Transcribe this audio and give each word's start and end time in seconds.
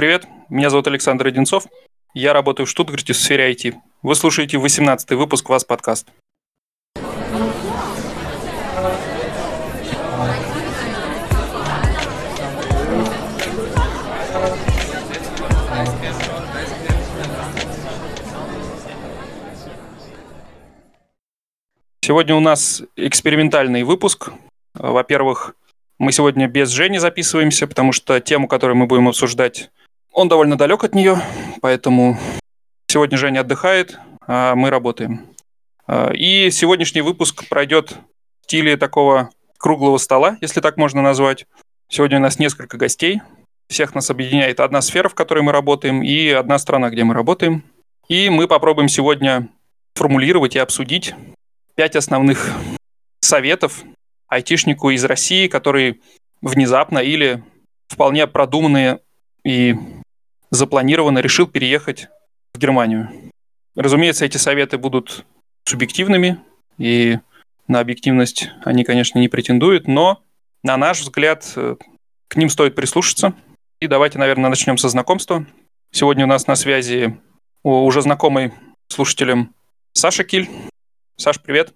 Привет, 0.00 0.26
меня 0.48 0.70
зовут 0.70 0.86
Александр 0.86 1.26
Одинцов. 1.26 1.66
Я 2.14 2.32
работаю 2.32 2.64
в 2.64 2.70
Штутгарте 2.70 3.12
в 3.12 3.18
сфере 3.18 3.52
IT. 3.52 3.74
Вы 4.00 4.14
слушаете 4.14 4.56
18-й 4.56 5.14
выпуск 5.14 5.50
«Вас 5.50 5.62
подкаст». 5.62 6.08
Сегодня 22.00 22.34
у 22.34 22.40
нас 22.40 22.82
экспериментальный 22.96 23.82
выпуск. 23.82 24.30
Во-первых, 24.72 25.54
мы 25.98 26.12
сегодня 26.12 26.48
без 26.48 26.70
Жени 26.70 26.96
записываемся, 26.96 27.66
потому 27.66 27.92
что 27.92 28.18
тему, 28.20 28.48
которую 28.48 28.78
мы 28.78 28.86
будем 28.86 29.06
обсуждать, 29.06 29.70
он 30.12 30.28
довольно 30.28 30.56
далек 30.56 30.84
от 30.84 30.94
нее, 30.94 31.18
поэтому 31.60 32.18
сегодня 32.88 33.16
Женя 33.18 33.40
отдыхает, 33.40 33.98
а 34.26 34.54
мы 34.54 34.70
работаем. 34.70 35.26
А, 35.86 36.12
и 36.12 36.50
сегодняшний 36.50 37.00
выпуск 37.00 37.48
пройдет 37.48 37.96
в 38.40 38.44
стиле 38.44 38.76
такого 38.76 39.30
круглого 39.58 39.98
стола, 39.98 40.36
если 40.40 40.60
так 40.60 40.76
можно 40.76 41.02
назвать. 41.02 41.46
Сегодня 41.88 42.18
у 42.18 42.20
нас 42.20 42.38
несколько 42.38 42.76
гостей. 42.76 43.20
Всех 43.68 43.94
нас 43.94 44.10
объединяет 44.10 44.60
одна 44.60 44.80
сфера, 44.82 45.08
в 45.08 45.14
которой 45.14 45.42
мы 45.42 45.52
работаем, 45.52 46.02
и 46.02 46.28
одна 46.28 46.58
страна, 46.58 46.90
где 46.90 47.04
мы 47.04 47.14
работаем. 47.14 47.62
И 48.08 48.28
мы 48.30 48.48
попробуем 48.48 48.88
сегодня 48.88 49.48
формулировать 49.94 50.56
и 50.56 50.58
обсудить 50.58 51.14
пять 51.76 51.96
основных 51.96 52.52
советов 53.20 53.84
айтишнику 54.28 54.90
из 54.90 55.04
России, 55.04 55.46
который 55.46 56.00
внезапно 56.40 56.98
или 56.98 57.42
вполне 57.88 58.26
продуманные 58.26 59.00
и 59.44 59.76
запланированно 60.50 61.20
решил 61.20 61.46
переехать 61.46 62.08
в 62.54 62.58
Германию. 62.58 63.08
Разумеется, 63.76 64.24
эти 64.24 64.36
советы 64.36 64.78
будут 64.78 65.24
субъективными, 65.64 66.40
и 66.78 67.18
на 67.68 67.80
объективность 67.80 68.50
они, 68.64 68.84
конечно, 68.84 69.18
не 69.18 69.28
претендуют, 69.28 69.86
но, 69.86 70.22
на 70.62 70.76
наш 70.76 71.00
взгляд, 71.00 71.50
э, 71.56 71.76
к 72.28 72.36
ним 72.36 72.48
стоит 72.48 72.74
прислушаться. 72.74 73.34
И 73.80 73.86
давайте, 73.86 74.18
наверное, 74.18 74.50
начнем 74.50 74.76
со 74.76 74.88
знакомства. 74.88 75.46
Сегодня 75.92 76.24
у 76.24 76.28
нас 76.28 76.46
на 76.46 76.56
связи 76.56 77.18
уже 77.62 78.02
знакомый 78.02 78.52
слушателям 78.88 79.54
Саша 79.92 80.24
Киль. 80.24 80.48
Саш, 81.16 81.40
привет. 81.40 81.74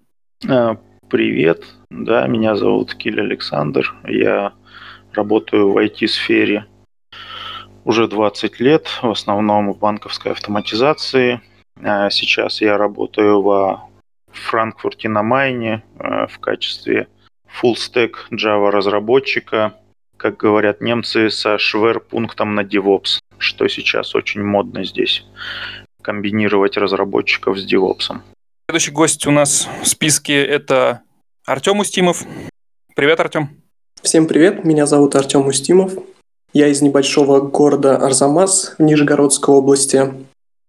А, 0.48 0.78
привет. 1.08 1.64
Да, 1.90 2.26
меня 2.26 2.56
зовут 2.56 2.94
Киль 2.94 3.20
Александр. 3.20 3.94
Я 4.06 4.54
работаю 5.12 5.72
в 5.72 5.78
IT-сфере 5.78 6.66
уже 7.84 8.08
20 8.08 8.60
лет, 8.60 8.88
в 9.02 9.10
основном 9.10 9.72
в 9.72 9.78
банковской 9.78 10.32
автоматизации. 10.32 11.40
А, 11.82 12.10
сейчас 12.10 12.60
я 12.60 12.76
работаю 12.76 13.42
во 13.42 13.84
Франкфурте 14.32 15.08
на 15.08 15.22
Майне 15.22 15.82
а, 15.98 16.26
в 16.26 16.38
качестве 16.38 17.08
full 17.62 17.74
stack 17.74 18.12
Java 18.32 18.70
разработчика, 18.70 19.74
как 20.16 20.36
говорят 20.36 20.80
немцы, 20.80 21.30
со 21.30 21.58
шверпунктом 21.58 22.54
на 22.54 22.60
DevOps, 22.60 23.18
что 23.38 23.68
сейчас 23.68 24.14
очень 24.14 24.42
модно 24.42 24.84
здесь, 24.84 25.24
комбинировать 26.02 26.76
разработчиков 26.76 27.58
с 27.58 27.72
DevOps. 27.72 28.20
Следующий 28.68 28.92
гость 28.92 29.26
у 29.26 29.30
нас 29.30 29.68
в 29.82 29.86
списке 29.86 30.42
это 30.44 31.02
Артем 31.46 31.80
Устимов. 31.80 32.24
Привет, 32.96 33.20
Артем. 33.20 33.50
Всем 34.02 34.26
привет, 34.26 34.64
меня 34.64 34.86
зовут 34.86 35.14
Артем 35.14 35.46
Устимов. 35.46 35.92
Я 36.54 36.68
из 36.68 36.82
небольшого 36.82 37.40
города 37.40 37.96
Арзамас 37.96 38.76
в 38.78 38.82
Нижегородской 38.82 39.52
области. 39.52 40.14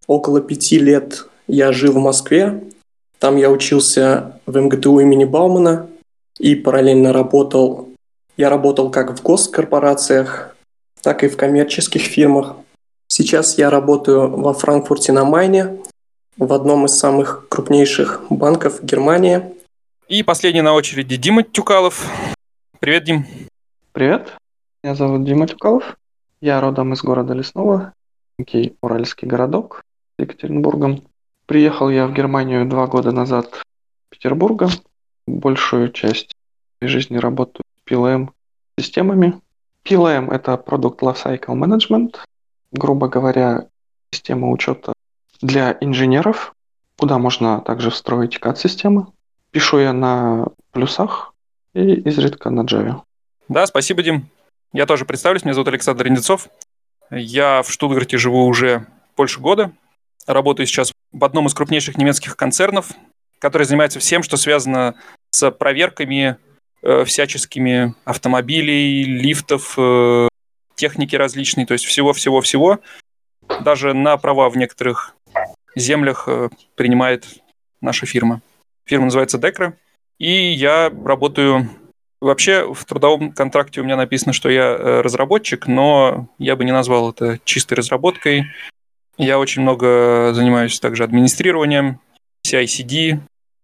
Около 0.07 0.41
пяти 0.41 0.79
лет 0.79 1.27
я 1.47 1.71
жил 1.71 1.93
в 1.93 1.99
Москве. 2.01 2.63
Там 3.19 3.37
я 3.37 3.51
учился 3.51 4.39
в 4.47 4.59
МГТУ 4.59 4.99
имени 4.99 5.25
Баумана 5.25 5.87
и 6.39 6.55
параллельно 6.55 7.13
работал. 7.13 7.89
Я 8.35 8.49
работал 8.49 8.89
как 8.89 9.15
в 9.15 9.21
госкорпорациях, 9.21 10.55
так 11.03 11.23
и 11.23 11.27
в 11.27 11.37
коммерческих 11.37 12.01
фирмах. 12.01 12.55
Сейчас 13.07 13.59
я 13.59 13.69
работаю 13.69 14.27
во 14.27 14.55
Франкфурте 14.55 15.11
на 15.11 15.23
Майне, 15.23 15.77
в 16.35 16.51
одном 16.51 16.85
из 16.85 16.97
самых 16.97 17.47
крупнейших 17.47 18.23
банков 18.31 18.83
Германии. 18.83 19.53
И 20.07 20.23
последний 20.23 20.63
на 20.63 20.73
очереди 20.73 21.15
Дима 21.15 21.43
Тюкалов. 21.43 22.09
Привет, 22.79 23.03
Дим. 23.03 23.27
Привет. 23.93 24.33
Меня 24.85 24.93
зовут 24.93 25.23
Дима 25.23 25.47
Тюкалов. 25.47 25.97
Я 26.41 26.61
родом 26.61 26.93
из 26.93 27.01
города 27.01 27.33
Лесного, 27.33 27.93
некий 28.37 28.77
уральский 28.81 29.27
городок 29.27 29.83
с 30.15 30.21
Екатеринбургом. 30.21 31.01
Приехал 31.47 31.89
я 31.89 32.05
в 32.05 32.13
Германию 32.13 32.69
два 32.69 32.85
года 32.85 33.11
назад 33.11 33.47
в 33.51 34.09
Петербурга. 34.11 34.69
Большую 35.25 35.91
часть 35.91 36.33
жизни 36.81 37.17
работаю 37.17 37.63
с 37.75 37.91
PLM 37.91 38.29
системами. 38.77 39.41
PLM– 39.85 40.31
это 40.31 40.53
Product 40.53 40.99
Lifecycle 40.99 41.55
Management. 41.55 42.17
Грубо 42.71 43.07
говоря, 43.07 43.65
система 44.11 44.51
учета 44.51 44.93
для 45.41 45.75
инженеров, 45.81 46.53
куда 46.99 47.17
можно 47.17 47.59
также 47.61 47.89
встроить 47.89 48.37
CAD-системы. 48.37 49.07
Пишу 49.49 49.79
я 49.79 49.93
на 49.93 50.49
плюсах 50.69 51.33
и 51.73 52.01
изредка 52.01 52.51
на 52.51 52.61
Java. 52.61 53.01
Да, 53.49 53.65
спасибо, 53.65 54.03
Дим. 54.03 54.29
Я 54.75 54.85
тоже 54.85 55.05
представлюсь, 55.05 55.45
меня 55.45 55.53
зовут 55.53 55.69
Александр 55.69 56.09
Индецов. 56.09 56.49
Я 57.09 57.63
в 57.63 57.71
Штутгарте 57.71 58.17
живу 58.17 58.45
уже 58.45 58.85
больше 59.15 59.39
года. 59.39 59.71
Работаю 60.27 60.67
сейчас 60.67 60.91
в 61.13 61.23
одном 61.23 61.47
из 61.47 61.53
крупнейших 61.53 61.97
немецких 61.97 62.35
концернов, 62.35 62.89
который 63.39 63.63
занимается 63.63 64.01
всем, 64.01 64.21
что 64.21 64.35
связано 64.35 64.95
с 65.29 65.49
проверками 65.49 66.35
э, 66.81 67.05
всяческими 67.05 67.95
автомобилей, 68.03 69.05
лифтов, 69.05 69.75
э, 69.77 70.27
техники 70.75 71.15
различной, 71.15 71.65
то 71.65 71.71
есть 71.71 71.85
всего-всего-всего. 71.85 72.79
Даже 73.61 73.93
на 73.93 74.17
права 74.17 74.49
в 74.49 74.57
некоторых 74.57 75.15
землях 75.77 76.25
э, 76.27 76.49
принимает 76.75 77.25
наша 77.79 78.05
фирма. 78.05 78.41
Фирма 78.83 79.05
называется 79.05 79.37
Декра. 79.37 79.77
И 80.19 80.51
я 80.51 80.89
работаю 80.89 81.69
Вообще 82.25 82.73
в 82.73 82.85
трудовом 82.85 83.31
контракте 83.33 83.81
у 83.81 83.83
меня 83.83 83.95
написано, 83.95 84.33
что 84.33 84.49
я 84.49 84.63
э, 84.63 85.01
разработчик, 85.01 85.67
но 85.67 86.27
я 86.39 86.55
бы 86.55 86.65
не 86.65 86.71
назвал 86.71 87.11
это 87.11 87.39
чистой 87.45 87.75
разработкой. 87.75 88.47
Я 89.15 89.37
очень 89.37 89.61
много 89.61 90.31
занимаюсь 90.33 90.79
также 90.79 91.03
администрированием, 91.03 91.99
CI-CD. 92.43 93.19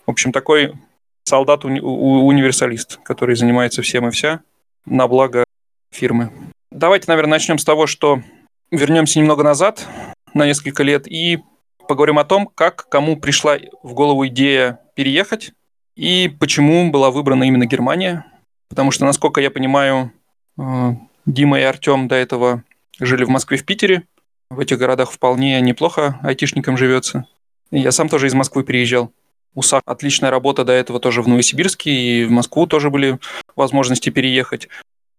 В 0.06 0.12
общем, 0.12 0.32
такой 0.32 0.76
солдат-универсалист, 1.24 3.00
который 3.02 3.36
занимается 3.36 3.82
всем 3.82 4.08
и 4.08 4.12
вся 4.12 4.42
на 4.86 5.08
благо 5.08 5.44
фирмы. 5.92 6.32
Давайте, 6.70 7.06
наверное, 7.08 7.32
начнем 7.32 7.58
с 7.58 7.66
того, 7.66 7.88
что 7.88 8.22
вернемся 8.70 9.18
немного 9.18 9.42
назад 9.42 9.88
на 10.36 10.46
несколько 10.46 10.84
лет 10.84 11.08
и 11.08 11.40
поговорим 11.88 12.20
о 12.20 12.26
том, 12.26 12.46
как 12.46 12.88
кому 12.90 13.18
пришла 13.18 13.58
в 13.82 13.96
голову 13.96 14.28
идея 14.28 14.82
переехать 14.94 15.52
и 15.96 16.32
почему 16.40 16.92
была 16.92 17.10
выбрана 17.10 17.46
именно 17.46 17.66
Германия. 17.66 18.31
Потому 18.72 18.92
что, 18.92 19.04
насколько 19.06 19.42
я 19.42 19.52
понимаю, 19.52 20.14
э, 20.58 20.92
Дима 21.26 21.60
и 21.60 21.64
Артем 21.64 22.08
до 22.08 22.16
этого 22.16 22.64
жили 23.02 23.26
в 23.26 23.30
Москве, 23.30 23.58
в 23.58 23.66
Питере. 23.66 24.04
В 24.50 24.62
этих 24.62 24.78
городах 24.78 25.12
вполне 25.12 25.60
неплохо 25.60 26.18
айтишникам 26.24 26.78
живется. 26.78 27.28
Я 27.70 27.92
сам 27.92 28.08
тоже 28.08 28.28
из 28.28 28.34
Москвы 28.34 28.64
приезжал. 28.64 29.12
У 29.56 29.62
САК 29.62 29.84
отличная 29.86 30.32
работа 30.32 30.64
до 30.64 30.72
этого 30.72 31.02
тоже 31.02 31.22
в 31.22 31.28
Новосибирске, 31.28 31.92
и 31.92 32.24
в 32.24 32.32
Москву 32.32 32.66
тоже 32.66 32.90
были 32.90 33.20
возможности 33.58 34.10
переехать. 34.10 34.70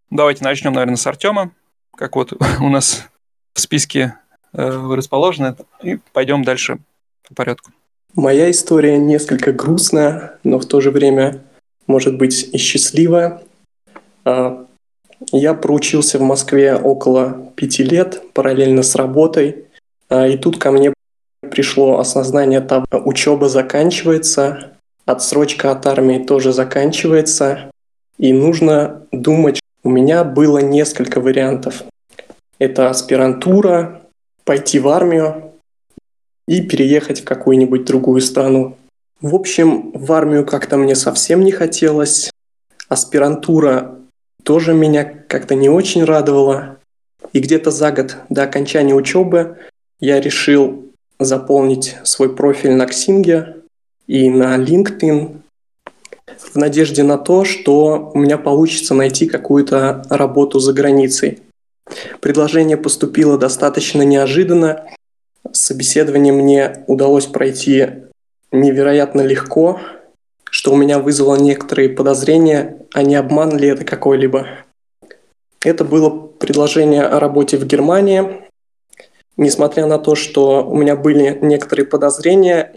Давайте 0.08 0.44
начнем, 0.44 0.72
наверное, 0.72 0.96
с 0.96 1.06
Артема, 1.06 1.52
как 1.94 2.16
вот 2.16 2.32
у 2.60 2.68
нас 2.70 3.06
в 3.52 3.60
списке 3.60 4.14
э, 4.54 4.94
расположено, 4.94 5.58
и 5.82 5.98
пойдем 6.14 6.42
дальше 6.42 6.78
по 7.28 7.34
порядку. 7.34 7.70
Моя 8.14 8.50
история 8.50 8.96
несколько 8.96 9.52
грустная, 9.52 10.38
но 10.42 10.58
в 10.58 10.64
то 10.64 10.80
же 10.80 10.90
время 10.90 11.42
может 11.86 12.16
быть 12.16 12.48
и 12.52 12.58
счастливая. 12.58 13.42
Я 15.30 15.54
проучился 15.54 16.18
в 16.18 16.22
Москве 16.22 16.74
около 16.74 17.52
пяти 17.54 17.84
лет, 17.84 18.22
параллельно 18.32 18.82
с 18.82 18.94
работой. 18.94 19.66
А, 20.08 20.26
и 20.26 20.36
тут 20.36 20.58
ко 20.58 20.72
мне 20.72 20.92
пришло 21.40 21.98
осознание 21.98 22.60
того, 22.60 22.86
учеба 23.04 23.48
заканчивается, 23.48 24.72
отсрочка 25.06 25.70
от 25.70 25.86
армии 25.86 26.18
тоже 26.18 26.52
заканчивается, 26.52 27.70
и 28.18 28.32
нужно 28.32 29.06
думать. 29.12 29.60
У 29.84 29.90
меня 29.90 30.24
было 30.24 30.58
несколько 30.58 31.20
вариантов. 31.20 31.84
Это 32.58 32.90
аспирантура, 32.90 34.02
пойти 34.44 34.78
в 34.78 34.88
армию 34.88 35.52
и 36.46 36.60
переехать 36.60 37.22
в 37.22 37.24
какую-нибудь 37.24 37.84
другую 37.84 38.20
страну. 38.20 38.76
В 39.22 39.36
общем, 39.36 39.92
в 39.92 40.12
армию 40.12 40.44
как-то 40.44 40.76
мне 40.76 40.96
совсем 40.96 41.44
не 41.44 41.52
хотелось. 41.52 42.32
Аспирантура 42.88 44.00
тоже 44.42 44.74
меня 44.74 45.04
как-то 45.04 45.54
не 45.54 45.68
очень 45.68 46.02
радовала. 46.02 46.78
И 47.32 47.38
где-то 47.38 47.70
за 47.70 47.92
год 47.92 48.16
до 48.28 48.42
окончания 48.42 48.94
учебы 48.94 49.58
я 50.00 50.20
решил 50.20 50.86
заполнить 51.20 51.96
свой 52.02 52.34
профиль 52.34 52.72
на 52.72 52.82
Xing 52.86 53.62
и 54.08 54.28
на 54.28 54.58
LinkedIn 54.58 55.36
в 56.38 56.56
надежде 56.56 57.04
на 57.04 57.16
то, 57.16 57.44
что 57.44 58.10
у 58.12 58.18
меня 58.18 58.38
получится 58.38 58.92
найти 58.92 59.26
какую-то 59.26 60.02
работу 60.10 60.58
за 60.58 60.72
границей. 60.72 61.38
Предложение 62.20 62.76
поступило 62.76 63.38
достаточно 63.38 64.02
неожиданно. 64.02 64.84
Собеседование 65.52 66.32
мне 66.32 66.82
удалось 66.88 67.26
пройти 67.26 68.01
невероятно 68.52 69.22
легко, 69.22 69.80
что 70.44 70.72
у 70.72 70.76
меня 70.76 70.98
вызвало 70.98 71.36
некоторые 71.36 71.88
подозрения, 71.88 72.86
а 72.92 73.02
не 73.02 73.16
обман 73.16 73.56
ли 73.56 73.68
это 73.68 73.84
какой-либо. 73.84 74.46
Это 75.64 75.84
было 75.84 76.10
предложение 76.10 77.04
о 77.04 77.18
работе 77.18 77.56
в 77.56 77.66
Германии. 77.66 78.48
Несмотря 79.36 79.86
на 79.86 79.98
то, 79.98 80.14
что 80.14 80.64
у 80.64 80.76
меня 80.76 80.94
были 80.94 81.38
некоторые 81.40 81.86
подозрения, 81.86 82.74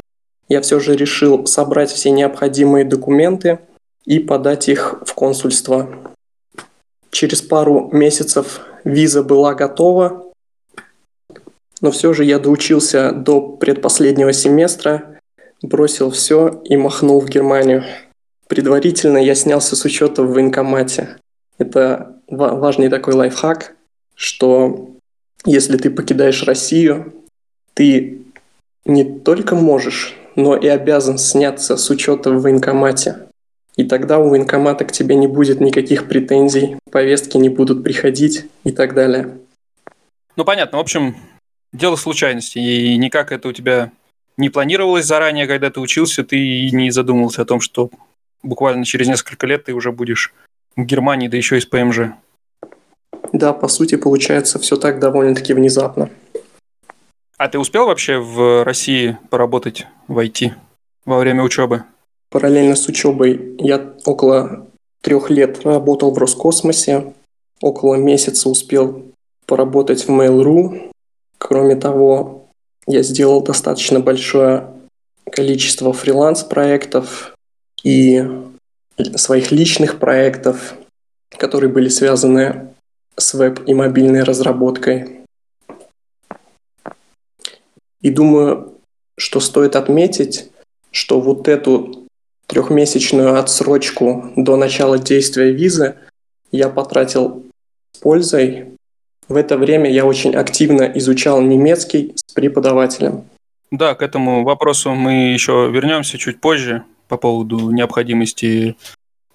я 0.47 0.61
все 0.61 0.79
же 0.79 0.95
решил 0.95 1.45
собрать 1.47 1.91
все 1.91 2.11
необходимые 2.11 2.85
документы 2.85 3.59
и 4.05 4.19
подать 4.19 4.69
их 4.69 5.01
в 5.05 5.13
консульство. 5.13 5.89
Через 7.09 7.41
пару 7.41 7.89
месяцев 7.91 8.61
виза 8.83 9.23
была 9.23 9.53
готова, 9.53 10.31
но 11.81 11.91
все 11.91 12.13
же 12.13 12.23
я 12.23 12.39
доучился 12.39 13.11
до 13.11 13.41
предпоследнего 13.41 14.31
семестра, 14.31 15.14
бросил 15.61 16.11
все 16.11 16.61
и 16.65 16.77
махнул 16.77 17.19
в 17.19 17.29
Германию. 17.29 17.83
Предварительно 18.47 19.17
я 19.17 19.35
снялся 19.35 19.75
с 19.75 19.85
учета 19.85 20.23
в 20.23 20.31
военкомате. 20.33 21.17
Это 21.57 22.17
важный 22.27 22.89
такой 22.89 23.13
лайфхак, 23.13 23.75
что 24.15 24.89
если 25.45 25.77
ты 25.77 25.89
покидаешь 25.89 26.43
Россию, 26.43 27.13
ты 27.73 28.21
не 28.85 29.03
только 29.03 29.55
можешь, 29.55 30.15
но 30.35 30.55
и 30.55 30.67
обязан 30.67 31.17
сняться 31.17 31.77
с 31.77 31.89
учета 31.89 32.31
в 32.31 32.41
военкомате. 32.41 33.27
И 33.75 33.83
тогда 33.83 34.19
у 34.19 34.29
военкомата 34.29 34.85
к 34.85 34.91
тебе 34.91 35.15
не 35.15 35.27
будет 35.27 35.59
никаких 35.59 36.07
претензий, 36.07 36.77
повестки 36.91 37.37
не 37.37 37.49
будут 37.49 37.83
приходить 37.83 38.45
и 38.63 38.71
так 38.71 38.93
далее. 38.93 39.37
Ну, 40.35 40.45
понятно. 40.45 40.77
В 40.77 40.81
общем, 40.81 41.15
дело 41.73 41.95
случайности. 41.95 42.59
И 42.59 42.97
никак 42.97 43.31
это 43.31 43.49
у 43.49 43.51
тебя 43.51 43.91
не 44.37 44.49
планировалось 44.49 45.05
заранее, 45.05 45.47
когда 45.47 45.69
ты 45.69 45.79
учился, 45.79 46.23
ты 46.23 46.69
не 46.71 46.91
задумывался 46.91 47.41
о 47.41 47.45
том, 47.45 47.61
что 47.61 47.89
буквально 48.43 48.85
через 48.85 49.07
несколько 49.07 49.47
лет 49.47 49.65
ты 49.65 49.73
уже 49.73 49.91
будешь 49.91 50.33
в 50.75 50.83
Германии, 50.83 51.27
да 51.27 51.37
еще 51.37 51.57
и 51.57 51.61
с 51.61 51.65
ПМЖ. 51.65 52.11
Да, 53.31 53.53
по 53.53 53.67
сути, 53.67 53.95
получается 53.95 54.59
все 54.59 54.75
так 54.75 54.99
довольно-таки 54.99 55.53
внезапно. 55.53 56.09
А 57.37 57.47
ты 57.47 57.59
успел 57.59 57.87
вообще 57.87 58.17
в 58.17 58.63
России 58.63 59.17
поработать 59.29 59.87
в 60.07 60.17
IT 60.19 60.51
во 61.05 61.19
время 61.19 61.43
учебы? 61.43 61.83
Параллельно 62.29 62.75
с 62.75 62.87
учебой 62.87 63.55
я 63.59 63.93
около 64.05 64.67
трех 65.01 65.29
лет 65.29 65.65
работал 65.65 66.11
в 66.11 66.17
Роскосмосе, 66.17 67.13
около 67.61 67.95
месяца 67.95 68.49
успел 68.49 69.03
поработать 69.45 70.07
в 70.07 70.09
Mail.ru. 70.09 70.91
Кроме 71.37 71.75
того, 71.75 72.44
я 72.87 73.03
сделал 73.03 73.41
достаточно 73.41 73.99
большое 73.99 74.71
количество 75.31 75.91
фриланс-проектов 75.91 77.35
и 77.83 78.23
своих 79.15 79.51
личных 79.51 79.99
проектов, 79.99 80.75
которые 81.37 81.71
были 81.71 81.89
связаны 81.89 82.73
с 83.17 83.33
веб 83.33 83.67
и 83.67 83.73
мобильной 83.73 84.23
разработкой. 84.23 85.21
И 88.01 88.09
думаю, 88.11 88.75
что 89.17 89.39
стоит 89.39 89.75
отметить, 89.75 90.51
что 90.91 91.19
вот 91.19 91.47
эту 91.47 92.07
трехмесячную 92.47 93.39
отсрочку 93.39 94.31
до 94.35 94.55
начала 94.55 94.99
действия 94.99 95.51
визы 95.51 95.95
я 96.51 96.69
потратил 96.69 97.43
с 97.93 97.99
пользой. 97.99 98.74
В 99.27 99.35
это 99.35 99.57
время 99.57 99.89
я 99.89 100.05
очень 100.05 100.35
активно 100.35 100.83
изучал 100.83 101.41
немецкий 101.41 102.13
с 102.15 102.33
преподавателем. 102.33 103.25
Да, 103.71 103.95
к 103.95 104.01
этому 104.01 104.43
вопросу 104.43 104.91
мы 104.93 105.31
еще 105.33 105.69
вернемся 105.71 106.17
чуть 106.17 106.39
позже 106.39 106.83
по 107.07 107.17
поводу 107.17 107.71
необходимости 107.71 108.75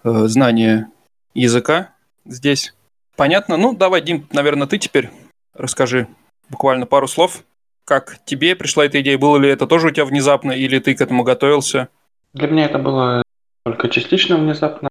э, 0.04 0.26
знания 0.26 0.90
языка 1.34 1.90
здесь. 2.24 2.74
Понятно? 3.16 3.56
Ну, 3.56 3.74
давай, 3.74 4.00
Дим, 4.00 4.26
наверное, 4.32 4.66
ты 4.66 4.78
теперь 4.78 5.10
расскажи 5.54 6.06
буквально 6.48 6.86
пару 6.86 7.08
слов. 7.08 7.44
Как 7.84 8.18
тебе 8.24 8.54
пришла 8.54 8.84
эта 8.84 9.00
идея? 9.00 9.18
Было 9.18 9.36
ли 9.36 9.48
это 9.48 9.66
тоже 9.66 9.88
у 9.88 9.90
тебя 9.90 10.04
внезапно, 10.04 10.52
или 10.52 10.78
ты 10.78 10.94
к 10.94 11.00
этому 11.00 11.24
готовился? 11.24 11.88
Для 12.32 12.46
меня 12.48 12.66
это 12.66 12.78
было 12.78 13.22
только 13.64 13.88
частично 13.88 14.36
внезапно. 14.36 14.88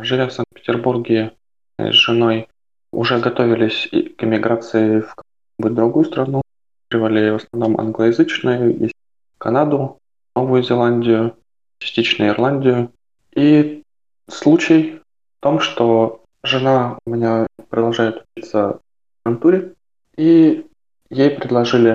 Живя 0.00 0.28
в 0.28 0.32
Санкт-Петербурге 0.32 1.32
с 1.78 1.92
женой, 1.92 2.48
уже 2.92 3.18
готовились 3.18 3.88
к 3.90 4.22
эмиграции 4.22 5.00
в 5.00 5.14
какую-нибудь 5.14 5.76
другую 5.76 6.04
страну. 6.04 6.42
Открывали 6.86 7.30
в 7.30 7.36
основном 7.36 7.80
англоязычную, 7.80 8.78
есть 8.78 8.94
Канаду, 9.38 9.98
Новую 10.34 10.62
Зеландию, 10.62 11.36
частично 11.78 12.28
Ирландию. 12.28 12.92
И 13.32 13.82
случай 14.28 15.00
в 15.38 15.42
том, 15.42 15.60
что 15.60 16.22
жена 16.42 16.98
у 17.04 17.10
меня 17.10 17.46
продолжает 17.68 18.24
учиться 18.36 18.78
в 19.20 19.24
контуре, 19.24 19.74
и 20.16 20.66
ей 21.10 21.30
предложили, 21.30 21.90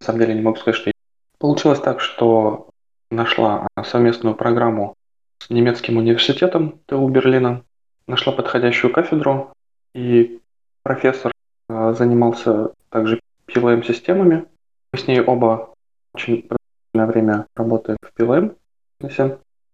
на 0.00 0.06
самом 0.06 0.20
деле 0.20 0.34
не 0.34 0.42
могу 0.42 0.56
сказать, 0.56 0.76
что 0.76 0.90
Получилось 1.40 1.80
так, 1.80 2.02
что 2.02 2.68
нашла 3.10 3.66
совместную 3.82 4.34
программу 4.34 4.94
с 5.38 5.48
немецким 5.48 5.96
университетом 5.96 6.80
ТУ 6.84 7.08
Берлина, 7.08 7.64
нашла 8.06 8.34
подходящую 8.34 8.92
кафедру, 8.92 9.50
и 9.94 10.40
профессор 10.82 11.32
а, 11.68 11.92
занимался 11.92 12.72
также 12.90 13.20
PLM-системами. 13.46 14.46
Мы 14.92 14.98
с 14.98 15.06
ней 15.06 15.20
оба 15.20 15.74
очень 16.14 16.42
продолжительное 16.42 17.06
время 17.06 17.46
работаем 17.54 17.98
в 18.02 18.20
PLM, 18.20 18.56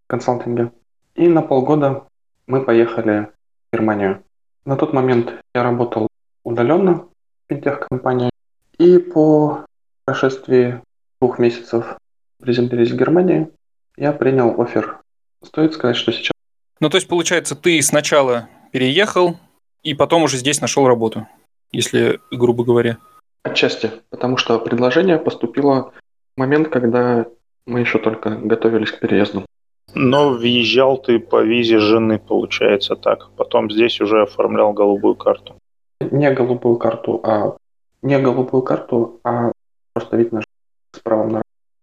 консалтинге. 0.06 0.72
И 1.14 1.28
на 1.28 1.42
полгода 1.42 2.06
мы 2.46 2.64
поехали 2.64 3.30
в 3.70 3.76
Германию. 3.76 4.22
На 4.64 4.76
тот 4.76 4.92
момент 4.92 5.34
я 5.54 5.62
работал 5.62 6.08
удаленно 6.44 6.94
в 6.94 7.08
финтех-компании. 7.48 8.30
И 8.78 8.98
по 8.98 9.64
прошествии 10.04 10.82
двух 11.20 11.38
месяцев 11.38 11.96
приземлились 12.40 12.90
в 12.90 12.96
Германии, 12.96 13.50
я 13.96 14.12
принял 14.12 14.60
офер. 14.60 15.00
Стоит 15.42 15.72
сказать, 15.72 15.96
что 15.96 16.12
сейчас... 16.12 16.32
Ну, 16.80 16.90
то 16.90 16.96
есть, 16.96 17.08
получается, 17.08 17.56
ты 17.56 17.80
сначала 17.80 18.48
переехал, 18.72 19.38
и 19.86 19.94
потом 19.94 20.24
уже 20.24 20.36
здесь 20.36 20.60
нашел 20.60 20.88
работу, 20.88 21.28
если 21.70 22.18
грубо 22.32 22.64
говоря. 22.64 22.98
Отчасти, 23.44 23.92
потому 24.10 24.36
что 24.36 24.58
предложение 24.58 25.16
поступило 25.16 25.92
в 26.36 26.40
момент, 26.40 26.68
когда 26.68 27.26
мы 27.66 27.80
еще 27.80 28.00
только 28.00 28.30
готовились 28.30 28.90
к 28.90 28.98
переезду. 28.98 29.46
Но 29.94 30.30
въезжал 30.30 30.98
ты 30.98 31.20
по 31.20 31.40
визе 31.40 31.78
жены, 31.78 32.18
получается 32.18 32.96
так. 32.96 33.30
Потом 33.36 33.70
здесь 33.70 34.00
уже 34.00 34.22
оформлял 34.22 34.72
голубую 34.72 35.14
карту. 35.14 35.54
Не 36.00 36.32
голубую 36.32 36.78
карту, 36.78 37.20
а 37.22 37.56
не 38.02 38.18
голубую 38.18 38.62
карту, 38.62 39.20
а 39.22 39.52
просто 39.94 40.16
вид 40.16 40.32
на 40.32 40.42
с 40.42 40.98
правом 40.98 41.28
на 41.30 41.42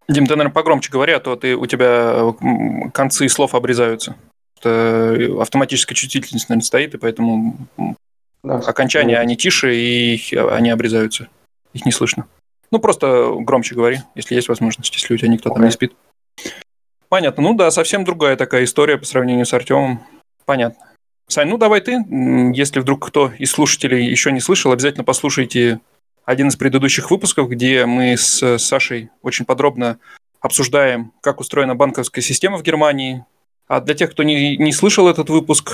Дим, 0.09 0.25
ты, 0.25 0.35
наверное, 0.35 0.53
погромче 0.53 0.91
говори, 0.91 1.13
а 1.13 1.21
то 1.21 1.37
ты, 1.37 1.55
у 1.55 1.65
тебя 1.65 2.35
концы 2.93 3.29
слов 3.29 3.55
обрезаются. 3.55 4.17
Это 4.63 5.41
автоматическая 5.41 5.95
чувствительность, 5.95 6.47
наверное, 6.49 6.65
стоит, 6.65 6.93
и 6.93 6.97
поэтому 6.97 7.57
да, 8.43 8.57
окончания, 8.57 9.17
они 9.17 9.35
тише, 9.35 9.75
и 9.75 10.35
они 10.35 10.69
обрезаются. 10.69 11.27
Их 11.73 11.85
не 11.85 11.91
слышно. 11.91 12.27
Ну, 12.71 12.79
просто 12.79 13.35
громче 13.39 13.75
говори, 13.75 13.99
если 14.15 14.35
есть 14.35 14.47
возможность, 14.47 14.93
если 14.93 15.13
у 15.13 15.17
тебя 15.17 15.27
никто 15.27 15.49
okay. 15.49 15.55
там 15.55 15.65
не 15.65 15.71
спит. 15.71 15.93
Понятно. 17.09 17.43
Ну 17.43 17.53
да, 17.53 17.69
совсем 17.71 18.03
другая 18.05 18.35
такая 18.35 18.63
история 18.63 18.97
по 18.97 19.05
сравнению 19.05 19.45
с 19.45 19.53
Артемом. 19.53 20.01
Понятно. 20.45 20.83
Сань, 21.27 21.49
ну 21.49 21.57
давай 21.57 21.81
ты, 21.81 22.03
если 22.53 22.79
вдруг 22.79 23.05
кто 23.05 23.31
из 23.37 23.51
слушателей 23.51 24.05
еще 24.05 24.31
не 24.31 24.39
слышал, 24.39 24.71
обязательно 24.71 25.03
послушайте 25.03 25.79
один 26.25 26.47
из 26.47 26.55
предыдущих 26.55 27.11
выпусков, 27.11 27.49
где 27.49 27.85
мы 27.85 28.17
с 28.17 28.57
Сашей 28.57 29.09
очень 29.21 29.45
подробно 29.45 29.99
обсуждаем, 30.41 31.13
как 31.21 31.39
устроена 31.39 31.75
банковская 31.75 32.21
система 32.21 32.57
в 32.57 32.63
Германии. 32.63 33.25
А 33.73 33.81
для 33.81 33.95
тех, 33.95 34.11
кто 34.11 34.21
не, 34.21 34.55
не 34.57 34.71
слышал 34.71 35.07
этот 35.07 35.31
выпуск, 35.31 35.71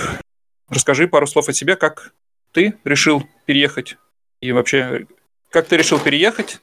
расскажи 0.70 1.06
пару 1.06 1.26
слов 1.26 1.50
о 1.50 1.52
себе, 1.52 1.76
как 1.76 2.14
ты 2.50 2.72
решил 2.82 3.24
переехать 3.44 3.98
и 4.40 4.52
вообще, 4.52 5.06
как 5.50 5.66
ты 5.66 5.76
решил 5.76 5.98
переехать, 5.98 6.60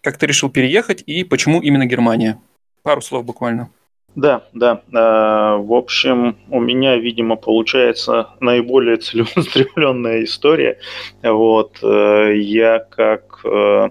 как 0.00 0.18
ты 0.18 0.26
решил 0.26 0.50
переехать 0.50 1.04
и 1.06 1.22
почему 1.22 1.60
именно 1.60 1.86
Германия. 1.86 2.40
Пару 2.82 3.02
слов 3.02 3.24
буквально. 3.24 3.70
Да, 4.16 4.48
да. 4.52 4.82
Э, 4.92 5.62
в 5.62 5.72
общем, 5.72 6.38
у 6.50 6.58
меня, 6.58 6.96
видимо, 6.96 7.36
получается 7.36 8.30
наиболее 8.40 8.96
целеустремленная 8.96 10.24
история. 10.24 10.80
Вот. 11.22 11.78
Э, 11.84 12.32
я 12.36 12.80
как 12.80 13.44
э, 13.44 13.90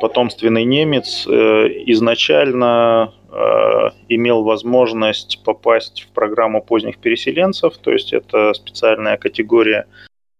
потомственный 0.00 0.64
немец 0.64 1.26
изначально 1.26 3.12
имел 4.08 4.42
возможность 4.44 5.42
попасть 5.44 6.02
в 6.02 6.14
программу 6.14 6.62
поздних 6.62 6.98
переселенцев, 6.98 7.76
то 7.78 7.90
есть 7.90 8.12
это 8.12 8.52
специальная 8.54 9.16
категория 9.16 9.86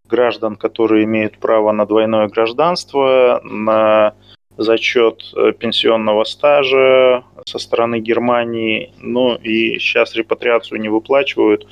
граждан, 0.08 0.56
которые 0.56 1.04
имеют 1.04 1.38
право 1.38 1.72
на 1.72 1.86
двойное 1.86 2.28
гражданство, 2.28 3.40
на 3.42 4.14
зачет 4.56 5.22
э, 5.36 5.52
пенсионного 5.52 6.24
стажа 6.24 7.24
со 7.46 7.58
стороны 7.58 7.98
Германии. 7.98 8.92
Ну 8.98 9.34
и 9.34 9.78
сейчас 9.78 10.14
репатриацию 10.14 10.80
не 10.80 10.88
выплачивают, 10.88 11.66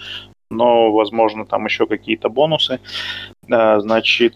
но, 0.50 0.90
возможно, 0.92 1.46
там 1.46 1.66
еще 1.66 1.86
какие-то 1.86 2.28
бонусы. 2.28 2.80
Значит, 3.48 4.34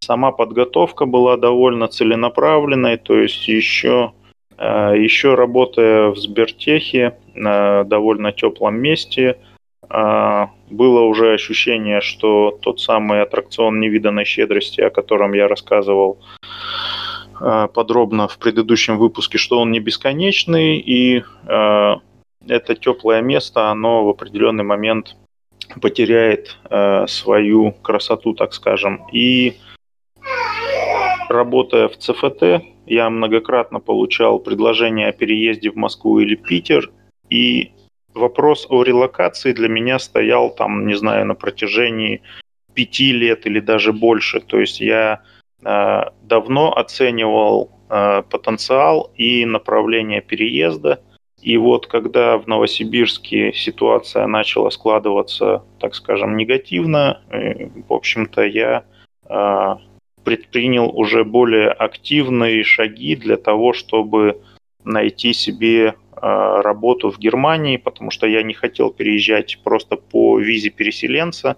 сама 0.00 0.32
подготовка 0.32 1.06
была 1.06 1.36
довольно 1.36 1.88
целенаправленной, 1.88 2.98
то 2.98 3.16
есть 3.18 3.48
еще, 3.48 4.12
э, 4.12 4.21
еще 4.64 5.34
работая 5.34 6.08
в 6.10 6.16
Сбертехе 6.16 7.16
на 7.34 7.84
довольно 7.84 8.32
теплом 8.32 8.76
месте, 8.76 9.38
э, 9.88 10.46
было 10.70 11.00
уже 11.00 11.34
ощущение, 11.34 12.00
что 12.00 12.58
тот 12.62 12.80
самый 12.80 13.22
аттракцион 13.22 13.80
невиданной 13.80 14.24
щедрости, 14.24 14.80
о 14.80 14.90
котором 14.90 15.32
я 15.32 15.48
рассказывал, 15.48 16.18
Э, 17.42 17.68
подробно 17.72 18.28
в 18.28 18.38
предыдущем 18.38 18.98
выпуске, 18.98 19.36
что 19.36 19.58
он 19.58 19.72
не 19.72 19.80
бесконечный, 19.80 20.78
и 20.78 21.24
это 22.48 22.74
теплое 22.74 23.20
место, 23.20 23.70
оно 23.70 24.04
в 24.04 24.08
определенный 24.08 24.64
момент 24.64 25.16
потеряет 25.80 26.58
свою 27.08 27.72
красоту, 27.72 28.34
так 28.34 28.52
скажем. 28.52 29.06
И 29.12 29.58
работая 31.28 31.88
в 31.88 31.96
ЦФТ, 31.96 32.62
я 32.86 33.10
многократно 33.10 33.80
получал 33.80 34.38
предложения 34.38 35.08
о 35.08 35.12
переезде 35.12 35.70
в 35.70 35.76
Москву 35.76 36.18
или 36.20 36.34
Питер, 36.34 36.90
и 37.30 37.72
вопрос 38.14 38.66
о 38.68 38.82
релокации 38.82 39.52
для 39.52 39.68
меня 39.68 39.98
стоял 39.98 40.54
там, 40.54 40.86
не 40.86 40.94
знаю, 40.94 41.26
на 41.26 41.34
протяжении 41.34 42.22
пяти 42.74 43.12
лет 43.12 43.46
или 43.46 43.60
даже 43.60 43.92
больше. 43.92 44.40
То 44.40 44.58
есть 44.60 44.80
я 44.80 45.22
Э, 45.64 46.10
давно 46.22 46.72
оценивал 46.72 47.70
э, 47.88 48.22
потенциал 48.28 49.12
и 49.16 49.44
направление 49.44 50.20
переезда. 50.20 51.00
И 51.40 51.56
вот 51.56 51.86
когда 51.86 52.38
в 52.38 52.46
Новосибирске 52.46 53.52
ситуация 53.52 54.26
начала 54.26 54.70
складываться, 54.70 55.64
так 55.80 55.94
скажем, 55.94 56.36
негативно, 56.36 57.20
э, 57.30 57.68
в 57.88 57.92
общем-то, 57.92 58.42
я 58.42 58.84
предпринял 60.24 60.88
уже 60.88 61.24
более 61.24 61.70
активные 61.70 62.64
шаги 62.64 63.16
для 63.16 63.36
того, 63.36 63.72
чтобы 63.72 64.40
найти 64.84 65.32
себе 65.32 65.94
работу 66.22 67.10
в 67.10 67.18
Германии, 67.18 67.78
потому 67.78 68.12
что 68.12 68.28
я 68.28 68.44
не 68.44 68.54
хотел 68.54 68.90
переезжать 68.90 69.58
просто 69.64 69.96
по 69.96 70.38
визе 70.38 70.70
переселенца, 70.70 71.56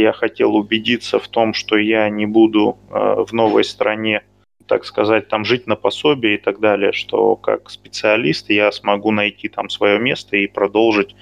я 0.00 0.12
хотел 0.12 0.54
убедиться 0.54 1.18
в 1.18 1.26
том, 1.26 1.54
что 1.54 1.76
я 1.76 2.08
не 2.10 2.26
буду 2.26 2.78
э, 2.90 3.24
в 3.26 3.32
новой 3.32 3.64
стране, 3.64 4.22
так 4.66 4.84
сказать, 4.84 5.28
там 5.28 5.44
жить 5.44 5.66
на 5.66 5.74
пособие 5.74 6.34
и 6.34 6.38
так 6.38 6.60
далее, 6.60 6.92
что 6.92 7.34
как 7.36 7.70
специалист 7.70 8.50
я 8.50 8.70
смогу 8.72 9.10
найти 9.10 9.48
там 9.48 9.70
свое 9.70 9.98
место 9.98 10.36
и 10.36 10.46
продолжить 10.46 11.16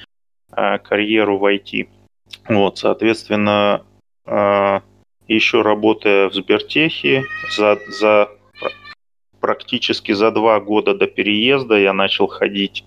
э, 0.50 0.78
карьеру 0.78 1.38
в 1.38 1.44
IT. 1.44 1.88
Вот, 2.48 2.78
соответственно, 2.78 3.84
еще 5.28 5.62
работая 5.62 6.28
в 6.28 6.34
Сбертехе, 6.34 7.24
за, 7.56 7.78
за 7.88 8.30
практически 9.40 10.12
за 10.12 10.30
два 10.30 10.60
года 10.60 10.94
до 10.94 11.06
переезда 11.06 11.78
я 11.78 11.92
начал 11.92 12.26
ходить 12.26 12.84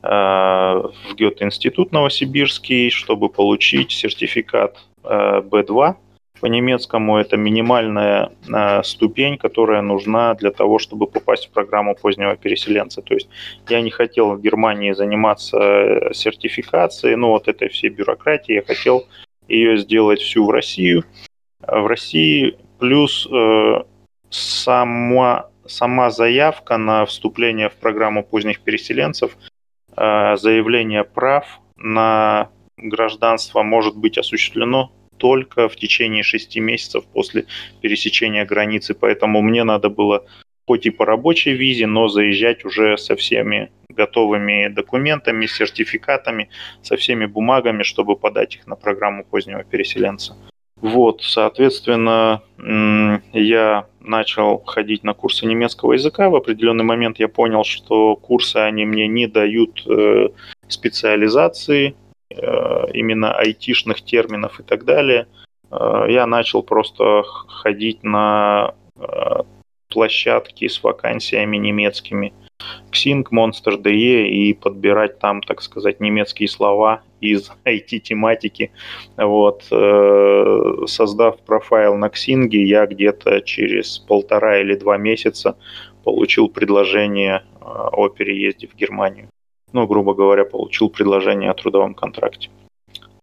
в 0.00 0.92
Гёте-институт 1.16 1.90
Новосибирский, 1.90 2.90
чтобы 2.90 3.28
получить 3.28 3.90
сертификат 3.90 4.78
B2 5.02 5.96
по-немецкому 6.40 7.18
это 7.18 7.36
минимальная 7.36 8.30
э, 8.48 8.82
ступень, 8.82 9.38
которая 9.38 9.82
нужна 9.82 10.34
для 10.34 10.50
того, 10.50 10.78
чтобы 10.78 11.06
попасть 11.06 11.46
в 11.46 11.50
программу 11.50 11.94
позднего 11.94 12.36
переселенца. 12.36 13.02
То 13.02 13.14
есть 13.14 13.28
я 13.68 13.80
не 13.80 13.90
хотел 13.90 14.34
в 14.34 14.40
Германии 14.40 14.92
заниматься 14.92 15.58
э, 15.58 16.14
сертификацией, 16.14 17.16
ну 17.16 17.28
вот 17.28 17.48
этой 17.48 17.68
всей 17.68 17.90
бюрократией, 17.90 18.56
я 18.56 18.62
хотел 18.62 19.06
ее 19.48 19.78
сделать 19.78 20.20
всю 20.20 20.44
в 20.44 20.50
Россию. 20.50 21.04
В 21.70 21.86
России 21.86 22.56
плюс 22.78 23.28
э, 23.30 23.82
сама, 24.30 25.50
сама 25.66 26.10
заявка 26.10 26.78
на 26.78 27.04
вступление 27.04 27.68
в 27.68 27.74
программу 27.74 28.24
поздних 28.24 28.60
переселенцев, 28.60 29.36
э, 29.96 30.36
заявление 30.36 31.04
прав 31.04 31.60
на 31.76 32.48
гражданство 32.78 33.62
может 33.62 33.96
быть 33.96 34.16
осуществлено 34.16 34.92
только 35.18 35.68
в 35.68 35.76
течение 35.76 36.22
шести 36.22 36.60
месяцев 36.60 37.04
после 37.12 37.44
пересечения 37.82 38.46
границы. 38.46 38.94
Поэтому 38.94 39.42
мне 39.42 39.64
надо 39.64 39.90
было 39.90 40.24
хоть 40.66 40.86
и 40.86 40.90
по 40.90 41.04
рабочей 41.04 41.52
визе, 41.52 41.86
но 41.86 42.08
заезжать 42.08 42.64
уже 42.64 42.96
со 42.96 43.14
всеми 43.16 43.70
готовыми 43.88 44.68
документами, 44.68 45.46
сертификатами, 45.46 46.48
со 46.82 46.96
всеми 46.96 47.26
бумагами, 47.26 47.82
чтобы 47.82 48.16
подать 48.16 48.56
их 48.56 48.66
на 48.66 48.76
программу 48.76 49.24
позднего 49.24 49.64
переселенца. 49.64 50.36
Вот, 50.80 51.22
соответственно, 51.22 52.42
я 53.32 53.86
начал 54.00 54.62
ходить 54.64 55.04
на 55.04 55.12
курсы 55.12 55.44
немецкого 55.44 55.94
языка. 55.94 56.30
В 56.30 56.36
определенный 56.36 56.84
момент 56.84 57.18
я 57.18 57.28
понял, 57.28 57.64
что 57.64 58.16
курсы 58.16 58.56
они 58.56 58.84
мне 58.86 59.06
не 59.08 59.26
дают 59.26 59.84
э, 59.86 60.28
специализации, 60.68 61.94
Э, 62.30 62.84
именно 62.92 63.32
айтишных 63.32 64.02
терминов 64.02 64.60
и 64.60 64.62
так 64.62 64.84
далее, 64.84 65.26
э, 65.70 66.06
я 66.08 66.26
начал 66.26 66.62
просто 66.62 67.22
ходить 67.22 68.02
на 68.02 68.74
площадки 69.88 70.66
с 70.66 70.82
вакансиями 70.82 71.56
немецкими. 71.56 72.32
Xing, 72.90 73.24
Monster.de 73.30 74.26
и 74.26 74.52
подбирать 74.52 75.20
там, 75.20 75.40
так 75.40 75.62
сказать, 75.62 76.00
немецкие 76.00 76.48
слова 76.48 77.02
из 77.20 77.50
IT-тематики. 77.64 78.70
Вот. 79.16 79.64
Создав 80.88 81.40
профайл 81.40 81.96
на 81.96 82.06
Xing, 82.06 82.48
я 82.50 82.86
где-то 82.86 83.40
через 83.40 83.98
полтора 83.98 84.60
или 84.60 84.74
два 84.74 84.96
месяца 84.96 85.56
получил 86.04 86.48
предложение 86.48 87.42
о 87.60 88.08
переезде 88.08 88.66
в 88.66 88.74
Германию 88.74 89.28
ну, 89.72 89.86
грубо 89.86 90.14
говоря, 90.14 90.44
получил 90.44 90.88
предложение 90.88 91.50
о 91.50 91.54
трудовом 91.54 91.94
контракте. 91.94 92.50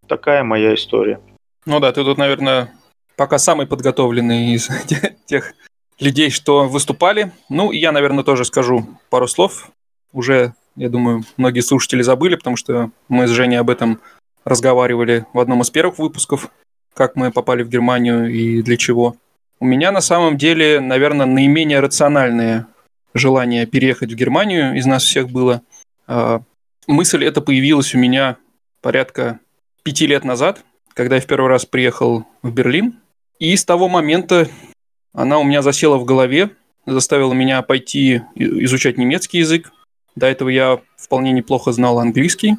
Такая 0.07 0.43
моя 0.43 0.75
история. 0.75 1.19
Ну 1.65 1.79
да, 1.79 1.91
ты 1.91 2.03
тут, 2.03 2.17
наверное, 2.17 2.73
пока 3.15 3.37
самый 3.37 3.65
подготовленный 3.65 4.53
из 4.53 4.69
тех 5.25 5.53
людей, 5.99 6.29
что 6.29 6.65
выступали. 6.65 7.31
Ну, 7.49 7.71
я, 7.71 7.91
наверное, 7.91 8.23
тоже 8.23 8.45
скажу 8.45 8.85
пару 9.09 9.27
слов. 9.27 9.69
Уже, 10.15 10.55
я 10.75 10.89
думаю, 10.89 11.23
многие 11.37 11.59
слушатели 11.59 12.01
забыли, 12.01 12.35
потому 12.35 12.55
что 12.55 12.89
мы 13.07 13.27
с 13.27 13.29
Женей 13.29 13.59
об 13.59 13.69
этом 13.69 13.99
разговаривали 14.43 15.25
в 15.33 15.39
одном 15.39 15.61
из 15.61 15.69
первых 15.69 15.99
выпусков, 15.99 16.49
как 16.95 17.15
мы 17.15 17.31
попали 17.31 17.61
в 17.61 17.69
Германию 17.69 18.33
и 18.33 18.63
для 18.63 18.77
чего. 18.77 19.15
У 19.59 19.65
меня 19.65 19.91
на 19.91 20.01
самом 20.01 20.37
деле, 20.37 20.79
наверное, 20.79 21.27
наименее 21.27 21.79
рациональное 21.81 22.65
желание 23.13 23.67
переехать 23.67 24.11
в 24.11 24.15
Германию 24.15 24.75
из 24.75 24.87
нас 24.87 25.03
всех 25.03 25.29
было– 25.29 25.61
а, 26.07 26.41
мысль 26.87 27.25
эта 27.25 27.41
появилась 27.41 27.95
у 27.95 27.97
меня 27.97 28.37
порядка 28.81 29.39
пяти 29.83 30.07
лет 30.07 30.23
назад, 30.23 30.63
когда 30.93 31.15
я 31.15 31.21
в 31.21 31.25
первый 31.25 31.47
раз 31.47 31.65
приехал 31.65 32.25
в 32.41 32.51
Берлин. 32.51 32.99
И 33.39 33.55
с 33.55 33.65
того 33.65 33.87
момента 33.87 34.47
она 35.13 35.39
у 35.39 35.43
меня 35.43 35.61
засела 35.61 35.97
в 35.97 36.05
голове, 36.05 36.51
заставила 36.85 37.33
меня 37.33 37.61
пойти 37.61 38.21
изучать 38.35 38.97
немецкий 38.97 39.39
язык. 39.39 39.71
До 40.15 40.27
этого 40.27 40.49
я 40.49 40.81
вполне 40.97 41.31
неплохо 41.31 41.71
знал 41.71 41.99
английский. 41.99 42.55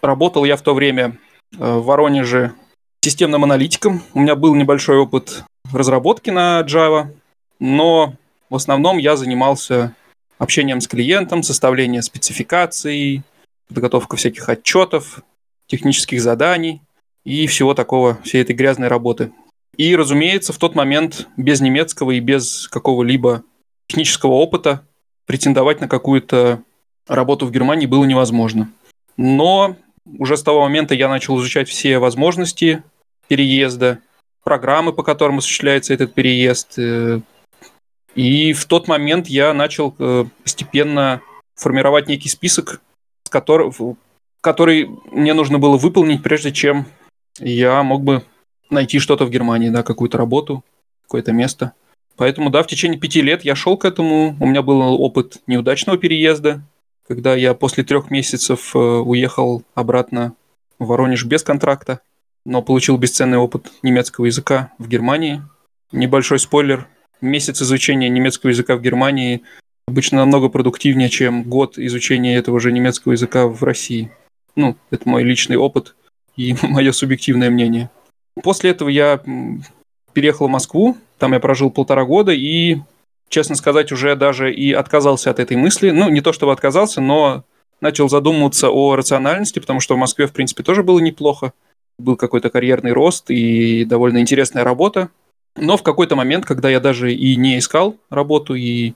Работал 0.00 0.44
я 0.44 0.56
в 0.56 0.62
то 0.62 0.74
время 0.74 1.18
э, 1.52 1.56
в 1.58 1.84
Воронеже 1.84 2.52
системным 3.02 3.44
аналитиком. 3.44 4.02
У 4.14 4.20
меня 4.20 4.36
был 4.36 4.54
небольшой 4.54 4.98
опыт 4.98 5.44
разработки 5.72 6.30
на 6.30 6.60
Java, 6.62 7.08
но 7.58 8.14
в 8.48 8.56
основном 8.56 8.98
я 8.98 9.16
занимался 9.16 9.94
общением 10.38 10.80
с 10.80 10.88
клиентом, 10.88 11.42
составление 11.42 12.02
спецификаций, 12.02 13.22
подготовка 13.68 14.16
всяких 14.16 14.48
отчетов, 14.48 15.22
технических 15.66 16.20
заданий 16.20 16.82
и 17.24 17.46
всего 17.46 17.74
такого, 17.74 18.18
всей 18.24 18.42
этой 18.42 18.54
грязной 18.54 18.88
работы. 18.88 19.32
И, 19.76 19.94
разумеется, 19.94 20.52
в 20.52 20.58
тот 20.58 20.74
момент 20.74 21.28
без 21.36 21.60
немецкого 21.60 22.12
и 22.12 22.20
без 22.20 22.68
какого-либо 22.68 23.44
технического 23.86 24.32
опыта 24.32 24.86
претендовать 25.26 25.80
на 25.80 25.88
какую-то 25.88 26.62
работу 27.10 27.46
в 27.46 27.50
Германии 27.50 27.86
было 27.86 28.04
невозможно. 28.04 28.70
Но 29.16 29.76
уже 30.18 30.36
с 30.36 30.42
того 30.42 30.62
момента 30.62 30.94
я 30.94 31.08
начал 31.08 31.38
изучать 31.38 31.68
все 31.68 31.98
возможности 31.98 32.82
переезда, 33.28 33.98
программы, 34.44 34.92
по 34.92 35.02
которым 35.02 35.38
осуществляется 35.38 35.92
этот 35.92 36.14
переезд. 36.14 36.78
Э, 36.78 37.20
и 38.14 38.52
в 38.52 38.64
тот 38.64 38.88
момент 38.88 39.28
я 39.28 39.52
начал 39.52 39.94
э, 39.98 40.24
постепенно 40.42 41.20
формировать 41.54 42.08
некий 42.08 42.28
список, 42.28 42.80
который, 43.28 44.88
мне 45.10 45.34
нужно 45.34 45.58
было 45.58 45.76
выполнить, 45.76 46.22
прежде 46.22 46.52
чем 46.52 46.86
я 47.38 47.82
мог 47.82 48.02
бы 48.02 48.24
найти 48.70 48.98
что-то 48.98 49.26
в 49.26 49.30
Германии, 49.30 49.68
да, 49.68 49.82
какую-то 49.82 50.16
работу, 50.16 50.64
какое-то 51.02 51.32
место. 51.32 51.72
Поэтому, 52.16 52.50
да, 52.50 52.62
в 52.62 52.66
течение 52.66 52.98
пяти 52.98 53.20
лет 53.20 53.44
я 53.44 53.54
шел 53.54 53.76
к 53.76 53.84
этому. 53.84 54.36
У 54.40 54.46
меня 54.46 54.62
был 54.62 54.80
опыт 54.80 55.38
неудачного 55.46 55.98
переезда, 55.98 56.62
когда 57.10 57.34
я 57.34 57.54
после 57.54 57.82
трех 57.82 58.12
месяцев 58.12 58.70
э, 58.76 58.78
уехал 58.78 59.64
обратно 59.74 60.34
в 60.78 60.86
Воронеж 60.86 61.24
без 61.24 61.42
контракта, 61.42 62.02
но 62.46 62.62
получил 62.62 62.98
бесценный 62.98 63.36
опыт 63.36 63.66
немецкого 63.82 64.26
языка 64.26 64.70
в 64.78 64.86
Германии. 64.86 65.42
Небольшой 65.90 66.38
спойлер. 66.38 66.86
Месяц 67.20 67.62
изучения 67.62 68.08
немецкого 68.08 68.50
языка 68.50 68.76
в 68.76 68.80
Германии 68.80 69.42
обычно 69.88 70.18
намного 70.18 70.48
продуктивнее, 70.50 71.08
чем 71.08 71.42
год 71.42 71.78
изучения 71.78 72.36
этого 72.36 72.60
же 72.60 72.70
немецкого 72.70 73.14
языка 73.14 73.48
в 73.48 73.60
России. 73.64 74.12
Ну, 74.54 74.76
это 74.92 75.08
мой 75.08 75.24
личный 75.24 75.56
опыт 75.56 75.96
и 76.36 76.54
мое 76.62 76.92
субъективное 76.92 77.50
мнение. 77.50 77.90
После 78.40 78.70
этого 78.70 78.88
я 78.88 79.20
переехал 80.12 80.46
в 80.46 80.50
Москву, 80.50 80.96
там 81.18 81.32
я 81.32 81.40
прожил 81.40 81.72
полтора 81.72 82.04
года 82.04 82.30
и, 82.30 82.76
честно 83.30 83.54
сказать, 83.54 83.92
уже 83.92 84.14
даже 84.16 84.52
и 84.52 84.72
отказался 84.72 85.30
от 85.30 85.38
этой 85.38 85.56
мысли. 85.56 85.90
Ну, 85.90 86.10
не 86.10 86.20
то 86.20 86.34
чтобы 86.34 86.52
отказался, 86.52 87.00
но 87.00 87.44
начал 87.80 88.10
задумываться 88.10 88.68
о 88.68 88.96
рациональности, 88.96 89.58
потому 89.60 89.80
что 89.80 89.94
в 89.94 89.98
Москве, 89.98 90.26
в 90.26 90.32
принципе, 90.32 90.62
тоже 90.62 90.82
было 90.82 90.98
неплохо. 90.98 91.54
Был 91.98 92.16
какой-то 92.16 92.50
карьерный 92.50 92.92
рост 92.92 93.30
и 93.30 93.84
довольно 93.84 94.18
интересная 94.18 94.64
работа. 94.64 95.08
Но 95.56 95.76
в 95.76 95.82
какой-то 95.82 96.16
момент, 96.16 96.44
когда 96.44 96.68
я 96.68 96.80
даже 96.80 97.14
и 97.14 97.36
не 97.36 97.58
искал 97.58 97.96
работу, 98.10 98.54
и 98.54 98.94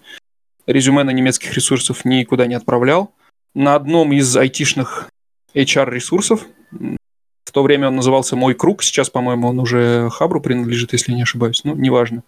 резюме 0.67 1.05
на 1.05 1.11
немецких 1.11 1.55
ресурсов 1.55 2.05
никуда 2.05 2.47
не 2.47 2.55
отправлял, 2.55 3.13
на 3.55 3.77
одном 3.77 4.13
из 4.13 4.37
айтишных 4.37 5.09
HR-ресурсов, 5.55 6.47
в 6.73 7.53
то 7.53 7.63
время 7.63 7.89
он 7.89 7.97
назывался 7.97 8.35
«Мой 8.35 8.55
круг», 8.55 8.83
сейчас, 8.83 9.11
по-моему, 9.11 9.49
он 9.49 9.61
уже 9.61 10.09
Хабру 10.11 10.41
принадлежит, 10.41 10.93
если 10.93 11.13
не 11.13 11.23
ошибаюсь, 11.23 11.63
ну, 11.63 11.77
неважно. 11.77 12.25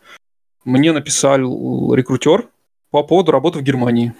Мне 0.66 0.90
написал 0.90 1.94
рекрутер 1.94 2.48
по 2.90 3.04
поводу 3.04 3.30
работы 3.30 3.60
в 3.60 3.62
Германии. 3.62 4.14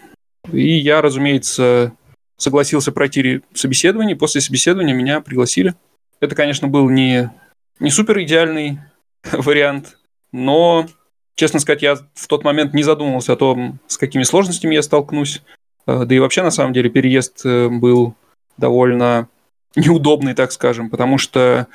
И 0.53 0.79
я, 0.79 1.03
разумеется, 1.03 1.93
согласился 2.37 2.93
пройти 2.93 3.43
собеседование. 3.53 4.15
После 4.15 4.41
собеседования 4.41 4.95
меня 4.95 5.21
пригласили. 5.21 5.75
Это, 6.21 6.37
конечно, 6.37 6.69
был 6.69 6.89
не, 6.89 7.33
не 7.81 7.91
супер 7.91 8.23
идеальный 8.23 8.79
вариант, 9.33 9.99
но, 10.31 10.87
честно 11.35 11.59
сказать, 11.59 11.83
я 11.83 11.97
в 12.15 12.29
тот 12.29 12.45
момент 12.45 12.75
не 12.75 12.85
задумывался 12.85 13.33
о 13.33 13.37
том, 13.37 13.81
с 13.89 13.99
какими 13.99 14.23
сложностями 14.23 14.77
я 14.77 14.83
столкнусь. 14.83 15.43
Э, 15.89 16.05
да 16.05 16.15
и 16.15 16.21
вообще, 16.21 16.45
на 16.45 16.53
самом 16.53 16.73
деле, 16.73 16.91
переезд 16.91 17.45
э, 17.45 17.69
был 17.69 18.15
довольно 18.57 19.29
неудобный, 19.75 20.35
так 20.35 20.53
скажем, 20.53 20.91
потому 20.91 21.19
что 21.19 21.67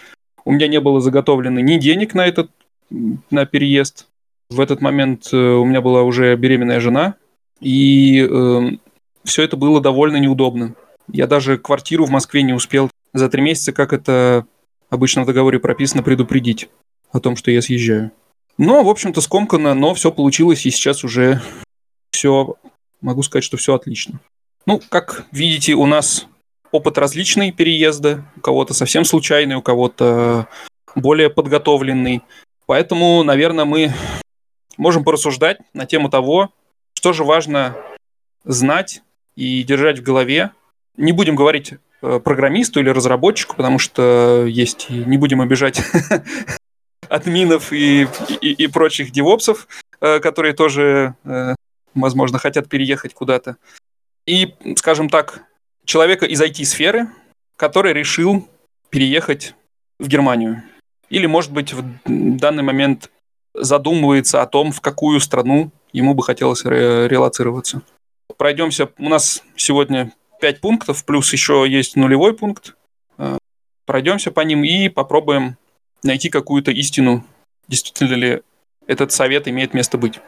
у 0.45 0.53
меня 0.53 0.69
не 0.69 0.79
было 0.79 1.01
заготовлено 1.01 1.59
ни 1.59 1.77
денег 1.77 2.13
на 2.13 2.25
этот 2.25 2.49
на 2.89 3.45
переезд. 3.45 4.07
В 4.51 4.59
этот 4.59 4.81
момент 4.81 5.29
э, 5.31 5.37
у 5.37 5.63
меня 5.63 5.79
была 5.79 6.03
уже 6.03 6.35
беременная 6.35 6.81
жена, 6.81 7.15
и 7.61 8.19
э, 8.19 8.25
эм, 8.25 8.81
все 9.23 9.43
это 9.43 9.55
было 9.55 9.79
довольно 9.79 10.17
неудобно. 10.17 10.75
Я 11.07 11.25
даже 11.25 11.57
квартиру 11.57 12.03
в 12.03 12.09
Москве 12.09 12.41
не 12.43 12.51
успел 12.51 12.91
за 13.13 13.29
три 13.29 13.41
месяца, 13.41 13.71
как 13.71 13.93
это 13.93 14.45
обычно 14.89 15.23
в 15.23 15.25
договоре 15.25 15.57
прописано, 15.59 16.03
предупредить 16.03 16.67
о 17.13 17.21
том, 17.21 17.37
что 17.37 17.49
я 17.49 17.61
съезжаю. 17.61 18.11
Но, 18.57 18.83
в 18.83 18.89
общем-то, 18.89 19.21
скомканно, 19.21 19.73
но 19.73 19.93
все 19.93 20.11
получилось, 20.11 20.65
и 20.65 20.69
сейчас 20.69 21.05
уже 21.05 21.41
все, 22.11 22.55
могу 22.99 23.23
сказать, 23.23 23.45
что 23.45 23.55
все 23.55 23.73
отлично. 23.73 24.19
Ну, 24.65 24.81
как 24.89 25.27
видите, 25.31 25.75
у 25.75 25.85
нас 25.85 26.27
опыт 26.73 26.97
различный 26.97 27.53
переезда, 27.53 28.25
у 28.35 28.41
кого-то 28.41 28.73
совсем 28.73 29.05
случайный, 29.05 29.55
у 29.55 29.61
кого-то 29.61 30.49
более 30.93 31.29
подготовленный. 31.29 32.21
Поэтому, 32.65 33.23
наверное, 33.23 33.63
мы 33.63 33.93
можем 34.77 35.03
порассуждать 35.03 35.59
на 35.73 35.85
тему 35.85 36.09
того, 36.09 36.51
что 36.93 37.13
же 37.13 37.23
важно 37.23 37.75
знать 38.43 39.01
и 39.35 39.63
держать 39.63 39.99
в 39.99 40.03
голове. 40.03 40.51
Не 40.97 41.11
будем 41.11 41.35
говорить 41.35 41.73
э, 42.01 42.19
программисту 42.23 42.79
или 42.79 42.89
разработчику, 42.89 43.55
потому 43.55 43.79
что 43.79 44.45
есть, 44.47 44.89
не 44.89 45.17
будем 45.17 45.41
обижать 45.41 45.81
админов 47.09 47.71
и, 47.71 48.07
и, 48.41 48.51
и 48.51 48.67
прочих 48.67 49.11
девопсов, 49.11 49.67
э, 49.99 50.19
которые 50.19 50.53
тоже, 50.53 51.15
э, 51.23 51.55
возможно, 51.95 52.39
хотят 52.39 52.69
переехать 52.69 53.13
куда-то. 53.13 53.57
И, 54.25 54.53
скажем 54.75 55.09
так, 55.09 55.43
человека 55.85 56.25
из 56.25 56.41
IT-сферы, 56.41 57.09
который 57.57 57.93
решил 57.93 58.47
переехать 58.89 59.55
в 59.99 60.07
Германию. 60.07 60.63
Или, 61.09 61.25
может 61.25 61.51
быть, 61.51 61.73
в 61.73 61.83
данный 62.05 62.63
момент 62.63 63.09
задумывается 63.53 64.41
о 64.41 64.47
том, 64.47 64.71
в 64.71 64.81
какую 64.81 65.19
страну 65.19 65.71
ему 65.91 66.13
бы 66.13 66.23
хотелось 66.23 66.63
ре- 66.65 67.07
релацироваться. 67.07 67.81
Пройдемся. 68.37 68.89
У 68.97 69.09
нас 69.09 69.43
сегодня 69.55 70.13
5 70.39 70.61
пунктов, 70.61 71.05
плюс 71.05 71.31
еще 71.33 71.65
есть 71.67 71.95
нулевой 71.95 72.33
пункт. 72.33 72.75
Э, 73.17 73.37
пройдемся 73.85 74.31
по 74.31 74.41
ним 74.41 74.63
и 74.63 74.89
попробуем 74.89 75.57
найти 76.03 76.29
какую-то 76.29 76.71
истину, 76.71 77.25
действительно 77.67 78.15
ли 78.15 78.41
этот 78.87 79.11
совет 79.11 79.47
имеет 79.47 79.73
место 79.73 79.97
быть. 79.97 80.19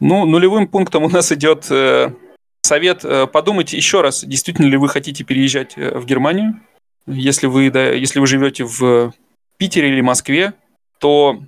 Ну, 0.00 0.24
нулевым 0.24 0.66
пунктом 0.66 1.04
у 1.04 1.08
нас 1.08 1.30
идет 1.30 1.66
э, 1.70 2.12
совет 2.62 3.04
э, 3.04 3.26
подумать 3.26 3.72
еще 3.72 4.00
раз, 4.00 4.24
действительно 4.24 4.66
ли 4.66 4.76
вы 4.76 4.88
хотите 4.88 5.24
переезжать 5.24 5.76
в 5.76 6.04
Германию. 6.04 6.60
Если 7.06 7.46
вы, 7.46 7.70
да, 7.70 7.90
если 7.90 8.18
вы 8.18 8.26
живете 8.26 8.64
в 8.64 9.12
Питере 9.56 9.90
или 9.90 10.00
Москве, 10.00 10.54
то, 10.98 11.42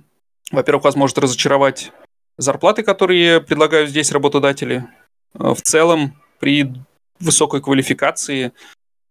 во-первых, 0.51 0.83
вас 0.85 0.95
может 0.95 1.17
разочаровать 1.17 1.91
зарплаты, 2.37 2.83
которые 2.83 3.41
предлагают 3.41 3.89
здесь 3.89 4.11
работодатели. 4.11 4.85
Э, 5.33 5.53
в 5.53 5.61
целом, 5.61 6.15
при 6.39 6.73
высокой 7.19 7.61
квалификации 7.61 8.51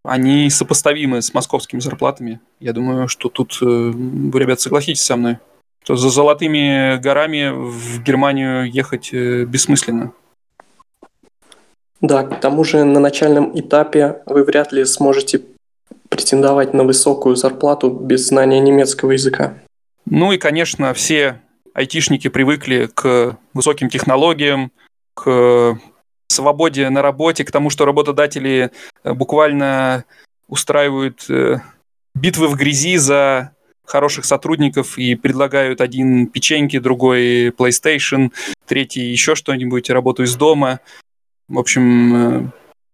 они 0.04 0.50
сопоставимы 0.50 1.22
с 1.22 1.32
московскими 1.32 1.80
зарплатами. 1.80 2.40
Я 2.60 2.72
думаю, 2.72 3.08
что 3.08 3.30
тут 3.30 3.58
вы, 3.60 4.38
ребят, 4.38 4.60
согласитесь 4.60 5.02
со 5.02 5.16
мной, 5.16 5.38
что 5.82 5.96
за 5.96 6.10
золотыми 6.10 7.00
горами 7.00 7.50
в 7.50 8.02
Германию 8.02 8.70
ехать 8.70 9.12
бессмысленно. 9.12 10.12
Да, 12.02 12.22
к 12.22 12.38
тому 12.38 12.64
же 12.64 12.84
на 12.84 13.00
начальном 13.00 13.58
этапе 13.58 14.22
вы 14.26 14.44
вряд 14.44 14.72
ли 14.72 14.84
сможете 14.84 15.40
претендовать 16.10 16.74
на 16.74 16.84
высокую 16.84 17.34
зарплату 17.34 17.88
без 17.88 18.28
знания 18.28 18.60
немецкого 18.60 19.12
языка. 19.12 19.54
Ну 20.06 20.32
и, 20.32 20.38
конечно, 20.38 20.92
все 20.94 21.40
айтишники 21.72 22.28
привыкли 22.28 22.88
к 22.92 23.38
высоким 23.52 23.88
технологиям, 23.88 24.70
к 25.14 25.78
свободе 26.28 26.88
на 26.90 27.02
работе, 27.02 27.44
к 27.44 27.50
тому, 27.50 27.70
что 27.70 27.84
работодатели 27.84 28.70
э, 29.02 29.12
буквально 29.12 30.04
устраивают 30.48 31.24
э, 31.28 31.60
битвы 32.14 32.48
в 32.48 32.56
грязи 32.56 32.96
за 32.96 33.52
хороших 33.84 34.24
сотрудников 34.24 34.98
и 34.98 35.14
предлагают 35.14 35.80
один 35.80 36.26
печеньки, 36.26 36.78
другой 36.78 37.48
PlayStation, 37.50 38.32
третий 38.66 39.02
еще 39.02 39.34
что-нибудь, 39.34 39.90
работу 39.90 40.22
из 40.22 40.34
дома. 40.36 40.80
В 41.48 41.58
общем, 41.58 42.16
э, 42.16 42.50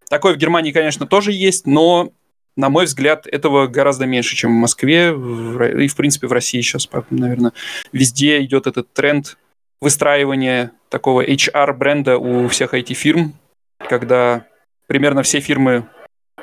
такое 0.09 0.33
в 0.33 0.37
Германии, 0.37 0.71
конечно, 0.71 1.07
тоже 1.07 1.31
есть, 1.31 1.65
но, 1.65 2.11
на 2.57 2.69
мой 2.69 2.85
взгляд, 2.85 3.27
этого 3.27 3.67
гораздо 3.67 4.05
меньше, 4.05 4.35
чем 4.35 4.51
в 4.51 4.59
Москве 4.59 5.09
и, 5.09 5.87
в 5.87 5.95
принципе, 5.95 6.27
в 6.27 6.31
России 6.31 6.61
сейчас, 6.61 6.89
наверное. 7.09 7.53
Везде 7.91 8.43
идет 8.43 8.67
этот 8.67 8.91
тренд 8.93 9.37
выстраивания 9.79 10.71
такого 10.89 11.25
HR-бренда 11.25 12.17
у 12.17 12.47
всех 12.47 12.73
IT-фирм, 12.73 13.33
когда 13.77 14.45
примерно 14.87 15.23
все 15.23 15.39
фирмы 15.39 15.87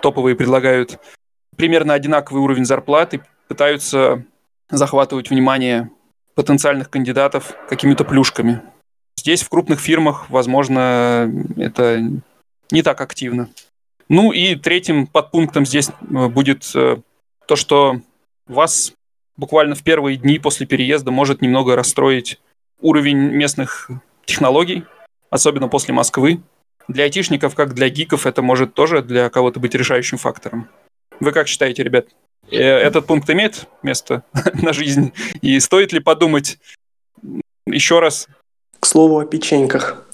топовые 0.00 0.34
предлагают 0.34 0.98
примерно 1.56 1.94
одинаковый 1.94 2.42
уровень 2.42 2.64
зарплаты, 2.64 3.20
пытаются 3.48 4.24
захватывать 4.70 5.30
внимание 5.30 5.90
потенциальных 6.34 6.88
кандидатов 6.88 7.54
какими-то 7.68 8.04
плюшками. 8.04 8.62
Здесь 9.18 9.42
в 9.42 9.48
крупных 9.48 9.80
фирмах, 9.80 10.30
возможно, 10.30 11.32
это 11.56 12.00
не 12.70 12.82
так 12.82 13.00
активно. 13.00 13.48
Ну 14.08 14.32
и 14.32 14.54
третьим 14.54 15.06
подпунктом 15.06 15.66
здесь 15.66 15.90
э, 15.90 16.28
будет 16.28 16.70
э, 16.74 16.96
то, 17.46 17.56
что 17.56 18.00
вас 18.46 18.92
буквально 19.36 19.74
в 19.74 19.82
первые 19.82 20.16
дни 20.16 20.38
после 20.38 20.66
переезда 20.66 21.10
может 21.10 21.42
немного 21.42 21.76
расстроить 21.76 22.40
уровень 22.80 23.18
местных 23.18 23.90
технологий, 24.24 24.84
особенно 25.30 25.68
после 25.68 25.92
Москвы. 25.92 26.40
Для 26.88 27.04
айтишников, 27.04 27.54
как 27.54 27.74
для 27.74 27.90
гиков, 27.90 28.26
это 28.26 28.40
может 28.40 28.72
тоже 28.72 29.02
для 29.02 29.28
кого-то 29.28 29.60
быть 29.60 29.74
решающим 29.74 30.16
фактором. 30.16 30.68
Вы 31.20 31.32
как 31.32 31.48
считаете, 31.48 31.82
ребят? 31.82 32.06
Э, 32.50 32.56
этот 32.56 33.06
пункт 33.06 33.28
имеет 33.28 33.66
место 33.82 34.22
на 34.54 34.72
жизнь? 34.72 35.12
И 35.42 35.60
стоит 35.60 35.92
ли 35.92 36.00
подумать 36.00 36.58
еще 37.66 38.00
раз? 38.00 38.26
К 38.80 38.86
слову 38.86 39.18
о 39.18 39.26
печеньках. 39.26 40.06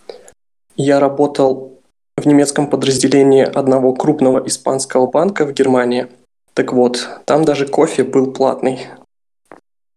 Я 0.76 0.98
работал 0.98 1.73
в 2.16 2.26
немецком 2.26 2.68
подразделении 2.68 3.42
одного 3.42 3.92
крупного 3.92 4.46
испанского 4.46 5.06
банка 5.06 5.46
в 5.46 5.52
Германии. 5.52 6.06
Так 6.54 6.72
вот, 6.72 7.08
там 7.24 7.44
даже 7.44 7.66
кофе 7.66 8.04
был 8.04 8.32
платный. 8.32 8.78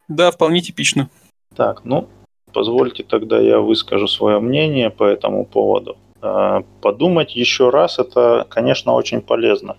Да, 0.07 0.31
вполне 0.31 0.61
типично. 0.61 1.09
Так, 1.55 1.85
ну, 1.85 2.07
позвольте 2.53 3.03
тогда 3.03 3.39
я 3.39 3.59
выскажу 3.59 4.07
свое 4.07 4.39
мнение 4.39 4.89
по 4.89 5.03
этому 5.03 5.45
поводу. 5.45 5.97
А, 6.21 6.63
подумать 6.81 7.35
еще 7.35 7.69
раз, 7.69 7.99
это, 7.99 8.45
конечно, 8.49 8.93
очень 8.93 9.21
полезно. 9.21 9.77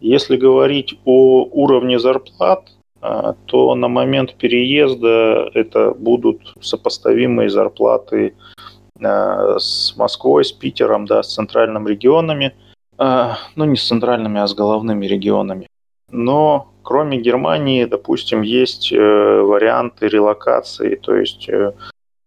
Если 0.00 0.36
говорить 0.36 0.98
о 1.04 1.44
уровне 1.44 1.98
зарплат, 1.98 2.64
а, 3.00 3.34
то 3.46 3.74
на 3.74 3.88
момент 3.88 4.34
переезда 4.34 5.50
это 5.52 5.92
будут 5.92 6.54
сопоставимые 6.60 7.50
зарплаты 7.50 8.34
с 9.00 9.94
Москвой, 9.96 10.44
с 10.44 10.52
Питером, 10.52 11.06
да, 11.06 11.22
с 11.22 11.34
центральными 11.34 11.90
регионами. 11.90 12.54
Ну, 12.98 13.64
не 13.64 13.76
с 13.76 13.86
центральными, 13.86 14.40
а 14.40 14.46
с 14.46 14.54
головными 14.54 15.06
регионами. 15.06 15.68
Но 16.10 16.72
кроме 16.82 17.20
Германии, 17.20 17.84
допустим, 17.84 18.42
есть 18.42 18.92
э, 18.92 18.96
варианты 18.96 20.06
релокации, 20.06 20.94
то 20.94 21.16
есть 21.16 21.48
э, 21.48 21.72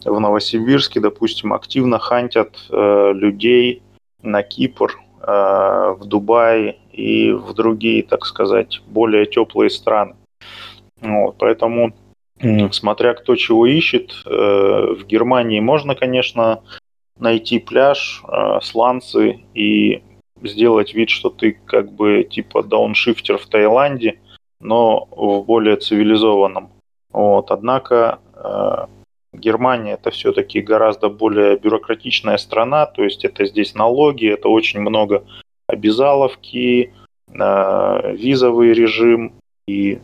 в 0.03 0.19
Новосибирске, 0.19 0.99
допустим, 0.99 1.53
активно 1.53 1.97
хантят 1.97 2.57
э, 2.69 3.11
людей 3.13 3.81
на 4.21 4.43
Кипр, 4.43 4.99
в 5.21 5.99
Дубай 6.05 6.79
и 6.93 7.33
в 7.33 7.53
другие, 7.53 8.03
так 8.03 8.25
сказать, 8.25 8.81
более 8.87 9.25
теплые 9.25 9.69
страны. 9.69 10.15
Вот, 11.01 11.35
поэтому, 11.37 11.93
смотря 12.71 13.13
кто 13.13 13.35
чего 13.35 13.65
ищет, 13.65 14.13
э, 14.25 14.29
в 14.29 15.05
Германии 15.05 15.59
можно, 15.59 15.95
конечно, 15.95 16.61
найти 17.17 17.59
пляж, 17.59 18.23
э, 18.27 18.59
сланцы 18.61 19.39
и 19.53 20.01
сделать 20.41 20.93
вид, 20.93 21.09
что 21.09 21.29
ты 21.29 21.57
как 21.65 21.91
бы 21.91 22.23
типа 22.23 22.63
дауншифтер 22.63 23.37
в 23.37 23.45
Таиланде, 23.47 24.19
но 24.61 25.07
в 25.11 25.43
более 25.45 25.75
цивилизованном. 25.75 26.69
Вот. 27.11 27.51
Однако 27.51 28.19
э, 28.33 28.85
Германия 29.33 29.93
это 29.93 30.11
все-таки 30.11 30.61
гораздо 30.61 31.09
более 31.09 31.57
бюрократичная 31.57 32.37
страна, 32.37 32.85
то 32.85 33.03
есть 33.03 33.25
это 33.25 33.45
здесь 33.45 33.75
налоги, 33.75 34.31
это 34.31 34.49
очень 34.49 34.79
много 34.79 35.23
обязаловки, 35.67 36.93
визовый 37.27 38.73
режим 38.73 39.33
и 39.67 39.99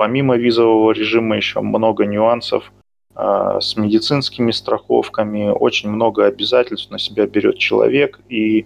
помимо 0.00 0.38
визового 0.38 0.92
режима 0.92 1.36
еще 1.36 1.60
много 1.60 2.06
нюансов 2.06 2.72
э, 3.14 3.58
с 3.60 3.76
медицинскими 3.76 4.50
страховками, 4.50 5.50
очень 5.50 5.90
много 5.90 6.24
обязательств 6.24 6.90
на 6.90 6.98
себя 6.98 7.26
берет 7.26 7.58
человек. 7.58 8.18
И 8.30 8.64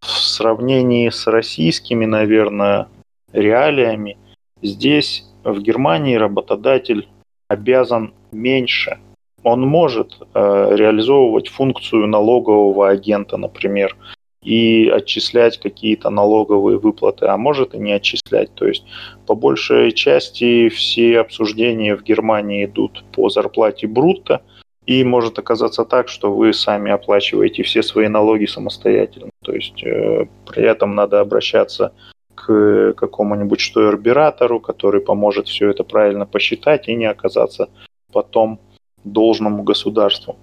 в 0.00 0.06
сравнении 0.06 1.10
с 1.10 1.28
российскими, 1.28 2.06
наверное, 2.06 2.88
реалиями, 3.32 4.18
здесь 4.62 5.24
в 5.44 5.60
Германии 5.60 6.16
работодатель 6.16 7.08
обязан 7.46 8.12
меньше. 8.32 8.98
Он 9.44 9.60
может 9.60 10.18
э, 10.34 10.70
реализовывать 10.72 11.50
функцию 11.50 12.08
налогового 12.08 12.88
агента, 12.88 13.36
например, 13.36 13.96
и 14.44 14.88
отчислять 14.88 15.58
какие-то 15.58 16.10
налоговые 16.10 16.78
выплаты, 16.78 17.26
а 17.26 17.36
может 17.36 17.74
и 17.74 17.78
не 17.78 17.92
отчислять. 17.92 18.54
То 18.54 18.66
есть 18.66 18.84
по 19.26 19.34
большей 19.34 19.92
части 19.92 20.68
все 20.68 21.20
обсуждения 21.20 21.96
в 21.96 22.02
Германии 22.02 22.66
идут 22.66 23.04
по 23.12 23.30
зарплате 23.30 23.86
брутто, 23.86 24.42
и 24.86 25.02
может 25.02 25.38
оказаться 25.38 25.84
так, 25.84 26.08
что 26.08 26.34
вы 26.34 26.52
сами 26.52 26.90
оплачиваете 26.92 27.62
все 27.62 27.82
свои 27.82 28.08
налоги 28.08 28.44
самостоятельно. 28.44 29.30
То 29.42 29.52
есть 29.52 29.82
э, 29.82 30.26
при 30.46 30.62
этом 30.62 30.94
надо 30.94 31.20
обращаться 31.20 31.92
к 32.34 32.92
какому-нибудь 32.92 33.60
штойербиратору, 33.60 34.60
который 34.60 35.00
поможет 35.00 35.48
все 35.48 35.70
это 35.70 35.84
правильно 35.84 36.26
посчитать 36.26 36.88
и 36.88 36.94
не 36.94 37.06
оказаться 37.06 37.70
потом 38.12 38.60
должному 39.04 39.62
государству. 39.62 40.36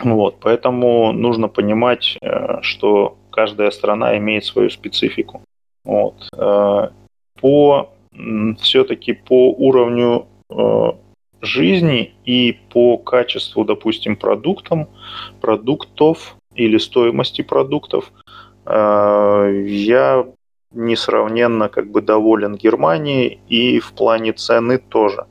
Вот, 0.00 0.36
поэтому 0.40 1.12
нужно 1.12 1.48
понимать, 1.48 2.18
э, 2.20 2.60
что 2.60 3.16
каждая 3.36 3.70
страна 3.70 4.16
имеет 4.16 4.44
свою 4.44 4.70
специфику. 4.70 5.42
Вот. 5.84 6.14
Э, 6.36 6.88
по 7.40 7.90
все-таки 8.58 9.12
по 9.12 9.52
уровню 9.52 10.26
э, 10.48 10.92
жизни 11.42 12.14
и 12.24 12.58
по 12.72 12.96
качеству, 12.96 13.64
допустим, 13.64 14.16
продуктам, 14.16 14.88
продуктов 15.40 16.36
или 16.54 16.78
стоимости 16.78 17.42
продуктов, 17.42 18.10
я 18.68 20.26
несравненно 20.72 21.68
как 21.68 21.90
бы 21.90 22.00
доволен 22.02 22.56
Германией 22.56 23.40
и 23.48 23.78
в 23.78 23.92
плане 23.92 24.32
цены 24.32 24.78
тоже. 24.78 25.26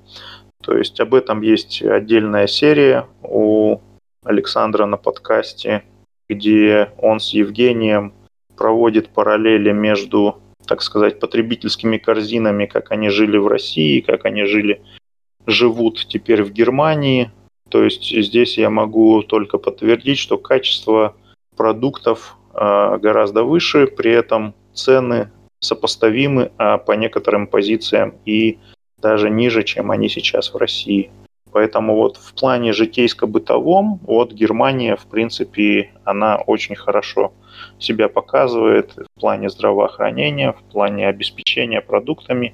То 0.62 0.78
есть 0.78 1.00
об 1.00 1.14
этом 1.14 1.42
есть 1.42 1.82
отдельная 1.82 2.48
серия 2.48 3.08
у 3.22 3.80
Александра 4.24 4.86
на 4.86 4.98
подкасте, 4.98 5.84
где 6.30 6.92
он 6.98 7.20
с 7.20 7.34
Евгением 7.34 8.14
проводит 8.58 9.10
параллели 9.10 9.72
между, 9.72 10.38
так 10.66 10.82
сказать, 10.82 11.20
потребительскими 11.20 11.98
корзинами, 11.98 12.66
как 12.66 12.92
они 12.92 13.10
жили 13.10 13.38
в 13.38 13.48
России, 13.48 14.02
как 14.02 14.26
они 14.26 14.46
жили, 14.46 14.82
живут 15.46 16.08
теперь 16.08 16.44
в 16.44 16.52
Германии. 16.52 17.32
То 17.70 17.84
есть 17.84 18.10
здесь 18.10 18.58
я 18.58 18.70
могу 18.70 19.22
только 19.24 19.58
подтвердить, 19.58 20.20
что 20.20 20.38
качество 20.38 21.16
продуктов 21.56 22.38
э, 22.54 22.98
гораздо 22.98 23.44
выше, 23.44 23.88
при 23.88 24.12
этом 24.12 24.54
цены 24.74 25.32
сопоставимы, 25.60 26.52
а 26.58 26.78
по 26.78 26.94
некоторым 26.94 27.48
позициям 27.48 28.16
и 28.26 28.60
даже 28.98 29.30
ниже, 29.30 29.64
чем 29.64 29.92
они 29.92 30.10
сейчас 30.10 30.54
в 30.54 30.58
России. 30.58 31.12
Поэтому 31.56 31.96
вот 31.96 32.18
в 32.18 32.34
плане 32.34 32.74
житейско-бытовом, 32.74 34.00
вот 34.02 34.34
Германия, 34.34 34.98
в 34.98 35.06
принципе, 35.06 35.90
она 36.04 36.36
очень 36.36 36.76
хорошо 36.76 37.32
себя 37.80 38.10
показывает 38.10 38.92
в 38.98 39.22
плане 39.22 39.50
здравоохранения, 39.50 40.52
в 40.52 40.62
плане 40.74 41.08
обеспечения 41.08 41.80
продуктами. 41.80 42.54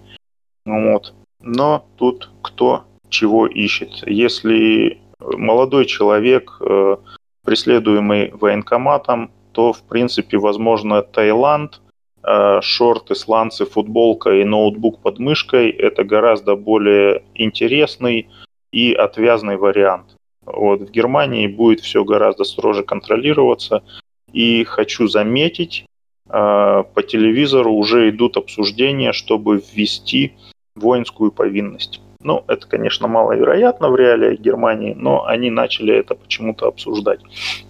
Вот. 0.67 1.15
Но 1.39 1.83
тут 1.97 2.29
кто 2.43 2.83
чего 3.09 3.47
ищет. 3.47 4.03
Если 4.05 4.99
молодой 5.19 5.87
человек, 5.87 6.57
э, 6.59 6.97
преследуемый 7.43 8.29
военкоматом, 8.33 9.31
то, 9.51 9.73
в 9.73 9.81
принципе, 9.81 10.37
возможно, 10.37 11.01
Таиланд– 11.01 11.81
Э, 12.23 12.59
шорты, 12.61 13.15
сланцы, 13.15 13.65
футболка 13.65 14.29
и 14.29 14.43
ноутбук 14.43 14.99
под 15.01 15.17
мышкой– 15.17 15.69
это 15.71 16.03
гораздо 16.03 16.55
более 16.55 17.23
интересный 17.33 18.29
и 18.71 18.93
отвязный 18.93 19.57
вариант. 19.57 20.15
Вот, 20.45 20.81
в 20.81 20.91
Германии 20.91 21.47
будет 21.47 21.81
все 21.81 22.03
гораздо 22.03 22.43
строже 22.43 22.83
контролироваться. 22.83 23.83
И 24.31 24.63
хочу 24.63 25.07
заметить, 25.07 25.85
э, 26.29 26.83
по 26.93 27.03
телевизору 27.03 27.73
уже 27.73 28.09
идут 28.09 28.37
обсуждения, 28.37 29.11
чтобы 29.13 29.61
ввести 29.73 30.33
воинскую 30.75 31.31
повинность. 31.31 32.01
Ну, 32.23 32.43
это, 32.47 32.67
конечно, 32.67 33.07
маловероятно 33.07 33.89
в 33.89 33.95
реалиях 33.95 34.39
Германии, 34.39 34.93
но 34.93 35.25
они 35.25 35.49
начали 35.49 35.93
это 35.93 36.15
почему-то 36.15 36.67
обсуждать. 36.67 37.19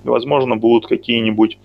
Возможно, 0.04 0.56
будут 0.58 0.88
какие-нибудь 0.88 1.58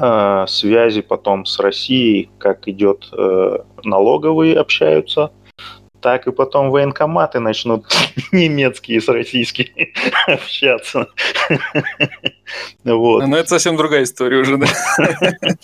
э, 0.00 0.44
связи 0.48 1.00
потом 1.00 1.46
с 1.46 1.58
Россией, 1.60 2.28
как 2.38 2.68
идет 2.68 3.08
э, 3.12 3.58
налоговые 3.84 4.56
общаются, 4.56 5.30
так 6.06 6.28
и 6.28 6.30
потом 6.30 6.70
военкоматы 6.70 7.40
начнут 7.40 7.84
немецкие 8.32 9.00
с 9.00 9.08
российскими 9.08 9.92
общаться. 10.28 11.08
вот. 12.84 13.26
Но 13.26 13.36
это 13.36 13.48
совсем 13.48 13.76
другая 13.76 14.04
история 14.04 14.38
уже, 14.38 14.56
да? 14.56 14.66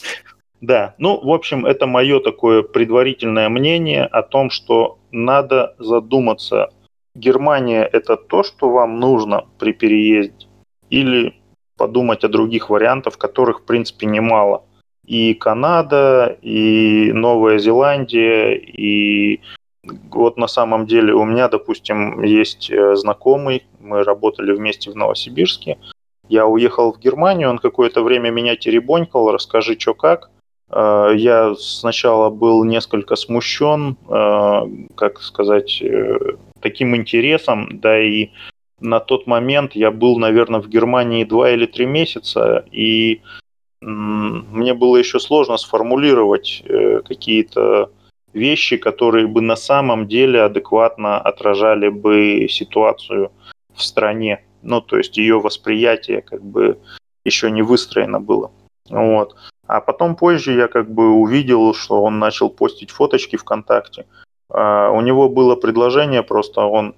Да, 0.60 0.94
ну, 0.98 1.20
в 1.20 1.30
общем, 1.30 1.64
это 1.64 1.86
мое 1.86 2.18
такое 2.20 2.62
предварительное 2.62 3.48
мнение 3.48 4.04
о 4.04 4.22
том, 4.22 4.50
что 4.50 4.98
надо 5.12 5.74
задуматься, 5.78 6.70
Германия 7.14 7.84
это 7.84 8.16
то, 8.16 8.42
что 8.42 8.68
вам 8.68 8.98
нужно 8.98 9.46
при 9.58 9.72
переезде, 9.72 10.46
или 10.90 11.34
подумать 11.76 12.24
о 12.24 12.28
других 12.28 12.68
вариантах, 12.68 13.16
которых, 13.16 13.60
в 13.60 13.64
принципе, 13.64 14.06
немало. 14.06 14.64
И 15.04 15.34
Канада, 15.34 16.36
и 16.42 17.12
Новая 17.12 17.58
Зеландия, 17.58 18.56
и 18.56 19.40
вот 19.84 20.36
на 20.36 20.46
самом 20.46 20.86
деле 20.86 21.12
у 21.12 21.24
меня, 21.24 21.48
допустим, 21.48 22.22
есть 22.22 22.70
э, 22.70 22.96
знакомый, 22.96 23.66
мы 23.80 24.04
работали 24.04 24.52
вместе 24.52 24.90
в 24.90 24.96
Новосибирске. 24.96 25.78
Я 26.28 26.46
уехал 26.46 26.92
в 26.92 27.00
Германию, 27.00 27.50
он 27.50 27.58
какое-то 27.58 28.02
время 28.02 28.30
меня 28.30 28.56
теребонькал, 28.56 29.32
расскажи, 29.32 29.76
что 29.78 29.94
как. 29.94 30.30
Э, 30.70 31.12
я 31.16 31.54
сначала 31.56 32.30
был 32.30 32.62
несколько 32.64 33.16
смущен, 33.16 33.96
э, 34.08 34.60
как 34.94 35.20
сказать, 35.20 35.82
таким 36.60 36.94
интересом, 36.94 37.80
да 37.80 38.00
и 38.00 38.30
на 38.80 39.00
тот 39.00 39.26
момент 39.26 39.74
я 39.74 39.90
был, 39.90 40.18
наверное, 40.18 40.60
в 40.60 40.68
Германии 40.68 41.24
два 41.24 41.50
или 41.50 41.66
три 41.66 41.86
месяца, 41.86 42.64
и 42.70 43.20
мне 43.80 44.74
было 44.74 44.96
еще 44.96 45.18
сложно 45.18 45.56
сформулировать 45.56 46.62
какие-то 47.04 47.90
вещи, 48.32 48.76
которые 48.76 49.26
бы 49.26 49.40
на 49.40 49.56
самом 49.56 50.08
деле 50.08 50.42
адекватно 50.42 51.20
отражали 51.20 51.88
бы 51.88 52.46
ситуацию 52.48 53.30
в 53.74 53.82
стране. 53.82 54.44
Ну, 54.62 54.80
то 54.80 54.98
есть 54.98 55.16
ее 55.16 55.40
восприятие 55.40 56.22
как 56.22 56.42
бы 56.42 56.78
еще 57.24 57.50
не 57.50 57.62
выстроено 57.62 58.20
было. 58.20 58.50
Вот. 58.88 59.36
А 59.66 59.80
потом 59.80 60.16
позже 60.16 60.52
я 60.52 60.68
как 60.68 60.90
бы 60.90 61.10
увидел, 61.10 61.74
что 61.74 62.02
он 62.02 62.18
начал 62.18 62.50
постить 62.50 62.90
фоточки 62.90 63.36
ВКонтакте. 63.36 64.06
А, 64.50 64.90
у 64.90 65.00
него 65.00 65.28
было 65.28 65.56
предложение, 65.56 66.22
просто 66.22 66.62
он 66.62 66.94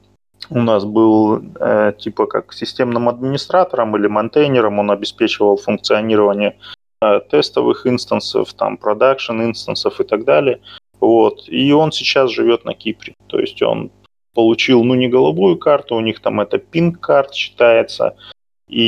у 0.51 0.61
нас 0.61 0.85
был 0.85 1.42
э, 1.61 1.92
типа 1.99 2.27
как 2.27 2.53
системным 2.53 3.09
администратором 3.09 3.97
или 3.97 4.09
монтейнером, 4.09 4.79
он 4.79 4.90
обеспечивал 4.90 5.57
функционирование 5.57 6.59
э, 7.01 7.20
тестовых 7.31 7.87
инстансов, 7.87 8.53
там, 8.53 8.77
продакшн 8.77 9.40
инстансов 9.42 10.01
и 10.01 10.05
так 10.05 10.25
далее. 10.25 10.61
Вот. 11.00 11.48
И 11.48 11.72
он 11.72 11.92
сейчас 11.92 12.30
живет 12.30 12.64
на 12.64 12.74
Кипре. 12.74 13.14
То 13.26 13.38
есть 13.38 13.62
он 13.62 13.90
получил, 14.35 14.83
ну, 14.85 14.94
не 14.94 15.09
голубую 15.09 15.57
карту, 15.59 15.94
у 15.94 16.00
них 16.00 16.20
там 16.20 16.40
это 16.40 16.59
пинг-карт 16.59 17.35
считается, 17.35 18.16
и 18.68 18.83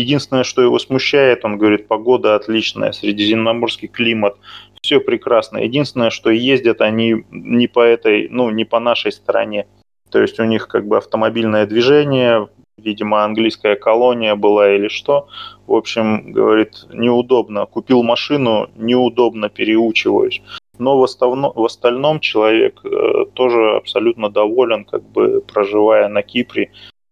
единственное, 0.00 0.44
что 0.44 0.62
его 0.62 0.78
смущает, 0.78 1.44
он 1.44 1.58
говорит, 1.58 1.88
погода 1.88 2.36
отличная, 2.36 2.92
средиземноморский 2.92 3.88
климат, 3.88 4.36
все 4.82 5.00
прекрасно. 5.00 5.58
Единственное, 5.58 6.10
что 6.10 6.30
ездят 6.30 6.80
они 6.80 7.24
не 7.30 7.66
по 7.66 7.80
этой, 7.80 8.28
ну, 8.30 8.50
не 8.50 8.64
по 8.64 8.80
нашей 8.80 9.12
стороне. 9.12 9.66
То 10.10 10.20
есть 10.20 10.38
у 10.40 10.44
них 10.44 10.68
как 10.68 10.86
бы 10.86 10.96
автомобильное 10.96 11.66
движение, 11.66 12.48
видимо, 12.78 13.24
английская 13.24 13.76
колония 13.76 14.36
была 14.36 14.74
или 14.74 14.88
что. 14.88 15.28
В 15.66 15.74
общем, 15.74 16.32
говорит, 16.32 16.86
неудобно. 16.92 17.66
Купил 17.66 18.02
машину, 18.02 18.70
неудобно 18.76 19.48
переучиваюсь. 19.48 20.40
Но 20.80 20.98
в 20.98 21.04
остальном, 21.04 21.52
в 21.54 21.64
остальном 21.64 22.20
человек 22.20 22.80
э, 22.84 23.26
тоже 23.34 23.76
абсолютно 23.76 24.30
доволен, 24.30 24.84
как 24.84 25.02
бы 25.02 25.42
проживая 25.42 26.08
на 26.08 26.22
Кипре 26.22 26.70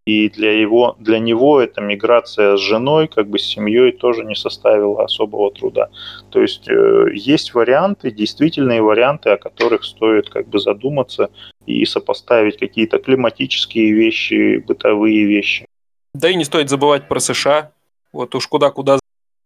и 0.09 0.27
для, 0.29 0.59
его, 0.59 0.95
для 0.99 1.19
него 1.19 1.61
эта 1.61 1.81
миграция 1.81 2.57
с 2.57 2.59
женой, 2.59 3.07
как 3.07 3.29
бы 3.29 3.37
с 3.37 3.43
семьей 3.43 3.91
тоже 3.91 4.25
не 4.25 4.35
составила 4.35 5.03
особого 5.03 5.51
труда. 5.51 5.89
То 6.31 6.41
есть 6.41 6.67
э, 6.67 7.05
есть 7.13 7.53
варианты, 7.53 8.09
действительные 8.09 8.81
варианты, 8.81 9.29
о 9.29 9.37
которых 9.37 9.83
стоит 9.83 10.29
как 10.29 10.47
бы 10.47 10.59
задуматься 10.59 11.29
и 11.67 11.85
сопоставить 11.85 12.57
какие-то 12.57 12.97
климатические 12.97 13.91
вещи, 13.93 14.57
бытовые 14.57 15.25
вещи. 15.25 15.67
Да 16.15 16.29
и 16.31 16.35
не 16.35 16.43
стоит 16.43 16.69
забывать 16.69 17.07
про 17.07 17.19
США. 17.19 17.71
Вот 18.11 18.33
уж 18.33 18.47
куда-куда 18.47 18.97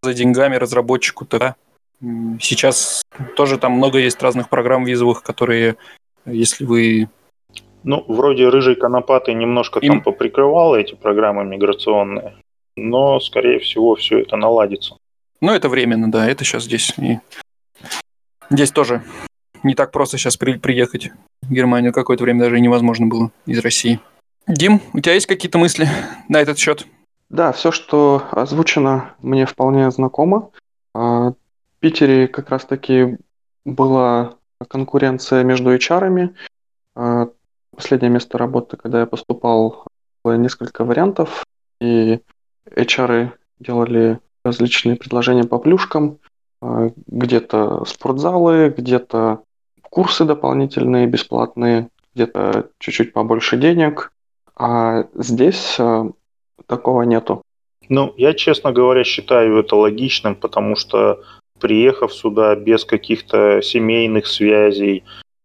за 0.01 0.13
деньгами 0.13 0.55
разработчику-то. 0.55 1.55
Сейчас 2.39 3.01
тоже 3.35 3.57
там 3.57 3.73
много 3.73 3.97
есть 3.99 4.21
разных 4.21 4.49
программ 4.49 4.83
визовых, 4.83 5.23
которые, 5.23 5.77
если 6.25 6.65
вы 6.65 7.09
ну, 7.83 8.03
вроде 8.07 8.49
рыжий 8.49 8.75
конопатый 8.75 9.33
немножко 9.33 9.79
Им... 9.79 9.93
там 9.93 10.01
поприкрывал 10.01 10.75
эти 10.75 10.95
программы 10.95 11.43
миграционные, 11.43 12.35
но, 12.75 13.19
скорее 13.19 13.59
всего, 13.59 13.95
все 13.95 14.19
это 14.19 14.37
наладится. 14.37 14.95
Ну, 15.41 15.51
это 15.51 15.69
временно, 15.69 16.09
да, 16.09 16.27
это 16.27 16.43
сейчас 16.43 16.63
здесь. 16.63 16.93
И... 16.97 17.19
Здесь 18.49 18.71
тоже 18.71 19.03
не 19.63 19.75
так 19.75 19.91
просто 19.91 20.17
сейчас 20.17 20.37
при... 20.37 20.57
приехать 20.57 21.11
в 21.41 21.51
Германию. 21.51 21.91
Какое-то 21.93 22.23
время 22.23 22.41
даже 22.41 22.59
невозможно 22.59 23.07
было 23.07 23.31
из 23.45 23.59
России. 23.59 23.99
Дим, 24.47 24.81
у 24.93 24.99
тебя 24.99 25.13
есть 25.13 25.27
какие-то 25.27 25.57
мысли 25.57 25.87
на 26.29 26.41
этот 26.41 26.57
счет? 26.57 26.85
Да, 27.29 27.51
все, 27.51 27.71
что 27.71 28.23
озвучено, 28.31 29.15
мне 29.21 29.45
вполне 29.45 29.89
знакомо. 29.91 30.49
А, 31.83 31.85
Питере 31.85 32.27
как 32.27 32.49
раз-таки 32.49 33.17
была 33.65 34.35
конкуренция 34.69 35.43
между 35.43 35.75
HR-ами. 35.75 36.33
Последнее 37.75 38.11
место 38.11 38.37
работы, 38.37 38.77
когда 38.77 39.01
я 39.01 39.05
поступал, 39.05 39.85
было 40.23 40.37
несколько 40.37 40.85
вариантов, 40.85 41.43
и 41.81 42.21
HR 42.69 43.31
делали 43.59 44.19
различные 44.45 44.95
предложения 44.95 45.43
по 45.43 45.59
плюшкам, 45.59 46.19
а, 46.61 46.91
где-то 47.07 47.83
спортзалы, 47.85 48.73
где-то 48.77 49.43
курсы 49.81 50.23
дополнительные, 50.23 51.07
бесплатные, 51.07 51.89
где-то 52.13 52.69
чуть-чуть 52.79 53.11
побольше 53.11 53.57
денег, 53.57 54.13
а 54.55 55.07
здесь 55.15 55.77
а, 55.79 56.11
такого 56.67 57.01
нету. 57.01 57.41
Ну, 57.89 58.13
я, 58.17 58.33
честно 58.33 58.71
говоря, 58.71 59.03
считаю 59.03 59.57
это 59.59 59.75
логичным, 59.75 60.35
потому 60.35 60.75
что 60.75 61.23
приехав 61.63 62.13
сюда 62.13 62.55
без 62.55 62.83
каких-то 62.83 63.61
семейных 63.61 64.27
связей, 64.27 65.03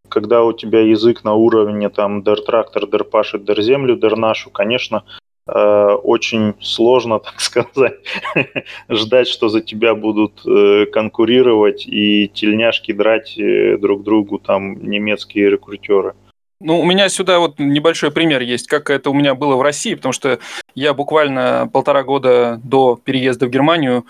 когда 0.08 0.42
у 0.42 0.52
тебя 0.52 0.80
язык 0.80 1.22
на 1.22 1.34
уровне 1.34 1.90
там 1.90 2.24
дер 2.24 2.40
трактор, 2.40 2.88
дер 2.88 3.04
пашет, 3.04 3.44
дер 3.44 3.62
землю, 3.62 3.96
дер 3.96 4.16
нашу, 4.16 4.50
конечно, 4.50 5.04
э, 5.46 5.52
очень 6.02 6.54
сложно, 6.60 7.20
так 7.28 7.40
сказать, 7.40 8.00
ждать, 8.90 9.28
что 9.28 9.48
за 9.48 9.60
тебя 9.60 9.94
будут 9.94 10.44
э, 10.44 10.86
конкурировать 10.86 11.86
и 11.86 12.28
тельняшки 12.34 12.92
драть 12.92 13.38
э, 13.38 13.78
друг 13.78 14.02
другу 14.02 14.40
там 14.40 14.90
немецкие 14.90 15.50
рекрутеры. 15.50 16.14
Ну, 16.60 16.80
у 16.80 16.84
меня 16.84 17.08
сюда 17.08 17.38
вот 17.38 17.60
небольшой 17.60 18.10
пример 18.10 18.42
есть, 18.42 18.66
как 18.66 18.90
это 18.90 19.10
у 19.10 19.14
меня 19.14 19.36
было 19.36 19.54
в 19.54 19.62
России, 19.62 19.94
потому 19.94 20.12
что 20.12 20.40
я 20.74 20.92
буквально 20.94 21.70
полтора 21.72 22.02
года 22.02 22.60
до 22.64 22.96
переезда 22.96 23.46
в 23.46 23.50
Германию 23.50 24.04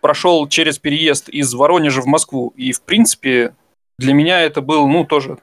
прошел 0.00 0.48
через 0.48 0.78
переезд 0.78 1.28
из 1.28 1.52
Воронежа 1.54 2.00
в 2.00 2.06
Москву. 2.06 2.52
И, 2.56 2.72
в 2.72 2.82
принципе, 2.82 3.54
для 3.98 4.14
меня 4.14 4.40
это 4.40 4.60
был, 4.60 4.88
ну, 4.88 5.04
тоже 5.04 5.38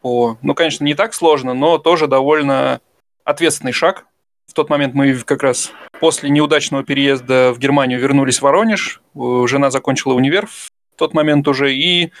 по... 0.00 0.38
Ну, 0.42 0.54
конечно, 0.54 0.84
не 0.84 0.94
так 0.94 1.14
сложно, 1.14 1.54
но 1.54 1.78
тоже 1.78 2.06
довольно 2.06 2.80
ответственный 3.24 3.72
шаг. 3.72 4.06
В 4.46 4.52
тот 4.52 4.68
момент 4.68 4.94
мы 4.94 5.14
как 5.14 5.42
раз 5.42 5.72
после 6.00 6.28
неудачного 6.28 6.84
переезда 6.84 7.52
в 7.54 7.58
Германию 7.58 7.98
вернулись 7.98 8.38
в 8.38 8.42
Воронеж. 8.42 9.00
Жена 9.14 9.70
закончила 9.70 10.12
универ 10.12 10.46
в 10.46 10.70
тот 10.96 11.14
момент 11.14 11.48
уже, 11.48 11.74
и 11.74 12.12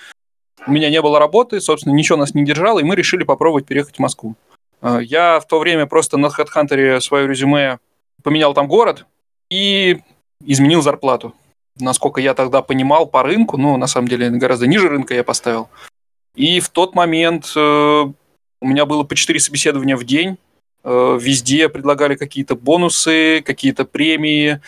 у 0.66 0.72
меня 0.72 0.90
не 0.90 1.00
было 1.02 1.18
работы, 1.18 1.60
собственно, 1.60 1.92
ничего 1.92 2.18
нас 2.18 2.34
не 2.34 2.44
держало, 2.44 2.78
и 2.78 2.84
мы 2.84 2.96
решили 2.96 3.24
попробовать 3.24 3.66
переехать 3.66 3.96
в 3.96 4.00
Москву. 4.00 4.34
А, 4.80 4.98
я 4.98 5.40
в 5.40 5.46
то 5.46 5.58
время 5.58 5.86
просто 5.86 6.16
на 6.16 6.26
HeadHunter 6.26 7.00
свое 7.00 7.26
резюме 7.28 7.78
поменял 8.22 8.54
там 8.54 8.66
город 8.66 9.06
и 9.50 10.00
изменил 10.44 10.82
зарплату 10.82 11.34
насколько 11.78 12.20
я 12.20 12.34
тогда 12.34 12.62
понимал, 12.62 13.06
по 13.06 13.22
рынку, 13.22 13.56
ну, 13.56 13.76
на 13.76 13.86
самом 13.86 14.08
деле, 14.08 14.30
гораздо 14.30 14.66
ниже 14.66 14.88
рынка 14.88 15.14
я 15.14 15.24
поставил. 15.24 15.68
И 16.34 16.60
в 16.60 16.68
тот 16.68 16.94
момент 16.94 17.52
э, 17.56 17.60
у 17.60 18.66
меня 18.66 18.86
было 18.86 19.04
по 19.04 19.14
4 19.14 19.38
собеседования 19.38 19.96
в 19.96 20.04
день. 20.04 20.36
Э, 20.82 21.18
везде 21.20 21.68
предлагали 21.68 22.16
какие-то 22.16 22.56
бонусы, 22.56 23.42
какие-то 23.42 23.84
премии. 23.84 24.60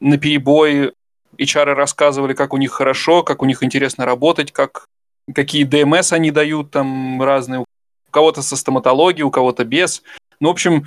На 0.00 0.18
перебой 0.18 0.92
HR 1.38 1.74
рассказывали, 1.74 2.34
как 2.34 2.52
у 2.52 2.56
них 2.56 2.72
хорошо, 2.72 3.22
как 3.22 3.42
у 3.42 3.46
них 3.46 3.62
интересно 3.62 4.04
работать, 4.04 4.52
как, 4.52 4.86
какие 5.34 5.64
ДМС 5.64 6.12
они 6.12 6.30
дают 6.30 6.70
там 6.70 7.22
разные. 7.22 7.60
У 7.60 7.64
кого-то 8.10 8.42
со 8.42 8.56
стоматологией, 8.56 9.24
у 9.24 9.30
кого-то 9.30 9.64
без. 9.64 10.02
Ну, 10.40 10.48
в 10.48 10.52
общем, 10.52 10.86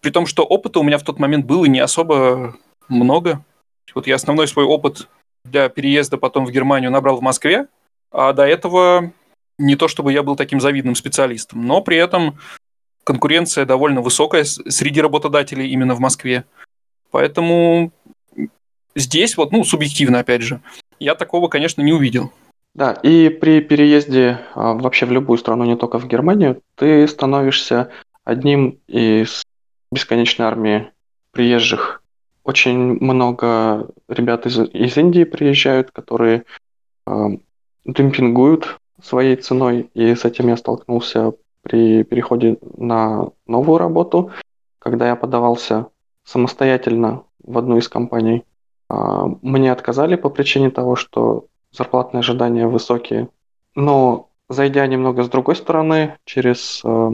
при 0.00 0.10
том, 0.10 0.26
что 0.26 0.44
опыта 0.44 0.80
у 0.80 0.82
меня 0.82 0.98
в 0.98 1.04
тот 1.04 1.18
момент 1.18 1.46
было 1.46 1.64
не 1.64 1.80
особо 1.80 2.56
много. 2.88 3.44
Вот 3.94 4.06
я 4.06 4.14
основной 4.14 4.48
свой 4.48 4.64
опыт 4.64 5.08
для 5.44 5.68
переезда 5.68 6.16
потом 6.16 6.46
в 6.46 6.50
Германию 6.50 6.90
набрал 6.90 7.16
в 7.16 7.22
Москве, 7.22 7.68
а 8.10 8.32
до 8.32 8.44
этого 8.44 9.12
не 9.58 9.76
то 9.76 9.88
чтобы 9.88 10.12
я 10.12 10.22
был 10.22 10.36
таким 10.36 10.60
завидным 10.60 10.94
специалистом, 10.94 11.66
но 11.66 11.80
при 11.80 11.96
этом 11.96 12.38
конкуренция 13.04 13.66
довольно 13.66 14.00
высокая 14.00 14.44
среди 14.44 15.00
работодателей 15.00 15.68
именно 15.68 15.94
в 15.94 16.00
Москве. 16.00 16.44
Поэтому 17.10 17.92
здесь 18.96 19.36
вот, 19.36 19.52
ну, 19.52 19.64
субъективно, 19.64 20.20
опять 20.20 20.42
же, 20.42 20.60
я 20.98 21.14
такого, 21.14 21.48
конечно, 21.48 21.82
не 21.82 21.92
увидел. 21.92 22.32
Да, 22.74 22.92
и 22.92 23.28
при 23.28 23.60
переезде 23.60 24.40
а, 24.54 24.72
вообще 24.74 25.06
в 25.06 25.12
любую 25.12 25.38
страну, 25.38 25.64
не 25.64 25.76
только 25.76 25.98
в 26.00 26.08
Германию, 26.08 26.60
ты 26.74 27.06
становишься 27.06 27.90
одним 28.24 28.80
из 28.88 29.44
бесконечной 29.92 30.46
армии 30.46 30.90
приезжих 31.30 32.02
очень 32.44 32.78
много 33.00 33.88
ребят 34.08 34.46
из, 34.46 34.58
из 34.58 34.96
Индии 34.96 35.24
приезжают, 35.24 35.90
которые 35.90 36.44
э, 37.06 37.10
демпингуют 37.84 38.78
своей 39.02 39.36
ценой, 39.36 39.90
и 39.94 40.14
с 40.14 40.24
этим 40.24 40.48
я 40.48 40.56
столкнулся 40.56 41.32
при 41.62 42.04
переходе 42.04 42.58
на 42.76 43.30
новую 43.46 43.78
работу, 43.78 44.30
когда 44.78 45.08
я 45.08 45.16
подавался 45.16 45.88
самостоятельно 46.24 47.24
в 47.42 47.56
одну 47.56 47.78
из 47.78 47.88
компаний. 47.88 48.44
Э, 48.90 49.24
мне 49.40 49.72
отказали 49.72 50.16
по 50.16 50.28
причине 50.28 50.70
того, 50.70 50.96
что 50.96 51.46
зарплатные 51.72 52.20
ожидания 52.20 52.68
высокие. 52.68 53.28
Но 53.74 54.28
зайдя 54.48 54.86
немного 54.86 55.22
с 55.22 55.28
другой 55.28 55.56
стороны, 55.56 56.18
через 56.24 56.82
э, 56.84 57.10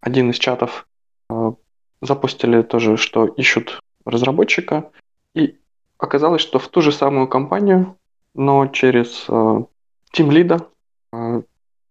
один 0.00 0.30
из 0.30 0.38
чатов 0.38 0.88
э, 1.28 1.52
запустили 2.00 2.62
тоже, 2.62 2.96
что 2.96 3.26
ищут 3.26 3.80
разработчика. 4.04 4.90
И 5.34 5.56
оказалось, 5.98 6.42
что 6.42 6.58
в 6.58 6.68
ту 6.68 6.80
же 6.82 6.92
самую 6.92 7.28
компанию, 7.28 7.96
но 8.34 8.66
через 8.68 9.24
э, 9.28 9.32
Team 9.32 10.28
Lead 10.28 10.66
э, 11.12 11.42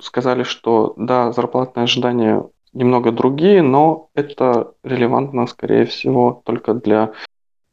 сказали, 0.01 0.43
что 0.43 0.93
да, 0.97 1.31
зарплатные 1.31 1.83
ожидания 1.83 2.43
немного 2.73 3.11
другие, 3.11 3.61
но 3.61 4.09
это 4.13 4.73
релевантно, 4.83 5.47
скорее 5.47 5.85
всего, 5.85 6.41
только 6.45 6.73
для 6.73 7.13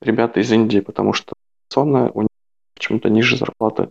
ребят 0.01 0.37
из 0.37 0.51
Индии, 0.53 0.81
потому 0.81 1.13
что 1.13 1.35
сонная 1.69 2.11
у 2.13 2.23
них 2.23 2.31
почему-то 2.75 3.09
ниже 3.09 3.37
зарплаты 3.37 3.91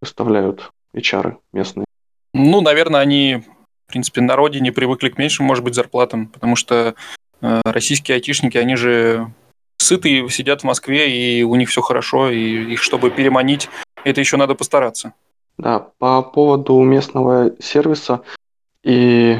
выставляют 0.00 0.70
HR 0.94 1.36
местные. 1.52 1.86
Ну, 2.32 2.60
наверное, 2.60 3.00
они, 3.00 3.42
в 3.86 3.90
принципе, 3.90 4.20
на 4.20 4.36
родине 4.36 4.72
привыкли 4.72 5.08
к 5.08 5.18
меньшим, 5.18 5.46
может 5.46 5.64
быть, 5.64 5.74
зарплатам, 5.74 6.28
потому 6.28 6.56
что 6.56 6.94
э, 7.40 7.60
российские 7.64 8.16
айтишники, 8.16 8.58
они 8.58 8.76
же 8.76 9.32
сытые, 9.86 10.28
сидят 10.28 10.62
в 10.62 10.64
Москве, 10.64 11.10
и 11.10 11.42
у 11.42 11.54
них 11.54 11.68
все 11.68 11.80
хорошо, 11.80 12.30
и 12.30 12.72
их, 12.72 12.82
чтобы 12.82 13.10
переманить, 13.10 13.68
это 14.04 14.20
еще 14.20 14.36
надо 14.36 14.54
постараться. 14.54 15.12
Да, 15.58 15.78
по 15.98 16.22
поводу 16.22 16.80
местного 16.82 17.52
сервиса 17.60 18.22
и 18.82 19.38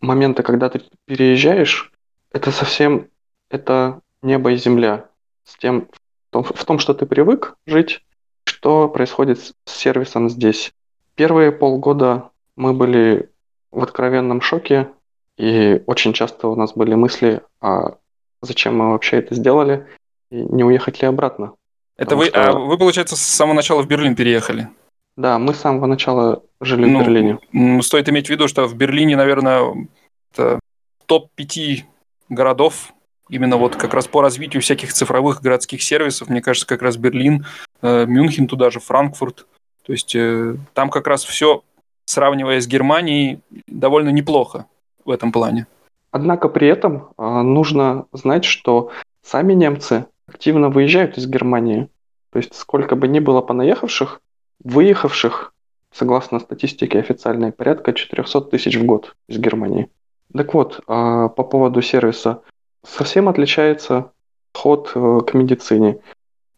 момента, 0.00 0.42
когда 0.42 0.68
ты 0.70 0.82
переезжаешь, 1.04 1.92
это 2.32 2.50
совсем 2.50 3.08
это 3.50 4.00
небо 4.22 4.52
и 4.52 4.56
земля. 4.56 5.06
С 5.44 5.56
тем, 5.56 5.88
в 5.92 6.30
том, 6.30 6.44
в 6.44 6.64
том, 6.64 6.78
что 6.78 6.94
ты 6.94 7.04
привык 7.04 7.56
жить, 7.66 8.02
что 8.44 8.88
происходит 8.88 9.38
с 9.38 9.54
сервисом 9.66 10.30
здесь. 10.30 10.72
Первые 11.14 11.52
полгода 11.52 12.30
мы 12.56 12.72
были 12.72 13.30
в 13.70 13.82
откровенном 13.82 14.40
шоке, 14.40 14.88
и 15.36 15.82
очень 15.86 16.12
часто 16.12 16.48
у 16.48 16.56
нас 16.56 16.72
были 16.72 16.94
мысли, 16.94 17.42
а 17.60 17.96
зачем 18.42 18.76
мы 18.76 18.90
вообще 18.90 19.18
это 19.18 19.34
сделали, 19.34 19.86
и 20.30 20.36
не 20.36 20.64
уехать 20.64 21.00
ли 21.00 21.08
обратно. 21.08 21.54
Это 21.96 22.16
вы, 22.16 22.26
что... 22.26 22.50
а 22.50 22.52
вы, 22.52 22.78
получается, 22.78 23.16
с 23.16 23.20
самого 23.20 23.54
начала 23.54 23.82
в 23.82 23.86
Берлин 23.86 24.14
переехали? 24.14 24.68
Да, 25.16 25.38
мы 25.38 25.54
с 25.54 25.58
самого 25.58 25.86
начала 25.86 26.42
жили 26.60 26.86
ну, 26.86 27.00
в 27.00 27.02
Берлине. 27.02 27.82
Стоит 27.82 28.08
иметь 28.08 28.26
в 28.26 28.30
виду, 28.30 28.48
что 28.48 28.66
в 28.66 28.74
Берлине, 28.74 29.16
наверное, 29.16 29.88
это 30.32 30.58
топ-5 31.06 31.82
городов, 32.30 32.94
именно 33.28 33.56
вот 33.56 33.76
как 33.76 33.94
раз 33.94 34.08
по 34.08 34.22
развитию 34.22 34.62
всяких 34.62 34.92
цифровых 34.92 35.42
городских 35.42 35.82
сервисов, 35.82 36.28
мне 36.28 36.40
кажется, 36.40 36.66
как 36.66 36.82
раз 36.82 36.96
Берлин, 36.96 37.44
э, 37.82 38.06
Мюнхен 38.06 38.46
туда 38.46 38.70
же, 38.70 38.80
Франкфурт. 38.80 39.46
То 39.84 39.92
есть 39.92 40.14
э, 40.14 40.56
там 40.72 40.88
как 40.88 41.06
раз 41.06 41.24
все, 41.24 41.62
сравнивая 42.06 42.60
с 42.60 42.66
Германией, 42.66 43.40
довольно 43.66 44.10
неплохо 44.10 44.66
в 45.04 45.10
этом 45.10 45.30
плане. 45.32 45.66
Однако 46.12 46.48
при 46.48 46.68
этом 46.68 47.08
э, 47.18 47.42
нужно 47.42 48.06
знать, 48.12 48.44
что 48.44 48.92
сами 49.22 49.54
немцы 49.54 50.06
активно 50.28 50.68
выезжают 50.68 51.18
из 51.18 51.26
Германии. 51.26 51.88
То 52.30 52.38
есть 52.38 52.54
сколько 52.54 52.94
бы 52.94 53.08
ни 53.08 53.18
было 53.18 53.40
понаехавших, 53.40 54.20
Выехавших, 54.64 55.52
согласно 55.90 56.38
статистике 56.38 57.00
официальной, 57.00 57.50
порядка 57.50 57.92
400 57.92 58.42
тысяч 58.42 58.76
в 58.76 58.84
год 58.84 59.16
из 59.28 59.38
Германии. 59.38 59.90
Так 60.32 60.54
вот, 60.54 60.80
а, 60.86 61.28
по 61.28 61.42
поводу 61.42 61.82
сервиса. 61.82 62.42
Совсем 62.84 63.28
отличается 63.28 64.12
подход 64.52 64.92
э, 64.94 65.20
к 65.26 65.34
медицине. 65.34 66.00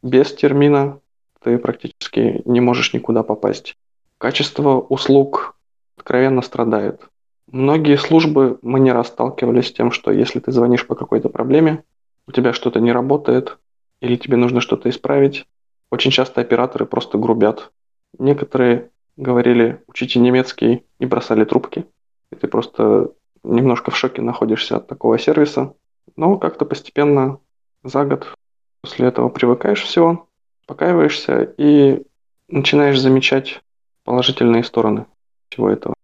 Без 0.03 0.35
термина 0.35 1.01
ты 1.43 1.59
практически 1.59 2.43
не 2.45 2.61
можешь 2.61 2.93
никуда 2.93 3.23
попасть. 3.23 3.77
Качество 4.19 4.81
услуг 4.81 5.57
откровенно 5.97 6.43
страдает. 6.43 7.09
Многие 7.51 7.97
службы 7.97 8.59
мы 8.63 8.81
не 8.81 8.93
раз 8.93 9.09
сталкивались 9.09 9.69
с 9.69 9.73
тем, 9.73 9.93
что 9.93 10.11
если 10.11 10.41
ты 10.41 10.51
звонишь 10.51 10.87
по 10.87 10.95
какой-то 10.95 11.29
проблеме, 11.29 11.85
у 12.27 12.33
тебя 12.33 12.53
что-то 12.53 12.81
не 12.81 12.93
работает, 12.93 13.59
или 14.01 14.17
тебе 14.17 14.37
нужно 14.37 14.61
что-то 14.61 14.89
исправить, 14.89 15.47
очень 15.91 16.11
часто 16.11 16.41
операторы 16.41 16.87
просто 16.87 17.19
грубят 17.19 17.71
Некоторые 18.19 18.91
говорили 19.17 19.83
«учите 19.87 20.21
немецкий» 20.21 20.85
и 20.99 21.07
бросали 21.07 21.45
трубки. 21.45 21.87
И 22.31 22.37
ты 22.37 22.49
просто 22.49 23.13
немножко 23.43 23.91
в 23.91 23.97
шоке 23.97 24.23
находишься 24.23 24.77
от 24.77 24.87
такого 24.87 25.19
сервиса. 25.19 25.75
Но 26.17 26.37
как-то 26.39 26.65
постепенно 26.65 27.39
за 27.83 28.05
год 28.05 28.35
после 28.83 29.09
этого 29.09 29.29
привыкаешь 29.29 29.83
все, 29.83 30.27
покаиваешься 30.67 31.43
и 31.43 32.03
начинаешь 32.49 33.01
замечать 33.01 33.63
положительные 34.05 34.65
стороны 34.65 35.07
всего 35.49 35.71
этого. 35.71 35.95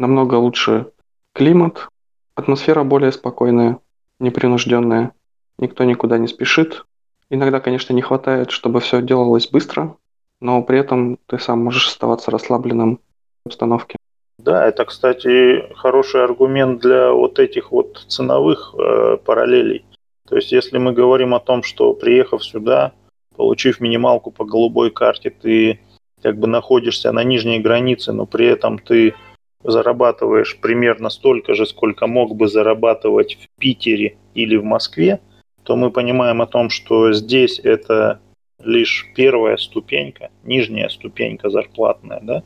Намного 0.00 0.36
лучше 0.36 0.92
климат, 1.34 1.88
атмосфера 2.34 2.84
более 2.84 3.12
спокойная, 3.12 3.80
непринужденная, 4.18 5.12
никто 5.58 5.84
никуда 5.84 6.16
не 6.16 6.26
спешит. 6.26 6.86
Иногда, 7.28 7.60
конечно, 7.60 7.92
не 7.92 8.00
хватает, 8.00 8.50
чтобы 8.50 8.80
все 8.80 9.02
делалось 9.02 9.48
быстро, 9.48 9.98
но 10.40 10.62
при 10.62 10.78
этом 10.78 11.18
ты 11.26 11.38
сам 11.38 11.62
можешь 11.62 11.86
оставаться 11.88 12.30
расслабленным 12.30 13.00
в 13.44 13.48
обстановке. 13.48 13.98
Да, 14.38 14.66
это, 14.66 14.86
кстати, 14.86 15.70
хороший 15.74 16.24
аргумент 16.24 16.80
для 16.80 17.12
вот 17.12 17.38
этих 17.38 17.70
вот 17.70 17.98
ценовых 18.08 18.74
э, 18.78 19.18
параллелей. 19.18 19.84
То 20.26 20.36
есть, 20.36 20.50
если 20.50 20.78
мы 20.78 20.94
говорим 20.94 21.34
о 21.34 21.40
том, 21.40 21.62
что 21.62 21.92
приехав 21.92 22.42
сюда, 22.42 22.92
получив 23.36 23.80
минималку 23.80 24.30
по 24.30 24.46
голубой 24.46 24.92
карте, 24.92 25.28
ты 25.28 25.78
как 26.22 26.38
бы 26.38 26.46
находишься 26.46 27.12
на 27.12 27.22
нижней 27.22 27.60
границе, 27.60 28.12
но 28.12 28.24
при 28.24 28.46
этом 28.46 28.78
ты 28.78 29.14
зарабатываешь 29.62 30.58
примерно 30.60 31.10
столько 31.10 31.54
же, 31.54 31.66
сколько 31.66 32.06
мог 32.06 32.34
бы 32.36 32.48
зарабатывать 32.48 33.36
в 33.36 33.60
Питере 33.60 34.16
или 34.34 34.56
в 34.56 34.64
Москве, 34.64 35.20
то 35.62 35.76
мы 35.76 35.90
понимаем 35.90 36.40
о 36.42 36.46
том, 36.46 36.70
что 36.70 37.12
здесь 37.12 37.60
это 37.62 38.20
лишь 38.62 39.06
первая 39.14 39.56
ступенька, 39.56 40.30
нижняя 40.44 40.88
ступенька 40.88 41.50
зарплатная, 41.50 42.20
да, 42.22 42.42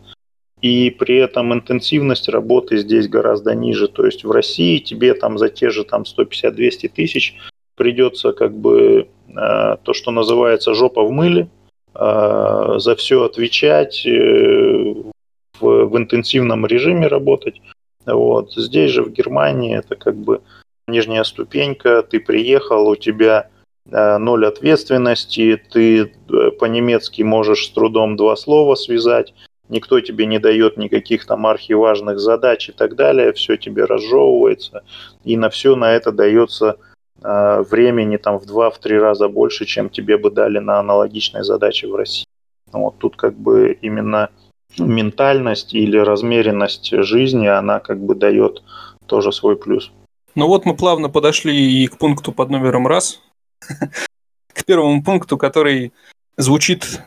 и 0.61 0.90
при 0.90 1.16
этом 1.16 1.53
интенсивность 1.53 2.29
работы 2.29 2.79
здесь 2.79 3.07
гораздо 3.07 3.55
ниже. 3.55 3.87
То 3.87 4.07
есть 4.07 4.24
в 4.24 4.31
России 4.31 4.79
тебе 4.79 5.12
там 5.14 5.37
за 5.37 5.50
те 5.50 5.68
же 5.68 5.85
там 5.85 6.05
150-200 6.05 6.88
тысяч 6.88 7.37
придется 7.77 8.33
как 8.33 8.57
бы 8.57 9.09
э, 9.29 9.77
то, 9.83 9.92
что 9.92 10.11
называется 10.11 10.74
жопа 10.74 11.03
в 11.03 11.11
мыле, 11.11 11.48
э, 11.94 12.74
за 12.79 12.96
все 12.96 13.24
отвечать, 13.24 14.07
э, 14.07 14.94
в, 15.60 15.84
в 15.86 15.98
интенсивном 15.98 16.66
режиме 16.66 17.06
работать. 17.06 17.60
Вот. 18.06 18.52
Здесь 18.52 18.90
же 18.90 19.02
в 19.02 19.10
Германии 19.10 19.76
это 19.76 19.96
как 19.96 20.16
бы 20.16 20.42
нижняя 20.86 21.24
ступенька, 21.24 22.02
ты 22.02 22.20
приехал, 22.20 22.88
у 22.88 22.96
тебя 22.96 23.48
Э, 23.90 24.16
ноль 24.16 24.46
ответственности, 24.46 25.60
ты 25.70 26.04
э, 26.04 26.50
по-немецки 26.58 27.20
можешь 27.22 27.66
с 27.66 27.70
трудом 27.70 28.16
два 28.16 28.34
слова 28.34 28.76
связать, 28.76 29.34
никто 29.68 30.00
тебе 30.00 30.24
не 30.24 30.38
дает 30.38 30.78
никаких 30.78 31.26
там 31.26 31.46
архиважных 31.46 32.18
задач 32.18 32.70
и 32.70 32.72
так 32.72 32.96
далее, 32.96 33.34
все 33.34 33.56
тебе 33.56 33.84
разжевывается, 33.84 34.84
и 35.22 35.36
на 35.36 35.50
все 35.50 35.76
на 35.76 35.92
это 35.92 36.12
дается 36.12 36.78
э, 37.22 37.62
времени 37.68 38.16
там 38.16 38.38
в 38.38 38.46
два-три 38.46 38.98
раза 38.98 39.28
больше, 39.28 39.66
чем 39.66 39.90
тебе 39.90 40.16
бы 40.16 40.30
дали 40.30 40.60
на 40.60 40.78
аналогичной 40.78 41.44
задаче 41.44 41.86
в 41.86 41.94
России. 41.94 42.26
Вот 42.72 42.96
тут 42.98 43.16
как 43.16 43.34
бы 43.34 43.76
именно 43.82 44.30
ментальность 44.79 45.74
или 45.74 45.96
размеренность 45.96 46.90
жизни, 46.90 47.46
она 47.46 47.81
как 47.81 48.00
бы 48.00 48.14
дает 48.14 48.62
тоже 49.07 49.33
свой 49.33 49.57
плюс. 49.57 49.90
Ну 50.35 50.46
вот 50.48 50.64
мы 50.64 50.74
плавно 50.77 51.09
подошли 51.09 51.55
и 51.55 51.87
к 51.87 51.96
пункту 51.98 52.33
под 52.33 52.50
номером 52.50 52.87
раз, 52.87 53.20
к 53.61 54.64
первому 54.66 55.03
пункту, 55.03 55.38
который 55.38 55.92
звучит 56.37 57.00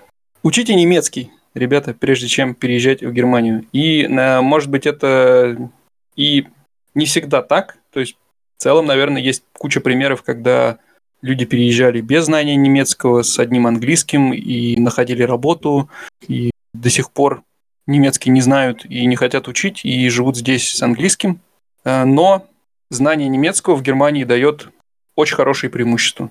«Учите 0.43 0.75
немецкий, 0.75 1.31
ребята, 1.53 1.93
прежде 1.93 2.27
чем 2.27 2.55
переезжать 2.55 3.03
в 3.03 3.11
Германию». 3.11 3.65
И, 3.73 4.07
может 4.07 4.69
быть, 4.69 4.85
это 4.85 5.69
и 6.15 6.47
не 6.93 7.05
всегда 7.05 7.41
так. 7.41 7.77
То 7.91 7.99
есть, 7.99 8.15
в 8.57 8.61
целом, 8.61 8.85
наверное, 8.85 9.21
есть 9.21 9.43
куча 9.57 9.81
примеров, 9.81 10.23
когда 10.23 10.77
люди 11.21 11.45
переезжали 11.45 11.99
без 11.99 12.25
знания 12.25 12.55
немецкого, 12.55 13.23
с 13.23 13.39
одним 13.39 13.67
английским, 13.67 14.33
и 14.33 14.77
находили 14.77 15.23
работу, 15.23 15.89
и 16.27 16.51
до 16.81 16.89
сих 16.89 17.11
пор 17.11 17.43
немецкий 17.85 18.29
не 18.29 18.41
знают 18.41 18.85
и 18.85 19.05
не 19.05 19.15
хотят 19.15 19.47
учить, 19.47 19.83
и 19.83 20.09
живут 20.09 20.37
здесь 20.37 20.73
с 20.73 20.81
английским. 20.81 21.39
Э, 21.83 22.03
но 22.03 22.45
знание 22.89 23.29
немецкого 23.29 23.75
в 23.75 23.81
Германии 23.81 24.23
дает 24.23 24.69
очень 25.15 25.35
хорошие 25.35 25.69
преимущества. 25.69 26.29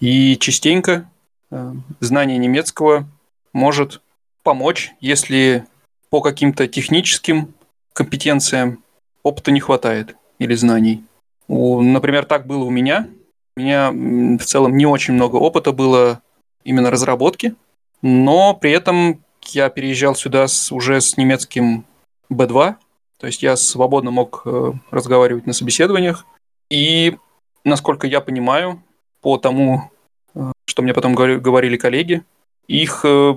И 0.00 0.36
частенько 0.36 1.08
э, 1.50 1.72
знание 2.00 2.38
немецкого 2.38 3.08
может 3.52 4.02
помочь, 4.42 4.92
если 5.00 5.64
по 6.10 6.20
каким-то 6.20 6.68
техническим 6.68 7.54
компетенциям 7.92 8.84
опыта 9.22 9.50
не 9.50 9.60
хватает 9.60 10.16
или 10.38 10.54
знаний. 10.54 11.04
Например, 11.48 12.24
так 12.24 12.46
было 12.46 12.64
у 12.64 12.70
меня. 12.70 13.08
У 13.56 13.60
меня 13.60 13.90
в 13.90 14.44
целом 14.44 14.76
не 14.76 14.86
очень 14.86 15.14
много 15.14 15.36
опыта 15.36 15.72
было 15.72 16.20
именно 16.62 16.90
разработки, 16.90 17.54
но 18.02 18.54
при 18.54 18.70
этом 18.72 19.24
я 19.48 19.68
переезжал 19.68 20.14
сюда 20.14 20.48
с, 20.48 20.72
уже 20.72 21.00
с 21.00 21.16
немецким 21.16 21.84
B2, 22.30 22.76
то 23.18 23.26
есть 23.26 23.42
я 23.42 23.56
свободно 23.56 24.10
мог 24.10 24.42
э, 24.44 24.72
разговаривать 24.90 25.46
на 25.46 25.52
собеседованиях. 25.52 26.26
И, 26.70 27.16
насколько 27.64 28.06
я 28.06 28.20
понимаю, 28.20 28.82
по 29.22 29.38
тому, 29.38 29.90
э, 30.34 30.52
что 30.66 30.82
мне 30.82 30.92
потом 30.92 31.14
говорили 31.14 31.76
коллеги, 31.76 32.24
их 32.68 33.04
э, 33.04 33.34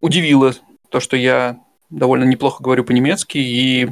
удивило 0.00 0.52
то, 0.90 1.00
что 1.00 1.16
я 1.16 1.58
довольно 1.90 2.24
неплохо 2.24 2.62
говорю 2.62 2.84
по-немецки, 2.84 3.38
и 3.38 3.88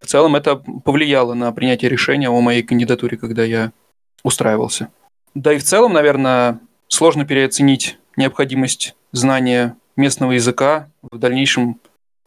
в 0.00 0.06
целом 0.06 0.36
это 0.36 0.56
повлияло 0.56 1.34
на 1.34 1.52
принятие 1.52 1.90
решения 1.90 2.28
о 2.28 2.40
моей 2.40 2.62
кандидатуре, 2.62 3.16
когда 3.16 3.44
я 3.44 3.72
устраивался. 4.22 4.88
Да 5.34 5.52
и 5.52 5.58
в 5.58 5.64
целом, 5.64 5.92
наверное, 5.92 6.60
сложно 6.88 7.24
переоценить 7.24 7.98
необходимость 8.16 8.94
знания 9.12 9.76
местного 9.96 10.32
языка 10.32 10.88
в 11.02 11.18
дальнейшем 11.18 11.80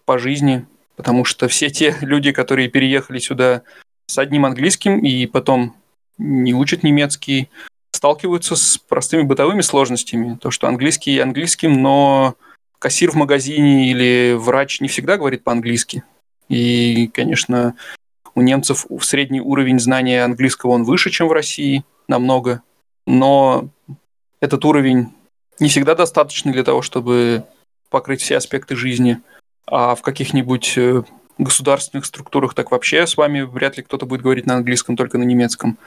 по 0.05 0.18
жизни, 0.18 0.66
потому 0.95 1.26
что 1.26 1.47
все 1.47 1.70
те 1.70 1.95
люди, 2.01 2.32
которые 2.32 2.70
переехали 2.70 3.20
сюда 3.20 3.63
с 4.07 4.18
одним 4.18 4.45
английским 4.45 4.99
и 4.99 5.26
потом 5.26 5.76
не 6.18 6.53
учат 6.53 6.84
немецкий, 6.84 7.49
сталкиваются 7.91 8.55
с 8.55 8.78
простыми 8.78 9.24
бытовыми 9.24 9.61
сложностями. 9.61 10.38
То, 10.39 10.51
что 10.51 10.68
английский 10.68 11.20
английским, 11.20 11.82
но 11.82 12.36
кассир 12.80 13.11
в 13.11 13.16
магазине 13.16 13.89
или 13.89 14.36
врач 14.38 14.82
не 14.82 14.88
всегда 14.88 15.18
говорит 15.18 15.43
по-английски. 15.43 16.03
И, 16.49 17.07
конечно, 17.13 17.76
у 18.36 18.41
немцев 18.41 18.86
средний 19.01 19.41
уровень 19.41 19.80
знания 19.80 20.24
английского 20.24 20.72
он 20.72 20.84
выше, 20.84 21.09
чем 21.09 21.28
в 21.28 21.32
России, 21.32 21.84
намного. 22.07 22.61
Но 23.07 23.70
этот 24.41 24.63
уровень 24.66 25.13
не 25.59 25.70
всегда 25.70 25.95
достаточный 25.95 26.53
для 26.53 26.63
того, 26.63 26.82
чтобы 26.82 27.45
покрыть 27.89 28.21
все 28.21 28.38
аспекты 28.38 28.75
жизни. 28.75 29.21
А 29.65 29.95
в 29.95 30.01
каких-нибудь 30.01 30.77
э, 30.77 31.03
государственных 31.38 32.05
структурах 32.05 32.53
так 32.53 32.71
вообще 32.71 33.07
с 33.07 33.17
вами 33.17 33.41
вряд 33.41 33.77
ли 33.77 33.83
кто-то 33.83 34.05
будет 34.05 34.21
говорить 34.21 34.45
на 34.45 34.55
английском, 34.55 34.95
только 34.95 35.17
на 35.17 35.23
немецком. 35.23 35.77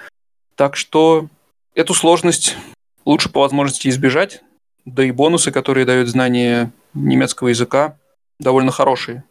Так 0.56 0.76
что 0.76 1.28
эту 1.74 1.94
сложность 1.94 2.56
лучше 3.04 3.30
по 3.30 3.40
возможности 3.40 3.88
избежать, 3.88 4.42
да 4.84 5.04
и 5.04 5.10
бонусы, 5.10 5.50
которые 5.50 5.86
дают 5.86 6.08
знание 6.08 6.72
немецкого 6.94 7.48
языка, 7.48 7.96
довольно 8.38 8.70
хорошие. 8.70 9.24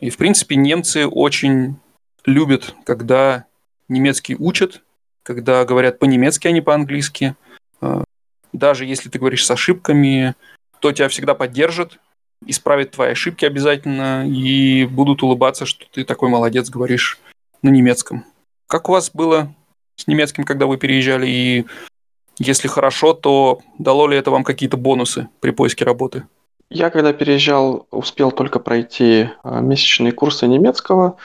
И, 0.00 0.10
в 0.10 0.16
принципе, 0.16 0.56
немцы 0.56 1.06
очень 1.06 1.76
любят, 2.24 2.74
когда 2.84 3.44
немецкий 3.88 4.36
учат, 4.36 4.82
когда 5.22 5.64
говорят 5.64 5.98
по-немецки, 5.98 6.48
а 6.48 6.52
не 6.52 6.60
по-английски. 6.60 7.34
А, 7.80 8.04
даже 8.52 8.84
если 8.84 9.08
ты 9.08 9.18
говоришь 9.18 9.46
с 9.46 9.50
ошибками, 9.50 10.34
то 10.80 10.92
тебя 10.92 11.08
всегда 11.08 11.34
поддержат, 11.34 11.98
исправят 12.46 12.92
твои 12.92 13.12
ошибки 13.12 13.44
обязательно 13.44 14.28
и 14.28 14.86
будут 14.86 15.22
улыбаться, 15.22 15.66
что 15.66 15.86
ты 15.90 16.04
такой 16.04 16.28
молодец, 16.28 16.70
говоришь 16.70 17.18
на 17.62 17.70
немецком. 17.70 18.24
Как 18.66 18.88
у 18.88 18.92
вас 18.92 19.10
было 19.12 19.54
с 19.96 20.06
немецким, 20.06 20.44
когда 20.44 20.66
вы 20.66 20.76
переезжали? 20.76 21.26
И 21.26 21.66
если 22.38 22.68
хорошо, 22.68 23.12
то 23.12 23.60
дало 23.78 24.08
ли 24.08 24.16
это 24.16 24.30
вам 24.30 24.44
какие-то 24.44 24.76
бонусы 24.76 25.28
при 25.40 25.50
поиске 25.50 25.84
работы? 25.84 26.26
Я, 26.70 26.90
когда 26.90 27.12
переезжал, 27.12 27.86
успел 27.90 28.32
только 28.32 28.58
пройти 28.58 29.28
а, 29.42 29.60
месячные 29.60 30.12
курсы 30.12 30.46
немецкого, 30.46 31.16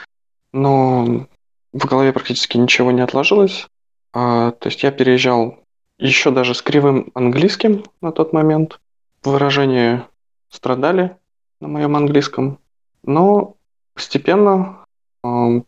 но 0.54 1.28
в 1.74 1.86
голове 1.86 2.14
практически 2.14 2.58
ничего 2.58 2.92
не 2.92 3.02
отложилось. 3.02 3.68
А, 4.14 4.52
то 4.52 4.68
есть 4.70 4.84
я 4.84 4.92
переезжал 4.92 5.60
еще 5.98 6.32
даже 6.32 6.54
с 6.54 6.62
кривым 6.62 7.12
английским 7.14 7.84
на 8.02 8.12
тот 8.12 8.34
момент. 8.34 8.80
Выражения 9.24 10.08
страдали 10.50 11.18
на 11.60 11.68
моем 11.68 11.96
английском, 11.96 12.60
но 13.04 13.56
постепенно 13.94 14.86
он 15.22 15.66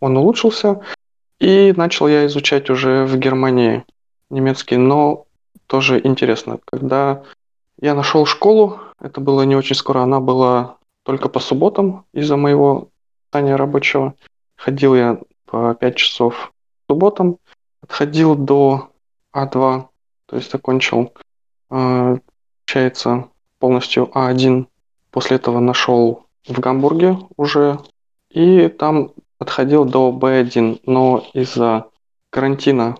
улучшился, 0.00 0.82
и 1.38 1.72
начал 1.76 2.08
я 2.08 2.26
изучать 2.26 2.68
уже 2.70 3.04
в 3.04 3.16
Германии 3.16 3.84
немецкий, 4.28 4.76
но 4.76 5.26
тоже 5.66 6.00
интересно, 6.04 6.58
когда 6.64 7.22
я 7.80 7.94
нашел 7.94 8.26
школу, 8.26 8.80
это 9.00 9.20
было 9.20 9.42
не 9.42 9.56
очень 9.56 9.76
скоро, 9.76 10.00
она 10.00 10.20
была 10.20 10.76
только 11.02 11.28
по 11.28 11.40
субботам 11.40 12.04
из-за 12.12 12.36
моего 12.36 12.88
питания 13.26 13.56
рабочего. 13.56 14.14
Ходил 14.56 14.94
я 14.94 15.18
по 15.46 15.74
5 15.74 15.96
часов 15.96 16.52
субботам, 16.88 17.38
отходил 17.82 18.34
до 18.34 18.90
А2, 19.34 19.88
то 20.26 20.36
есть 20.36 20.54
окончил, 20.54 21.14
э, 21.70 22.18
получается, 22.66 23.28
полностью 23.60 24.10
А1. 24.12 24.66
После 25.12 25.36
этого 25.36 25.60
нашел 25.60 26.26
в 26.48 26.58
Гамбурге 26.58 27.18
уже, 27.36 27.78
и 28.30 28.68
там 28.68 29.12
отходил 29.38 29.84
до 29.84 30.10
Б1, 30.10 30.80
но 30.86 31.24
из-за 31.34 31.86
карантина 32.30 32.96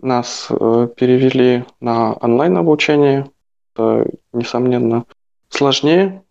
нас 0.00 0.48
э, 0.50 0.88
перевели 0.96 1.64
на 1.80 2.12
онлайн 2.14 2.56
обучение, 2.56 3.30
это, 3.74 4.06
несомненно, 4.32 5.04
сложнее, 5.48 6.22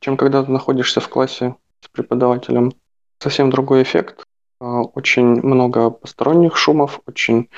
чем 0.00 0.16
когда 0.16 0.42
ты 0.42 0.50
находишься 0.50 1.00
в 1.00 1.08
классе 1.08 1.56
с 1.80 1.88
преподавателем. 1.88 2.72
Совсем 3.18 3.50
другой 3.50 3.82
эффект. 3.82 4.26
А, 4.60 4.82
очень 4.82 5.24
много 5.24 5.90
посторонних 5.90 6.56
шумов, 6.56 7.00
очень, 7.06 7.48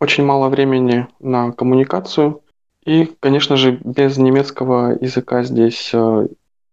очень 0.00 0.24
мало 0.24 0.48
времени 0.48 1.08
на 1.20 1.52
коммуникацию. 1.52 2.42
И, 2.86 3.06
конечно 3.18 3.56
же, 3.56 3.72
без 3.84 4.16
немецкого 4.16 4.96
языка 5.00 5.42
здесь 5.42 5.90
э, 5.92 6.28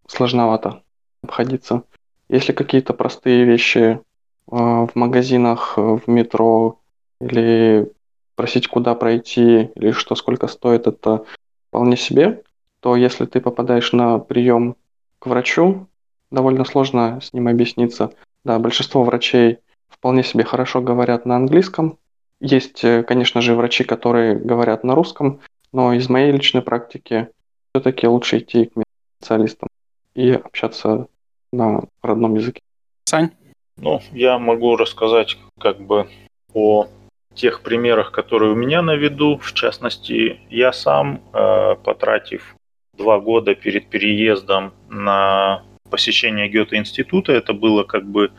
сложновато 0.08 0.84
обходиться. 1.24 1.84
Если 2.30 2.54
какие-то 2.54 2.94
простые 2.94 3.46
вещи 3.46 3.78
э, 3.78 4.00
в 4.48 4.92
магазинах, 4.94 5.74
в 5.76 6.04
метро 6.06 6.80
или 7.20 7.92
просить, 8.36 8.68
куда 8.68 8.94
пройти, 8.94 9.72
или 9.76 9.92
что 9.92 10.14
сколько 10.14 10.48
стоит, 10.48 10.86
это 10.86 11.26
вполне 11.70 11.98
себе, 11.98 12.44
то 12.80 12.96
если 12.96 13.26
ты 13.26 13.42
попадаешь 13.42 13.92
на 13.92 14.20
прием 14.20 14.76
к 15.18 15.26
врачу, 15.26 15.88
довольно 16.30 16.64
сложно 16.64 17.22
с 17.22 17.34
ним 17.34 17.48
объясниться. 17.48 18.14
Да, 18.46 18.60
большинство 18.60 19.04
врачей 19.04 19.60
вполне 19.90 20.24
себе 20.24 20.44
хорошо 20.44 20.80
говорят 20.80 21.26
на 21.26 21.38
английском. 21.38 21.98
Есть, 22.40 22.84
э, 22.84 23.02
конечно 23.02 23.42
же, 23.42 23.56
врачи, 23.56 23.84
которые 23.84 24.36
говорят 24.36 24.84
на 24.84 24.94
русском, 24.94 25.40
но 25.74 25.94
из 25.94 26.08
моей 26.08 26.32
личной 26.32 26.62
практики 26.62 27.28
все-таки 27.74 28.08
лучше 28.08 28.38
идти 28.38 28.66
к 28.66 28.84
специалистам 29.18 29.68
и 30.16 30.32
общаться 30.32 31.08
на 31.52 31.82
родном 32.02 32.36
языке. 32.36 32.62
Сань? 33.06 33.32
Ну, 33.78 34.02
я 34.12 34.38
могу 34.38 34.76
рассказать 34.76 35.38
как 35.60 35.82
бы 35.82 36.08
о 36.54 36.88
тех 37.34 37.64
примерах, 37.64 38.12
которые 38.12 38.52
у 38.52 38.56
меня 38.56 38.82
на 38.84 38.96
виду. 38.96 39.38
В 39.38 39.54
частности, 39.54 40.40
я 40.50 40.72
сам, 40.72 41.22
э, 41.34 41.76
потратив 41.84 42.56
два 42.96 43.20
года 43.20 43.56
перед 43.56 43.90
переездом 43.90 44.74
на 44.90 45.64
посещение 45.90 46.48
Гёте-института, 46.48 47.34
это 47.34 47.54
было 47.54 47.84
как 47.84 48.06
бы 48.06 48.32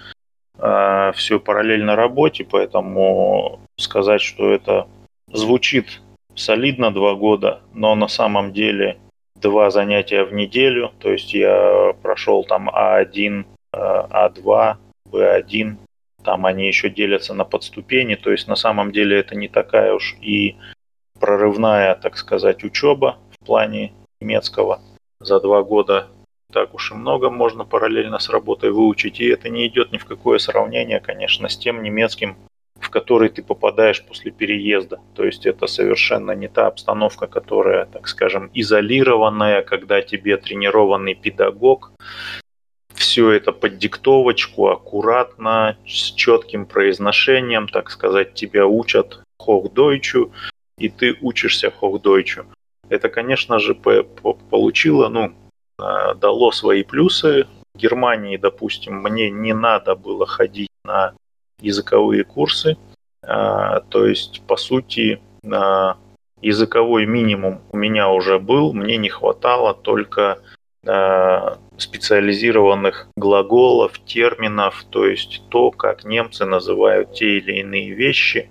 э, 0.58 1.12
все 1.16 1.40
параллельно 1.40 1.96
работе, 1.96 2.44
поэтому 2.44 3.60
сказать, 3.76 4.20
что 4.20 4.52
это 4.52 4.86
звучит 5.32 6.00
солидно 6.34 6.92
два 6.92 7.14
года, 7.14 7.60
но 7.72 7.94
на 7.94 8.08
самом 8.08 8.52
деле 8.52 8.98
два 9.34 9.70
занятия 9.70 10.24
в 10.24 10.32
неделю, 10.32 10.92
то 10.98 11.10
есть 11.10 11.34
я 11.34 11.94
прошел 12.02 12.44
там 12.44 12.70
А1, 12.70 13.44
А2, 13.72 14.76
Б1, 15.10 15.76
там 16.24 16.46
они 16.46 16.66
еще 16.66 16.88
делятся 16.88 17.34
на 17.34 17.44
подступени, 17.44 18.14
то 18.14 18.30
есть 18.30 18.48
на 18.48 18.56
самом 18.56 18.92
деле 18.92 19.18
это 19.18 19.36
не 19.36 19.48
такая 19.48 19.92
уж 19.94 20.16
и 20.20 20.56
прорывная, 21.20 21.94
так 21.94 22.16
сказать, 22.16 22.64
учеба 22.64 23.18
в 23.30 23.44
плане 23.44 23.92
немецкого. 24.20 24.80
За 25.20 25.40
два 25.40 25.62
года 25.62 26.08
так 26.52 26.74
уж 26.74 26.92
и 26.92 26.94
много 26.94 27.30
можно 27.30 27.64
параллельно 27.64 28.18
с 28.18 28.28
работой 28.28 28.70
выучить, 28.70 29.20
и 29.20 29.26
это 29.26 29.48
не 29.48 29.66
идет 29.66 29.92
ни 29.92 29.98
в 29.98 30.04
какое 30.04 30.38
сравнение, 30.38 31.00
конечно, 31.00 31.48
с 31.48 31.56
тем 31.56 31.82
немецким, 31.82 32.36
в 32.84 32.90
который 32.90 33.30
ты 33.30 33.42
попадаешь 33.42 34.04
после 34.04 34.30
переезда. 34.30 35.00
То 35.14 35.24
есть 35.24 35.46
это 35.46 35.66
совершенно 35.66 36.32
не 36.32 36.48
та 36.48 36.66
обстановка, 36.66 37.26
которая, 37.26 37.86
так 37.86 38.08
скажем, 38.08 38.50
изолированная, 38.52 39.62
когда 39.62 40.02
тебе 40.02 40.36
тренированный 40.36 41.14
педагог 41.14 41.92
все 42.94 43.30
это 43.30 43.52
под 43.52 43.78
диктовочку, 43.78 44.68
аккуратно, 44.68 45.76
с 45.86 46.12
четким 46.12 46.66
произношением, 46.66 47.68
так 47.68 47.90
сказать, 47.90 48.34
тебя 48.34 48.66
учат 48.66 49.20
хохдойчу, 49.38 50.32
и 50.78 50.88
ты 50.88 51.16
учишься 51.20 51.70
хохдойчу. 51.70 52.44
Это, 52.88 53.08
конечно 53.08 53.58
же, 53.58 53.74
получило, 53.74 55.08
ну, 55.08 55.32
э, 55.78 56.14
дало 56.14 56.52
свои 56.52 56.84
плюсы. 56.84 57.46
В 57.74 57.78
Германии, 57.78 58.36
допустим, 58.36 59.02
мне 59.02 59.30
не 59.30 59.54
надо 59.54 59.96
было 59.96 60.26
ходить 60.26 60.68
на 60.84 61.14
языковые 61.60 62.24
курсы. 62.24 62.76
Э, 63.22 63.80
то 63.88 64.06
есть, 64.06 64.42
по 64.46 64.56
сути, 64.56 65.20
языковой 66.44 67.06
минимум 67.06 67.60
у 67.72 67.76
меня 67.76 68.10
уже 68.10 68.38
был. 68.38 68.72
Мне 68.72 68.96
не 68.96 69.08
хватало 69.08 69.74
только 69.74 70.38
э, 70.86 71.56
специализированных 71.78 73.08
глаголов, 73.16 73.98
терминов, 74.04 74.84
то 74.90 75.06
есть 75.06 75.42
то, 75.48 75.70
как 75.70 76.04
немцы 76.04 76.44
называют 76.44 77.14
те 77.14 77.38
или 77.38 77.60
иные 77.60 77.94
вещи 77.94 78.50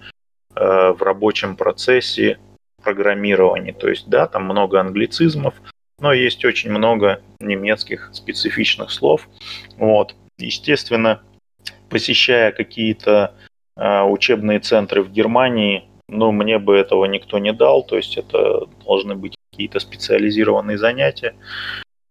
э, 0.55 0.91
в 0.91 1.01
рабочем 1.01 1.55
процессе 1.55 2.39
программирования. 2.83 3.73
То 3.73 3.89
есть, 3.89 4.09
да, 4.09 4.27
там 4.27 4.45
много 4.45 4.79
англицизмов, 4.79 5.53
но 5.99 6.11
есть 6.11 6.43
очень 6.43 6.71
много 6.71 7.21
немецких 7.39 8.09
специфичных 8.13 8.91
слов. 8.91 9.29
Вот. 9.77 10.15
Естественно, 10.37 11.21
посещая 11.93 12.51
какие-то 12.51 13.35
э, 13.77 14.01
учебные 14.01 14.59
центры 14.59 15.03
в 15.03 15.11
Германии, 15.11 15.83
ну, 16.09 16.31
мне 16.31 16.59
бы 16.59 16.75
этого 16.75 17.05
никто 17.05 17.39
не 17.39 17.53
дал, 17.53 17.83
то 17.83 17.95
есть 17.95 18.17
это 18.17 18.67
должны 18.85 19.15
быть 19.15 19.35
какие-то 19.51 19.79
специализированные 19.79 20.77
занятия. 20.77 21.35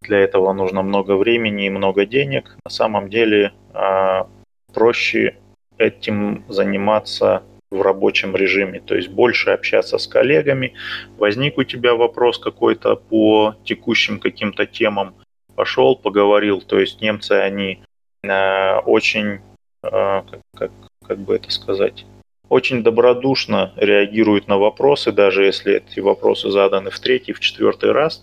Для 0.00 0.18
этого 0.18 0.52
нужно 0.52 0.82
много 0.82 1.16
времени 1.16 1.66
и 1.66 1.70
много 1.70 2.06
денег. 2.06 2.56
На 2.64 2.70
самом 2.70 3.10
деле 3.10 3.52
э, 3.74 4.24
проще 4.72 5.36
этим 5.78 6.44
заниматься 6.48 7.42
в 7.70 7.80
рабочем 7.82 8.36
режиме, 8.36 8.80
то 8.80 8.94
есть 8.94 9.08
больше 9.08 9.50
общаться 9.50 9.98
с 9.98 10.06
коллегами. 10.06 10.74
Возник 11.18 11.58
у 11.58 11.64
тебя 11.64 11.94
вопрос 11.94 12.38
какой-то 12.38 12.96
по 12.96 13.54
текущим 13.64 14.20
каким-то 14.20 14.66
темам, 14.66 15.14
пошел, 15.56 15.96
поговорил. 15.96 16.60
То 16.60 16.78
есть 16.78 17.00
немцы, 17.00 17.32
они 17.32 17.82
э, 18.22 18.76
очень, 18.80 19.40
как, 19.82 20.40
как, 20.56 20.70
как 21.06 21.18
бы 21.18 21.36
это 21.36 21.50
сказать, 21.50 22.06
очень 22.48 22.82
добродушно 22.82 23.72
реагируют 23.76 24.46
на 24.46 24.58
вопросы, 24.58 25.10
даже 25.10 25.44
если 25.44 25.76
эти 25.76 26.00
вопросы 26.00 26.50
заданы 26.50 26.90
в 26.90 27.00
третий, 27.00 27.32
в 27.32 27.40
четвертый 27.40 27.92
раз. 27.92 28.22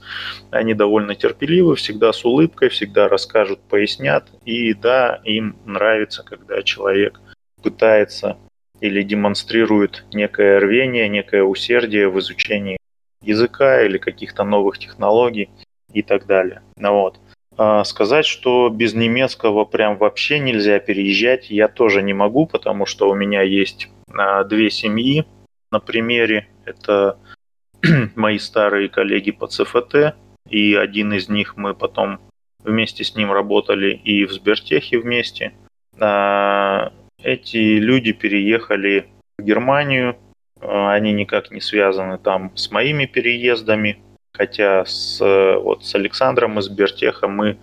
Они 0.51 0.75
довольно 0.75 1.15
терпеливы, 1.15 1.75
всегда 1.75 2.13
с 2.13 2.23
улыбкой, 2.23 2.69
всегда 2.69 3.07
расскажут, 3.07 3.59
пояснят. 3.61 4.27
И 4.45 4.75
да, 4.75 5.19
им 5.23 5.57
нравится, 5.65 6.23
когда 6.23 6.61
человек 6.61 7.19
пытается 7.63 8.37
или 8.81 9.01
демонстрирует 9.01 10.05
некое 10.13 10.59
рвение, 10.59 11.09
некое 11.09 11.41
усердие 11.41 12.07
в 12.07 12.19
изучении 12.19 12.77
языка 13.23 13.81
или 13.81 13.97
каких-то 13.97 14.43
новых 14.43 14.77
технологий 14.77 15.49
и 15.91 16.03
так 16.03 16.27
далее. 16.27 16.61
Ну 16.77 16.93
вот. 16.93 17.19
А 17.61 17.83
сказать, 17.83 18.25
что 18.25 18.69
без 18.69 18.93
немецкого 18.93 19.65
прям 19.65 19.97
вообще 19.97 20.39
нельзя 20.39 20.79
переезжать, 20.79 21.49
я 21.49 21.67
тоже 21.67 22.01
не 22.01 22.13
могу, 22.13 22.45
потому 22.47 22.85
что 22.85 23.09
у 23.09 23.15
меня 23.15 23.41
есть 23.41 23.89
две 24.47 24.69
семьи 24.71 25.25
на 25.69 25.81
примере. 25.81 26.47
Это 26.63 27.19
мои 28.15 28.39
старые 28.39 28.87
коллеги 28.87 29.31
по 29.31 29.47
ЦФТ, 29.47 30.15
и 30.49 30.73
один 30.73 31.11
из 31.11 31.27
них 31.27 31.57
мы 31.57 31.75
потом 31.75 32.21
вместе 32.63 33.03
с 33.03 33.13
ним 33.17 33.29
работали 33.29 33.91
и 33.91 34.23
в 34.23 34.31
Сбертехе 34.31 34.97
вместе. 34.97 35.51
А, 35.99 36.93
эти 37.21 37.57
люди 37.57 38.13
переехали 38.13 39.09
в 39.37 39.43
Германию, 39.43 40.15
а, 40.61 40.93
они 40.93 41.11
никак 41.11 41.51
не 41.51 41.59
связаны 41.59 42.19
там 42.19 42.55
с 42.55 42.71
моими 42.71 43.05
переездами, 43.05 43.99
хотя 44.31 44.85
с, 44.85 45.19
вот, 45.19 45.85
с 45.85 45.95
Александром 45.95 46.59
из 46.59 46.65
Сбертеха 46.65 47.27
мы 47.27 47.57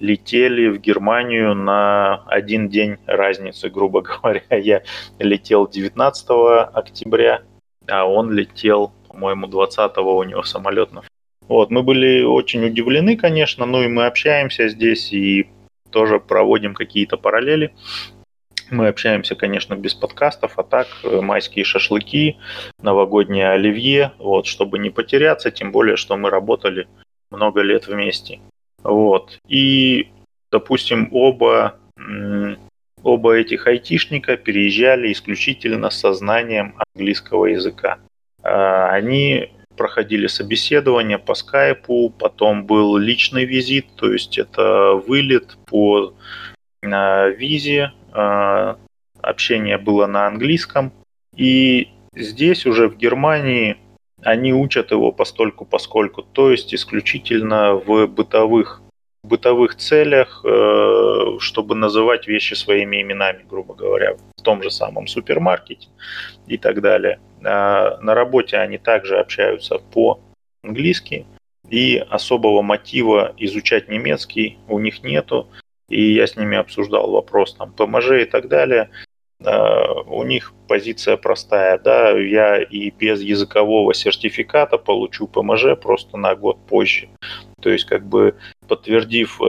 летели 0.00 0.68
в 0.68 0.80
Германию 0.80 1.54
на 1.54 2.24
один 2.26 2.68
день 2.68 2.96
разницы, 3.06 3.68
грубо 3.70 4.02
говоря. 4.02 4.42
Я 4.50 4.82
летел 5.18 5.68
19 5.68 6.26
октября, 6.72 7.42
а 7.88 8.04
он 8.04 8.32
летел, 8.32 8.92
по-моему, 9.08 9.46
20 9.46 9.96
у 9.98 10.22
него 10.22 10.42
самолет 10.42 10.92
на 10.92 11.02
вот, 11.48 11.70
мы 11.70 11.82
были 11.82 12.22
очень 12.22 12.64
удивлены, 12.64 13.16
конечно, 13.16 13.66
ну 13.66 13.82
и 13.82 13.88
мы 13.88 14.06
общаемся 14.06 14.68
здесь 14.68 15.12
и 15.12 15.48
тоже 15.90 16.18
проводим 16.18 16.74
какие-то 16.74 17.16
параллели. 17.16 17.74
Мы 18.70 18.88
общаемся, 18.88 19.34
конечно, 19.34 19.74
без 19.74 19.94
подкастов, 19.94 20.58
а 20.58 20.62
так 20.62 20.86
э, 21.02 21.20
майские 21.20 21.64
шашлыки, 21.64 22.38
новогоднее 22.80 23.50
оливье, 23.50 24.12
вот, 24.18 24.46
чтобы 24.46 24.78
не 24.78 24.90
потеряться, 24.90 25.50
тем 25.50 25.72
более, 25.72 25.96
что 25.96 26.16
мы 26.16 26.30
работали 26.30 26.88
много 27.30 27.60
лет 27.60 27.86
вместе. 27.86 28.40
Вот. 28.82 29.38
И, 29.48 30.08
допустим, 30.50 31.08
оба, 31.12 31.76
оба 33.02 33.34
этих 33.34 33.66
айтишника 33.66 34.36
переезжали 34.36 35.12
исключительно 35.12 35.90
с 35.90 35.98
сознанием 35.98 36.76
английского 36.94 37.46
языка. 37.46 37.98
А, 38.42 38.90
они 38.90 39.50
проходили 39.76 40.26
собеседование 40.26 41.18
по 41.18 41.34
скайпу, 41.34 42.10
потом 42.10 42.64
был 42.64 42.96
личный 42.96 43.44
визит, 43.44 43.86
то 43.96 44.12
есть 44.12 44.38
это 44.38 44.92
вылет 44.94 45.56
по 45.66 46.14
а, 46.84 47.28
визе, 47.28 47.92
общение 48.14 49.78
было 49.78 50.06
на 50.06 50.26
английском. 50.26 50.92
И 51.36 51.88
здесь 52.14 52.66
уже 52.66 52.88
в 52.88 52.96
Германии 52.96 53.76
они 54.22 54.54
учат 54.54 54.90
его 54.90 55.12
постольку 55.12 55.64
поскольку, 55.64 56.22
то 56.22 56.50
есть 56.50 56.74
исключительно 56.74 57.74
в 57.74 58.06
бытовых 58.06 58.80
бытовых 59.24 59.76
целях, 59.76 60.44
э, 60.44 61.38
чтобы 61.38 61.74
называть 61.74 62.28
вещи 62.28 62.54
своими 62.54 63.00
именами, 63.00 63.42
грубо 63.48 63.74
говоря, 63.74 64.16
в 64.36 64.42
том 64.42 64.62
же 64.62 64.70
самом 64.70 65.06
супермаркете 65.06 65.88
и 66.46 66.58
так 66.58 66.82
далее. 66.82 67.18
А 67.42 67.98
на 68.02 68.14
работе 68.14 68.58
они 68.58 68.76
также 68.76 69.18
общаются 69.18 69.78
по-английски, 69.78 71.26
и 71.70 71.96
особого 71.96 72.62
мотива 72.62 73.34
изучать 73.38 73.88
немецкий 73.88 74.58
у 74.68 74.78
них 74.78 75.02
нету. 75.02 75.48
И 75.88 76.12
я 76.14 76.26
с 76.26 76.36
ними 76.36 76.56
обсуждал 76.56 77.10
вопрос 77.10 77.54
там 77.54 77.72
ПМЖ 77.72 78.22
и 78.22 78.24
так 78.24 78.48
далее. 78.48 78.90
Э, 79.44 80.02
у 80.06 80.22
них 80.24 80.52
позиция 80.68 81.16
простая, 81.16 81.78
да, 81.78 82.10
я 82.10 82.62
и 82.62 82.90
без 82.90 83.20
языкового 83.20 83.92
сертификата 83.92 84.78
получу 84.78 85.26
ПМЖ 85.26 85.76
просто 85.80 86.16
на 86.16 86.34
год 86.34 86.58
позже. 86.66 87.08
То 87.60 87.70
есть, 87.70 87.84
как 87.84 88.06
бы 88.06 88.36
подтвердив 88.68 89.40
э, 89.40 89.44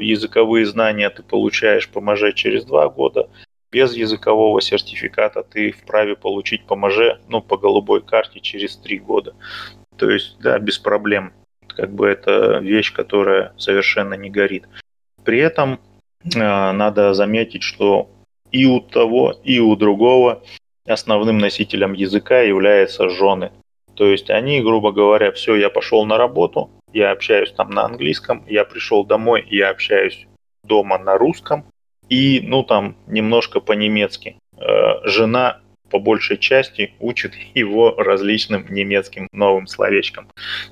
языковые 0.00 0.66
знания, 0.66 1.08
ты 1.10 1.22
получаешь 1.22 1.88
ПМЖ 1.88 2.34
через 2.34 2.64
два 2.64 2.88
года. 2.88 3.28
Без 3.72 3.94
языкового 3.94 4.60
сертификата 4.60 5.42
ты 5.42 5.70
вправе 5.72 6.16
получить 6.16 6.66
ПМЖ, 6.66 7.20
ну, 7.28 7.40
по 7.40 7.56
голубой 7.56 8.02
карте 8.02 8.40
через 8.40 8.76
три 8.76 8.98
года. 8.98 9.34
То 9.96 10.10
есть, 10.10 10.38
да, 10.40 10.58
без 10.58 10.78
проблем. 10.78 11.32
Как 11.68 11.92
бы 11.92 12.08
это 12.08 12.58
вещь, 12.58 12.92
которая 12.92 13.54
совершенно 13.56 14.14
не 14.14 14.28
горит. 14.28 14.64
При 15.24 15.38
этом 15.38 15.80
э, 16.24 16.38
надо 16.38 17.14
заметить, 17.14 17.62
что 17.62 18.08
и 18.50 18.66
у 18.66 18.80
того, 18.80 19.34
и 19.44 19.60
у 19.60 19.76
другого 19.76 20.42
основным 20.86 21.38
носителем 21.38 21.92
языка 21.92 22.40
являются 22.40 23.08
жены. 23.08 23.52
То 23.94 24.06
есть 24.06 24.30
они, 24.30 24.60
грубо 24.60 24.92
говоря, 24.92 25.30
все, 25.32 25.56
я 25.56 25.68
пошел 25.70 26.04
на 26.04 26.16
работу, 26.16 26.70
я 26.92 27.10
общаюсь 27.10 27.52
там 27.52 27.70
на 27.70 27.84
английском, 27.84 28.44
я 28.48 28.64
пришел 28.64 29.04
домой, 29.04 29.46
я 29.50 29.70
общаюсь 29.70 30.26
дома 30.64 30.98
на 30.98 31.18
русском 31.18 31.64
и, 32.08 32.40
ну, 32.42 32.62
там, 32.62 32.96
немножко 33.06 33.60
по-немецки. 33.60 34.36
Э, 34.56 35.00
жена 35.04 35.60
по 35.90 35.98
большей 35.98 36.38
части 36.38 36.94
учит 37.00 37.34
его 37.54 37.94
различным 37.96 38.66
немецким 38.70 39.28
новым 39.32 39.66
словечкам. 39.66 40.28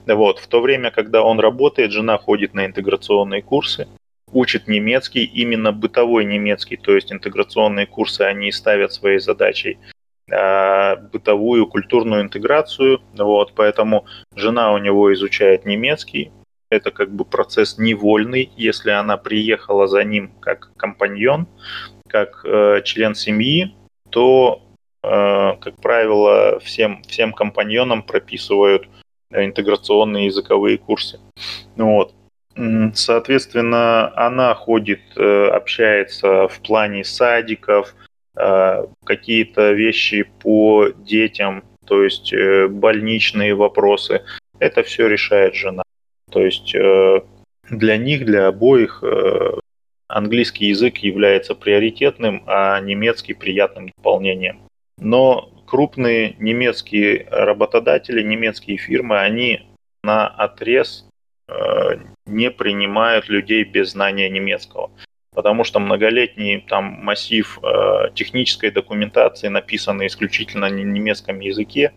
Вот. 0.06 0.38
В 0.38 0.46
то 0.46 0.60
время, 0.60 0.90
когда 0.90 1.22
он 1.22 1.40
работает, 1.40 1.92
жена 1.92 2.18
ходит 2.18 2.54
на 2.54 2.66
интеграционные 2.66 3.42
курсы, 3.42 3.88
учит 4.32 4.68
немецкий, 4.68 5.24
именно 5.24 5.72
бытовой 5.72 6.24
немецкий, 6.24 6.76
то 6.76 6.94
есть 6.94 7.12
интеграционные 7.12 7.86
курсы, 7.86 8.22
они 8.22 8.52
ставят 8.52 8.92
своей 8.92 9.18
задачей 9.18 9.78
э, 10.30 10.96
бытовую 11.12 11.66
культурную 11.66 12.22
интеграцию, 12.22 13.00
вот, 13.16 13.52
поэтому 13.54 14.06
жена 14.34 14.72
у 14.72 14.78
него 14.78 15.12
изучает 15.14 15.64
немецкий, 15.64 16.32
это 16.70 16.90
как 16.90 17.10
бы 17.10 17.24
процесс 17.24 17.78
невольный, 17.78 18.50
если 18.56 18.90
она 18.90 19.16
приехала 19.16 19.86
за 19.86 20.04
ним 20.04 20.32
как 20.40 20.70
компаньон, 20.76 21.46
как 22.06 22.42
э, 22.44 22.82
член 22.84 23.14
семьи, 23.14 23.74
то, 24.10 24.62
э, 25.02 25.08
как 25.60 25.80
правило, 25.80 26.58
всем, 26.60 27.02
всем 27.04 27.32
компаньонам 27.32 28.02
прописывают 28.02 28.88
интеграционные 29.30 30.26
языковые 30.26 30.78
курсы. 30.78 31.20
Вот. 31.76 32.14
Соответственно, 32.94 34.12
она 34.16 34.54
ходит, 34.54 35.00
э, 35.16 35.48
общается 35.48 36.48
в 36.48 36.60
плане 36.60 37.04
садиков, 37.04 37.94
э, 38.36 38.84
какие-то 39.04 39.72
вещи 39.72 40.24
по 40.40 40.88
детям, 40.88 41.62
то 41.86 42.02
есть 42.02 42.32
э, 42.32 42.66
больничные 42.66 43.54
вопросы. 43.54 44.22
Это 44.58 44.82
все 44.82 45.06
решает 45.06 45.54
жена. 45.54 45.84
То 46.32 46.40
есть 46.44 46.74
для 47.70 47.96
них, 47.96 48.26
для 48.26 48.48
обоих 48.48 49.02
английский 50.08 50.66
язык 50.66 50.98
является 50.98 51.54
приоритетным, 51.54 52.42
а 52.46 52.78
немецкий 52.80 53.34
приятным 53.34 53.90
дополнением. 53.96 54.60
Но 54.98 55.50
крупные 55.66 56.34
немецкие 56.38 57.28
работодатели, 57.30 58.20
немецкие 58.20 58.76
фирмы, 58.76 59.20
они 59.20 59.62
на 60.02 60.26
отрез 60.26 61.07
не 62.26 62.50
принимают 62.50 63.28
людей 63.28 63.64
без 63.64 63.92
знания 63.92 64.28
немецкого. 64.28 64.90
Потому 65.34 65.64
что 65.64 65.78
многолетний 65.78 66.60
там 66.60 66.84
массив 66.84 67.58
э, 67.62 68.10
технической 68.14 68.70
документации, 68.70 69.48
написанный 69.48 70.08
исключительно 70.08 70.68
на 70.68 70.74
немецком 70.74 71.40
языке, 71.40 71.92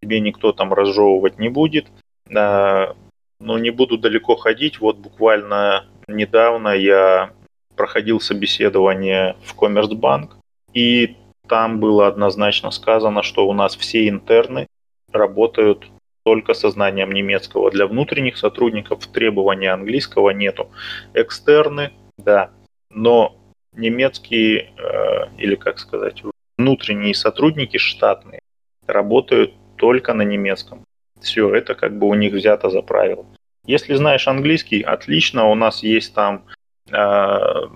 тебе 0.00 0.20
никто 0.20 0.52
там 0.52 0.72
разжевывать 0.72 1.38
не 1.38 1.48
будет. 1.48 1.86
Э, 2.30 2.94
но 3.40 3.58
не 3.58 3.70
буду 3.70 3.98
далеко 3.98 4.36
ходить. 4.36 4.80
Вот 4.80 4.96
буквально 4.98 5.86
недавно 6.08 6.68
я 6.68 7.32
проходил 7.76 8.20
собеседование 8.20 9.36
в 9.42 9.54
Коммерцбанк, 9.54 10.36
и 10.72 11.16
там 11.48 11.80
было 11.80 12.06
однозначно 12.06 12.70
сказано, 12.70 13.22
что 13.22 13.46
у 13.48 13.52
нас 13.52 13.76
все 13.76 14.08
интерны 14.08 14.66
работают 15.12 15.90
только 16.24 16.54
со 16.54 16.70
знанием 16.70 17.12
немецкого. 17.12 17.70
Для 17.70 17.86
внутренних 17.86 18.36
сотрудников 18.36 19.06
требования 19.06 19.72
английского 19.72 20.30
нету. 20.30 20.70
Экстерны, 21.12 21.92
да, 22.16 22.50
но 22.90 23.36
немецкие, 23.72 24.72
э, 24.76 25.26
или 25.38 25.54
как 25.54 25.78
сказать, 25.78 26.22
внутренние 26.56 27.14
сотрудники 27.14 27.76
штатные 27.76 28.40
работают 28.86 29.52
только 29.76 30.14
на 30.14 30.22
немецком. 30.22 30.84
Все, 31.20 31.54
это 31.54 31.74
как 31.74 31.98
бы 31.98 32.08
у 32.08 32.14
них 32.14 32.32
взято 32.32 32.70
за 32.70 32.82
правило. 32.82 33.26
Если 33.66 33.94
знаешь 33.94 34.28
английский, 34.28 34.82
отлично, 34.82 35.46
у 35.46 35.54
нас 35.54 35.82
есть 35.82 36.14
там 36.14 36.44
э, 36.90 37.68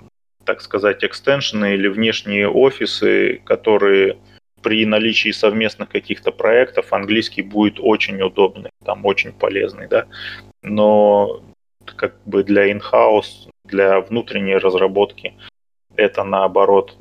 так 0.48 0.62
сказать, 0.62 1.04
экстеншены 1.04 1.74
или 1.74 1.88
внешние 1.88 2.48
офисы, 2.48 3.42
которые 3.44 4.16
при 4.62 4.86
наличии 4.86 5.30
совместных 5.30 5.88
каких-то 5.88 6.32
проектов 6.32 6.92
английский 6.92 7.42
будет 7.42 7.78
очень 7.80 8.20
удобный, 8.22 8.70
там 8.84 9.04
очень 9.04 9.32
полезный, 9.32 9.88
да. 9.88 10.06
Но 10.62 11.42
как 11.84 12.16
бы 12.24 12.44
для 12.44 12.70
in-house, 12.70 13.48
для 13.64 14.00
внутренней 14.00 14.56
разработки 14.56 15.34
это 15.96 16.24
наоборот 16.24 16.96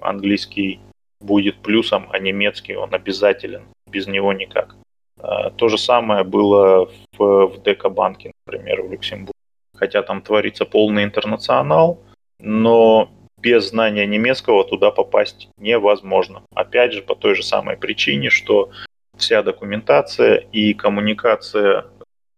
английский 0.00 0.80
будет 1.20 1.62
плюсом, 1.62 2.08
а 2.12 2.18
немецкий 2.18 2.76
он 2.76 2.94
обязателен, 2.94 3.64
без 3.90 4.06
него 4.06 4.32
никак. 4.32 4.76
А, 5.18 5.50
то 5.50 5.68
же 5.68 5.78
самое 5.78 6.24
было 6.24 6.88
в, 7.16 7.46
в 7.46 7.62
Декабанке, 7.62 8.32
например, 8.46 8.82
в 8.82 8.92
Люксембурге. 8.92 9.32
Хотя 9.76 10.02
там 10.02 10.22
творится 10.22 10.64
полный 10.64 11.04
интернационал, 11.04 12.00
но 12.40 13.10
без 13.40 13.70
знания 13.70 14.06
немецкого 14.06 14.64
туда 14.64 14.90
попасть 14.90 15.48
невозможно. 15.58 16.42
Опять 16.54 16.92
же, 16.92 17.02
по 17.02 17.14
той 17.14 17.34
же 17.34 17.42
самой 17.42 17.76
причине, 17.76 18.30
что 18.30 18.70
вся 19.16 19.42
документация 19.42 20.36
и 20.52 20.74
коммуникация 20.74 21.86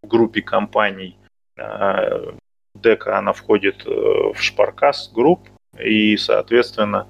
в 0.02 0.06
группе 0.06 0.42
компаний 0.42 1.16
э, 1.56 2.32
дека, 2.74 3.18
она 3.18 3.32
входит 3.32 3.86
э, 3.86 3.90
в 3.90 4.36
Шпаркас 4.40 5.10
групп 5.12 5.48
и, 5.78 6.16
соответственно, 6.16 7.06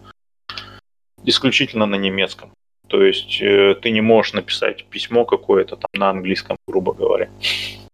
исключительно 1.25 1.87
на 1.87 1.97
немецком. 1.97 2.53
То 2.89 3.05
есть 3.05 3.41
э, 3.41 3.77
ты 3.81 3.91
не 3.91 4.01
можешь 4.01 4.33
написать 4.33 4.85
письмо 4.87 5.25
какое-то 5.25 5.77
там 5.77 5.91
на 5.95 6.11
английском, 6.11 6.57
грубо 6.67 6.93
говоря. 6.93 7.31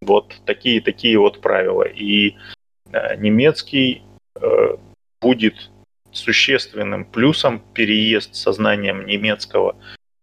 Вот 0.00 0.34
такие 0.44 0.80
такие 0.80 1.18
вот 1.18 1.40
правила. 1.40 1.82
И 1.82 2.36
немецкий 3.18 4.02
будет 5.20 5.70
существенным 6.16 7.04
плюсом 7.04 7.62
переезд 7.74 8.34
со 8.34 8.52
знанием 8.52 9.06
немецкого, 9.06 9.76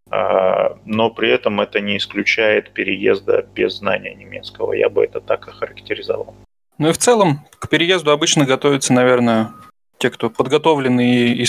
а, 0.10 0.78
но 0.86 1.10
при 1.10 1.30
этом 1.30 1.62
это 1.62 1.80
не 1.80 1.98
исключает 1.98 2.72
переезда 2.72 3.46
без 3.56 3.78
знания 3.78 4.14
немецкого. 4.14 4.74
Я 4.74 4.89
бы 4.89 5.04
это 5.04 5.22
так 5.22 5.48
охарактеризовал. 5.48 6.36
Ну 6.78 6.89
и 6.89 6.91
в 6.91 6.98
целом 6.98 7.46
к 7.60 7.70
переезду 7.70 8.12
обычно 8.12 8.46
готовятся, 8.46 8.94
наверное, 8.94 9.52
те, 9.98 10.10
кто 10.10 10.30
подготовленные 10.30 11.36
и 11.36 11.46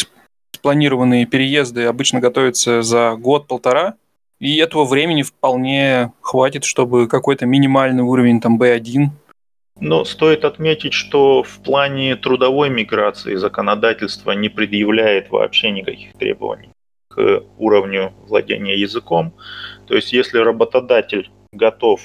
спланированные 0.53 1.27
переезды, 1.27 1.85
обычно 1.85 2.21
готовятся 2.21 2.83
за 2.83 3.17
год-полтора, 3.17 3.95
и 4.39 4.57
этого 4.59 4.85
времени 4.85 5.23
вполне 5.23 6.13
хватит, 6.21 6.65
чтобы 6.65 7.09
какой-то 7.09 7.47
минимальный 7.47 8.03
уровень 8.03 8.41
там 8.41 8.61
B1 8.61 9.09
но 9.81 10.05
стоит 10.05 10.45
отметить, 10.45 10.93
что 10.93 11.43
в 11.43 11.63
плане 11.63 12.17
трудовой 12.17 12.71
миграции 12.71 13.35
законодательство 13.35 14.33
не 14.33 14.49
предъявляет 14.49 15.31
вообще 15.31 15.71
никаких 15.71 16.15
требований 16.15 16.71
к 17.09 17.43
уровню 17.59 18.13
владения 18.27 18.77
языком. 18.77 19.35
То 19.87 19.95
есть 19.95 20.13
если 20.13 20.39
работодатель 20.39 21.31
готов 21.53 22.01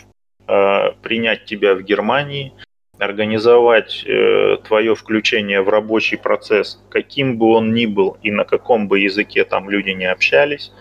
э, 0.47 0.91
принять 1.01 1.45
тебя 1.45 1.75
в 1.75 1.81
Германии, 1.81 2.53
организовать 2.99 4.03
э, 4.05 4.57
твое 4.67 4.93
включение 4.93 5.61
в 5.61 5.69
рабочий 5.69 6.17
процесс, 6.17 6.83
каким 6.89 7.37
бы 7.37 7.47
он 7.53 7.73
ни 7.73 7.85
был 7.85 8.17
и 8.21 8.31
на 8.31 8.43
каком 8.43 8.87
бы 8.87 8.99
языке 8.99 9.45
там 9.45 9.69
люди 9.69 9.91
не 9.91 10.05
общались, 10.05 10.71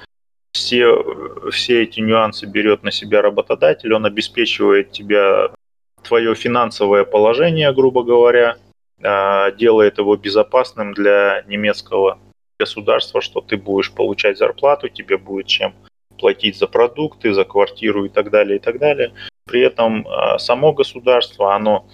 все, 0.52 1.50
все 1.52 1.84
эти 1.84 2.00
нюансы 2.00 2.46
берет 2.46 2.82
на 2.82 2.90
себя 2.90 3.22
работодатель, 3.22 3.92
он 3.94 4.04
обеспечивает 4.04 4.90
тебя 4.90 5.50
твое 6.02 6.34
финансовое 6.34 7.04
положение, 7.04 7.72
грубо 7.72 8.02
говоря, 8.02 8.56
а, 9.02 9.50
делает 9.52 9.98
его 9.98 10.16
безопасным 10.16 10.92
для 10.92 11.44
немецкого 11.46 12.18
государства, 12.58 13.20
что 13.20 13.40
ты 13.40 13.56
будешь 13.56 13.92
получать 13.92 14.38
зарплату, 14.38 14.88
тебе 14.88 15.16
будет 15.18 15.46
чем 15.46 15.74
платить 16.18 16.58
за 16.58 16.66
продукты, 16.66 17.32
за 17.32 17.44
квартиру 17.44 18.04
и 18.04 18.08
так 18.08 18.30
далее, 18.30 18.56
и 18.56 18.60
так 18.60 18.78
далее. 18.78 19.12
При 19.44 19.60
этом 19.60 20.06
а, 20.08 20.38
само 20.38 20.72
государство, 20.72 21.54
оно 21.54 21.86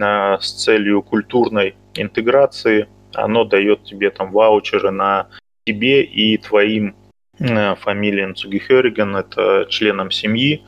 а, 0.00 0.38
с 0.38 0.52
целью 0.64 1.02
культурной 1.02 1.74
интеграции, 1.94 2.88
оно 3.14 3.44
дает 3.44 3.84
тебе 3.84 4.10
там 4.10 4.30
ваучеры 4.32 4.90
на 4.90 5.28
тебе 5.66 6.02
и 6.02 6.36
твоим 6.38 6.94
фамилиям 7.38 8.36
Цугихериген, 8.36 9.16
это 9.16 9.66
членам 9.68 10.10
семьи, 10.10 10.62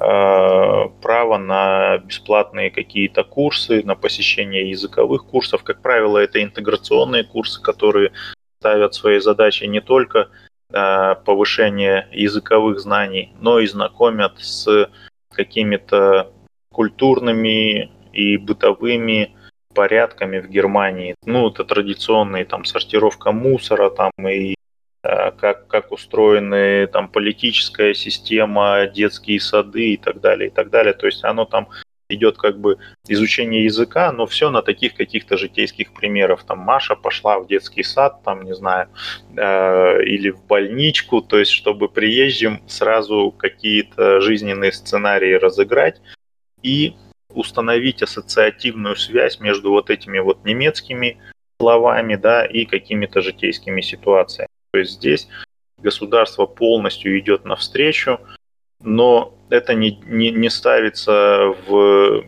право 0.00 1.36
на 1.36 1.98
бесплатные 1.98 2.70
какие-то 2.70 3.22
курсы, 3.22 3.82
на 3.84 3.94
посещение 3.94 4.70
языковых 4.70 5.26
курсов. 5.26 5.62
Как 5.62 5.82
правило, 5.82 6.16
это 6.16 6.42
интеграционные 6.42 7.24
курсы, 7.24 7.60
которые 7.60 8.12
ставят 8.60 8.94
своей 8.94 9.20
задачей 9.20 9.66
не 9.68 9.80
только 9.80 10.28
э, 10.72 11.14
повышение 11.24 12.08
языковых 12.12 12.80
знаний, 12.80 13.34
но 13.40 13.58
и 13.58 13.66
знакомят 13.66 14.38
с 14.38 14.90
какими-то 15.32 16.32
культурными 16.72 17.90
и 18.12 18.38
бытовыми 18.38 19.36
порядками 19.74 20.40
в 20.40 20.48
Германии. 20.48 21.14
Ну, 21.26 21.48
это 21.48 21.64
традиционные 21.64 22.46
там 22.46 22.64
сортировка 22.64 23.32
мусора 23.32 23.90
там 23.90 24.10
и 24.26 24.54
Э, 24.54 24.59
как, 25.02 25.66
как 25.66 25.92
устроены 25.92 26.86
там 26.86 27.08
политическая 27.08 27.94
система, 27.94 28.86
детские 28.86 29.40
сады 29.40 29.94
и 29.94 29.96
так 29.96 30.20
далее, 30.20 30.48
и 30.48 30.52
так 30.52 30.70
далее. 30.70 30.92
То 30.92 31.06
есть 31.06 31.24
оно 31.24 31.44
там 31.44 31.68
идет 32.14 32.36
как 32.36 32.58
бы 32.58 32.78
изучение 33.08 33.64
языка, 33.64 34.12
но 34.12 34.26
все 34.26 34.50
на 34.50 34.62
таких 34.62 34.94
каких-то 34.94 35.36
житейских 35.36 35.92
примерах. 35.92 36.44
Там 36.44 36.58
Маша 36.58 36.96
пошла 36.96 37.38
в 37.38 37.46
детский 37.46 37.82
сад, 37.82 38.22
там, 38.24 38.42
не 38.42 38.54
знаю, 38.54 38.88
э, 39.36 40.02
или 40.04 40.30
в 40.30 40.44
больничку, 40.44 41.22
то 41.22 41.38
есть 41.38 41.52
чтобы 41.52 41.88
приезжим 41.88 42.60
сразу 42.68 43.30
какие-то 43.30 44.20
жизненные 44.20 44.72
сценарии 44.72 45.34
разыграть 45.34 46.00
и 46.62 46.94
установить 47.32 48.02
ассоциативную 48.02 48.96
связь 48.96 49.40
между 49.40 49.70
вот 49.70 49.88
этими 49.88 50.18
вот 50.18 50.44
немецкими 50.44 51.18
словами, 51.60 52.16
да, 52.16 52.44
и 52.44 52.64
какими-то 52.64 53.20
житейскими 53.20 53.80
ситуациями. 53.82 54.49
То 54.72 54.78
есть 54.78 54.92
здесь 54.92 55.28
государство 55.78 56.46
полностью 56.46 57.18
идет 57.18 57.44
навстречу, 57.44 58.20
но 58.80 59.34
это 59.50 59.74
не, 59.74 60.00
не, 60.06 60.30
не 60.30 60.48
ставится 60.50 61.54
в, 61.66 62.24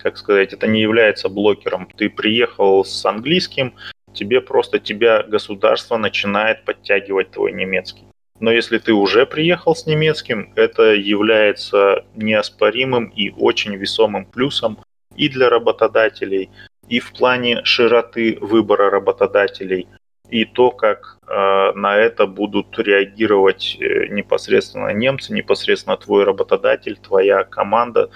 как 0.00 0.16
сказать, 0.18 0.52
это 0.52 0.66
не 0.66 0.80
является 0.80 1.28
блокером. 1.28 1.88
Ты 1.96 2.10
приехал 2.10 2.84
с 2.84 3.04
английским, 3.04 3.74
тебе 4.12 4.40
просто 4.40 4.78
тебя 4.78 5.22
государство 5.22 5.96
начинает 5.96 6.64
подтягивать 6.64 7.30
твой 7.30 7.52
немецкий. 7.52 8.04
Но 8.38 8.52
если 8.52 8.78
ты 8.78 8.92
уже 8.92 9.24
приехал 9.24 9.74
с 9.74 9.86
немецким, 9.86 10.52
это 10.56 10.94
является 10.94 12.04
неоспоримым 12.14 13.06
и 13.06 13.30
очень 13.30 13.74
весомым 13.76 14.26
плюсом 14.26 14.78
и 15.16 15.28
для 15.30 15.48
работодателей, 15.48 16.50
и 16.88 17.00
в 17.00 17.12
плане 17.12 17.64
широты 17.64 18.36
выбора 18.40 18.90
работодателей, 18.90 19.88
и 20.30 20.44
то, 20.44 20.70
как 20.70 21.18
э, 21.26 21.72
на 21.74 21.96
это 21.96 22.26
будут 22.26 22.78
реагировать 22.78 23.76
э, 23.80 24.08
непосредственно 24.08 24.92
немцы, 24.92 25.32
непосредственно 25.32 25.96
твой 25.96 26.24
работодатель, 26.24 26.96
твоя 26.96 27.44
команда, 27.44 28.10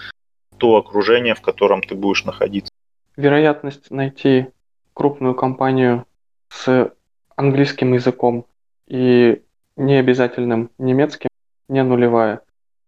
то 0.58 0.76
окружение, 0.76 1.34
в 1.34 1.40
котором 1.40 1.82
ты 1.82 1.94
будешь 1.94 2.24
находиться. 2.24 2.70
Вероятность 3.16 3.90
найти 3.90 4.46
крупную 4.94 5.34
компанию 5.34 6.06
с 6.48 6.92
английским 7.36 7.94
языком 7.94 8.46
и 8.86 9.42
необязательным 9.76 10.70
немецким 10.78 11.30
не 11.68 11.82
нулевая. 11.82 12.42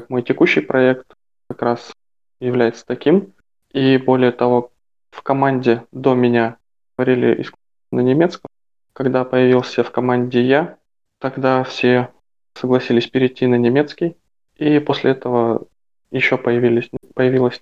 Мой 0.08 0.22
текущий 0.22 0.60
проект 0.60 1.14
как 1.48 1.62
раз 1.62 1.92
является 2.40 2.84
таким. 2.84 3.32
И 3.72 3.96
более 3.96 4.32
того, 4.32 4.72
в 5.10 5.22
команде 5.22 5.84
до 5.92 6.14
меня 6.14 6.56
говорили 6.96 7.46
на 7.90 8.00
немецком. 8.00 8.48
Когда 8.92 9.24
появился 9.24 9.82
в 9.84 9.90
команде 9.90 10.42
я, 10.42 10.78
тогда 11.18 11.64
все 11.64 12.12
согласились 12.54 13.06
перейти 13.06 13.46
на 13.46 13.54
немецкий. 13.54 14.16
И 14.56 14.78
после 14.80 15.12
этого 15.12 15.66
еще 16.10 16.36
появились, 16.36 16.90
появилось 17.14 17.60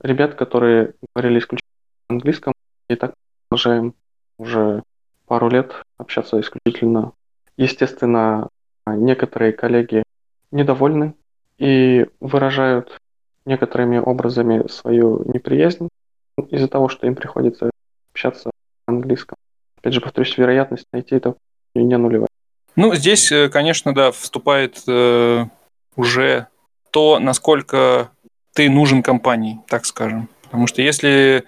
ребят, 0.00 0.34
которые 0.34 0.94
говорили 1.14 1.40
исключительно 1.40 1.72
на 2.08 2.14
английском. 2.14 2.52
И 2.88 2.94
так 2.94 3.14
продолжаем 3.48 3.94
уже 4.38 4.82
пару 5.26 5.48
лет 5.48 5.82
общаться 5.96 6.40
исключительно. 6.40 7.12
Естественно, 7.56 8.48
некоторые 8.86 9.52
коллеги 9.52 10.04
недовольны 10.52 11.14
и 11.58 12.06
выражают 12.20 12.98
некоторыми 13.44 13.98
образами 13.98 14.68
свою 14.68 15.24
неприязнь 15.32 15.88
из-за 16.50 16.68
того, 16.68 16.88
что 16.88 17.06
им 17.06 17.16
приходится 17.16 17.70
общаться 18.12 18.50
на 18.86 18.94
английском. 18.94 19.36
Опять 19.78 19.94
же, 19.94 20.00
повторюсь, 20.00 20.36
вероятность 20.36 20.86
найти 20.92 21.14
это 21.14 21.34
не 21.74 21.96
нулевая. 21.96 22.28
Ну, 22.76 22.94
здесь, 22.94 23.32
э, 23.32 23.48
конечно, 23.48 23.94
да, 23.94 24.12
вступает 24.12 24.82
э, 24.86 25.46
уже 25.96 26.46
то, 26.90 27.18
насколько 27.18 28.10
ты 28.54 28.70
нужен 28.70 29.02
компании, 29.02 29.60
так 29.68 29.84
скажем. 29.86 30.28
Потому 30.42 30.66
что 30.66 30.82
если 30.82 31.44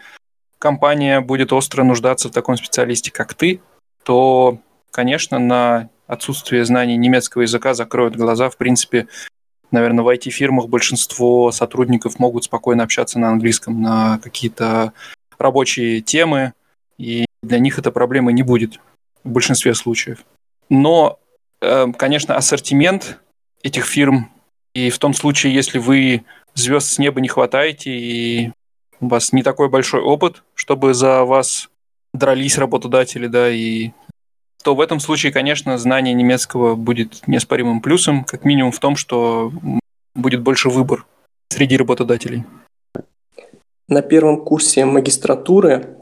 компания 0.58 1.20
будет 1.20 1.52
остро 1.52 1.82
нуждаться 1.84 2.28
в 2.28 2.32
таком 2.32 2.56
специалисте, 2.56 3.10
как 3.10 3.34
ты, 3.34 3.60
то, 4.04 4.58
конечно, 4.90 5.38
на 5.38 5.88
отсутствие 6.06 6.64
знаний 6.64 6.96
немецкого 6.96 7.42
языка 7.42 7.72
закроют 7.72 8.16
глаза. 8.16 8.50
В 8.50 8.56
принципе, 8.56 9.06
наверное, 9.70 10.02
в 10.02 10.08
IT-фирмах 10.08 10.66
большинство 10.66 11.52
сотрудников 11.52 12.18
могут 12.18 12.44
спокойно 12.44 12.82
общаться 12.82 13.18
на 13.20 13.28
английском 13.28 13.80
на 13.80 14.18
какие-то 14.18 14.92
рабочие 15.38 16.00
темы, 16.00 16.52
и 16.98 17.24
для 17.42 17.58
них 17.58 17.78
эта 17.78 17.90
проблема 17.90 18.32
не 18.32 18.42
будет 18.42 18.80
в 19.24 19.30
большинстве 19.30 19.74
случаев. 19.74 20.24
Но, 20.68 21.18
э, 21.60 21.86
конечно, 21.96 22.36
ассортимент 22.36 23.18
этих 23.62 23.86
фирм, 23.86 24.30
и 24.74 24.90
в 24.90 24.98
том 24.98 25.14
случае, 25.14 25.54
если 25.54 25.78
вы 25.78 26.24
звезд 26.54 26.88
с 26.88 26.98
неба 26.98 27.20
не 27.20 27.28
хватаете, 27.28 27.90
и 27.90 28.52
у 29.00 29.08
вас 29.08 29.32
не 29.32 29.42
такой 29.42 29.68
большой 29.68 30.00
опыт, 30.00 30.42
чтобы 30.54 30.94
за 30.94 31.24
вас 31.24 31.70
дрались 32.12 32.58
работодатели, 32.58 33.26
да, 33.26 33.50
и 33.50 33.90
то 34.62 34.74
в 34.74 34.80
этом 34.80 35.00
случае, 35.00 35.32
конечно, 35.32 35.78
знание 35.78 36.14
немецкого 36.14 36.74
будет 36.74 37.26
неоспоримым 37.26 37.80
плюсом, 37.80 38.24
как 38.24 38.44
минимум 38.44 38.72
в 38.72 38.78
том, 38.78 38.96
что 38.96 39.52
будет 40.14 40.42
больше 40.42 40.68
выбор 40.68 41.06
среди 41.48 41.76
работодателей. 41.76 42.44
На 43.88 44.02
первом 44.02 44.44
курсе 44.44 44.84
магистратуры 44.84 45.99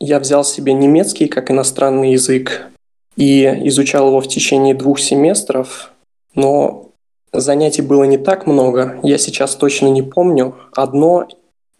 я 0.00 0.20
взял 0.20 0.44
себе 0.44 0.72
немецкий 0.72 1.28
как 1.28 1.50
иностранный 1.50 2.12
язык 2.12 2.68
и 3.16 3.44
изучал 3.64 4.08
его 4.08 4.20
в 4.20 4.28
течение 4.28 4.74
двух 4.74 5.00
семестров, 5.00 5.92
но 6.34 6.90
занятий 7.32 7.82
было 7.82 8.04
не 8.04 8.18
так 8.18 8.46
много. 8.46 9.00
Я 9.02 9.18
сейчас 9.18 9.56
точно 9.56 9.88
не 9.88 10.02
помню. 10.02 10.54
Одно 10.74 11.26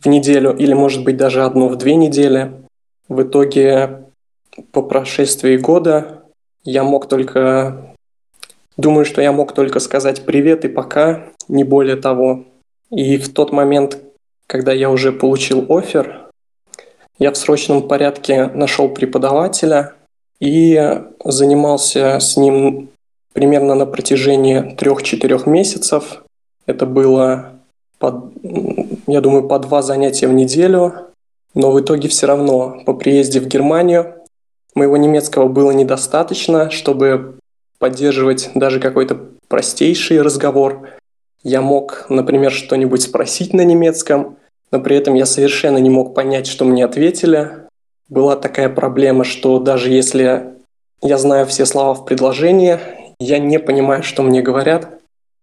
в 0.01 0.07
неделю 0.07 0.57
или, 0.57 0.73
может 0.73 1.05
быть, 1.05 1.16
даже 1.16 1.45
одно 1.45 1.69
в 1.69 1.77
две 1.77 1.95
недели. 1.95 2.53
В 3.09 3.23
итоге 3.23 4.05
по 4.73 4.83
прошествии 4.83 5.57
года 5.57 6.25
я 6.64 6.85
мог 6.85 7.09
только... 7.09 7.95
Думаю, 8.77 9.05
что 9.05 9.21
я 9.21 9.33
мог 9.33 9.55
только 9.55 9.81
сказать 9.81 10.25
привет 10.25 10.64
и 10.64 10.69
пока, 10.69 11.25
не 11.49 11.64
более 11.64 11.97
того. 11.97 12.45
И 12.91 13.16
в 13.16 13.33
тот 13.33 13.53
момент, 13.53 13.99
когда 14.47 14.73
я 14.73 14.89
уже 14.89 15.11
получил 15.11 15.66
офер, 15.69 16.28
я 17.19 17.33
в 17.33 17.37
срочном 17.37 17.89
порядке 17.89 18.47
нашел 18.47 18.89
преподавателя 18.89 19.95
и 20.41 21.03
занимался 21.25 22.21
с 22.21 22.37
ним 22.37 22.91
примерно 23.33 23.75
на 23.75 23.87
протяжении 23.87 24.75
трех-четырех 24.77 25.47
месяцев. 25.47 26.25
Это 26.66 26.87
было, 26.87 27.53
под, 27.99 28.33
я 29.07 29.21
думаю, 29.21 29.49
по 29.49 29.59
два 29.59 29.83
занятия 29.83 30.29
в 30.29 30.33
неделю. 30.33 30.95
Но 31.55 31.73
в 31.73 31.81
итоге 31.81 32.09
все 32.09 32.27
равно 32.27 32.83
по 32.85 32.95
приезде 32.95 33.41
в 33.41 33.47
Германию 33.47 34.14
Моего 34.75 34.97
немецкого 34.97 35.49
было 35.49 35.73
недостаточно, 35.73 36.71
чтобы 36.71 37.39
поддерживать 37.79 38.51
даже 38.55 38.79
какой-то 38.79 39.19
простейший 39.49 40.23
разговор. 40.23 40.89
Я 41.43 41.62
мог, 41.62 42.07
например, 42.09 42.53
что-нибудь 42.53 43.03
спросить 43.03 43.55
на 43.55 43.62
немецком, 43.62 44.37
но 44.71 44.81
при 44.81 44.97
этом 44.97 45.14
я 45.14 45.27
совершенно 45.27 45.79
не 45.79 45.91
мог 45.91 46.14
понять, 46.14 46.47
что 46.47 46.64
мне 46.64 46.85
ответили. 46.85 47.51
Была 48.09 48.37
такая 48.37 48.69
проблема, 48.69 49.25
что 49.25 49.59
даже 49.59 49.91
если 49.91 50.55
я 51.03 51.19
знаю 51.19 51.47
все 51.47 51.66
слова 51.66 51.95
в 51.95 52.05
предложении, 52.05 52.79
я 53.21 53.39
не 53.39 53.59
понимаю, 53.59 54.03
что 54.03 54.23
мне 54.23 54.43
говорят. 54.43 54.89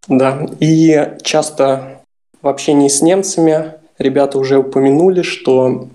Да, 0.07 0.47
и 0.59 1.15
часто 1.23 2.01
в 2.41 2.47
общении 2.47 2.87
с 2.87 3.01
немцами 3.01 3.73
ребята 3.97 4.37
уже 4.37 4.57
упомянули, 4.57 5.21
что 5.21 5.87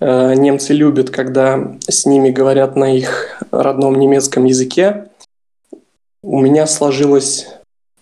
Э, 0.00 0.34
немцы 0.34 0.74
любят, 0.74 1.10
когда 1.10 1.76
с 1.88 2.06
ними 2.06 2.30
говорят 2.30 2.76
на 2.76 2.94
их 2.94 3.42
родном 3.50 3.98
немецком 3.98 4.44
языке. 4.44 5.08
У 6.22 6.40
меня 6.40 6.66
сложилось 6.66 7.48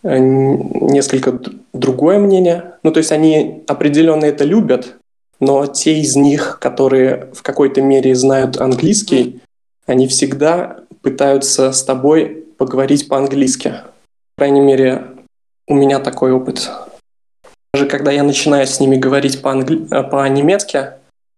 э, 0.02 0.18
несколько 0.18 1.38
другое 1.86 2.18
мнение. 2.18 2.74
Ну, 2.82 2.90
то 2.90 2.98
есть 2.98 3.12
они 3.12 3.64
определенно 3.66 4.24
это 4.24 4.44
любят, 4.44 4.96
но 5.40 5.66
те 5.66 6.00
из 6.00 6.16
них, 6.16 6.58
которые 6.60 7.30
в 7.32 7.42
какой-то 7.42 7.80
мере 7.80 8.14
знают 8.14 8.60
английский, 8.60 9.40
они 9.86 10.08
всегда 10.08 10.80
пытаются 11.00 11.72
с 11.72 11.84
тобой 11.84 12.44
поговорить 12.58 13.08
по-английски. 13.08 13.74
По 14.34 14.42
крайней 14.42 14.60
мере, 14.60 15.06
у 15.68 15.74
меня 15.74 16.00
такой 16.00 16.32
опыт. 16.32 16.70
Даже 17.72 17.86
когда 17.86 18.10
я 18.10 18.22
начинаю 18.22 18.66
с 18.66 18.80
ними 18.80 18.96
говорить 18.96 19.40
по-англи... 19.42 19.86
Э, 19.90 20.02
по-немецки, 20.02 20.90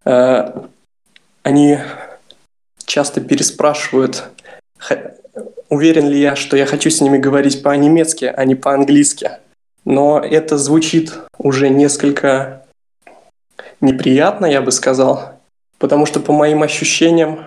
Э, 0.08 0.52
они 1.42 1.78
часто 2.86 3.20
переспрашивают, 3.20 4.24
уверен 5.68 6.08
ли 6.08 6.18
я, 6.18 6.34
что 6.34 6.56
я 6.56 6.64
хочу 6.64 6.88
с 6.88 7.02
ними 7.02 7.18
говорить 7.18 7.62
по-немецки, 7.62 8.24
а 8.24 8.44
не 8.46 8.54
по-английски. 8.54 9.32
Но 9.88 10.20
это 10.20 10.58
звучит 10.58 11.14
уже 11.38 11.70
несколько 11.70 12.66
неприятно, 13.80 14.46
я 14.46 14.60
бы 14.60 14.70
сказал, 14.70 15.40
потому 15.78 16.06
что 16.06 16.20
по 16.20 16.32
моим 16.32 16.62
ощущениям 16.62 17.40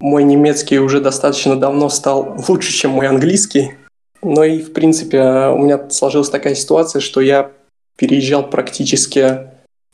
мой 0.00 0.24
немецкий 0.24 0.78
уже 0.78 1.00
достаточно 1.00 1.56
давно 1.56 1.88
стал 1.88 2.36
лучше, 2.48 2.72
чем 2.72 2.90
мой 2.90 3.06
английский. 3.08 3.74
Но 4.22 4.44
и, 4.44 4.60
в 4.60 4.72
принципе, 4.72 5.20
у 5.48 5.58
меня 5.58 5.88
сложилась 5.88 6.30
такая 6.30 6.54
ситуация, 6.54 7.00
что 7.00 7.20
я 7.20 7.52
переезжал 7.96 8.50
практически 8.50 9.46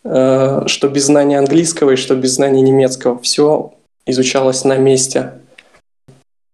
Э, 0.04 0.64
что 0.66 0.88
без 0.88 1.04
знания 1.04 1.38
английского 1.38 1.92
и 1.92 1.96
что 1.96 2.16
без 2.16 2.34
знания 2.34 2.60
немецкого. 2.60 3.18
Все 3.20 3.72
изучалось 4.06 4.64
на 4.64 4.76
месте 4.76 5.34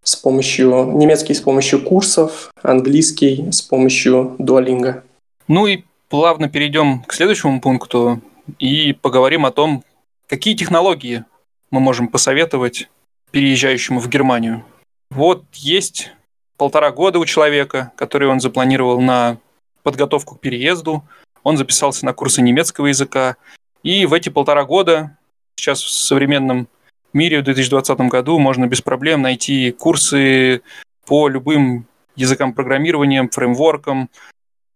с 0.09 0.15
помощью 0.15 0.91
немецкий 0.95 1.33
с 1.33 1.41
помощью 1.41 1.81
курсов, 1.83 2.51
английский 2.61 3.51
с 3.51 3.61
помощью 3.61 4.35
дуалинга. 4.39 5.03
Ну 5.47 5.67
и 5.67 5.83
плавно 6.09 6.49
перейдем 6.49 7.03
к 7.03 7.13
следующему 7.13 7.61
пункту 7.61 8.21
и 8.57 8.93
поговорим 8.93 9.45
о 9.45 9.51
том, 9.51 9.83
какие 10.27 10.55
технологии 10.55 11.25
мы 11.71 11.79
можем 11.79 12.07
посоветовать 12.07 12.89
переезжающему 13.31 13.99
в 13.99 14.09
Германию. 14.09 14.63
Вот 15.11 15.43
есть 15.53 16.11
полтора 16.57 16.91
года 16.91 17.19
у 17.19 17.25
человека, 17.25 17.91
который 17.95 18.27
он 18.27 18.39
запланировал 18.39 18.99
на 18.99 19.37
подготовку 19.83 20.35
к 20.35 20.39
переезду– 20.39 21.03
он 21.43 21.57
записался 21.57 22.05
на 22.05 22.13
курсы 22.13 22.41
немецкого 22.41 22.87
языка. 22.87 23.37
И 23.83 24.05
в 24.05 24.13
эти 24.13 24.29
полтора 24.29 24.65
года, 24.65 25.17
сейчас 25.55 25.81
в 25.81 25.89
современном 25.89 26.67
мире 27.13 27.41
в 27.41 27.43
2020 27.43 27.99
году, 28.01 28.39
можно 28.39 28.67
без 28.67 28.81
проблем 28.81 29.21
найти 29.21 29.71
курсы 29.71 30.61
по 31.05 31.27
любым 31.27 31.85
языкам 32.15 32.53
программирования, 32.53 33.27
фреймворкам, 33.31 34.09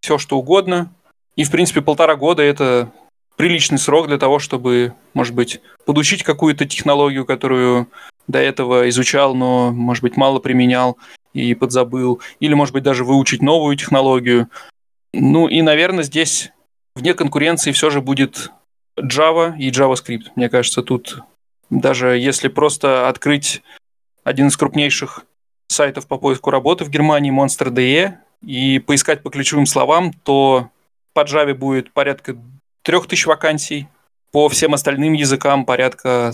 все 0.02 0.18
что 0.18 0.38
угодно. 0.38 0.94
И, 1.36 1.44
в 1.44 1.52
принципе, 1.52 1.82
полтора 1.82 2.16
года– 2.16 2.42
это 2.44 2.92
приличный 3.36 3.78
срок 3.78 4.08
для 4.08 4.18
того, 4.18 4.40
чтобы, 4.40 4.94
может 5.14 5.34
быть, 5.34 5.62
подучить 5.86 6.24
какую-то 6.24 6.66
технологию, 6.66 7.26
которую 7.26 7.88
до 8.28 8.40
этого 8.40 8.88
изучал, 8.90 9.36
но, 9.36 9.72
может 9.72 10.04
быть, 10.04 10.18
мало 10.18 10.40
применял 10.40 10.98
и 11.34 11.54
подзабыл, 11.56 12.22
или, 12.40 12.54
может 12.54 12.74
быть, 12.74 12.84
даже 12.84 13.04
выучить 13.04 13.42
новую 13.42 13.76
технологию. 13.76 14.50
Ну 15.14 15.48
и, 15.48 15.62
наверное, 15.62 16.04
здесь 16.04 16.52
вне 16.96 17.14
конкуренции 17.14 17.72
все 17.72 17.90
же 17.90 18.02
будет 18.02 18.52
Java 19.00 19.58
и 19.58 19.70
JavaScript. 19.72 20.32
Мне 20.36 20.50
кажется, 20.50 20.84
тут 20.84 21.20
даже 21.80 22.18
если 22.18 22.48
просто 22.48 23.08
открыть 23.08 23.62
один 24.24 24.48
из 24.48 24.58
крупнейших 24.58 25.26
сайтов 25.68 26.08
по 26.08 26.18
поиску 26.18 26.50
работы 26.52 26.86
в 26.86 26.90
Германии, 26.90 27.34
Monster.de, 27.34 28.16
и 28.42 28.80
поискать 28.80 29.24
по 29.24 29.30
ключевым 29.30 29.66
словам, 29.66 30.14
то 30.24 30.70
по 31.14 31.22
Java 31.22 31.54
будет 31.54 31.92
порядка 31.92 32.38
3000 32.84 33.28
вакансий, 33.28 33.88
по 34.32 34.50
всем 34.50 34.74
остальным 34.74 35.14
языкам 35.14 35.66
порядка 35.66 36.32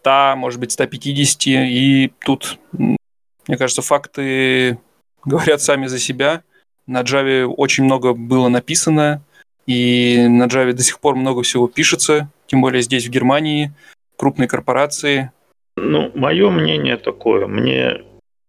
100, 0.00 0.34
может 0.36 0.58
быть, 0.58 0.72
150. 0.72 1.46
И 1.46 2.12
тут, 2.20 2.58
мне 2.72 3.56
кажется, 3.56 3.82
факты 3.82 4.78
говорят 5.24 5.62
сами 5.62 5.86
за 5.86 5.98
себя. 5.98 6.42
На 6.86 7.02
Java 7.02 7.44
очень 7.44 7.84
много 7.84 8.12
было 8.12 8.48
написано, 8.48 9.22
и 9.66 10.26
на 10.28 10.44
Java 10.44 10.72
до 10.72 10.82
сих 10.82 10.98
пор 10.98 11.14
много 11.14 11.42
всего 11.42 11.68
пишется, 11.68 12.28
тем 12.46 12.60
более 12.60 12.82
здесь, 12.82 13.06
в 13.06 13.10
Германии, 13.10 13.72
крупные 14.16 14.48
корпорации. 14.48 15.32
Ну, 15.76 16.10
мое 16.14 16.50
мнение 16.50 16.96
такое. 16.96 17.46
Мне 17.46 18.02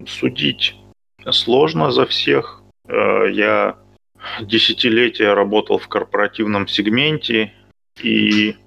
судить 0.05 0.75
сложно 1.31 1.91
за 1.91 2.05
всех. 2.05 2.61
Э, 2.87 3.29
я 3.31 3.77
десятилетия 4.41 5.33
работал 5.33 5.77
в 5.77 5.87
корпоративном 5.87 6.67
сегменте, 6.67 7.53
и 8.01 8.57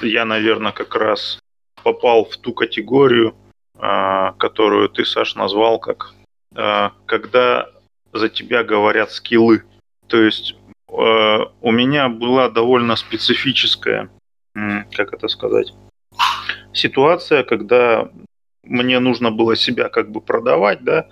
я, 0.00 0.24
наверное, 0.24 0.72
как 0.72 0.94
раз 0.94 1.38
попал 1.82 2.24
в 2.24 2.36
ту 2.36 2.52
категорию, 2.52 3.34
э, 3.74 4.32
которую 4.38 4.88
ты, 4.88 5.04
Саш, 5.04 5.34
назвал 5.34 5.78
как 5.78 6.14
э, 6.54 6.90
когда 7.06 7.68
за 8.12 8.28
тебя 8.28 8.62
говорят 8.62 9.10
скиллы. 9.10 9.64
То 10.06 10.22
есть 10.22 10.56
у 10.86 11.72
меня 11.72 12.08
была 12.08 12.48
довольно 12.48 12.94
специфическая, 12.94 14.08
как 14.52 15.12
это 15.12 15.26
сказать, 15.26 15.72
ситуация, 16.74 17.42
когда 17.42 18.08
мне 18.62 18.98
нужно 19.00 19.30
было 19.30 19.56
себя 19.56 19.88
как 19.88 20.10
бы 20.10 20.20
продавать, 20.20 20.82
да, 20.84 21.06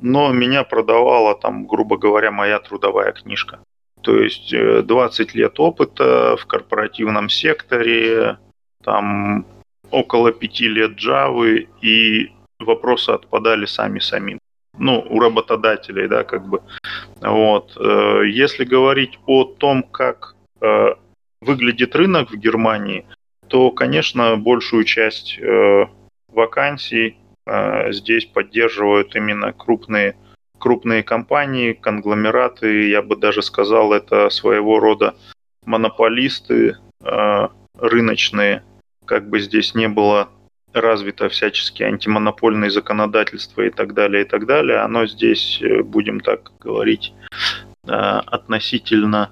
но 0.00 0.32
меня 0.32 0.64
продавала 0.64 1.34
там, 1.34 1.66
грубо 1.66 1.98
говоря, 1.98 2.30
моя 2.30 2.58
трудовая 2.58 3.12
книжка. 3.12 3.60
То 4.02 4.16
есть 4.16 4.54
20 4.54 5.34
э, 5.34 5.38
лет 5.38 5.60
опыта 5.60 6.36
в 6.36 6.46
корпоративном 6.46 7.28
секторе, 7.28 8.38
там 8.82 9.44
около 9.90 10.32
5 10.32 10.60
лет 10.60 10.92
Java, 10.98 11.66
и 11.82 12.32
вопросы 12.58 13.10
отпадали 13.10 13.66
сами 13.66 13.98
самим. 13.98 14.38
Ну, 14.78 15.04
у 15.10 15.20
работодателей, 15.20 16.08
да, 16.08 16.24
как 16.24 16.48
бы. 16.48 16.62
Вот. 17.20 17.76
Э, 17.76 18.22
если 18.26 18.64
говорить 18.64 19.18
о 19.26 19.44
том, 19.44 19.82
как 19.82 20.34
э, 20.62 20.94
выглядит 21.42 21.94
рынок 21.96 22.30
в 22.30 22.36
Германии, 22.36 23.04
то, 23.50 23.70
конечно, 23.70 24.36
большую 24.36 24.84
часть 24.84 25.38
вакансий 26.28 27.16
а, 27.46 27.90
здесь 27.92 28.26
поддерживают 28.26 29.16
именно 29.16 29.52
крупные, 29.52 30.16
крупные 30.58 31.02
компании, 31.02 31.72
конгломераты, 31.72 32.88
я 32.88 33.02
бы 33.02 33.16
даже 33.16 33.42
сказал, 33.42 33.92
это 33.92 34.30
своего 34.30 34.78
рода 34.78 35.14
монополисты 35.64 36.76
а, 37.02 37.50
рыночные, 37.76 38.62
как 39.04 39.28
бы 39.28 39.40
здесь 39.40 39.74
не 39.74 39.88
было 39.88 40.28
развито 40.72 41.28
всячески 41.28 41.82
антимонопольное 41.82 42.70
законодательство 42.70 43.62
и 43.62 43.70
так 43.70 43.94
далее, 43.94 44.22
и 44.22 44.28
так 44.28 44.46
далее, 44.46 44.78
оно 44.78 45.06
здесь, 45.06 45.60
э, 45.60 45.82
будем 45.82 46.20
так 46.20 46.52
говорить, 46.60 47.12
а, 47.88 48.20
относительно 48.20 49.30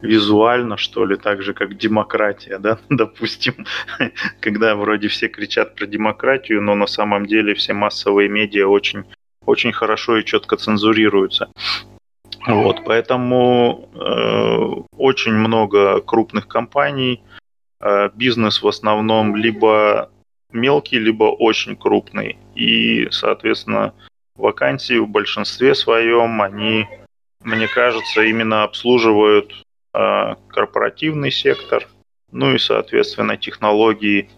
визуально, 0.00 0.76
что 0.76 1.04
ли, 1.04 1.16
так 1.16 1.42
же, 1.42 1.54
как 1.54 1.76
демократия, 1.76 2.58
да, 2.58 2.78
допустим, 2.88 3.66
когда 4.40 4.74
вроде 4.76 5.08
все 5.08 5.28
кричат 5.28 5.74
про 5.74 5.86
демократию, 5.86 6.62
но 6.62 6.74
на 6.74 6.86
самом 6.86 7.26
деле 7.26 7.54
все 7.54 7.72
массовые 7.72 8.28
медиа 8.28 8.68
очень, 8.68 9.04
очень 9.44 9.72
хорошо 9.72 10.18
и 10.18 10.24
четко 10.24 10.56
цензурируются. 10.56 11.50
Вот, 12.46 12.84
поэтому 12.84 13.90
э, 13.94 14.96
очень 14.96 15.32
много 15.32 16.00
крупных 16.00 16.46
компаний, 16.46 17.22
э, 17.80 18.10
бизнес 18.14 18.62
в 18.62 18.68
основном 18.68 19.36
либо 19.36 20.10
мелкий, 20.52 20.98
либо 20.98 21.24
очень 21.24 21.76
крупный. 21.76 22.38
И, 22.54 23.08
соответственно, 23.10 23.92
вакансии 24.36 24.98
в 24.98 25.08
большинстве 25.08 25.74
своем, 25.74 26.40
они, 26.40 26.86
мне 27.42 27.66
кажется, 27.66 28.22
именно 28.22 28.62
обслуживают 28.62 29.52
корпоративный 29.92 31.30
сектор, 31.30 31.88
ну 32.30 32.54
и, 32.54 32.58
соответственно, 32.58 33.36
технологии 33.36 34.28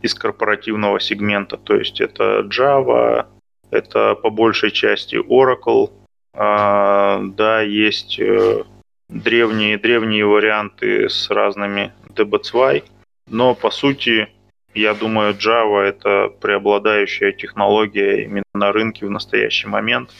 из 0.00 0.14
корпоративного 0.14 1.00
сегмента. 1.00 1.56
То 1.56 1.76
есть 1.76 2.00
это 2.00 2.40
Java, 2.40 3.26
это 3.70 4.14
по 4.14 4.30
большей 4.30 4.70
части 4.70 5.16
Oracle, 5.16 5.90
а, 6.34 7.20
да, 7.22 7.60
есть 7.60 8.18
э, 8.18 8.64
древние, 9.08 9.78
древние 9.78 10.26
варианты 10.26 11.08
с 11.08 11.30
разными 11.30 11.92
DB2, 12.14 12.84
но 13.28 13.54
по 13.54 13.70
сути, 13.70 14.28
я 14.74 14.94
думаю, 14.94 15.34
Java 15.34 15.82
это 15.82 16.32
преобладающая 16.40 17.32
технология 17.32 18.24
именно 18.24 18.44
на 18.54 18.72
рынке 18.72 19.06
в 19.06 19.10
настоящий 19.10 19.68
момент. 19.68 20.10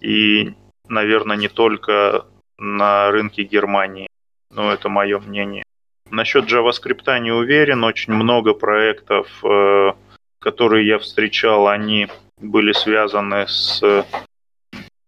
И, 0.00 0.52
наверное, 0.88 1.36
не 1.36 1.48
только 1.48 2.26
на 2.58 3.10
рынке 3.10 3.42
Германии. 3.42 4.08
Ну, 4.50 4.70
это 4.70 4.88
мое 4.88 5.18
мнение. 5.18 5.64
Насчет 6.10 6.44
JavaScript 6.50 7.18
не 7.20 7.32
уверен. 7.32 7.84
Очень 7.84 8.12
много 8.12 8.54
проектов, 8.54 9.28
э, 9.44 9.92
которые 10.38 10.86
я 10.86 10.98
встречал, 10.98 11.68
они 11.68 12.08
были 12.38 12.72
связаны 12.72 13.46
с, 13.48 13.82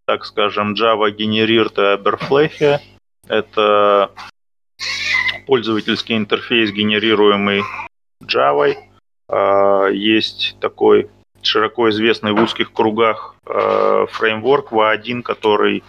так 0.05 0.25
скажем, 0.25 0.75
Java 0.75 1.11
Generiert 1.11 1.77
Oberfläche. 1.77 2.81
Это 3.29 4.11
пользовательский 5.47 6.17
интерфейс, 6.17 6.71
генерируемый 6.73 7.63
Java. 8.23 8.75
А, 9.29 9.89
есть 9.89 10.57
такой 10.61 11.11
широко 11.43 11.91
известный 11.91 12.33
в 12.33 12.43
узких 12.43 12.73
кругах 12.73 13.37
э, 13.47 14.07
фреймворк 14.11 14.73
V1, 14.73 15.23
который 15.23 15.85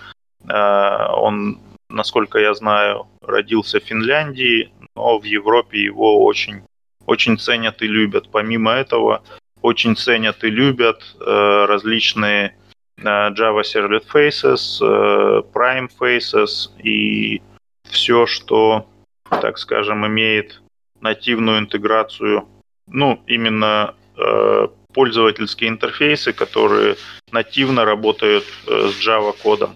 он, 0.49 1.59
насколько 1.89 2.39
я 2.39 2.53
знаю, 2.53 3.07
родился 3.21 3.79
в 3.79 3.83
Финляндии, 3.83 4.71
но 4.95 5.19
в 5.19 5.23
Европе 5.23 5.83
его 5.83 6.23
очень, 6.23 6.63
очень 7.05 7.37
ценят 7.37 7.81
и 7.81 7.87
любят. 7.87 8.29
Помимо 8.31 8.71
этого, 8.71 9.23
очень 9.61 9.95
ценят 9.95 10.43
и 10.43 10.49
любят 10.49 11.03
э, 11.19 11.65
различные 11.67 12.55
э, 12.97 13.01
Java 13.03 13.61
Servlet 13.61 14.05
Faces, 14.11 14.81
Prime 15.53 15.89
Faces 15.99 16.69
и 16.81 17.41
все, 17.83 18.25
что, 18.25 18.87
так 19.29 19.57
скажем, 19.57 20.05
имеет 20.07 20.61
нативную 21.01 21.59
интеграцию, 21.59 22.47
ну, 22.87 23.21
именно 23.27 23.93
пользовательские 24.93 25.69
интерфейсы, 25.69 26.33
которые 26.33 26.95
нативно 27.31 27.85
работают 27.85 28.45
с 28.65 29.07
Java 29.07 29.35
кодом. 29.43 29.75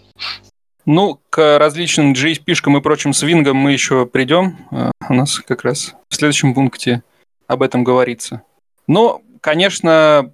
Ну, 0.86 1.20
к 1.30 1.60
различным 1.60 2.14
JSP-шкам 2.14 2.78
и 2.78 2.82
прочим 2.82 3.14
свингам 3.14 3.58
мы 3.58 3.72
еще 3.72 4.06
придем. 4.06 4.58
А, 4.72 4.92
у 5.10 5.14
нас 5.14 5.40
как 5.40 5.64
раз 5.64 5.96
в 6.10 6.16
следующем 6.16 6.54
пункте 6.54 7.04
об 7.48 7.62
этом 7.62 7.84
говорится. 7.84 8.42
Но, 8.88 9.22
конечно, 9.42 10.34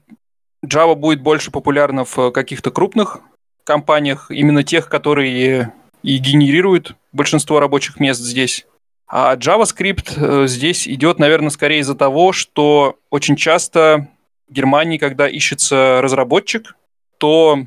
Java 0.66 0.96
будет 0.96 1.22
больше 1.22 1.52
популярна 1.52 2.06
в 2.06 2.32
каких-то 2.32 2.72
крупных 2.72 3.20
компаниях, 3.64 4.32
именно 4.32 4.64
тех, 4.64 4.88
которые 4.88 5.74
и 6.04 6.18
генерируют 6.18 6.96
большинство 7.12 7.60
рабочих 7.60 8.00
мест 8.00 8.22
здесь. 8.22 8.66
А 9.08 9.36
JavaScript 9.36 10.14
э, 10.16 10.48
здесь 10.48 10.88
идет, 10.88 11.20
наверное, 11.20 11.50
скорее 11.50 11.80
из-за 11.80 11.96
того, 11.96 12.32
что 12.32 12.98
очень 13.10 13.36
часто 13.36 14.08
в 14.50 14.54
Германии, 14.54 14.98
когда 14.98 15.28
ищется 15.28 16.00
разработчик, 16.02 16.76
то 17.18 17.60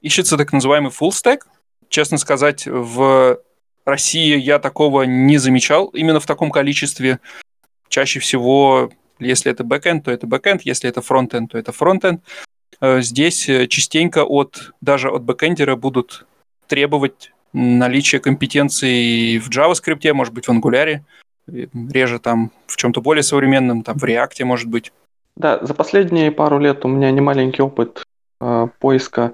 ищется 0.00 0.36
так 0.36 0.52
называемый 0.52 0.90
full 0.90 1.10
stack, 1.10 1.40
Честно 1.88 2.18
сказать, 2.18 2.66
в 2.66 3.40
России 3.84 4.36
я 4.36 4.58
такого 4.58 5.02
не 5.02 5.38
замечал 5.38 5.86
именно 5.86 6.20
в 6.20 6.26
таком 6.26 6.50
количестве. 6.50 7.20
Чаще 7.88 8.20
всего, 8.20 8.90
если 9.18 9.52
это 9.52 9.64
бэкэнд, 9.64 10.04
то 10.04 10.10
это 10.10 10.26
бэкэнд, 10.26 10.62
если 10.62 10.90
это 10.90 11.00
фронтенд, 11.00 11.52
то 11.52 11.58
это 11.58 11.72
фронтенд. 11.72 12.22
Э, 12.80 13.00
здесь 13.00 13.48
э, 13.48 13.68
частенько 13.68 14.24
от, 14.24 14.72
даже 14.80 15.10
от 15.10 15.22
бэкэндера 15.22 15.76
будут 15.76 16.26
требовать 16.66 17.32
наличие 17.52 18.20
компетенций 18.20 19.38
в 19.38 19.48
JavaScript, 19.48 20.12
может 20.12 20.34
быть, 20.34 20.46
в 20.46 20.50
Angular, 20.50 21.00
реже 21.46 22.18
там 22.18 22.50
в 22.66 22.76
чем-то 22.76 23.00
более 23.00 23.22
современном, 23.22 23.82
там 23.82 23.96
в 23.96 24.04
React, 24.04 24.44
может 24.44 24.68
быть. 24.68 24.92
Да, 25.36 25.64
за 25.64 25.74
последние 25.74 26.32
пару 26.32 26.58
лет 26.58 26.84
у 26.84 26.88
меня 26.88 27.10
немаленький 27.10 27.62
опыт 27.62 28.02
э, 28.40 28.68
поиска 28.80 29.32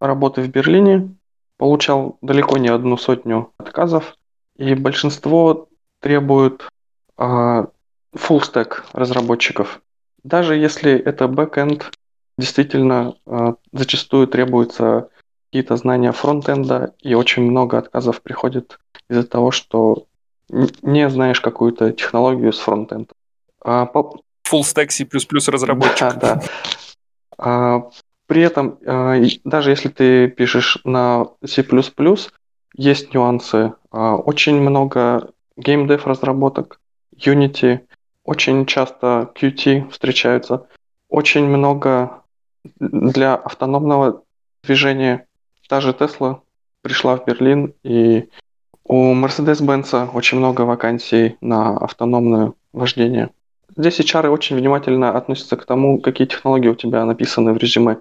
работы 0.00 0.42
в 0.42 0.48
Берлине 0.48 1.14
получал 1.62 2.18
далеко 2.22 2.58
не 2.58 2.70
одну 2.70 2.96
сотню 2.96 3.52
отказов, 3.56 4.16
и 4.56 4.74
большинство 4.74 5.68
требуют 6.00 6.68
э, 7.16 7.22
full 7.22 7.70
stack 8.40 8.82
разработчиков. 8.92 9.80
Даже 10.24 10.56
если 10.56 10.92
это 10.92 11.26
backend, 11.26 11.84
действительно 12.36 13.14
э, 13.26 13.54
зачастую 13.72 14.26
требуются 14.26 15.10
какие-то 15.46 15.76
знания 15.76 16.10
фронтенда, 16.10 16.94
и 17.00 17.14
очень 17.14 17.44
много 17.44 17.78
отказов 17.78 18.22
приходит 18.22 18.80
из-за 19.08 19.22
того, 19.22 19.52
что 19.52 20.06
не 20.48 21.08
знаешь 21.08 21.40
какую-то 21.40 21.92
технологию 21.92 22.52
с 22.52 22.58
фронтенда. 22.58 23.14
А, 23.64 23.86
по... 23.86 24.20
Full 24.50 24.62
stack 24.62 24.90
C++ 24.90 25.06
разработчик. 25.52 26.00
Да, 26.00 26.18
да. 26.18 26.42
А, 27.38 27.82
при 28.32 28.40
этом, 28.40 28.78
а, 28.86 29.20
даже 29.44 29.68
если 29.68 29.90
ты 29.90 30.26
пишешь 30.26 30.78
на 30.84 31.26
C++, 31.44 31.62
есть 32.74 33.12
нюансы. 33.12 33.74
А, 33.90 34.16
очень 34.16 34.58
много 34.58 35.32
геймдев 35.58 36.06
разработок, 36.06 36.80
Unity, 37.14 37.80
очень 38.24 38.64
часто 38.64 39.30
Qt 39.34 39.90
встречаются, 39.90 40.66
очень 41.10 41.44
много 41.44 42.22
для 42.80 43.34
автономного 43.34 44.22
движения. 44.64 45.26
Даже 45.68 45.90
Tesla 45.90 46.40
пришла 46.80 47.18
в 47.18 47.26
Берлин, 47.26 47.74
и 47.82 48.30
у 48.84 49.12
Mercedes-Benz 49.12 50.08
очень 50.14 50.38
много 50.38 50.62
вакансий 50.62 51.36
на 51.42 51.76
автономное 51.76 52.54
вождение. 52.72 53.28
Здесь 53.76 54.00
HR 54.00 54.28
очень 54.30 54.56
внимательно 54.56 55.18
относятся 55.18 55.58
к 55.58 55.66
тому, 55.66 56.00
какие 56.00 56.26
технологии 56.26 56.68
у 56.68 56.74
тебя 56.74 57.04
написаны 57.04 57.52
в 57.52 57.58
резюме. 57.58 57.98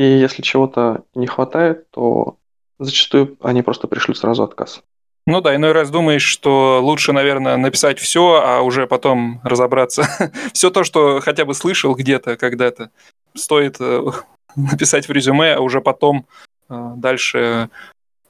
И 0.00 0.02
если 0.02 0.40
чего-то 0.40 1.04
не 1.14 1.26
хватает, 1.26 1.90
то 1.90 2.38
зачастую 2.78 3.36
они 3.42 3.60
просто 3.60 3.86
пришлют 3.86 4.16
сразу 4.16 4.42
отказ. 4.42 4.82
Ну 5.26 5.42
да, 5.42 5.54
иной 5.54 5.72
раз 5.72 5.90
думаешь, 5.90 6.22
что 6.22 6.80
лучше, 6.82 7.12
наверное, 7.12 7.58
написать 7.58 7.98
все, 7.98 8.42
а 8.42 8.62
уже 8.62 8.86
потом 8.86 9.42
разобраться. 9.44 10.08
все 10.54 10.70
то, 10.70 10.84
что 10.84 11.20
хотя 11.20 11.44
бы 11.44 11.52
слышал 11.52 11.94
где-то 11.94 12.38
когда-то, 12.38 12.88
стоит 13.34 13.76
э, 13.78 14.02
написать 14.56 15.06
в 15.06 15.12
резюме, 15.12 15.52
а 15.52 15.60
уже 15.60 15.82
потом 15.82 16.24
э, 16.70 16.92
дальше 16.96 17.68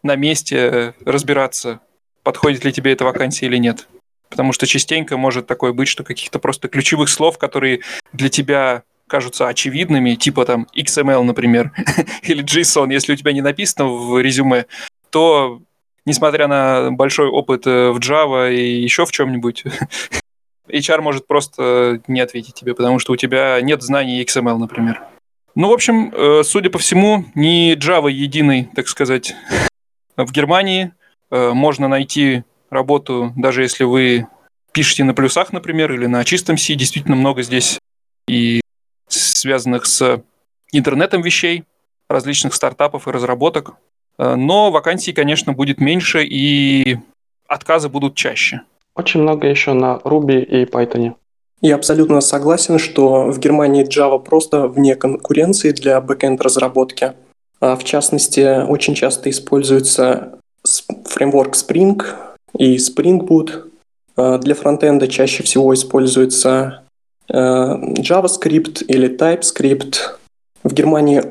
на 0.02 0.16
месте 0.16 0.96
разбираться, 1.04 1.78
подходит 2.24 2.64
ли 2.64 2.72
тебе 2.72 2.90
эта 2.94 3.04
вакансия 3.04 3.46
или 3.46 3.58
нет. 3.58 3.86
Потому 4.28 4.52
что 4.52 4.66
частенько 4.66 5.16
может 5.16 5.46
такое 5.46 5.72
быть, 5.72 5.86
что 5.86 6.02
каких-то 6.02 6.40
просто 6.40 6.66
ключевых 6.66 7.10
слов, 7.10 7.38
которые 7.38 7.82
для 8.12 8.28
тебя 8.28 8.82
кажутся 9.10 9.48
очевидными, 9.48 10.14
типа 10.14 10.46
там 10.46 10.66
XML, 10.74 11.22
например, 11.22 11.72
или 12.22 12.44
JSON, 12.44 12.90
если 12.92 13.12
у 13.12 13.16
тебя 13.16 13.32
не 13.32 13.42
написано 13.42 13.88
в 13.88 14.18
резюме, 14.20 14.66
то, 15.10 15.60
несмотря 16.06 16.46
на 16.46 16.90
большой 16.92 17.28
опыт 17.28 17.66
э, 17.66 17.90
в 17.90 17.98
Java 17.98 18.54
и 18.54 18.80
еще 18.80 19.04
в 19.04 19.10
чем-нибудь, 19.10 19.64
HR 20.68 21.00
может 21.02 21.26
просто 21.26 22.00
не 22.06 22.20
ответить 22.20 22.54
тебе, 22.54 22.74
потому 22.74 22.98
что 23.00 23.12
у 23.12 23.16
тебя 23.16 23.60
нет 23.60 23.82
знаний 23.82 24.22
XML, 24.22 24.56
например. 24.56 25.02
Ну, 25.56 25.68
в 25.68 25.72
общем, 25.72 26.12
э, 26.14 26.42
судя 26.44 26.70
по 26.70 26.78
всему, 26.78 27.24
не 27.34 27.74
Java 27.74 28.10
единый, 28.10 28.68
так 28.74 28.88
сказать, 28.88 29.34
в 30.16 30.30
Германии. 30.30 30.92
Э, 31.30 31.50
можно 31.52 31.88
найти 31.88 32.44
работу, 32.70 33.32
даже 33.36 33.62
если 33.62 33.82
вы 33.82 34.28
пишете 34.72 35.02
на 35.02 35.14
плюсах, 35.14 35.52
например, 35.52 35.92
или 35.92 36.06
на 36.06 36.24
чистом 36.24 36.56
C. 36.56 36.74
Действительно 36.74 37.16
много 37.16 37.42
здесь 37.42 37.80
и 38.28 38.60
связанных 39.40 39.86
с 39.86 40.22
интернетом 40.72 41.22
вещей, 41.22 41.64
различных 42.08 42.54
стартапов 42.54 43.08
и 43.08 43.10
разработок. 43.10 43.74
Э, 44.18 44.34
но 44.34 44.70
вакансий, 44.70 45.12
конечно, 45.12 45.52
будет 45.52 45.80
меньше, 45.80 46.24
и 46.24 46.98
отказы 47.46 47.88
будут 47.88 48.14
чаще. 48.14 48.62
Очень 48.94 49.22
много 49.22 49.46
еще 49.46 49.72
на 49.72 49.96
Ruby 50.04 50.44
и 50.44 50.64
Python. 50.64 51.14
Я 51.62 51.74
абсолютно 51.74 52.20
согласен, 52.20 52.78
что 52.78 53.30
в 53.30 53.38
Германии 53.38 53.86
Java 53.86 54.18
просто 54.18 54.66
вне 54.66 54.94
конкуренции 54.94 55.72
для 55.72 56.00
бэкенд 56.00 56.40
разработки. 56.40 57.12
А 57.60 57.76
в 57.76 57.84
частности, 57.84 58.64
очень 58.66 58.94
часто 58.94 59.28
используется 59.28 60.38
фреймворк 61.04 61.54
Spring 61.54 62.02
и 62.56 62.76
Spring 62.76 63.20
Boot. 63.20 63.70
А 64.16 64.38
для 64.38 64.54
фронтенда 64.54 65.06
чаще 65.06 65.42
всего 65.42 65.74
используется 65.74 66.82
JavaScript 67.32 68.84
или 68.86 69.08
TypeScript. 69.08 69.96
В 70.62 70.72
Германии 70.74 71.22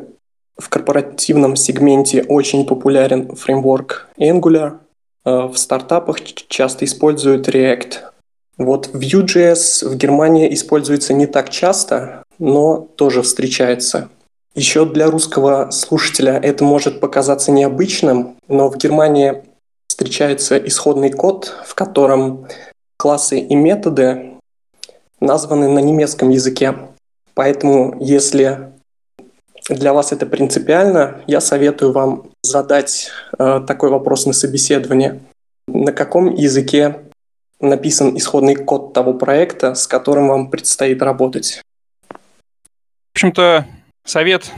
в 0.58 0.70
корпоративном 0.70 1.56
сегменте 1.56 2.24
очень 2.24 2.66
популярен 2.66 3.36
фреймворк 3.36 4.08
Angular. 4.18 4.80
А 5.26 5.48
в 5.48 5.58
стартапах 5.58 6.22
часто 6.24 6.86
используют 6.86 7.48
React. 7.48 7.96
Вот 8.58 8.90
Vue.js 8.94 9.88
в 9.88 9.96
Германии 9.96 10.54
используется 10.54 11.14
не 11.14 11.28
так 11.28 11.50
часто, 11.50 12.24
но 12.40 12.88
тоже 12.96 13.22
встречается. 13.22 14.10
Еще 14.56 14.86
для 14.86 15.10
русского 15.10 15.72
слушателя 15.72 16.40
это 16.42 16.64
может 16.64 17.00
показаться 17.00 17.52
необычным, 17.52 18.38
но 18.48 18.70
в 18.70 18.78
Германии 18.78 19.44
встречается 19.88 20.58
исходный 20.58 21.12
код, 21.12 21.54
в 21.66 21.76
котором 21.76 22.48
классы 22.98 23.40
и 23.40 23.56
методы 23.56 24.32
названы 25.20 25.68
на 25.68 25.80
немецком 25.80 26.30
языке. 26.30 26.76
Поэтому, 27.34 27.96
если 28.00 28.74
для 29.70 29.94
вас 29.94 30.12
это 30.12 30.26
принципиально, 30.26 31.22
я 31.28 31.42
советую 31.42 31.92
вам 31.92 32.32
задать 32.42 33.12
э, 33.38 33.62
такой 33.68 33.90
вопрос 33.90 34.26
на 34.26 34.34
собеседовании. 34.34 35.22
На 35.68 35.92
каком 35.92 36.34
языке 36.34 37.02
написан 37.60 38.18
исходный 38.18 38.56
код 38.56 38.94
того 38.94 39.14
проекта, 39.14 39.76
с 39.76 39.88
которым 39.88 40.30
вам 40.30 40.50
предстоит 40.50 41.02
работать? 41.02 41.62
В 42.10 43.16
общем-то, 43.16 43.68
совет 44.06 44.52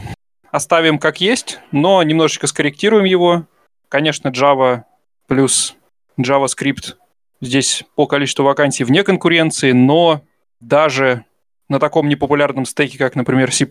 оставим 0.51 0.99
как 0.99 1.20
есть, 1.20 1.59
но 1.72 2.01
немножечко 2.03 2.47
скорректируем 2.47 3.05
его. 3.05 3.45
Конечно, 3.89 4.30
Java 4.30 4.84
плюс 5.28 5.76
JavaScript 6.20 6.95
здесь 7.41 7.84
по 7.95 8.05
количеству 8.05 8.45
вакансий 8.45 8.84
вне 8.84 9.03
конкуренции, 9.03 9.72
но 9.72 10.22
даже 10.62 11.26
на 11.68 11.80
таком 11.80 12.07
непопулярном 12.07 12.66
стеке, 12.66 12.97
как, 12.97 13.16
например, 13.16 13.51
C++, 13.51 13.68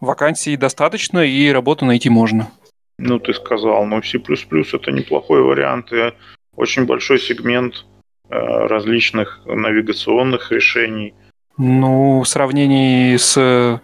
вакансий 0.00 0.56
достаточно 0.56 1.18
и 1.18 1.50
работу 1.50 1.84
найти 1.84 2.08
можно. 2.08 2.50
Ну, 2.98 3.18
ты 3.18 3.34
сказал, 3.34 3.84
но 3.86 4.02
C++ 4.02 4.18
это 4.18 4.92
неплохой 4.92 5.42
вариант 5.42 5.92
и 5.92 6.12
очень 6.54 6.84
большой 6.84 7.18
сегмент 7.18 7.86
э, 8.28 8.36
различных 8.36 9.40
навигационных 9.46 10.52
решений. 10.52 11.14
Ну, 11.56 12.20
в 12.20 12.28
сравнении 12.28 13.16
с 13.16 13.80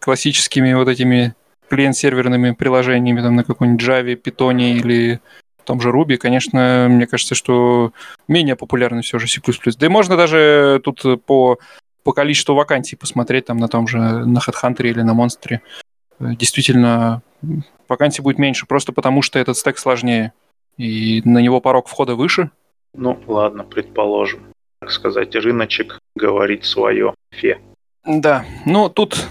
классическими 0.00 0.72
вот 0.74 0.88
этими 0.88 1.34
клиент-серверными 1.68 2.52
приложениями 2.52 3.20
там 3.20 3.36
на 3.36 3.44
какой-нибудь 3.44 3.84
Java, 3.84 4.20
Python 4.20 4.60
или 4.60 5.20
том 5.64 5.80
же 5.80 5.90
Ruby, 5.90 6.16
конечно, 6.16 6.86
мне 6.88 7.06
кажется, 7.06 7.34
что 7.34 7.92
менее 8.28 8.56
популярный 8.56 9.02
все 9.02 9.18
же 9.18 9.26
C++. 9.28 9.40
Да 9.78 9.86
и 9.86 9.88
можно 9.88 10.16
даже 10.16 10.80
тут 10.84 11.24
по, 11.24 11.58
по 12.02 12.12
количеству 12.12 12.54
вакансий 12.54 12.96
посмотреть 12.96 13.46
там 13.46 13.58
на 13.58 13.68
том 13.68 13.86
же, 13.86 13.98
на 13.98 14.38
HeadHunter 14.38 14.82
или 14.82 15.02
на 15.02 15.12
Monster. 15.12 15.60
Действительно, 16.18 17.22
вакансий 17.88 18.22
будет 18.22 18.38
меньше, 18.38 18.66
просто 18.66 18.92
потому 18.92 19.22
что 19.22 19.38
этот 19.38 19.56
стек 19.56 19.78
сложнее. 19.78 20.32
И 20.76 21.22
на 21.24 21.38
него 21.38 21.60
порог 21.60 21.88
входа 21.88 22.14
выше. 22.14 22.50
Ну, 22.94 23.18
ладно, 23.26 23.64
предположим. 23.64 24.40
Так 24.80 24.90
сказать, 24.92 25.34
рыночек 25.34 25.98
говорит 26.14 26.64
свое 26.64 27.14
фе. 27.30 27.60
Да, 28.06 28.46
ну 28.64 28.88
тут 28.88 29.26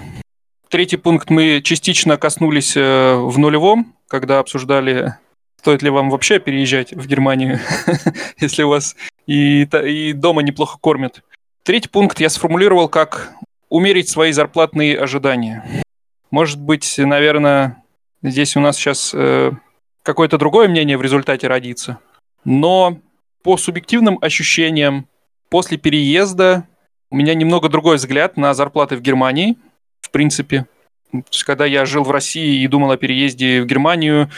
третий 0.70 0.98
пункт 0.98 1.30
мы 1.30 1.62
частично 1.64 2.18
коснулись 2.18 2.78
э, 2.78 3.16
в 3.16 3.38
нулевом, 3.40 3.96
когда 4.08 4.40
обсуждали 4.40 5.16
Стоит 5.60 5.82
ли 5.82 5.90
вам 5.90 6.10
вообще 6.10 6.40
переезжать 6.40 6.94
в 6.94 7.06
Германию, 7.06 7.60
если 8.40 8.64
у 8.64 8.70
вас 8.70 8.96
и, 9.28 9.64
и 9.64 10.14
дома 10.14 10.42
неплохо 10.42 10.78
кормят? 10.80 11.22
Третий 11.64 11.90
пункт 11.90 12.22
я 12.22 12.30
сформулировал 12.30 12.88
как 12.88 13.34
умерить 13.68 14.08
свои 14.08 14.32
зарплатные 14.32 14.98
ожидания. 14.98 15.84
Может 16.32 16.62
быть, 16.62 16.96
наверное, 16.98 17.84
здесь 18.24 18.56
у 18.56 18.62
нас 18.62 18.78
сейчас 18.78 19.12
э, 19.14 19.52
какое-то 20.02 20.38
другое 20.38 20.70
мнение 20.70 20.98
в 20.98 21.02
результате 21.02 21.48
родится. 21.48 22.00
Но 22.46 22.98
по 23.44 23.58
субъективным 23.58 24.18
ощущениям, 24.22 25.10
после 25.50 25.78
переезда 25.78 26.70
у 27.12 27.18
меня 27.18 27.34
немного 27.34 27.68
другой 27.68 27.98
взгляд 27.98 28.38
на 28.38 28.54
зарплаты 28.54 28.96
в 28.96 29.02
Германии, 29.02 29.58
в 30.00 30.10
принципе. 30.12 30.68
То 31.12 31.24
есть, 31.30 31.44
когда 31.44 31.66
я 31.66 31.84
жил 31.84 32.06
в 32.06 32.12
России 32.12 32.64
и 32.64 32.68
думал 32.68 32.92
о 32.92 32.98
переезде 32.98 33.62
в 33.62 33.66
Германию, 33.66 34.30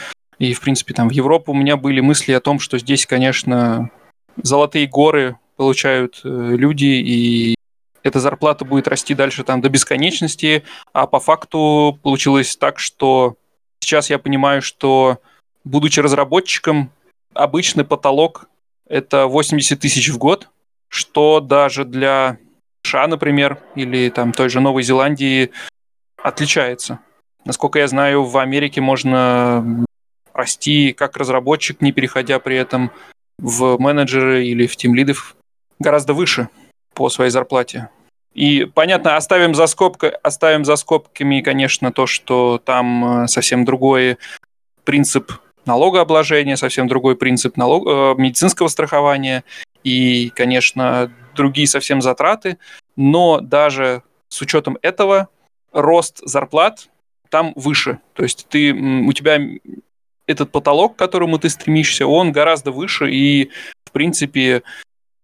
и, 0.41 0.53
в 0.55 0.61
принципе, 0.61 0.95
там 0.95 1.07
в 1.07 1.11
Европу 1.11 1.51
у 1.51 1.55
меня 1.55 1.77
были 1.77 1.99
мысли 1.99 2.31
о 2.31 2.39
том, 2.39 2.59
что 2.59 2.79
здесь, 2.79 3.05
конечно, 3.05 3.91
золотые 4.41 4.87
горы 4.87 5.37
получают 5.55 6.19
э, 6.23 6.27
люди, 6.27 6.85
и 6.85 7.55
эта 8.01 8.19
зарплата 8.19 8.65
будет 8.65 8.87
расти 8.87 9.13
дальше 9.13 9.43
там 9.43 9.61
до 9.61 9.69
бесконечности, 9.69 10.63
а 10.93 11.05
по 11.05 11.19
факту 11.19 11.99
получилось 12.01 12.57
так, 12.57 12.79
что 12.79 13.35
сейчас 13.81 14.09
я 14.09 14.17
понимаю, 14.17 14.63
что, 14.63 15.19
будучи 15.63 15.99
разработчиком, 15.99 16.91
обычный 17.35 17.85
потолок– 17.85 18.49
это 18.89 19.27
80 19.27 19.79
тысяч 19.79 20.09
в 20.09 20.17
год, 20.17 20.49
что 20.87 21.39
даже 21.39 21.85
для 21.85 22.39
США, 22.83 23.05
например, 23.05 23.59
или 23.75 24.09
там 24.09 24.33
той 24.33 24.49
же 24.49 24.59
Новой 24.59 24.81
Зеландии 24.81 25.51
отличается. 26.17 26.97
Насколько 27.45 27.77
я 27.77 27.87
знаю, 27.87 28.23
в 28.23 28.35
Америке 28.39 28.81
можно 28.81 29.85
расти 30.34 30.93
как 30.93 31.17
разработчик, 31.17 31.82
не 31.82 31.91
переходя 31.91 32.39
при 32.39 32.57
этом 32.57 32.91
в 33.38 33.77
менеджеры 33.79 34.45
или 34.45 34.67
в 34.67 34.75
тимлидов 34.75 35.36
гораздо 35.79 36.13
выше 36.13 36.49
по 36.93 37.09
своей 37.09 37.32
зарплате. 37.32 37.89
И 38.34 38.65
понятно, 38.65 39.17
оставим 39.17 39.53
за, 39.53 39.67
скобкой, 39.67 40.11
оставим 40.11 40.63
за 40.63 40.75
скобками, 40.77 41.41
конечно, 41.41 41.91
то, 41.91 42.07
что 42.07 42.61
там 42.63 43.23
э, 43.23 43.27
совсем 43.27 43.65
другой 43.65 44.17
принцип 44.86 45.34
налогообложения, 45.65 46.55
совсем 46.55 46.88
другой 46.88 47.17
принцип 47.17 47.57
налог... 47.57 47.86
Э, 47.88 48.15
медицинского 48.17 48.69
страхования 48.69 49.43
и, 49.84 50.32
конечно, 50.34 51.11
другие 51.36 51.67
совсем 51.67 52.01
затраты. 52.01 52.57
Но 52.95 53.41
даже 53.41 54.03
с 54.29 54.41
учетом 54.41 54.77
этого 54.82 55.27
рост 55.73 56.19
зарплат 56.23 56.89
там 57.29 57.53
выше. 57.55 57.99
То 58.13 58.23
есть 58.23 58.47
ты, 58.49 58.73
у 58.73 59.11
тебя 59.13 59.39
этот 60.28 60.51
потолок, 60.51 60.95
к 60.95 60.99
которому 60.99 61.39
ты 61.39 61.49
стремишься, 61.49 62.07
он 62.07 62.32
гораздо 62.32 62.72
выше, 62.72 63.11
и, 63.11 63.49
в 63.86 63.91
принципе, 63.91 64.63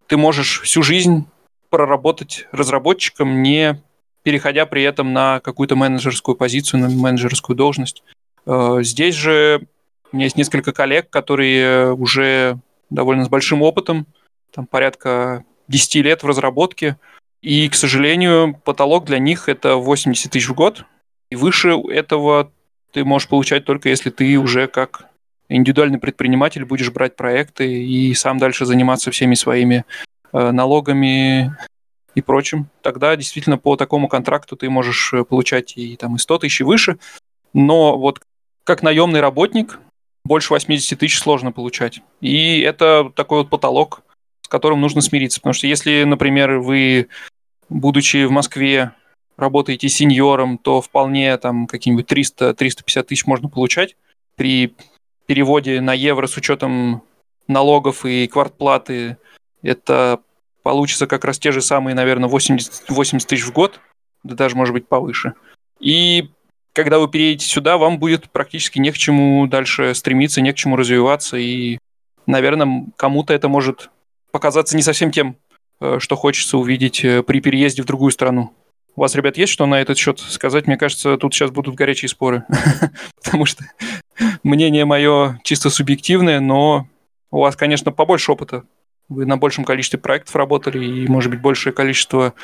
ты 0.06 0.16
можешь 0.16 0.60
всю 0.62 0.82
жизнь 0.82 1.26
проработать 1.70 2.46
разработчиком, 2.52 3.42
не 3.42 3.80
переходя 4.22 4.66
при 4.66 4.82
этом 4.82 5.12
на 5.12 5.40
какую-то 5.40 5.76
менеджерскую 5.76 6.36
позицию, 6.36 6.80
на 6.80 6.88
менеджерскую 6.88 7.56
должность. 7.56 8.02
Э, 8.46 8.78
здесь 8.80 9.14
же 9.14 9.66
у 10.12 10.16
меня 10.16 10.24
есть 10.26 10.36
несколько 10.36 10.72
коллег, 10.72 11.10
которые 11.10 11.92
уже 11.92 12.58
довольно 12.90 13.24
с 13.24 13.28
большим 13.28 13.62
опытом, 13.62 14.06
там 14.52 14.66
порядка 14.66 15.44
10 15.68 15.96
лет 15.96 16.22
в 16.22 16.26
разработке, 16.26 16.96
и, 17.42 17.68
к 17.68 17.74
сожалению, 17.74 18.60
потолок 18.64 19.04
для 19.04 19.18
них 19.18 19.48
это 19.48 19.76
80 19.76 20.32
тысяч 20.32 20.48
в 20.48 20.54
год, 20.54 20.84
и 21.30 21.36
выше 21.36 21.70
этого 21.90 22.50
ты 22.92 23.04
можешь 23.04 23.28
получать 23.28 23.64
только 23.64 23.88
если 23.88 24.10
ты 24.10 24.36
уже 24.38 24.66
как 24.66 25.08
индивидуальный 25.48 25.98
предприниматель 25.98 26.64
будешь 26.64 26.90
брать 26.90 27.16
проекты 27.16 27.82
и 27.82 28.14
сам 28.14 28.38
дальше 28.38 28.66
заниматься 28.66 29.10
всеми 29.10 29.34
своими 29.34 29.84
э, 30.32 30.50
налогами 30.50 31.56
и 32.14 32.22
прочим. 32.22 32.68
Тогда 32.82 33.16
действительно 33.16 33.58
по 33.58 33.76
такому 33.76 34.08
контракту 34.08 34.56
ты 34.56 34.68
можешь 34.68 35.12
э, 35.12 35.24
получать 35.24 35.76
и, 35.76 35.96
там, 35.96 36.16
и 36.16 36.18
100 36.18 36.38
тысяч 36.38 36.60
и 36.60 36.64
выше. 36.64 36.98
Но 37.54 37.96
вот 37.98 38.20
как 38.64 38.82
наемный 38.82 39.20
работник 39.20 39.78
больше 40.24 40.52
80 40.52 40.98
тысяч 40.98 41.18
сложно 41.18 41.52
получать. 41.52 42.00
И 42.20 42.60
это 42.60 43.10
такой 43.14 43.38
вот 43.38 43.50
потолок, 43.50 44.02
с 44.42 44.48
которым 44.48 44.80
нужно 44.80 45.00
смириться. 45.00 45.40
Потому 45.40 45.54
что 45.54 45.66
если, 45.66 46.04
например, 46.04 46.58
вы, 46.58 47.08
будучи 47.70 48.26
в 48.26 48.30
Москве, 48.30 48.92
работаете 49.38 49.88
сеньором, 49.88 50.58
то 50.58 50.82
вполне 50.82 51.36
там 51.38 51.66
какие-нибудь 51.66 52.10
300-350 52.10 53.02
тысяч 53.04 53.24
можно 53.24 53.48
получать. 53.48 53.96
При 54.34 54.74
переводе 55.26 55.80
на 55.80 55.94
евро 55.94 56.26
с 56.26 56.36
учетом 56.36 57.02
налогов 57.46 58.04
и 58.04 58.26
квартплаты 58.26 59.16
это 59.62 60.20
получится 60.62 61.06
как 61.06 61.24
раз 61.24 61.38
те 61.38 61.52
же 61.52 61.62
самые, 61.62 61.94
наверное, 61.94 62.28
80, 62.28 62.90
80 62.90 63.28
тысяч 63.28 63.44
в 63.44 63.52
год, 63.52 63.80
да 64.22 64.34
даже, 64.34 64.56
может 64.56 64.74
быть, 64.74 64.88
повыше. 64.88 65.34
И 65.80 66.30
когда 66.72 66.98
вы 66.98 67.08
переедете 67.08 67.46
сюда, 67.46 67.78
вам 67.78 67.98
будет 67.98 68.30
практически 68.30 68.78
не 68.78 68.90
к 68.90 68.98
чему 68.98 69.46
дальше 69.46 69.94
стремиться, 69.94 70.40
не 70.40 70.52
к 70.52 70.56
чему 70.56 70.76
развиваться, 70.76 71.36
и, 71.36 71.78
наверное, 72.26 72.86
кому-то 72.96 73.32
это 73.32 73.48
может 73.48 73.90
показаться 74.30 74.76
не 74.76 74.82
совсем 74.82 75.10
тем, 75.10 75.36
э, 75.80 75.98
что 76.00 76.16
хочется 76.16 76.58
увидеть 76.58 77.04
э, 77.04 77.22
при 77.22 77.40
переезде 77.40 77.82
в 77.82 77.86
другую 77.86 78.10
страну. 78.10 78.52
У 78.96 79.00
вас, 79.00 79.14
ребят, 79.14 79.36
есть 79.36 79.52
что 79.52 79.66
на 79.66 79.80
этот 79.80 79.96
счет 79.96 80.18
сказать? 80.18 80.66
Мне 80.66 80.76
кажется, 80.76 81.16
тут 81.16 81.32
сейчас 81.32 81.50
будут 81.50 81.76
горячие 81.76 82.08
споры. 82.08 82.44
Потому 83.22 83.46
что 83.46 83.64
мнение 84.42 84.84
мое 84.84 85.40
чисто 85.44 85.70
субъективное, 85.70 86.40
но 86.40 86.88
у 87.30 87.40
вас, 87.40 87.56
конечно, 87.56 87.92
побольше 87.92 88.32
опыта. 88.32 88.64
Вы 89.08 89.24
на 89.24 89.36
большем 89.36 89.64
количестве 89.64 89.98
проектов 89.98 90.34
работали, 90.36 90.84
и, 90.84 91.08
может 91.08 91.30
быть, 91.30 91.40
большее 91.40 91.72
количество 91.72 92.34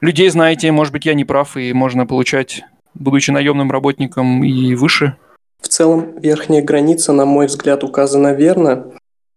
людей 0.00 0.28
знаете. 0.28 0.70
Может 0.70 0.92
быть, 0.92 1.06
я 1.06 1.14
не 1.14 1.24
прав, 1.24 1.56
и 1.56 1.72
можно 1.72 2.06
получать, 2.06 2.62
будучи 2.94 3.30
наемным 3.30 3.70
работником, 3.70 4.44
и 4.44 4.74
выше. 4.74 5.16
В 5.60 5.68
целом, 5.68 6.18
верхняя 6.20 6.62
граница, 6.62 7.12
на 7.12 7.24
мой 7.24 7.46
взгляд, 7.46 7.82
указана 7.82 8.32
верно. 8.32 8.92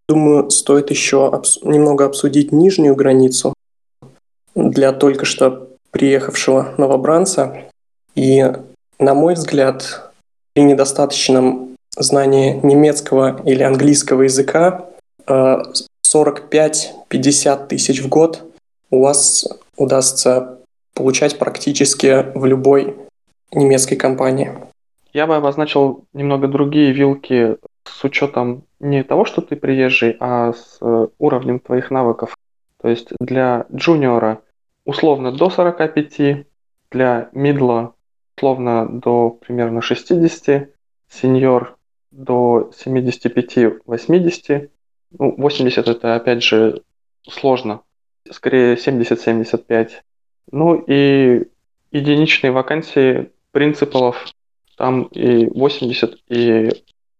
Думаю, 0.07 0.49
стоит 0.51 0.89
еще 0.89 1.31
немного 1.63 2.05
обсудить 2.05 2.51
нижнюю 2.51 2.95
границу 2.95 3.53
для 4.53 4.91
только 4.91 5.25
что 5.25 5.70
приехавшего 5.91 6.73
новобранца. 6.77 7.65
И, 8.15 8.43
на 8.99 9.13
мой 9.13 9.35
взгляд, 9.35 10.11
при 10.53 10.63
недостаточном 10.63 11.75
знании 11.97 12.59
немецкого 12.63 13.41
или 13.45 13.63
английского 13.63 14.23
языка 14.23 14.85
45-50 15.27 15.63
э, 17.13 17.67
тысяч 17.67 18.01
в 18.01 18.09
год 18.09 18.43
у 18.89 19.01
вас 19.01 19.47
удастся 19.77 20.57
получать 20.93 21.37
практически 21.39 22.37
в 22.37 22.45
любой 22.45 22.95
немецкой 23.53 23.95
компании. 23.95 24.53
Я 25.13 25.27
бы 25.27 25.35
обозначил 25.35 26.05
немного 26.13 26.47
другие 26.47 26.91
вилки 26.93 27.57
с 27.83 28.03
учетом 28.03 28.63
не 28.79 29.03
того, 29.03 29.25
что 29.25 29.41
ты 29.41 29.55
приезжий, 29.55 30.15
а 30.19 30.53
с 30.53 30.77
э, 30.81 31.07
уровнем 31.19 31.59
твоих 31.59 31.91
навыков. 31.91 32.37
То 32.81 32.89
есть 32.89 33.09
для 33.19 33.65
джуниора 33.73 34.41
условно 34.85 35.31
до 35.31 35.49
45, 35.49 36.45
для 36.91 37.29
мидла 37.33 37.95
условно 38.37 38.87
до 38.89 39.29
примерно 39.29 39.81
60, 39.81 40.69
сеньор 41.09 41.77
до 42.11 42.71
75-80. 42.85 44.69
Ну, 45.19 45.35
80 45.37 45.87
это 45.87 46.15
опять 46.15 46.43
же 46.43 46.81
сложно, 47.27 47.81
скорее 48.29 48.75
70-75. 48.75 49.89
Ну 50.51 50.75
и 50.75 51.47
единичные 51.91 52.51
вакансии 52.51 53.31
принципалов 53.51 54.25
там 54.77 55.03
и 55.03 55.45
80, 55.45 56.17
и 56.29 56.71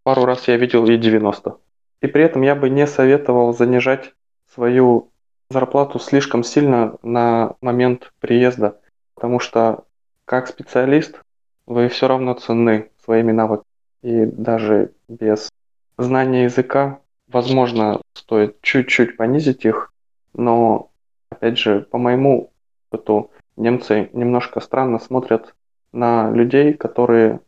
пару 0.04 0.26
раз 0.26 0.48
я 0.48 0.58
видел 0.58 0.86
и 0.88 0.98
90. 0.98 1.58
И 2.02 2.08
при 2.08 2.24
этом 2.24 2.42
я 2.42 2.56
бы 2.56 2.70
не 2.70 2.88
советовал 2.88 3.54
занижать 3.54 4.14
свою 4.54 5.11
зарплату 5.52 6.00
слишком 6.00 6.44
сильно 6.44 6.98
на 7.04 7.56
момент 7.62 8.12
приезда, 8.20 8.80
потому 9.16 9.40
что 9.40 9.86
как 10.26 10.48
специалист 10.48 11.22
вы 11.66 11.88
все 11.90 12.08
равно 12.08 12.34
ценны 12.34 12.90
своими 13.04 13.32
навыками. 13.32 13.66
И 14.02 14.26
даже 14.26 14.94
без 15.08 15.50
знания 15.98 16.46
языка, 16.46 17.02
возможно, 17.28 18.02
стоит 18.14 18.62
чуть-чуть 18.62 19.18
понизить 19.18 19.66
их, 19.66 19.94
но, 20.34 20.90
опять 21.30 21.58
же, 21.58 21.82
по 21.82 21.98
моему 21.98 22.52
опыту, 22.90 23.32
немцы 23.58 24.10
немножко 24.14 24.60
странно 24.60 25.00
смотрят 25.00 25.54
на 25.92 26.32
людей, 26.32 26.74
которые 26.74 27.42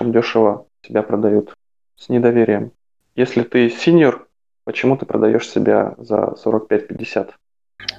дешево 0.00 0.66
себя 0.82 1.02
продают 1.02 1.54
с 1.96 2.08
недоверием. 2.08 2.72
Если 3.14 3.42
ты 3.42 3.68
синьор, 3.68 4.28
почему 4.64 4.96
ты 4.96 5.04
продаешь 5.04 5.48
себя 5.48 5.94
за 5.98 6.34
45-50? 6.42 7.32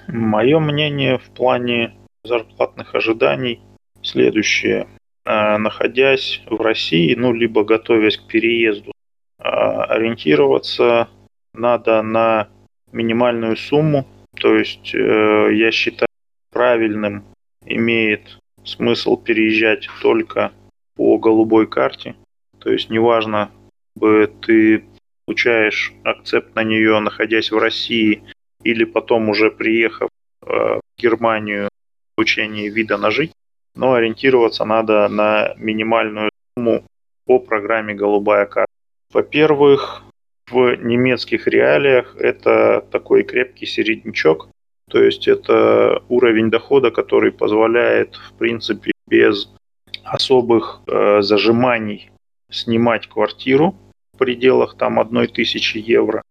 Мое 0.07 0.59
мнение 0.59 1.17
в 1.17 1.29
плане 1.31 1.95
зарплатных 2.23 2.95
ожиданий 2.95 3.61
следующее. 4.03 4.87
А, 5.23 5.57
находясь 5.57 6.41
в 6.47 6.59
России, 6.61 7.13
ну, 7.15 7.33
либо 7.33 7.63
готовясь 7.63 8.17
к 8.17 8.27
переезду, 8.27 8.91
а, 9.37 9.83
ориентироваться 9.85 11.09
надо 11.53 12.01
на 12.01 12.49
минимальную 12.91 13.55
сумму. 13.57 14.07
То 14.35 14.55
есть 14.55 14.93
э, 14.95 15.49
я 15.53 15.71
считаю 15.71 16.07
правильным 16.51 17.25
имеет 17.65 18.39
смысл 18.63 19.17
переезжать 19.17 19.87
только 20.01 20.51
по 20.95 21.17
голубой 21.17 21.67
карте. 21.67 22.15
То 22.59 22.71
есть 22.71 22.89
неважно, 22.89 23.51
бы 23.95 24.31
ты 24.41 24.85
получаешь 25.25 25.93
акцепт 26.03 26.55
на 26.55 26.63
нее, 26.63 26.99
находясь 26.99 27.51
в 27.51 27.57
России, 27.57 28.23
или 28.63 28.83
потом 28.83 29.29
уже 29.29 29.51
приехав 29.51 30.09
э, 30.41 30.45
в 30.45 30.81
Германию 30.97 31.69
получение 32.15 32.69
вида 32.69 32.97
на 32.97 33.11
жить, 33.11 33.31
но 33.75 33.93
ориентироваться 33.93 34.65
надо 34.65 35.07
на 35.07 35.53
минимальную 35.57 36.29
сумму 36.55 36.83
по 37.25 37.39
программе 37.39 37.93
«Голубая 37.93 38.45
карта». 38.45 38.71
Во-первых, 39.13 40.03
в 40.49 40.75
немецких 40.75 41.47
реалиях 41.47 42.15
это 42.17 42.85
такой 42.91 43.23
крепкий 43.23 43.65
середнячок, 43.65 44.49
то 44.89 45.01
есть 45.01 45.27
это 45.27 46.03
уровень 46.09 46.49
дохода, 46.49 46.91
который 46.91 47.31
позволяет, 47.31 48.15
в 48.15 48.33
принципе, 48.33 48.91
без 49.07 49.49
особых 50.03 50.81
э, 50.87 51.21
зажиманий 51.21 52.11
снимать 52.49 53.07
квартиру 53.07 53.75
в 54.13 54.17
пределах 54.17 54.75
там 54.77 54.99
одной 54.99 55.27
тысячи 55.27 55.77
евро, 55.77 56.21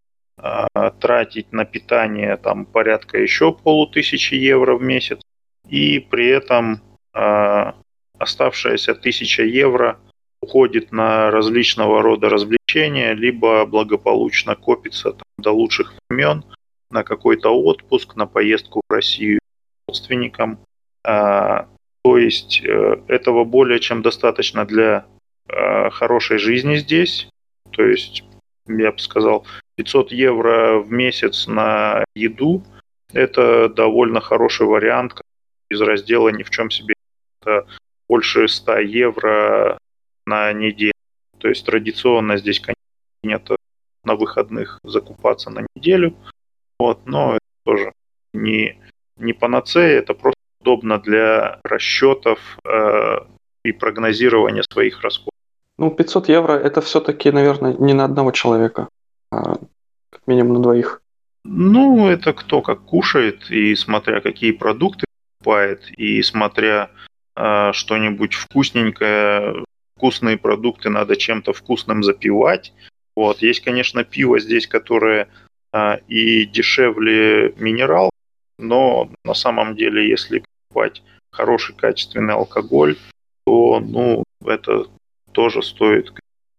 тратить 1.01 1.53
на 1.53 1.65
питание 1.65 2.37
там 2.37 2.65
порядка 2.65 3.19
еще 3.19 3.53
полутысячи 3.53 4.35
евро 4.35 4.77
в 4.77 4.83
месяц, 4.83 5.21
и 5.69 5.99
при 5.99 6.29
этом 6.29 6.81
а, 7.13 7.75
оставшаяся 8.19 8.95
тысяча 8.95 9.43
евро 9.43 9.99
уходит 10.43 10.93
на 10.93 11.31
различного 11.31 12.03
рода 12.03 12.29
развлечения 12.29 13.15
либо 13.15 13.67
благополучно 13.67 14.57
копится 14.57 15.13
там, 15.13 15.27
до 15.39 15.53
лучших 15.53 15.95
времен 16.09 16.45
на 16.91 17.03
какой-то 17.03 17.51
отпуск, 17.51 18.17
на 18.17 18.27
поездку 18.27 18.83
в 18.89 18.93
Россию 18.93 19.41
родственникам. 19.89 20.61
А, 21.05 21.69
то 22.03 22.19
есть 22.19 22.63
э, 22.65 23.03
этого 23.09 23.45
более 23.45 23.81
чем 23.81 24.03
достаточно 24.03 24.65
для 24.65 25.07
а, 25.49 25.91
хорошей 25.91 26.39
жизни 26.39 26.77
здесь. 26.77 27.29
То 27.73 27.85
есть, 27.85 28.25
я 28.67 28.93
бы 28.93 28.99
сказал, 28.99 29.47
500 29.77 30.13
евро 30.13 30.79
в 30.79 30.91
месяц 30.91 31.47
на 31.47 32.05
еду– 32.15 32.65
это 33.13 33.69
довольно 33.69 34.21
хороший 34.21 34.67
вариант 34.67 35.21
из 35.69 35.81
раздела 35.81 36.29
«Ни 36.29 36.43
в 36.43 36.51
чем 36.51 36.71
себе». 36.71 36.95
Это 37.43 37.67
больше 38.09 38.49
100 38.49 38.79
евро 38.79 39.79
на 40.27 40.53
неделю. 40.53 40.93
То 41.39 41.49
есть 41.49 41.65
традиционно 41.65 42.37
здесь, 42.37 42.61
конечно, 42.61 42.81
нет 43.23 43.49
на 44.05 44.15
выходных 44.15 44.79
закупаться 44.83 45.51
на 45.51 45.67
неделю. 45.75 46.15
Вот, 46.79 47.07
но 47.07 47.37
это 47.37 47.41
тоже 47.65 47.93
не, 48.33 48.79
не 49.17 49.33
панацея, 49.33 49.99
это 49.99 50.15
просто 50.15 50.41
удобно 50.61 50.99
для 50.99 51.61
расчетов 51.65 52.59
э, 52.65 53.19
и 53.65 53.73
прогнозирования 53.73 54.63
своих 54.71 55.03
расходов. 55.03 55.30
Ну, 55.81 55.91
500 55.91 56.29
евро 56.29 56.53
это 56.53 56.83
все-таки, 56.83 57.31
наверное, 57.31 57.73
не 57.73 57.95
на 57.95 58.05
одного 58.05 58.33
человека, 58.33 58.91
а 59.33 59.57
как 60.11 60.21
минимум 60.27 60.53
на 60.53 60.63
двоих. 60.63 61.01
Ну, 61.43 62.07
это 62.07 62.35
кто 62.35 62.61
как 62.61 62.83
кушает, 62.83 63.51
и 63.51 63.75
смотря 63.75 64.21
какие 64.21 64.53
продукты 64.53 65.07
покупает, 65.39 65.91
и 65.97 66.21
смотря 66.21 66.91
э, 67.35 67.73
что-нибудь 67.73 68.35
вкусненькое, 68.35 69.65
вкусные 69.97 70.37
продукты 70.37 70.91
надо 70.91 71.17
чем-то 71.17 71.55
вкусным 71.55 72.05
запивать. 72.05 72.75
Вот. 73.17 73.41
Есть, 73.41 73.61
конечно, 73.61 74.05
пиво 74.05 74.39
здесь, 74.39 74.67
которое 74.67 75.29
а, 75.73 75.99
и 76.09 76.45
дешевле 76.45 77.55
минерал, 77.57 78.11
но 78.59 79.09
на 79.25 79.33
самом 79.33 79.77
деле, 79.77 80.07
если 80.07 80.45
покупать 80.69 81.03
хороший 81.33 81.75
качественный 81.75 82.35
алкоголь, 82.35 82.99
то 83.47 83.81
ну, 83.81 84.25
это 84.45 84.85
тоже 85.33 85.63
стоит. 85.63 86.13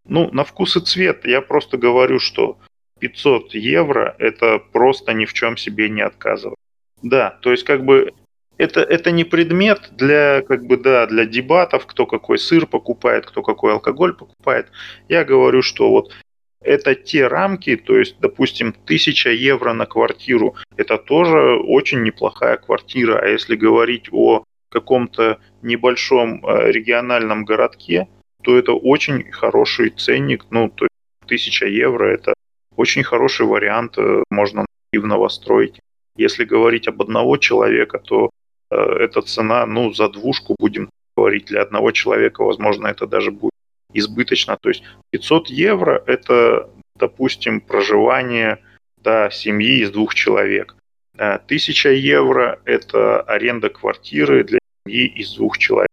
Ну, 0.06 0.30
на 0.32 0.44
вкус 0.44 0.78
и 0.78 0.82
цвет 0.82 1.26
я 1.26 1.42
просто 1.42 1.78
говорю, 1.78 2.20
что 2.20 2.58
500 3.00 3.54
евро 3.56 4.16
это 4.20 4.60
просто 4.60 5.14
ни 5.14 5.26
в 5.26 5.34
чем 5.34 5.58
себе 5.58 5.90
не 5.90 6.02
отказывать. 6.02 6.58
Да, 7.02 7.38
то 7.42 7.52
есть 7.52 7.64
как 7.64 7.84
бы 7.84 8.14
это, 8.58 8.82
это 8.82 9.12
не 9.12 9.24
предмет 9.24 9.90
для, 9.98 10.42
как 10.42 10.66
бы, 10.66 10.78
да, 10.78 11.08
для 11.08 11.26
дебатов, 11.26 11.88
кто 11.88 12.06
какой 12.06 12.38
сыр 12.38 12.68
покупает, 12.68 13.26
кто 13.26 13.42
какой 13.42 13.74
алкоголь 13.74 14.14
покупает. 14.14 14.68
Я 15.10 15.24
говорю, 15.24 15.64
что 15.64 15.90
вот 15.90 16.14
это 16.62 16.94
те 16.94 17.28
рамки, 17.28 17.76
то 17.76 17.98
есть, 17.98 18.18
допустим, 18.20 18.76
1000 18.86 19.32
евро 19.32 19.74
на 19.74 19.88
квартиру, 19.88 20.56
это 20.78 21.00
тоже 21.00 21.56
очень 21.56 22.04
неплохая 22.04 22.58
квартира. 22.58 23.20
А 23.20 23.28
если 23.28 23.56
говорить 23.56 24.10
о 24.12 24.44
каком-то 24.70 25.40
небольшом 25.64 26.46
э, 26.46 26.72
региональном 26.72 27.46
городке, 27.46 28.08
то 28.42 28.58
это 28.58 28.74
очень 28.74 29.32
хороший 29.32 29.90
ценник. 29.90 30.46
Ну, 30.50 30.70
то 30.70 30.86
есть 30.86 31.48
1000 31.48 31.68
евро 31.68 32.06
это 32.06 32.34
очень 32.76 33.04
хороший 33.04 33.46
вариант, 33.46 33.98
э, 33.98 34.24
можно 34.30 34.66
наивного 34.94 35.30
строить. 35.30 35.80
Если 36.18 36.46
говорить 36.46 36.88
об 36.88 37.02
одного 37.02 37.38
человека, 37.38 38.00
то 38.00 38.30
Э, 38.72 38.76
эта 39.00 39.22
цена, 39.22 39.66
ну, 39.66 39.94
за 39.94 40.10
двушку, 40.10 40.56
будем 40.58 40.90
говорить, 41.18 41.46
для 41.46 41.62
одного 41.62 41.92
человека, 41.92 42.44
возможно, 42.44 42.88
это 42.88 43.06
даже 43.06 43.32
будет 43.32 43.52
избыточно. 43.94 44.58
То 44.62 44.70
есть 44.70 44.84
500 45.12 45.50
евро– 45.50 46.02
это, 46.08 46.70
допустим, 46.96 47.60
проживание 47.60 48.60
да, 48.98 49.30
семьи 49.30 49.82
из 49.82 49.92
двух 49.92 50.16
человек. 50.16 50.76
1000 51.18 51.90
э, 51.90 51.98
евро– 51.98 52.60
это 52.66 53.22
аренда 53.22 53.70
квартиры 53.70 54.44
для 54.46 54.60
семьи 54.86 55.06
из 55.06 55.36
двух 55.36 55.58
человек. 55.58 55.91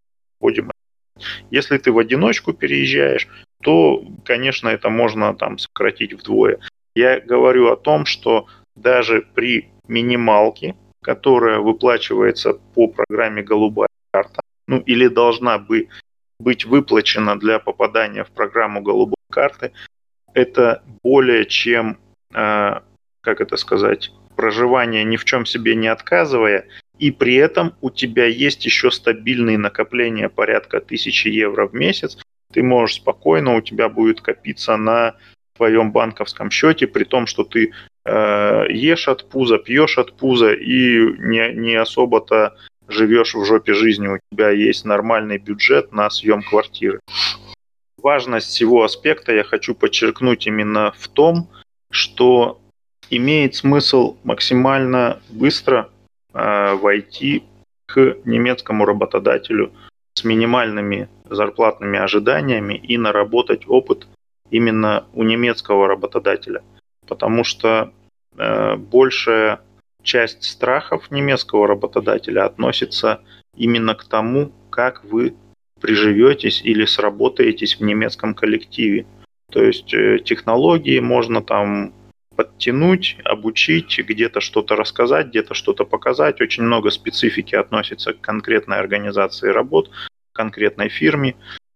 Если 1.51 1.79
ты 1.79 1.93
в 1.93 1.99
одиночку 1.99 2.53
переезжаешь, 2.53 3.29
то, 3.63 4.05
конечно, 4.25 4.69
это 4.69 4.89
можно 4.89 5.35
там 5.35 5.59
сократить 5.59 6.13
вдвое. 6.13 6.59
Я 6.95 7.21
говорю 7.21 7.73
о 7.73 7.77
том, 7.77 8.07
что 8.07 8.47
даже 8.77 9.27
при 9.35 9.69
минималке 9.89 10.75
которая 11.09 11.61
выплачивается 11.61 12.55
по 12.75 12.89
программе 12.89 13.43
«Голубая 13.43 13.89
карта», 14.11 14.41
ну 14.67 14.79
или 14.79 15.09
должна 15.09 15.59
бы 15.59 15.89
быть 16.39 16.65
выплачена 16.65 17.39
для 17.39 17.59
попадания 17.59 18.25
в 18.25 18.31
программу 18.31 18.83
«Голубой 18.83 19.17
карты», 19.31 19.73
это 20.35 20.83
более 21.03 21.47
чем, 21.47 21.99
э, 22.35 22.81
как 23.21 23.41
это 23.41 23.57
сказать, 23.57 24.13
проживание 24.37 25.03
ни 25.05 25.17
в 25.17 25.25
чем 25.25 25.47
себе 25.47 25.75
не 25.75 25.89
отказывая, 25.89 26.67
и 26.99 27.11
при 27.11 27.37
этом 27.37 27.75
у 27.81 27.91
тебя 27.91 28.27
есть 28.27 28.65
еще 28.65 28.91
стабильные 28.91 29.59
накопления 29.59 30.29
порядка 30.29 30.81
тысячи 30.81 31.29
евро 31.29 31.67
в 31.67 31.75
месяц, 31.75 32.19
ты 32.53 32.63
можешь 32.63 32.97
спокойно, 32.97 33.57
у 33.57 33.61
тебя 33.61 33.89
будет 33.89 34.21
копиться 34.21 34.77
на 34.77 35.15
твоем 35.57 35.93
банковском 35.93 36.51
счете, 36.51 36.87
при 36.87 37.05
том, 37.05 37.27
что 37.27 37.45
ты 37.45 37.73
э, 38.05 38.65
ешь 38.71 39.09
от 39.09 39.29
пуза, 39.29 39.59
пьешь 39.59 39.99
от 39.99 40.17
пуза 40.17 40.53
и 40.53 40.99
не, 41.19 41.53
не 41.53 41.75
особо-то 41.75 42.57
живешь 42.89 43.35
в 43.35 43.45
жопе 43.45 43.75
жизни. 43.75 44.09
У 44.09 44.19
тебя 44.33 44.51
есть 44.51 44.85
нормальный 44.85 45.39
бюджет 45.39 45.93
на 45.93 46.09
съем 46.11 46.43
квартиры. 46.43 47.01
Важность 48.01 48.49
всего 48.49 48.85
аспекта 48.85 49.35
я 49.35 49.45
хочу 49.45 49.75
подчеркнуть 49.75 50.47
именно 50.47 50.93
в 50.97 51.09
том, 51.09 51.49
что 51.91 52.61
имеет 53.11 53.57
смысл 53.57 54.17
максимально 54.25 55.21
быстро 55.29 55.91
э, 56.39 56.75
войти 56.75 57.45
к 57.87 58.17
немецкому 58.25 58.85
работодателю 58.85 59.73
с 60.15 60.25
минимальными 60.25 61.09
зарплатными 61.29 61.99
ожиданиями 61.99 62.75
и 62.75 62.97
наработать 62.99 63.69
опыт 63.69 64.07
именно 64.51 65.05
у 65.15 65.23
немецкого 65.23 65.89
работодателя. 65.89 66.63
Потому 67.07 67.45
что 67.45 67.93
Э, 68.39 68.77
большая 68.77 69.61
часть 70.03 70.45
страхов 70.45 71.11
немецкого 71.11 71.67
работодателя 71.67 72.45
относится 72.47 73.21
именно 73.57 73.95
к 73.95 74.05
тому, 74.05 74.53
как 74.71 75.05
вы 75.05 75.35
приживетесь 75.81 76.63
или 76.63 76.85
сработаетесь 76.85 77.77
в 77.77 77.83
немецком 77.83 78.35
коллективе. 78.35 79.07
То 79.51 79.63
есть 79.63 79.93
э, 79.93 80.21
технологии 80.25 81.01
можно 81.01 81.43
там 81.43 81.93
подтянуть, 82.39 83.17
обучить, 83.25 83.99
где-то 83.99 84.41
что-то 84.41 84.77
рассказать, 84.77 85.27
где-то 85.27 85.55
что-то 85.55 85.85
показать. 85.85 86.41
Очень 86.41 86.63
много 86.63 86.91
специфики 86.91 87.57
относится 87.57 88.13
к 88.13 88.21
конкретной 88.21 88.79
организации 88.79 89.49
работ, 89.49 89.91
конкретной 90.33 90.89
фирме. 90.89 91.35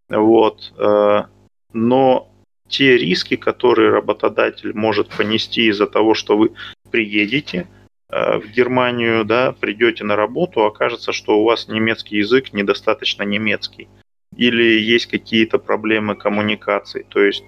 Вот. 0.08 0.72
Э, 0.78 1.24
но 1.72 2.30
те 2.68 2.96
риски, 2.96 3.34
которые 3.34 3.90
работодатель 3.90 4.72
может 4.72 5.08
понести 5.08 5.66
из-за 5.66 5.88
того, 5.88 6.14
что 6.14 6.36
вы 6.36 6.52
приедете 6.92 7.66
э, 8.08 8.38
в 8.38 8.46
Германию, 8.52 9.24
да, 9.24 9.50
придете 9.50 10.04
на 10.04 10.14
работу, 10.14 10.64
окажется, 10.64 11.10
что 11.10 11.40
у 11.40 11.44
вас 11.44 11.66
немецкий 11.66 12.18
язык 12.18 12.52
недостаточно 12.52 13.24
немецкий. 13.24 13.88
Или 14.36 14.80
есть 14.80 15.06
какие-то 15.06 15.58
проблемы 15.58 16.14
коммуникации. 16.14 17.04
То 17.08 17.20
есть 17.20 17.42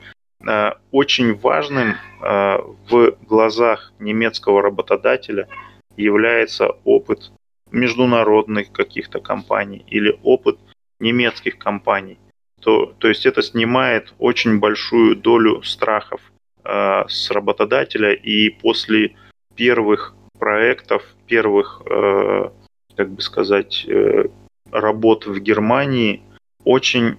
очень 0.91 1.35
важным 1.35 1.95
э, 1.95 2.59
в 2.89 3.17
глазах 3.27 3.93
немецкого 3.99 4.63
работодателя 4.63 5.49
является 5.97 6.69
опыт 6.85 7.33
международных 7.71 8.73
каких-то 8.73 9.21
компаний 9.21 9.85
или 9.89 10.19
опыт 10.23 10.59
немецких 11.01 11.59
компаний. 11.59 12.19
То, 12.61 12.95
то 12.99 13.09
есть 13.09 13.27
это 13.27 13.43
снимает 13.43 14.15
очень 14.19 14.59
большую 14.59 15.17
долю 15.17 15.63
страхов 15.63 16.21
э, 16.65 17.05
с 17.09 17.31
работодателя, 17.31 18.13
и 18.13 18.49
после 18.49 19.15
первых 19.55 20.15
проектов, 20.39 21.03
первых, 21.27 21.83
э, 21.91 22.51
как 22.97 23.11
бы 23.11 23.21
сказать, 23.21 23.85
э, 23.87 24.29
работ 24.71 25.27
в 25.27 25.39
Германии 25.41 26.23
очень, 26.65 27.17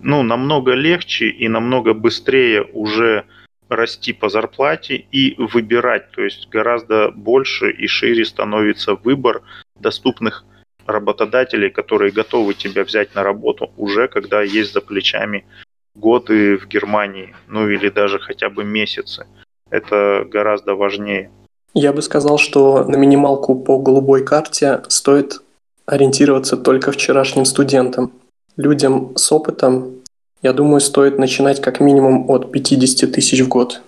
ну, 0.00 0.22
намного 0.22 0.74
легче 0.74 1.28
и 1.28 1.48
намного 1.48 1.94
быстрее 1.94 2.62
уже 2.62 3.24
расти 3.68 4.12
по 4.12 4.28
зарплате 4.28 4.96
и 5.10 5.34
выбирать, 5.38 6.10
то 6.12 6.22
есть 6.22 6.48
гораздо 6.48 7.10
больше 7.10 7.70
и 7.70 7.86
шире 7.86 8.24
становится 8.24 8.94
выбор 8.94 9.42
доступных 9.74 10.44
работодателей, 10.86 11.70
которые 11.70 12.12
готовы 12.12 12.54
тебя 12.54 12.84
взять 12.84 13.14
на 13.14 13.22
работу 13.22 13.72
уже, 13.76 14.08
когда 14.08 14.42
есть 14.42 14.72
за 14.72 14.80
плечами 14.80 15.44
годы 15.94 16.58
в 16.58 16.68
Германии, 16.68 17.34
ну 17.48 17.68
или 17.68 17.88
даже 17.88 18.18
хотя 18.18 18.50
бы 18.50 18.64
месяцы. 18.64 19.26
Это 19.70 20.24
гораздо 20.30 20.74
важнее. 20.74 21.30
Я 21.74 21.92
бы 21.92 22.02
сказал, 22.02 22.38
что 22.38 22.84
на 22.84 22.96
минималку 22.96 23.56
по 23.56 23.78
голубой 23.78 24.24
карте 24.24 24.82
стоит 24.88 25.42
ориентироваться 25.86 26.56
только 26.56 26.92
вчерашним 26.92 27.44
студентам. 27.44 28.12
Людям 28.56 29.16
с 29.16 29.30
опытом 29.32 29.96
я 30.42 30.52
думаю, 30.52 30.80
стоит 30.80 31.18
начинать 31.18 31.60
как 31.60 31.80
минимум 31.80 32.30
от 32.30 32.52
50 32.52 33.10
тысяч 33.10 33.40
в 33.40 33.48
год. 33.48 33.82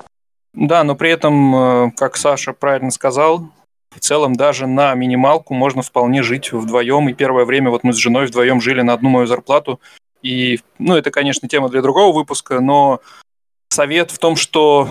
Да, 0.54 0.82
но 0.82 0.96
при 0.96 1.10
этом, 1.10 1.54
э, 1.54 1.90
как 1.96 2.16
Саша 2.16 2.52
правильно 2.52 2.90
сказал, 2.90 3.48
в 3.94 4.00
целом 4.00 4.34
даже 4.34 4.66
на 4.66 4.94
минималку 4.94 5.54
можно 5.54 5.82
вполне 5.82 6.22
жить 6.22 6.52
вдвоем. 6.52 7.08
И 7.08 7.14
первое 7.14 7.44
время 7.44 7.70
вот 7.70 7.84
мы 7.84 7.92
с 7.92 7.96
женой 7.96 8.26
вдвоем 8.26 8.60
жили 8.60 8.82
на 8.82 8.94
одну 8.94 9.08
мою 9.08 9.26
зарплату. 9.26 9.78
И, 10.22 10.58
ну, 10.78 10.96
это, 10.96 11.10
конечно, 11.10 11.48
тема 11.48 11.68
для 11.68 11.80
другого 11.80 12.12
выпуска, 12.12 12.60
но 12.60 13.00
совет 13.68 14.10
в 14.10 14.18
том, 14.18 14.34
что 14.34 14.88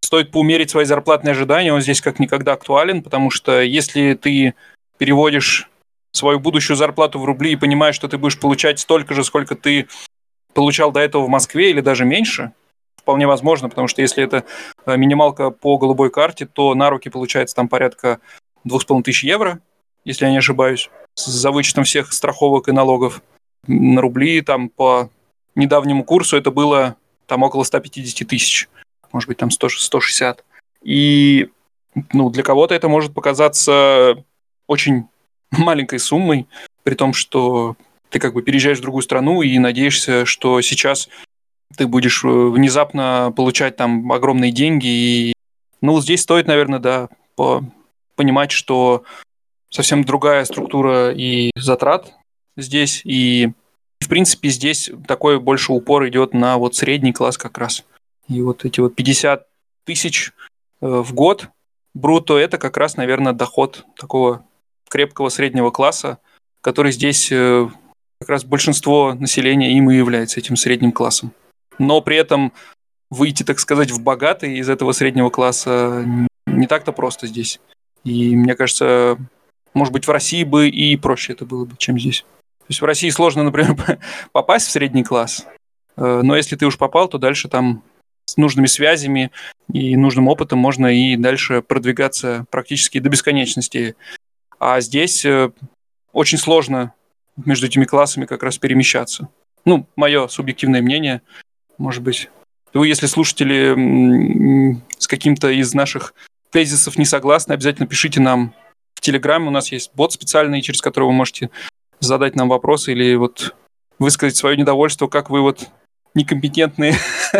стоит 0.00 0.30
поумерить 0.30 0.70
свои 0.70 0.84
зарплатные 0.84 1.32
ожидания, 1.32 1.72
он 1.72 1.80
здесь 1.80 2.00
как 2.00 2.20
никогда 2.20 2.52
актуален, 2.52 3.02
потому 3.02 3.30
что 3.30 3.60
если 3.60 4.14
ты 4.14 4.54
переводишь 4.98 5.68
свою 6.12 6.38
будущую 6.38 6.76
зарплату 6.76 7.18
в 7.18 7.24
рубли 7.24 7.52
и 7.52 7.56
понимаешь, 7.56 7.94
что 7.94 8.08
ты 8.08 8.18
будешь 8.18 8.38
получать 8.38 8.78
столько 8.78 9.14
же, 9.14 9.24
сколько 9.24 9.56
ты 9.56 9.88
получал 10.54 10.92
до 10.92 11.00
этого 11.00 11.24
в 11.24 11.28
Москве 11.28 11.70
или 11.70 11.80
даже 11.80 12.04
меньше, 12.04 12.52
вполне 12.96 13.26
возможно, 13.26 13.68
потому 13.68 13.88
что 13.88 14.02
если 14.02 14.22
это 14.22 14.44
э, 14.86 14.96
минималка 14.96 15.50
по 15.50 15.78
голубой 15.78 16.10
карте, 16.10 16.46
то 16.46 16.74
на 16.74 16.90
руки 16.90 17.08
получается 17.08 17.56
там 17.56 17.68
порядка 17.68 18.20
2500 18.64 19.24
евро, 19.24 19.60
если 20.04 20.26
я 20.26 20.30
не 20.30 20.38
ошибаюсь, 20.38 20.90
за 21.16 21.50
вычетом 21.50 21.84
всех 21.84 22.12
страховок 22.12 22.68
и 22.68 22.72
налогов. 22.72 23.22
На 23.66 24.00
рубли 24.00 24.40
там 24.42 24.68
по 24.68 25.10
недавнему 25.54 26.04
курсу 26.04 26.36
это 26.36 26.50
было 26.50 26.96
там 27.26 27.42
около 27.42 27.64
150 27.64 28.28
тысяч, 28.28 28.68
может 29.12 29.28
быть 29.28 29.38
там 29.38 29.50
100, 29.50 29.68
160. 29.68 30.44
И 30.82 31.48
ну, 32.12 32.30
для 32.30 32.42
кого-то 32.42 32.74
это 32.74 32.88
может 32.88 33.14
показаться 33.14 34.24
очень 34.66 35.08
маленькой 35.58 35.98
суммой, 35.98 36.46
при 36.82 36.94
том, 36.94 37.12
что 37.12 37.76
ты 38.10 38.18
как 38.18 38.34
бы 38.34 38.42
переезжаешь 38.42 38.78
в 38.78 38.82
другую 38.82 39.02
страну 39.02 39.42
и 39.42 39.58
надеешься, 39.58 40.26
что 40.26 40.60
сейчас 40.60 41.08
ты 41.76 41.86
будешь 41.86 42.24
э, 42.24 42.28
внезапно 42.28 43.32
получать 43.34 43.76
там 43.76 44.10
огромные 44.12 44.52
деньги. 44.52 44.86
И, 44.86 45.32
ну, 45.80 46.00
здесь 46.00 46.22
стоит, 46.22 46.46
наверное, 46.46 46.78
да, 46.78 47.08
по 47.36 47.64
понимать, 48.14 48.50
что 48.50 49.04
совсем 49.70 50.04
другая 50.04 50.44
структура 50.44 51.12
и 51.12 51.50
затрат 51.56 52.12
здесь. 52.56 53.00
И, 53.04 53.52
в 54.00 54.08
принципе, 54.08 54.50
здесь 54.50 54.90
такой 55.06 55.40
больше 55.40 55.72
упор 55.72 56.06
идет 56.08 56.34
на 56.34 56.58
вот 56.58 56.76
средний 56.76 57.12
класс 57.12 57.38
как 57.38 57.56
раз. 57.56 57.84
И 58.28 58.42
вот 58.42 58.64
эти 58.64 58.80
вот 58.80 58.94
50 58.94 59.46
тысяч 59.84 60.32
э, 60.80 60.86
в 60.86 61.14
год 61.14 61.48
бруто, 61.94 62.36
это 62.36 62.58
как 62.58 62.76
раз, 62.76 62.96
наверное, 62.96 63.32
доход 63.32 63.86
такого 63.96 64.44
крепкого 64.92 65.30
среднего 65.30 65.70
класса, 65.70 66.18
который 66.60 66.92
здесь 66.92 67.32
э, 67.32 67.66
как 68.20 68.28
раз 68.28 68.44
большинство 68.44 69.14
населения 69.14 69.72
им 69.72 69.90
и 69.90 69.96
является 69.96 70.38
этим 70.38 70.54
средним 70.54 70.92
классом. 70.92 71.32
Но 71.78 72.02
при 72.02 72.18
этом 72.18 72.52
выйти, 73.08 73.42
так 73.42 73.58
сказать, 73.58 73.90
в 73.90 74.02
богатый 74.02 74.58
из 74.58 74.68
этого 74.68 74.92
среднего 74.92 75.30
класса 75.30 76.04
не 76.46 76.66
так-то 76.66 76.92
просто 76.92 77.26
здесь. 77.26 77.58
И 78.04 78.36
мне 78.36 78.54
кажется, 78.54 79.16
может 79.72 79.94
быть, 79.94 80.06
в 80.06 80.10
России 80.10 80.44
бы 80.44 80.68
и 80.68 80.98
проще 80.98 81.32
это 81.32 81.46
было 81.46 81.64
бы, 81.64 81.74
чем 81.78 81.98
здесь. 81.98 82.26
То 82.58 82.66
есть 82.68 82.82
в 82.82 82.84
России 82.84 83.08
сложно, 83.08 83.44
например, 83.44 83.74
попасть 84.32 84.66
в 84.66 84.72
средний 84.72 85.04
класс, 85.04 85.46
э, 85.96 86.20
но 86.22 86.36
если 86.36 86.54
ты 86.54 86.66
уж 86.66 86.76
попал, 86.76 87.08
то 87.08 87.16
дальше 87.16 87.48
там 87.48 87.82
с 88.26 88.36
нужными 88.36 88.66
связями 88.66 89.30
и 89.72 89.96
нужным 89.96 90.28
опытом 90.28 90.58
можно 90.58 90.86
и 90.86 91.16
дальше 91.16 91.62
продвигаться 91.62 92.44
практически 92.50 92.98
до 92.98 93.08
бесконечности. 93.08 93.96
А 94.64 94.80
здесь 94.80 95.24
э, 95.24 95.50
очень 96.12 96.38
сложно 96.38 96.94
между 97.34 97.66
этими 97.66 97.84
классами 97.84 98.26
как 98.26 98.44
раз 98.44 98.58
перемещаться. 98.58 99.28
Ну, 99.64 99.88
мое 99.96 100.28
субъективное 100.28 100.80
мнение, 100.80 101.20
может 101.78 102.04
быть. 102.04 102.30
Вы, 102.72 102.86
если 102.86 103.06
слушатели 103.06 104.80
с 104.98 105.08
каким-то 105.08 105.50
из 105.50 105.74
наших 105.74 106.14
тезисов 106.50 106.96
не 106.96 107.04
согласны, 107.04 107.54
обязательно 107.54 107.88
пишите 107.88 108.20
нам 108.20 108.54
в 108.94 109.00
Телеграме. 109.00 109.48
У 109.48 109.50
нас 109.50 109.72
есть 109.72 109.90
бот 109.96 110.12
специальный, 110.12 110.62
через 110.62 110.80
который 110.80 111.06
вы 111.06 111.12
можете 111.12 111.50
задать 111.98 112.36
нам 112.36 112.48
вопросы 112.48 112.92
или 112.92 113.16
вот 113.16 113.56
высказать 113.98 114.36
свое 114.36 114.56
недовольство, 114.56 115.08
как 115.08 115.28
вы 115.28 115.40
вот 115.40 115.70
некомпетентные 116.14 116.94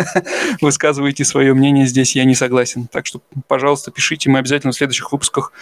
высказываете 0.61 1.23
свое 1.23 1.53
мнение 1.53 1.85
здесь, 1.85 2.17
я 2.17 2.25
не 2.25 2.35
согласен. 2.35 2.87
Так 2.87 3.05
что, 3.05 3.21
пожалуйста, 3.47 3.91
пишите, 3.91 4.29
мы 4.29 4.39
обязательно 4.39 4.73
в 4.73 4.75
следующих 4.75 5.13
выпусках 5.13 5.53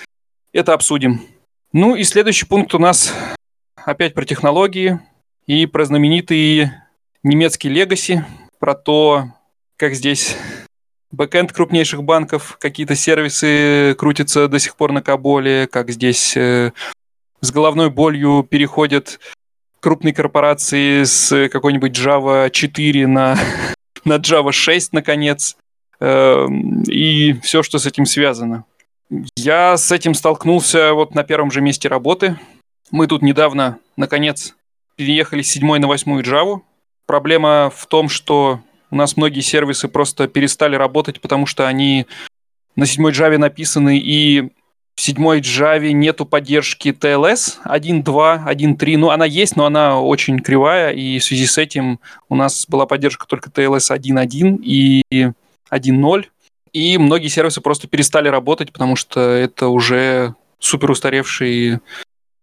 это 0.54 0.74
обсудим. 0.74 1.22
Ну 1.74 1.96
и 1.96 2.04
следующий 2.04 2.46
пункт 2.46 2.74
у 2.74 2.80
нас 2.80 3.14
опять 3.76 4.14
про 4.14 4.26
технологии 4.26 5.00
и 5.48 5.66
про 5.66 5.86
знаменитый 5.86 6.70
немецкий 7.24 7.70
легаси, 7.70 8.26
про 8.60 8.76
то, 8.76 9.28
как 9.78 9.96
здесь 9.96 10.36
бэкэнд 11.12 11.54
крупнейших 11.54 12.04
банков, 12.04 12.58
какие-то 12.60 12.96
сервисы 12.96 13.96
крутятся 13.98 14.50
до 14.50 14.60
сих 14.60 14.76
пор 14.76 14.92
на 14.92 15.02
Каболе, 15.02 15.66
как 15.66 15.92
здесь 15.92 16.36
э, 16.36 16.74
с 17.40 17.52
головной 17.52 17.90
болью 17.90 18.44
переходят 18.44 19.22
крупные 19.80 20.14
корпорации 20.14 21.04
с 21.04 21.48
какой-нибудь 21.48 21.98
Java 21.98 22.50
4 22.50 23.08
на, 23.08 23.38
на 24.04 24.18
Java 24.18 24.52
6, 24.52 24.92
наконец, 24.92 25.56
э, 26.02 26.48
и 26.88 27.32
все, 27.42 27.64
что 27.64 27.80
с 27.80 27.86
этим 27.86 28.06
связано. 28.06 28.66
Я 29.36 29.78
с 29.78 29.92
этим 29.92 30.14
столкнулся 30.14 30.94
вот 30.94 31.14
на 31.16 31.24
первом 31.24 31.52
же 31.52 31.62
месте 31.62 31.88
работы– 31.88 32.40
мы 32.92 33.08
тут 33.08 33.22
недавно, 33.22 33.80
наконец, 33.96 34.54
переехали 34.98 35.42
с 35.42 35.52
7 35.52 35.78
на 35.78 35.88
8 35.88 36.20
Java. 36.22 36.60
Проблема 37.06 37.72
в 37.74 37.86
том, 37.88 38.10
что 38.10 38.60
у 38.92 38.96
нас 38.96 39.16
многие 39.16 39.40
сервисы 39.40 39.88
просто 39.88 40.28
перестали 40.28 40.76
работать, 40.76 41.22
потому 41.22 41.46
что 41.46 41.68
они 41.68 42.06
на 42.76 42.86
7 42.86 43.08
Java 43.08 43.38
написаны, 43.38 43.98
и 43.98 44.50
в 44.96 45.02
7 45.02 45.16
Java 45.40 45.92
нету 45.92 46.26
поддержки 46.26 46.90
TLS 46.90 47.60
1.2, 47.64 48.46
1.3. 48.46 48.98
Ну, 48.98 49.10
она 49.10 49.24
есть, 49.24 49.56
но 49.56 49.66
она 49.66 50.02
очень 50.02 50.40
кривая, 50.40 50.92
и 50.92 51.18
в 51.20 51.24
связи 51.24 51.46
с 51.46 51.58
этим 51.58 52.02
у 52.28 52.36
нас 52.36 52.66
была 52.68 52.86
поддержка 52.86 53.26
только 53.26 53.50
TLS 53.50 53.98
1.1 53.98 54.60
и 54.62 55.04
1.0. 55.10 56.26
И 56.74 56.98
многие 56.98 57.28
сервисы 57.28 57.62
просто 57.62 57.88
перестали 57.88 58.30
работать, 58.30 58.72
потому 58.72 58.96
что 58.96 59.20
это 59.20 59.68
уже 59.68 60.36
супер 60.60 60.92
устаревшие 60.92 61.82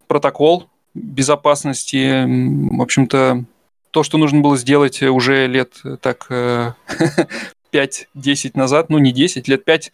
протокол 0.07 0.69
безопасности. 0.95 2.25
В 2.27 2.83
общем-то, 2.83 3.45
то, 3.91 4.03
что 4.03 4.19
нужно 4.19 4.41
было 4.41 4.57
сделать 4.57 5.03
уже 5.03 5.47
лет 5.47 5.75
э, 5.85 5.97
так 6.01 6.27
5-10 6.31 7.37
э, 7.73 8.07
назад, 8.55 8.91
ну 8.91 8.99
не 8.99 9.13
10, 9.13 9.49
лет 9.49 9.67
5-6 9.67 9.91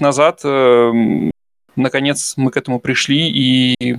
назад, 0.00 0.40
э, 0.44 1.30
наконец 1.76 2.34
мы 2.36 2.50
к 2.50 2.56
этому 2.56 2.80
пришли, 2.80 3.30
и 3.30 3.96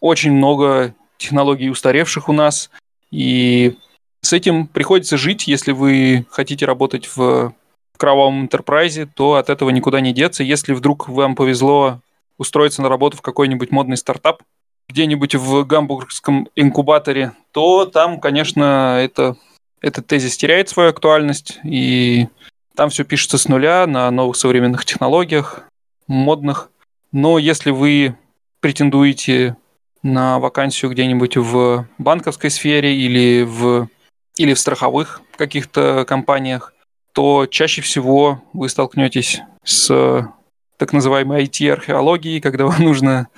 очень 0.00 0.32
много 0.32 0.94
технологий 1.18 1.70
устаревших 1.70 2.28
у 2.28 2.32
нас, 2.32 2.70
и 3.10 3.76
с 4.22 4.32
этим 4.32 4.66
приходится 4.66 5.16
жить, 5.16 5.46
если 5.46 5.72
вы 5.72 6.26
хотите 6.30 6.66
работать 6.66 7.08
в 7.14 7.54
кровавом 7.96 8.42
интерпрайзе, 8.42 9.06
то 9.06 9.34
от 9.34 9.50
этого 9.50 9.70
никуда 9.70 10.00
не 10.00 10.12
деться. 10.12 10.42
Если 10.42 10.72
вдруг 10.72 11.08
вам 11.08 11.34
повезло 11.34 12.00
устроиться 12.38 12.82
на 12.82 12.88
работу 12.88 13.16
в 13.16 13.22
какой-нибудь 13.22 13.70
модный 13.70 13.96
стартап, 13.96 14.42
где-нибудь 14.88 15.34
в 15.34 15.64
гамбургском 15.64 16.48
инкубаторе, 16.54 17.32
то 17.52 17.86
там, 17.86 18.20
конечно, 18.20 18.98
это, 19.00 19.36
этот 19.80 20.06
тезис 20.06 20.36
теряет 20.36 20.68
свою 20.68 20.90
актуальность, 20.90 21.58
и 21.64 22.28
там 22.74 22.90
все 22.90 23.04
пишется 23.04 23.38
с 23.38 23.48
нуля 23.48 23.86
на 23.86 24.10
новых 24.10 24.36
современных 24.36 24.84
технологиях, 24.84 25.64
модных. 26.06 26.70
Но 27.10 27.38
если 27.38 27.70
вы 27.70 28.16
претендуете 28.60 29.56
на 30.02 30.38
вакансию 30.38 30.90
где-нибудь 30.90 31.36
в 31.36 31.88
банковской 31.98 32.50
сфере 32.50 32.94
или 32.96 33.42
в, 33.42 33.88
или 34.36 34.54
в 34.54 34.58
страховых 34.58 35.22
каких-то 35.36 36.04
компаниях, 36.06 36.72
то 37.16 37.46
чаще 37.46 37.82
всего 37.82 38.44
вы 38.52 38.68
столкнетесь 38.68 39.40
с 39.64 40.32
так 40.76 40.92
называемой 40.92 41.44
IT-археологией, 41.44 42.40
когда 42.40 42.66
вам 42.66 42.80
нужно 42.84 43.28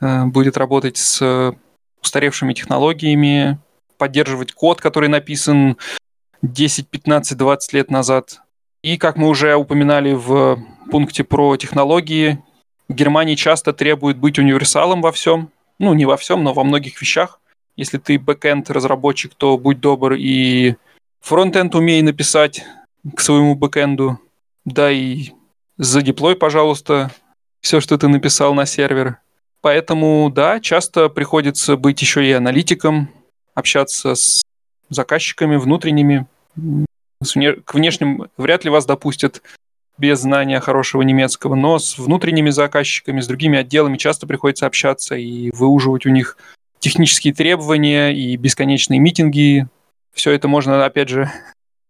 Э, 0.00 0.24
будет 0.26 0.56
работать 0.56 0.96
с 0.96 1.54
устаревшими 2.02 2.52
технологиями, 2.52 3.58
поддерживать 3.98 4.52
код, 4.52 4.80
который 4.80 5.08
написан 5.08 5.76
10, 6.42 6.88
15, 6.88 7.36
20 7.36 7.72
лет 7.72 7.90
назад. 7.90 8.40
И, 8.82 8.98
как 8.98 9.16
мы 9.16 9.28
уже 9.28 9.56
упоминали 9.56 10.12
в 10.12 10.62
пункте 10.90 11.24
про 11.24 11.56
технологии, 11.56 12.42
Германии 12.88 13.34
часто 13.34 13.72
требует 13.72 14.16
быть 14.16 14.38
универсалом 14.38 15.02
во 15.02 15.10
всем. 15.10 15.50
Ну, 15.78 15.92
не 15.94 16.04
во 16.06 16.16
всем, 16.16 16.44
но 16.44 16.52
во 16.52 16.62
многих 16.62 17.00
вещах. 17.00 17.40
Если 17.74 17.98
ты 17.98 18.18
бэкенд 18.18 18.70
разработчик, 18.70 19.34
то 19.34 19.58
будь 19.58 19.80
добр 19.80 20.14
и 20.14 20.76
фронтенд 21.20 21.74
умей 21.74 22.00
написать 22.02 22.64
к 23.14 23.20
своему 23.20 23.54
бэкенду. 23.54 24.18
Да 24.64 24.90
и 24.90 25.30
задеплой, 25.76 26.36
пожалуйста, 26.36 27.10
все, 27.60 27.80
что 27.80 27.98
ты 27.98 28.08
написал 28.08 28.54
на 28.54 28.66
сервер. 28.66 29.18
Поэтому, 29.60 30.30
да, 30.30 30.60
часто 30.60 31.08
приходится 31.08 31.76
быть 31.76 32.00
еще 32.00 32.26
и 32.26 32.32
аналитиком, 32.32 33.08
общаться 33.54 34.14
с 34.14 34.42
заказчиками 34.88 35.56
внутренними, 35.56 36.26
К 36.54 37.74
внешним 37.74 38.28
вряд 38.36 38.64
ли 38.64 38.70
вас 38.70 38.86
допустят 38.86 39.42
без 39.98 40.20
знания 40.20 40.60
хорошего 40.60 41.02
немецкого, 41.02 41.54
но 41.54 41.78
с 41.78 41.98
внутренними 41.98 42.50
заказчиками, 42.50 43.20
с 43.20 43.26
другими 43.26 43.58
отделами 43.58 43.96
часто 43.96 44.26
приходится 44.26 44.66
общаться 44.66 45.16
и 45.16 45.50
выуживать 45.52 46.06
у 46.06 46.10
них 46.10 46.36
технические 46.78 47.34
требования 47.34 48.10
и 48.10 48.36
бесконечные 48.36 49.00
митинги. 49.00 49.66
Все 50.12 50.32
это 50.32 50.48
можно, 50.48 50.84
опять 50.84 51.08
же, 51.08 51.32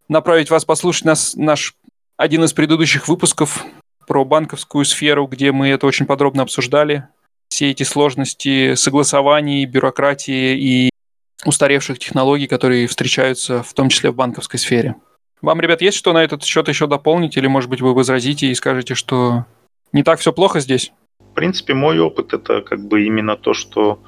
направить 0.08 0.50
вас 0.50 0.64
послушать 0.64 1.04
нас, 1.04 1.34
наш 1.34 1.74
один 2.16 2.44
из 2.44 2.52
предыдущих 2.52 3.08
выпусков 3.08 3.64
про 4.06 4.24
банковскую 4.24 4.84
сферу, 4.84 5.26
где 5.26 5.52
мы 5.52 5.68
это 5.68 5.86
очень 5.86 6.06
подробно 6.06 6.42
обсуждали. 6.42 7.08
Все 7.48 7.70
эти 7.70 7.82
сложности 7.82 8.74
согласований, 8.74 9.64
бюрократии 9.66 10.56
и 10.56 10.90
устаревших 11.44 11.98
технологий, 11.98 12.46
которые 12.46 12.86
встречаются 12.86 13.62
в 13.62 13.72
том 13.74 13.88
числе 13.88 14.10
в 14.10 14.14
банковской 14.14 14.58
сфере. 14.58 14.96
Вам, 15.42 15.60
ребят, 15.60 15.82
есть 15.82 15.96
что 15.96 16.12
на 16.12 16.24
этот 16.24 16.42
счет 16.44 16.68
еще 16.68 16.86
дополнить? 16.86 17.36
Или, 17.36 17.46
может 17.46 17.68
быть, 17.68 17.80
вы 17.80 17.94
возразите 17.94 18.46
и 18.46 18.54
скажете, 18.54 18.94
что 18.94 19.44
не 19.92 20.02
так 20.02 20.18
все 20.18 20.32
плохо 20.32 20.60
здесь? 20.60 20.92
В 21.20 21.34
принципе, 21.34 21.74
мой 21.74 21.98
опыт 21.98 22.32
это 22.32 22.62
как 22.62 22.86
бы 22.86 23.04
именно 23.04 23.36
то, 23.36 23.52
что 23.52 24.00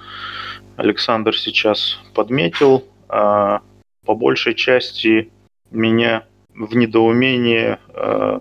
Александр 0.76 1.36
сейчас 1.36 1.98
подметил. 2.14 2.84
А 3.08 3.60
по 4.04 4.14
большей 4.14 4.54
части 4.54 5.30
меня 5.70 6.24
в 6.54 6.74
недоумение 6.76 7.78
э, 7.94 8.40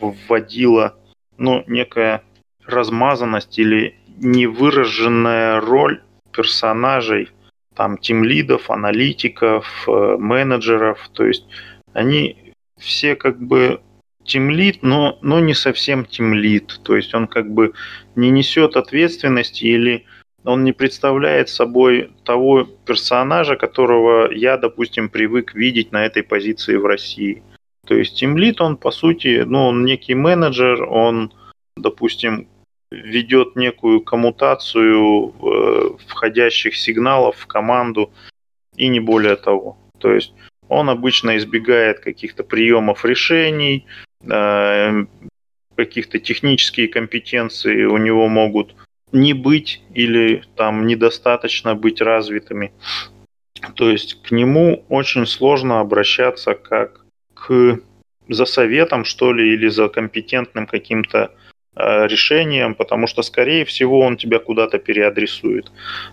вводила 0.00 0.96
ну, 1.38 1.64
некая 1.66 2.22
размазанность 2.66 3.58
или 3.58 3.96
невыраженная 4.18 5.60
роль 5.60 6.02
персонажей, 6.32 7.30
там, 7.74 7.98
тимлидов, 7.98 8.70
аналитиков, 8.70 9.66
э, 9.86 10.16
менеджеров. 10.18 11.08
То 11.12 11.24
есть 11.24 11.46
они 11.92 12.54
все 12.78 13.16
как 13.16 13.40
бы 13.40 13.80
тимлид, 14.24 14.82
но, 14.82 15.18
но 15.22 15.40
не 15.40 15.54
совсем 15.54 16.04
тимлид. 16.04 16.80
То 16.84 16.96
есть 16.96 17.14
он 17.14 17.26
как 17.26 17.50
бы 17.50 17.72
не 18.14 18.30
несет 18.30 18.76
ответственности 18.76 19.64
или 19.64 20.04
он 20.44 20.62
не 20.64 20.72
представляет 20.72 21.48
собой 21.48 22.10
того 22.24 22.64
персонажа, 22.64 23.56
которого 23.56 24.30
я, 24.30 24.56
допустим, 24.56 25.08
привык 25.08 25.54
видеть 25.54 25.92
на 25.92 26.04
этой 26.04 26.22
позиции 26.22 26.76
в 26.76 26.86
России. 26.86 27.42
То 27.86 27.94
есть 27.94 28.16
тимлид, 28.16 28.60
он 28.60 28.76
по 28.76 28.90
сути, 28.90 29.42
ну, 29.46 29.66
он 29.66 29.84
некий 29.84 30.14
менеджер, 30.14 30.84
он, 30.84 31.32
допустим, 31.76 32.48
ведет 32.90 33.56
некую 33.56 34.00
коммутацию 34.00 35.32
э, 35.32 35.90
входящих 36.06 36.76
сигналов 36.76 37.36
в 37.36 37.46
команду 37.46 38.12
и 38.76 38.88
не 38.88 39.00
более 39.00 39.36
того. 39.36 39.78
То 39.98 40.12
есть 40.12 40.32
он 40.68 40.90
обычно 40.90 41.36
избегает 41.36 42.00
каких-то 42.00 42.44
приемов 42.44 43.04
решений, 43.04 43.86
э, 44.22 45.06
каких-то 45.74 46.18
технические 46.18 46.88
компетенции 46.88 47.84
у 47.84 47.96
него 47.96 48.28
могут 48.28 48.74
не 49.14 49.32
быть 49.32 49.82
или 49.94 50.42
там 50.56 50.86
недостаточно 50.86 51.74
быть 51.74 52.00
развитыми. 52.00 52.72
То 53.76 53.88
есть 53.88 54.22
к 54.22 54.30
нему 54.30 54.84
очень 54.88 55.26
сложно 55.26 55.80
обращаться 55.80 56.54
как 56.54 57.04
к 57.34 57.78
за 58.28 58.44
советом, 58.46 59.04
что 59.04 59.32
ли, 59.32 59.54
или 59.54 59.68
за 59.68 59.88
компетентным 59.88 60.66
каким-то 60.66 61.30
э, 61.76 62.06
решением, 62.06 62.74
потому 62.74 63.06
что, 63.06 63.22
скорее 63.22 63.64
всего, 63.64 64.00
он 64.00 64.16
тебя 64.16 64.38
куда-то 64.38 64.78
переадресует. 64.78 65.70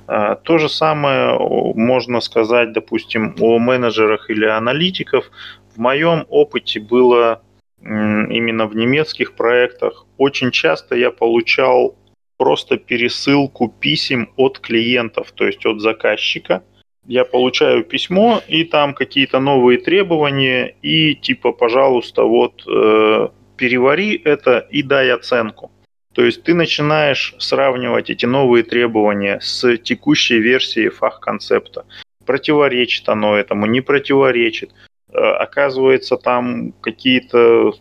Э, 0.07 0.35
то 0.43 0.57
же 0.57 0.69
самое 0.69 1.37
можно 1.75 2.19
сказать, 2.21 2.73
допустим, 2.73 3.35
о 3.39 3.59
менеджерах 3.59 4.29
или 4.29 4.45
аналитиков. 4.45 5.31
В 5.75 5.79
моем 5.79 6.25
опыте 6.29 6.79
было 6.79 7.41
именно 7.83 8.67
в 8.67 8.75
немецких 8.75 9.33
проектах. 9.33 10.05
Очень 10.17 10.51
часто 10.51 10.95
я 10.95 11.09
получал 11.09 11.95
просто 12.41 12.77
пересылку 12.77 13.69
писем 13.69 14.29
от 14.35 14.57
клиентов, 14.57 15.31
то 15.31 15.45
есть 15.45 15.63
от 15.67 15.79
заказчика. 15.79 16.63
Я 17.05 17.23
получаю 17.23 17.83
письмо, 17.83 18.41
и 18.47 18.63
там 18.63 18.95
какие-то 18.95 19.39
новые 19.39 19.77
требования, 19.77 20.75
и 20.81 21.13
типа, 21.13 21.51
пожалуйста, 21.51 22.23
вот 22.23 22.63
э, 22.67 23.27
перевари 23.57 24.19
это 24.25 24.57
и 24.71 24.81
дай 24.81 25.11
оценку. 25.11 25.69
То 26.15 26.25
есть 26.25 26.41
ты 26.41 26.55
начинаешь 26.55 27.35
сравнивать 27.37 28.09
эти 28.09 28.25
новые 28.25 28.63
требования 28.63 29.39
с 29.39 29.77
текущей 29.77 30.39
версией 30.39 30.89
фах-концепта. 30.89 31.85
Противоречит 32.25 33.07
оно 33.07 33.37
этому, 33.37 33.67
не 33.67 33.81
противоречит. 33.81 34.71
Э, 35.13 35.19
оказывается, 35.19 36.17
там 36.17 36.71
какие-то 36.81 37.73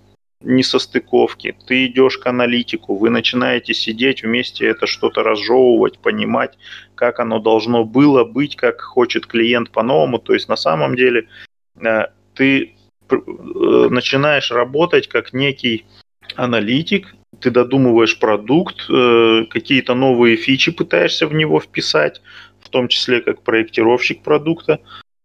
несостыковки, 0.43 1.57
ты 1.67 1.87
идешь 1.87 2.19
к 2.19 2.27
аналитику, 2.27 2.97
вы 2.97 3.11
начинаете 3.11 3.75
сидеть 3.75 4.23
вместе, 4.23 4.67
это 4.67 4.87
что-то 4.87 5.23
разжевывать, 5.23 5.99
понимать, 5.99 6.57
как 6.95 7.21
оно 7.21 7.39
должно 7.39 7.85
было 7.85 8.25
быть, 8.25 8.57
как 8.57 8.81
хочет 8.81 9.27
клиент 9.27 9.71
по-новому. 9.71 10.19
То 10.19 10.33
есть 10.33 10.49
на 10.49 10.57
самом 10.57 10.97
деле 10.97 11.29
э, 11.77 12.07
ты 12.35 12.75
э, 13.11 13.17
начинаешь 13.91 14.51
работать 14.51 15.09
как 15.09 15.33
некий 15.33 15.85
аналитик, 16.37 17.15
ты 17.41 17.51
додумываешь 17.51 18.19
продукт, 18.19 18.87
э, 18.89 19.45
какие-то 19.51 19.95
новые 19.95 20.37
фичи 20.37 20.73
пытаешься 20.73 21.27
в 21.27 21.35
него 21.35 21.61
вписать, 21.61 22.23
в 22.61 22.69
том 22.71 22.89
числе 22.89 23.21
как 23.21 23.43
проектировщик 23.43 24.23
продукта. 24.23 24.81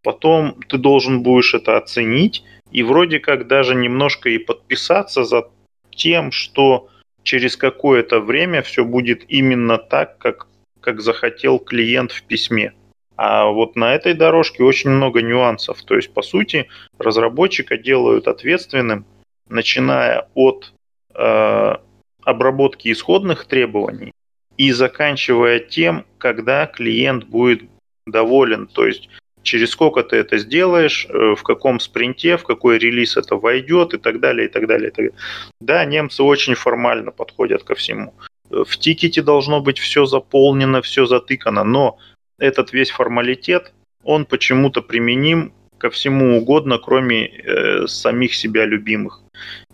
Потом 0.05 0.61
ты 0.69 0.77
должен 0.77 1.23
будешь 1.23 1.55
это 1.55 1.77
оценить 1.77 2.43
и 2.71 2.83
вроде 2.83 3.19
как 3.19 3.47
даже 3.47 3.73
немножко 3.73 4.29
и 4.29 4.37
подписаться 4.37 5.23
за 5.23 5.49
тем, 5.89 6.31
что 6.31 6.89
через 7.23 7.57
какое-то 7.57 8.19
время 8.19 8.61
все 8.61 8.85
будет 8.85 9.25
именно 9.29 9.79
так, 9.79 10.19
как, 10.19 10.47
как 10.79 11.01
захотел 11.01 11.57
клиент 11.57 12.11
в 12.11 12.21
письме. 12.21 12.73
А 13.17 13.47
вот 13.47 13.75
на 13.75 13.95
этой 13.95 14.13
дорожке 14.13 14.63
очень 14.63 14.91
много 14.91 15.23
нюансов. 15.23 15.81
То 15.81 15.95
есть, 15.95 16.13
по 16.13 16.21
сути, 16.21 16.67
разработчика 16.99 17.75
делают 17.75 18.27
ответственным, 18.27 19.07
начиная 19.49 20.27
от 20.35 20.71
э, 21.15 21.75
обработки 22.23 22.91
исходных 22.91 23.45
требований 23.45 24.11
и 24.55 24.71
заканчивая 24.71 25.57
тем, 25.57 26.05
когда 26.19 26.67
клиент 26.67 27.23
будет 27.25 27.63
доволен. 28.05 28.67
То 28.67 28.85
есть 28.85 29.09
через 29.45 29.69
сколько 29.69 30.03
ты 30.03 30.17
это 30.17 30.37
сделаешь, 30.37 31.07
э, 31.09 31.35
в 31.35 31.43
каком 31.43 31.79
спринте, 31.79 32.35
в 32.35 32.43
какой 32.43 32.77
релиз 32.79 33.15
это 33.15 33.35
войдет 33.35 33.93
и 33.93 33.97
так 33.97 34.19
далее, 34.19 34.47
и 34.47 34.51
так 34.51 34.67
далее. 34.67 34.89
И 34.89 34.91
так 34.91 35.05
далее. 35.05 35.13
Да, 35.61 35.85
немцы 35.85 36.23
очень 36.23 36.55
формально 36.55 37.11
подходят 37.11 37.63
ко 37.63 37.75
всему. 37.75 38.13
Э, 38.51 38.63
в 38.67 38.77
тикете 38.77 39.21
должно 39.21 39.61
быть 39.61 39.79
все 39.79 40.05
заполнено, 40.05 40.81
все 40.81 41.05
затыкано, 41.05 41.63
но 41.63 41.97
этот 42.39 42.73
весь 42.73 42.91
формалитет, 42.91 43.73
он 44.03 44.25
почему-то 44.25 44.81
применим 44.81 45.53
ко 45.77 45.89
всему 45.89 46.37
угодно, 46.37 46.77
кроме 46.77 47.27
э, 47.27 47.87
самих 47.87 48.33
себя 48.33 48.65
любимых. 48.65 49.21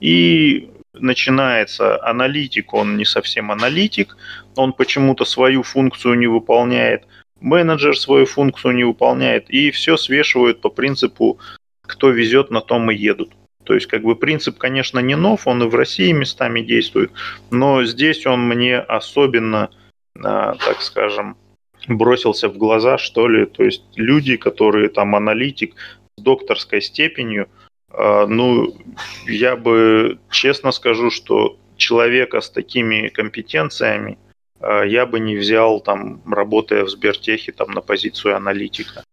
И 0.02 0.70
начинается 0.94 2.04
аналитик, 2.04 2.74
он 2.74 2.98
не 2.98 3.06
совсем 3.06 3.52
аналитик, 3.52 4.18
он 4.58 4.74
почему-то 4.74 5.26
свою 5.26 5.64
функцию 5.64 6.16
не 6.16 6.28
выполняет– 6.28 7.04
менеджер 7.42 7.98
свою 7.98 8.26
функцию 8.26 8.76
не 8.76 8.84
выполняет, 8.84 9.50
и 9.50 9.72
все 9.72 9.98
свешивают 9.98 10.62
по 10.62 10.70
принципу 10.70 11.40
«кто 11.82 12.10
везет, 12.10 12.52
на 12.52 12.62
том 12.62 12.90
и 12.92 12.96
едут». 12.96 13.32
То 13.64 13.74
есть, 13.74 13.88
как 13.88 14.04
бы 14.04 14.16
принцип, 14.16 14.58
конечно, 14.58 15.00
не 15.00 15.16
нов, 15.16 15.48
он 15.48 15.64
и 15.64 15.68
в 15.68 15.76
России 15.76 16.12
местами 16.12 16.62
действует, 16.62 17.12
но 17.52 17.84
здесь 17.84 18.26
он 18.26 18.48
мне 18.48 18.78
особенно, 18.78 19.70
а, 20.24 20.56
так 20.56 20.82
скажем, 20.82 21.38
бросился 21.88 22.50
в 22.50 22.58
глаза, 22.58 22.98
что 22.98 23.28
ли. 23.28 23.46
То 23.46 23.64
есть 23.64 23.84
люди, 23.96 24.38
которые 24.38 24.90
там 24.90 25.16
аналитик 25.16 25.76
с 26.18 26.22
докторской 26.22 26.82
степенью, 26.82 27.50
а, 27.90 28.26
ну, 28.26 28.76
я 29.28 29.56
бы 29.56 30.20
честно 30.32 30.72
скажу, 30.72 31.12
что 31.12 31.58
человека 31.78 32.42
с 32.42 32.50
такими 32.50 33.10
компетенциями– 33.10 34.18
я 34.64 35.06
бы 35.06 35.20
не 35.20 35.36
взял, 35.36 35.82
там, 35.82 36.22
работая 36.26 36.84
в 36.84 36.90
Сбертехе, 36.90 37.52
там, 37.52 37.72
на 37.72 37.82
позицию 37.82 38.36
аналитика. 38.36 39.04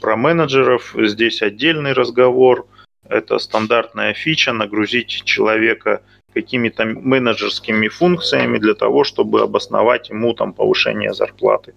Про 0.00 0.16
менеджеров 0.16 0.94
здесь 0.98 1.42
отдельный 1.42 1.92
разговор. 1.92 2.66
Это 3.08 3.38
стандартная 3.38 4.14
фича, 4.14 4.52
нагрузить 4.52 5.24
человека 5.24 6.00
какими-то 6.34 6.84
менеджерскими 6.84 7.88
функциями 7.88 8.58
для 8.58 8.74
того, 8.74 9.04
чтобы 9.04 9.42
обосновать 9.42 10.10
ему 10.10 10.34
там 10.34 10.52
повышение 10.52 11.14
зарплаты. 11.14 11.74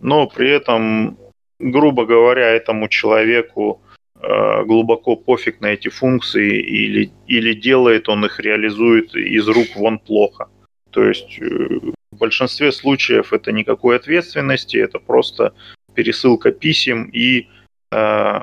Но 0.00 0.26
при 0.26 0.50
этом, 0.50 1.18
грубо 1.58 2.06
говоря, 2.06 2.48
этому 2.50 2.88
человеку 2.88 3.80
э, 4.20 4.64
глубоко 4.64 5.16
пофиг 5.16 5.60
на 5.60 5.66
эти 5.66 5.88
функции 5.88 6.60
или, 6.60 7.10
или 7.26 7.54
делает 7.54 8.08
он 8.08 8.24
их, 8.24 8.38
реализует 8.40 9.14
из 9.14 9.48
рук 9.48 9.68
вон 9.74 9.98
плохо. 9.98 10.48
То 10.90 11.02
есть 11.02 11.38
э, 11.40 11.92
в 12.16 12.18
большинстве 12.18 12.72
случаев 12.72 13.32
это 13.32 13.52
никакой 13.52 13.96
ответственности, 13.96 14.78
это 14.78 14.98
просто 14.98 15.52
пересылка 15.94 16.50
писем 16.50 17.10
и 17.12 17.48
э, 17.92 18.40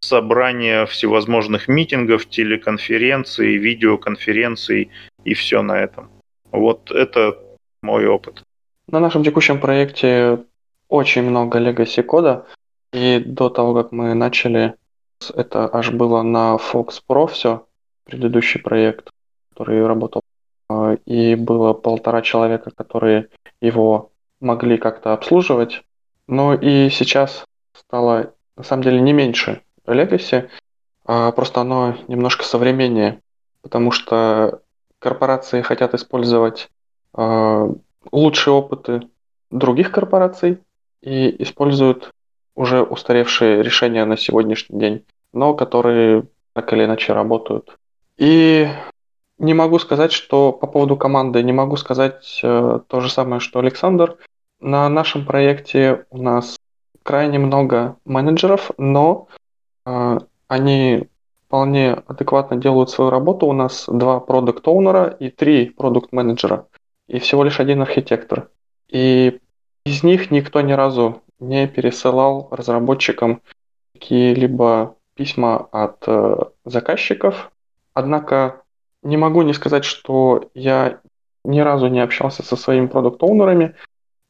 собрание 0.00 0.86
всевозможных 0.86 1.68
митингов, 1.68 2.26
телеконференций, 2.26 3.56
видеоконференций 3.56 4.90
и 5.24 5.34
все 5.34 5.62
на 5.62 5.78
этом. 5.78 6.10
Вот 6.52 6.90
это 6.90 7.38
мой 7.82 8.06
опыт. 8.06 8.42
На 8.88 9.00
нашем 9.00 9.24
текущем 9.24 9.58
проекте 9.58 10.38
очень 10.88 11.22
много 11.22 11.58
legacy 11.58 12.02
кода, 12.02 12.46
и 12.92 13.18
до 13.24 13.48
того, 13.48 13.74
как 13.74 13.92
мы 13.92 14.14
начали, 14.14 14.74
это 15.34 15.74
аж 15.74 15.90
было 15.90 16.22
на 16.22 16.56
Fox 16.56 17.00
Pro 17.08 17.26
все, 17.26 17.66
предыдущий 18.04 18.60
проект, 18.60 19.10
который 19.50 19.86
работал, 19.86 20.20
и 21.06 21.34
было 21.34 21.72
полтора 21.72 22.22
человека, 22.22 22.70
которые 22.70 23.28
его 23.60 24.10
могли 24.40 24.78
как-то 24.78 25.12
обслуживать. 25.12 25.82
Но 26.26 26.54
и 26.54 26.90
сейчас 26.90 27.44
стало, 27.72 28.32
на 28.56 28.62
самом 28.62 28.82
деле, 28.82 29.00
не 29.00 29.12
меньше 29.12 29.62
Legacy, 29.86 30.48
а 31.04 31.32
просто 31.32 31.60
оно 31.60 31.96
немножко 32.08 32.44
современнее, 32.44 33.20
потому 33.62 33.90
что 33.90 34.62
корпорации 34.98 35.60
хотят 35.60 35.94
использовать 35.94 36.70
э, 37.16 37.68
лучшие 38.10 38.54
опыты 38.54 39.08
других 39.50 39.92
корпораций 39.92 40.58
и 41.02 41.42
используют 41.42 42.10
уже 42.54 42.82
устаревшие 42.82 43.62
решения 43.62 44.04
на 44.04 44.16
сегодняшний 44.16 44.78
день, 44.78 45.04
но 45.32 45.54
которые 45.54 46.24
так 46.54 46.72
или 46.72 46.84
иначе 46.84 47.12
работают. 47.12 47.76
И 48.16 48.68
не 49.38 49.54
могу 49.54 49.78
сказать, 49.78 50.12
что 50.12 50.52
по 50.52 50.66
поводу 50.66 50.96
команды, 50.96 51.42
не 51.42 51.52
могу 51.52 51.76
сказать 51.76 52.40
э, 52.42 52.80
то 52.86 53.00
же 53.00 53.10
самое, 53.10 53.40
что 53.40 53.58
Александр. 53.58 54.18
На 54.60 54.88
нашем 54.88 55.26
проекте 55.26 56.06
у 56.10 56.22
нас 56.22 56.58
крайне 57.02 57.38
много 57.38 57.96
менеджеров, 58.04 58.70
но 58.78 59.28
э, 59.84 60.18
они 60.48 61.08
вполне 61.46 61.92
адекватно 61.92 62.56
делают 62.56 62.90
свою 62.90 63.10
работу. 63.10 63.46
У 63.46 63.52
нас 63.52 63.84
два 63.88 64.20
продукт 64.20 64.66
оунера 64.66 65.08
и 65.08 65.30
три 65.30 65.70
продукт 65.70 66.12
менеджера 66.12 66.66
и 67.08 67.18
всего 67.18 67.44
лишь 67.44 67.60
один 67.60 67.82
архитектор. 67.82 68.48
И 68.88 69.40
из 69.84 70.02
них 70.02 70.30
никто 70.30 70.60
ни 70.60 70.72
разу 70.72 71.22
не 71.40 71.68
пересылал 71.68 72.48
разработчикам 72.50 73.42
какие-либо 73.92 74.96
письма 75.14 75.68
от 75.70 76.04
э, 76.06 76.36
заказчиков. 76.64 77.52
Однако 77.92 78.63
не 79.04 79.16
могу 79.16 79.42
не 79.42 79.52
сказать, 79.52 79.84
что 79.84 80.50
я 80.54 81.00
ни 81.44 81.60
разу 81.60 81.86
не 81.88 82.00
общался 82.00 82.42
со 82.42 82.56
своими 82.56 82.86
продукт-оунерами, 82.86 83.76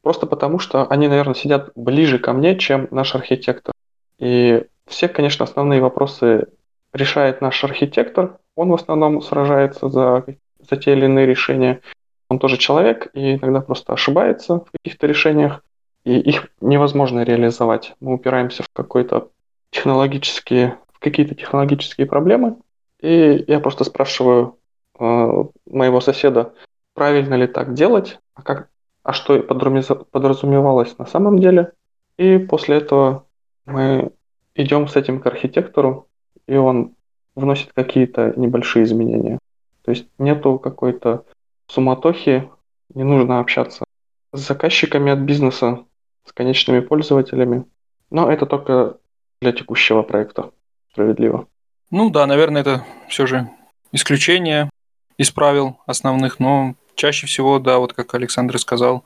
просто 0.03 0.27
потому 0.27 0.59
что 0.59 0.85
они, 0.87 1.07
наверное, 1.07 1.33
сидят 1.33 1.71
ближе 1.75 2.19
ко 2.19 2.33
мне, 2.33 2.57
чем 2.57 2.87
наш 2.91 3.15
архитектор. 3.15 3.73
И 4.19 4.65
все, 4.85 5.07
конечно, 5.07 5.45
основные 5.45 5.81
вопросы 5.81 6.47
решает 6.93 7.41
наш 7.41 7.63
архитектор. 7.63 8.37
Он 8.55 8.69
в 8.69 8.75
основном 8.75 9.21
сражается 9.21 9.89
за, 9.89 10.25
за 10.59 10.77
те 10.77 10.93
или 10.93 11.05
иные 11.05 11.25
решения. 11.25 11.81
Он 12.29 12.39
тоже 12.39 12.57
человек 12.57 13.09
и 13.13 13.35
иногда 13.35 13.61
просто 13.61 13.93
ошибается 13.93 14.59
в 14.59 14.71
каких-то 14.71 15.07
решениях 15.07 15.63
и 16.03 16.19
их 16.19 16.47
невозможно 16.61 17.23
реализовать. 17.23 17.95
Мы 17.99 18.13
упираемся 18.13 18.63
в 18.63 18.69
какой-то 18.71 19.29
технологические, 19.71 20.77
в 20.93 20.99
какие-то 20.99 21.35
технологические 21.35 22.07
проблемы, 22.07 22.57
и 23.01 23.43
я 23.47 23.59
просто 23.59 23.83
спрашиваю 23.83 24.57
моего 24.99 26.01
соседа, 26.01 26.53
правильно 26.93 27.35
ли 27.35 27.47
так 27.47 27.73
делать, 27.73 28.19
а, 28.33 28.41
как, 28.41 28.69
а 29.03 29.13
что 29.13 29.39
подразумевалось 29.39 30.97
на 30.97 31.05
самом 31.05 31.39
деле. 31.39 31.73
И 32.17 32.37
после 32.37 32.77
этого 32.77 33.25
мы 33.65 34.11
идем 34.55 34.87
с 34.87 34.95
этим 34.95 35.19
к 35.19 35.25
архитектору, 35.27 36.07
и 36.47 36.55
он 36.55 36.95
вносит 37.35 37.73
какие-то 37.73 38.33
небольшие 38.37 38.85
изменения. 38.85 39.39
То 39.83 39.91
есть 39.91 40.07
нету 40.17 40.57
какой-то 40.57 41.25
суматохи, 41.67 42.49
не 42.93 43.03
нужно 43.03 43.39
общаться 43.39 43.83
с 44.31 44.39
заказчиками 44.47 45.11
от 45.11 45.19
бизнеса, 45.19 45.85
с 46.25 46.31
конечными 46.31 46.79
пользователями. 46.79 47.65
Но 48.09 48.31
это 48.31 48.45
только 48.45 48.97
для 49.41 49.51
текущего 49.51 50.01
проекта. 50.03 50.51
Справедливо. 50.91 51.47
Ну 51.91 52.09
да, 52.09 52.25
наверное, 52.25 52.61
это 52.61 52.85
все 53.09 53.27
же 53.27 53.49
исключение 53.91 54.69
из 55.17 55.31
правил 55.31 55.79
основных, 55.85 56.39
но 56.39 56.75
чаще 56.95 57.27
всего, 57.27 57.59
да, 57.59 57.77
вот 57.77 57.93
как 57.93 58.13
Александр 58.13 58.59
сказал, 58.59 59.03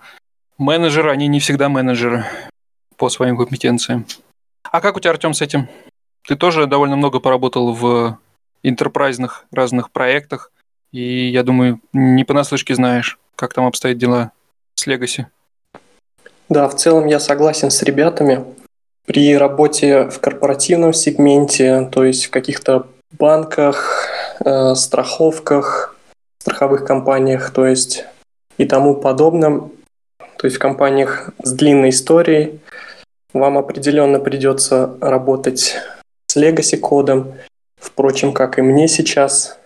менеджеры, 0.57 1.11
они 1.11 1.27
не 1.27 1.39
всегда 1.39 1.69
менеджеры 1.69 2.25
по 2.97 3.09
своим 3.09 3.37
компетенциям. 3.37 4.05
А 4.63 4.81
как 4.81 4.97
у 4.97 4.99
тебя, 4.99 5.11
Артем, 5.11 5.33
с 5.33 5.41
этим? 5.41 5.67
Ты 6.27 6.35
тоже 6.35 6.67
довольно 6.67 6.95
много 6.95 7.19
поработал 7.19 7.73
в 7.73 8.17
интерпрайзных 8.63 9.45
разных 9.51 9.91
проектах, 9.91 10.51
и, 10.91 11.27
я 11.29 11.43
думаю, 11.43 11.79
не 11.93 12.23
понаслышке 12.23 12.75
знаешь, 12.75 13.17
как 13.35 13.53
там 13.53 13.65
обстоят 13.65 13.97
дела 13.97 14.31
с 14.75 14.87
Legacy. 14.87 15.25
Да, 16.49 16.67
в 16.67 16.75
целом 16.75 17.05
я 17.05 17.19
согласен 17.19 17.69
с 17.69 17.81
ребятами. 17.83 18.43
При 19.05 19.35
работе 19.37 20.09
в 20.09 20.19
корпоративном 20.19 20.93
сегменте, 20.93 21.89
то 21.91 22.03
есть 22.03 22.25
в 22.25 22.29
каких-то 22.31 22.87
банках, 23.11 24.07
э, 24.43 24.75
страховках, 24.75 25.95
страховых 26.59 26.83
компаниях, 26.83 27.51
то 27.51 27.65
есть 27.65 28.05
и 28.57 28.65
тому 28.65 28.93
подобном, 28.93 29.71
то 30.37 30.45
есть 30.45 30.57
в 30.57 30.59
компаниях 30.59 31.29
с 31.41 31.53
длинной 31.53 31.89
историей, 31.89 32.59
вам 33.31 33.57
определенно 33.57 34.19
придется 34.19 34.97
работать 34.99 35.77
с 36.27 36.35
legacy 36.35 36.77
кодом, 36.77 37.33
впрочем, 37.79 38.33
как 38.33 38.59
и 38.59 38.61
мне 38.61 38.89
сейчас. 38.89 39.57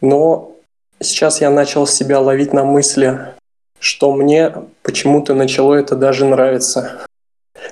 Но 0.00 0.56
сейчас 0.98 1.40
я 1.40 1.50
начал 1.50 1.86
себя 1.86 2.18
ловить 2.18 2.52
на 2.52 2.64
мысли, 2.64 3.34
что 3.78 4.12
мне 4.12 4.52
почему-то 4.82 5.34
начало 5.34 5.74
это 5.74 5.94
даже 5.94 6.24
нравиться. 6.24 7.06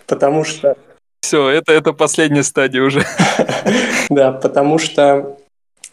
Потому 0.07 0.44
что... 0.44 0.77
Все, 1.20 1.48
это, 1.48 1.73
это 1.73 1.93
последняя 1.93 2.44
стадия 2.44 2.82
уже. 2.82 3.05
Да, 4.09 4.32
потому 4.32 4.78
что 4.78 5.36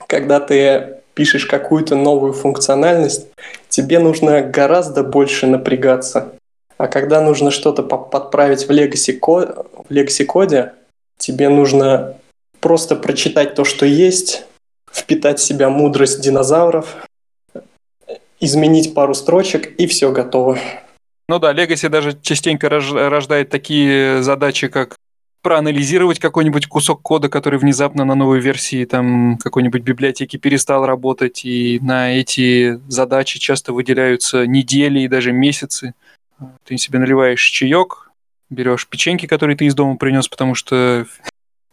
когда 0.08 0.40
ты 0.40 0.98
пишешь 1.18 1.48
какую-то 1.48 1.95
новую 1.95 2.31
функциональность, 2.31 3.26
тебе 3.69 3.98
нужно 3.98 4.41
гораздо 4.41 5.03
больше 5.03 5.48
напрягаться. 5.48 6.35
А 6.77 6.88
когда 6.88 7.22
нужно 7.22 7.49
что-то 7.49 7.81
подправить 7.81 8.68
в 8.68 8.69
Legacy, 8.69 9.18
в 9.19 9.91
Legacy 9.91 10.26
коде, 10.26 10.73
тебе 11.18 11.49
нужно 11.49 12.18
просто 12.60 12.95
прочитать 12.95 13.56
то, 13.56 13.64
что 13.64 13.88
есть, 13.88 14.45
впитать 14.91 15.39
в 15.39 15.44
себя 15.44 15.72
мудрость 15.72 16.22
динозавров, 16.22 16.98
изменить 18.39 18.94
пару 18.94 19.15
строчек, 19.15 19.73
и 19.80 19.88
все 19.88 20.11
готово. 20.11 20.60
Ну 21.27 21.39
да, 21.39 21.52
Legacy 21.52 21.89
даже 21.89 22.15
частенько 22.22 22.69
рождает 22.69 23.49
такие 23.49 24.22
задачи, 24.22 24.68
как 24.68 24.98
проанализировать 25.42 26.20
какой-нибудь 26.20 26.68
кусок 26.68 27.02
кода, 27.02 27.30
который 27.30 27.60
внезапно 27.60 28.04
на 28.06 28.16
новой 28.16 28.40
версии 28.40 28.86
там 28.86 29.38
какой-нибудь 29.38 29.82
библиотеки 29.82 30.38
перестал 30.38 30.86
работать, 30.86 31.46
и 31.46 31.80
на 31.82 32.12
эти 32.12 32.80
задачи 32.90 33.40
часто 33.40 33.74
выделяются 33.74 34.46
недели 34.46 35.02
и 35.02 35.08
даже 35.08 35.32
месяцы. 35.32 35.94
Ты 36.66 36.78
себе 36.78 37.00
наливаешь 37.00 37.44
чаек, 37.44 38.12
берешь 38.50 38.88
печеньки, 38.88 39.26
которые 39.26 39.58
ты 39.58 39.66
из 39.66 39.76
дома 39.76 39.96
принес, 39.98 40.28
потому 40.28 40.56
что 40.56 41.06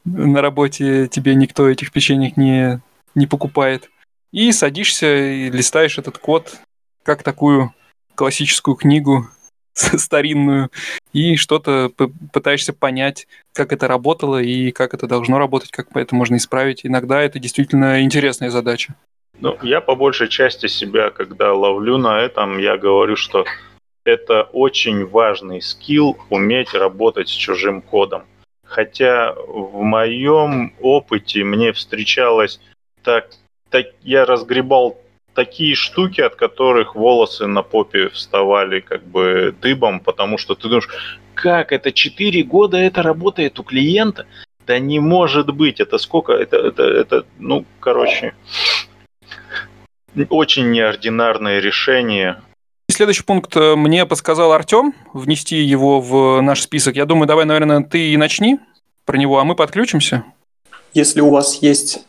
на 0.04 0.40
работе 0.42 1.08
тебе 1.08 1.34
никто 1.34 1.68
этих 1.68 1.92
печенек 1.92 2.36
не, 2.36 2.80
не 3.14 3.26
покупает 3.26 3.90
и 4.32 4.50
садишься 4.52 5.06
и 5.16 5.50
листаешь 5.50 5.98
этот 5.98 6.18
код 6.18 6.56
как 7.02 7.22
такую 7.22 7.72
классическую 8.14 8.74
книгу 8.74 9.28
старинную, 9.98 10.70
и 11.12 11.36
что-то 11.36 11.90
пытаешься 12.32 12.72
понять, 12.72 13.26
как 13.52 13.72
это 13.72 13.88
работало 13.88 14.40
и 14.40 14.70
как 14.70 14.94
это 14.94 15.06
должно 15.06 15.38
работать, 15.38 15.70
как 15.70 15.88
это 15.94 16.14
можно 16.14 16.36
исправить. 16.36 16.84
Иногда 16.84 17.22
это 17.22 17.38
действительно 17.38 18.02
интересная 18.02 18.50
задача. 18.50 18.94
Ну, 19.40 19.58
я 19.62 19.80
по 19.80 19.94
большей 19.94 20.28
части 20.28 20.66
себя, 20.68 21.10
когда 21.10 21.52
ловлю 21.52 21.98
на 21.98 22.20
этом, 22.20 22.58
я 22.58 22.76
говорю, 22.76 23.16
что 23.16 23.44
это 24.04 24.44
очень 24.52 25.06
важный 25.06 25.60
скилл 25.60 26.16
уметь 26.30 26.72
работать 26.72 27.28
с 27.28 27.32
чужим 27.32 27.82
кодом. 27.82 28.22
Хотя 28.64 29.34
в 29.34 29.82
моем 29.82 30.72
опыте 30.80 31.44
мне 31.44 31.72
встречалось 31.72 32.60
так 33.02 33.28
так, 33.74 33.86
я 34.02 34.24
разгребал 34.24 34.96
такие 35.34 35.74
штуки, 35.74 36.20
от 36.20 36.36
которых 36.36 36.94
волосы 36.94 37.46
на 37.46 37.62
попе 37.62 38.08
вставали 38.08 38.80
как 38.80 39.04
бы 39.04 39.54
дыбом, 39.60 40.00
потому 40.00 40.38
что 40.38 40.54
ты 40.54 40.62
думаешь, 40.68 40.88
как 41.34 41.72
это 41.72 41.92
4 41.92 42.42
года 42.44 42.78
это 42.78 43.02
работает 43.02 43.58
у 43.58 43.62
клиента? 43.62 44.26
Да 44.66 44.78
не 44.78 44.98
может 44.98 45.54
быть, 45.54 45.80
это 45.80 45.98
сколько, 45.98 46.32
это, 46.32 46.56
это, 46.56 46.82
это 46.84 47.26
ну, 47.38 47.66
короче, 47.80 48.34
очень 50.30 50.70
неординарное 50.70 51.60
решение. 51.60 52.40
Следующий 52.90 53.24
пункт 53.24 53.56
э, 53.56 53.74
мне 53.74 54.06
подсказал 54.06 54.52
Артем, 54.52 54.94
внести 55.12 55.56
его 55.56 56.00
в 56.00 56.40
наш 56.40 56.62
список. 56.62 56.96
Я 56.96 57.06
думаю, 57.06 57.26
давай, 57.26 57.44
наверное, 57.44 57.82
ты 57.82 58.12
и 58.12 58.16
начни 58.16 58.58
про 59.04 59.16
него, 59.16 59.38
а 59.38 59.44
мы 59.44 59.54
подключимся. 59.54 60.24
если 60.92 61.20
у 61.20 61.30
вас 61.30 61.56
есть 61.60 62.04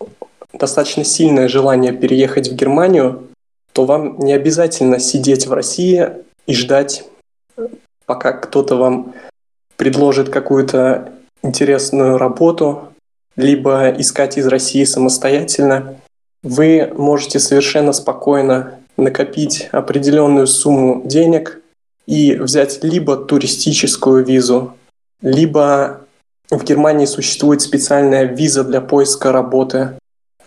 достаточно 0.57 1.03
сильное 1.03 1.48
желание 1.48 1.94
переехать 1.94 2.49
в 2.49 2.56
Германию, 2.56 3.27
то 3.73 3.86
вам 3.86 4.19
не 4.19 4.34
обязательно 4.34 4.99
сидеть 4.99 5.48
в 5.48 5.53
России 5.53 6.10
и 6.48 6.53
ждать, 6.53 7.06
пока 8.06 8.32
кто-то 8.34 8.76
вам 8.76 9.14
предложит 9.76 10.30
какую-то 10.30 11.14
интересную 11.44 12.18
работу, 12.18 12.90
либо 13.36 13.90
искать 13.90 14.38
из 14.38 14.48
России 14.48 14.84
самостоятельно. 14.84 15.98
Вы 16.44 16.91
можете 16.95 17.40
совершенно 17.40 17.91
спокойно 17.91 18.80
накопить 18.98 19.68
определенную 19.72 20.48
сумму 20.48 21.02
денег 21.06 21.61
и 22.06 22.36
взять 22.36 22.84
либо 22.84 23.18
туристическую 23.18 24.23
визу, 24.23 24.76
либо 25.22 26.02
в 26.49 26.64
Германии 26.64 27.06
существует 27.06 27.61
специальная 27.61 28.26
виза 28.26 28.64
для 28.64 28.82
поиска 28.82 29.32
работы. 29.32 29.98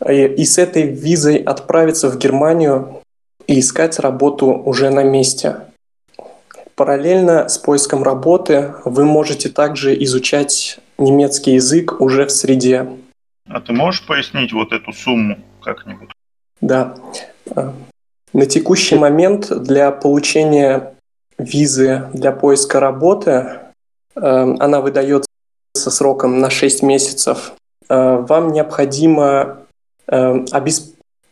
И 0.07 0.45
с 0.45 0.59
этой 0.59 0.83
визой 0.83 1.37
отправиться 1.37 2.09
в 2.09 2.19
Германию 2.19 3.03
и 3.47 3.59
искать 3.59 3.99
работу 3.99 4.47
уже 4.47 4.91
на 4.91 5.03
месте. 5.03 5.57
Параллельно 6.77 7.49
с 7.49 7.59
поиском 7.59 8.05
работы 8.05 8.75
вы 8.85 9.05
можете 9.05 9.49
также 9.49 10.01
изучать 10.05 10.79
немецкий 10.99 11.55
язык 11.55 12.01
уже 12.01 12.27
в 12.27 12.31
среде. 12.31 12.87
А 13.49 13.61
ты 13.61 13.73
можешь 13.73 14.07
пояснить 14.07 14.53
вот 14.53 14.73
эту 14.73 14.93
сумму 14.93 15.39
как-нибудь? 15.61 16.11
Да. 16.61 16.95
На 18.33 18.47
текущий 18.47 18.97
момент 18.97 19.51
для 19.65 19.91
получения 19.91 20.95
визы 21.39 22.09
для 22.13 22.33
поиска 22.33 22.79
работы 22.79 23.31
э, 23.31 24.21
она 24.21 24.81
выдается 24.81 25.27
сроком 25.73 26.41
на 26.41 26.51
6 26.51 26.83
месяцев. 26.83 27.53
Э, 27.89 28.17
вам 28.17 28.53
необходимо, 28.53 29.59
э, 30.09 30.45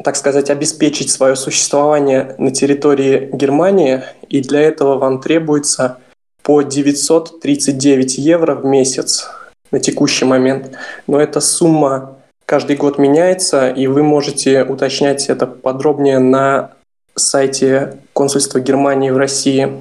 так 0.03 0.17
сказать, 0.17 0.51
обеспечить 0.51 1.11
свое 1.11 1.37
существование 1.37 2.35
на 2.39 2.51
территории 2.51 3.31
Германии, 3.33 4.03
и 4.29 4.41
для 4.41 4.61
этого 4.61 4.99
вам 4.99 5.21
требуется 5.21 5.99
по 6.43 6.63
939 6.63 8.19
евро 8.19 8.55
в 8.55 8.65
месяц 8.65 9.29
на 9.71 9.81
текущий 9.81 10.25
момент. 10.25 10.77
Но 11.07 11.21
эта 11.21 11.41
сумма 11.41 12.19
каждый 12.45 12.77
год 12.77 12.99
меняется, 12.99 13.69
и 13.71 13.87
вы 13.87 14.03
можете 14.03 14.63
уточнять 14.65 15.29
это 15.29 15.47
подробнее 15.47 16.19
на 16.19 16.73
сайте 17.17 17.99
консульства 18.13 18.61
Германии 18.61 19.11
в 19.11 19.17
России. 19.17 19.73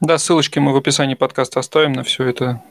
Да, 0.00 0.18
ссылочки 0.18 0.58
мы 0.58 0.72
в 0.72 0.76
описании 0.76 1.14
подкаста 1.14 1.60
оставим 1.60 1.92
на 1.94 2.02
все 2.02 2.24
это. 2.24 2.62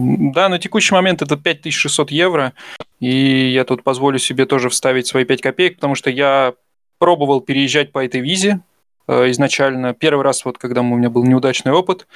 Да, 0.00 0.48
на 0.48 0.58
текущий 0.58 0.94
момент 0.94 1.22
это 1.22 1.36
5600 1.36 2.10
евро, 2.12 2.52
и 3.00 3.50
я 3.50 3.64
тут 3.64 3.82
позволю 3.82 4.18
себе 4.18 4.46
тоже 4.46 4.68
вставить 4.68 5.08
свои 5.08 5.24
5 5.24 5.40
копеек, 5.42 5.74
потому 5.76 5.96
что 5.96 6.08
я 6.10 6.54
пробовал 6.98 7.40
переезжать 7.40 7.90
по 7.90 8.04
этой 8.04 8.20
визе 8.20 8.60
э, 9.08 9.30
изначально. 9.30 9.94
Первый 9.94 10.22
раз, 10.22 10.44
вот 10.44 10.56
когда 10.56 10.82
у 10.82 10.84
меня 10.84 11.10
был 11.10 11.24
неудачный 11.24 11.72
опыт, 11.72 12.06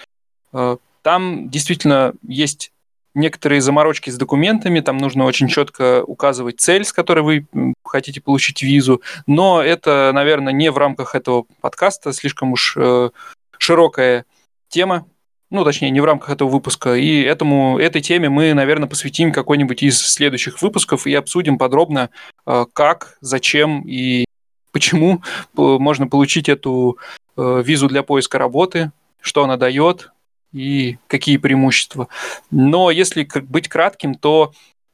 э, 0.53 0.77
там 1.03 1.51
действительно 1.51 2.15
есть 2.27 2.73
некоторые 3.15 3.61
заморочки 3.61 4.11
с 4.11 4.17
документами, 4.17 4.81
там 4.81 4.99
нужно 4.99 5.25
очень 5.25 5.49
четко 5.49 6.05
указывать 6.05 6.61
цель, 6.61 6.85
с 6.85 6.93
которой 6.93 7.21
вы 7.21 7.47
хотите 7.85 8.21
получить 8.21 8.63
визу, 8.63 9.03
но 9.27 9.61
это, 9.61 10.13
наверное, 10.15 10.53
не 10.53 10.71
в 10.71 10.79
рамках 10.79 11.15
этого 11.15 11.47
подкаста, 11.61 12.13
слишком 12.13 12.53
уж 12.53 12.77
э, 12.77 13.11
широкая 13.59 14.25
тема, 14.69 15.07
ну, 15.53 15.65
точнее, 15.65 15.91
не 15.91 16.01
в 16.01 16.07
рамках 16.07 16.31
этого 16.31 16.49
выпуска, 16.49 16.95
и 16.95 17.21
этому, 17.21 17.79
этой 17.79 18.01
теме 18.01 18.31
мы, 18.31 18.55
наверное, 18.55 18.89
посвятим 18.89 19.33
какой-нибудь 19.33 19.83
из 19.83 20.01
следующих 20.01 20.63
выпусков 20.63 21.07
и 21.07 21.15
обсудим 21.15 21.59
подробно, 21.59 22.09
э, 22.47 22.65
как, 22.73 23.19
зачем 23.21 23.83
и 23.87 24.25
почему 24.73 25.21
можно 25.55 26.07
получить 26.07 26.49
эту 26.49 26.97
э, 27.37 27.63
визу 27.63 27.89
для 27.89 28.03
поиска 28.03 28.39
работы, 28.39 28.93
что 29.21 29.45
она 29.45 29.59
дает, 29.59 30.11
и 30.55 30.97
какие 31.07 31.37
преимущества. 31.37 32.09
Но 32.51 32.91
если 32.91 33.29
быть 33.43 33.69
кратким, 33.69 34.15
то 34.15 34.53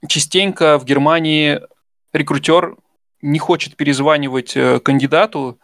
частенько 0.09 0.76
в 0.80 0.85
Германии 0.85 1.60
рекрутер 2.12 2.76
не 3.22 3.39
хочет 3.39 3.76
перезванивать 3.76 4.56
э, 4.56 4.80
кандидату 4.80 5.59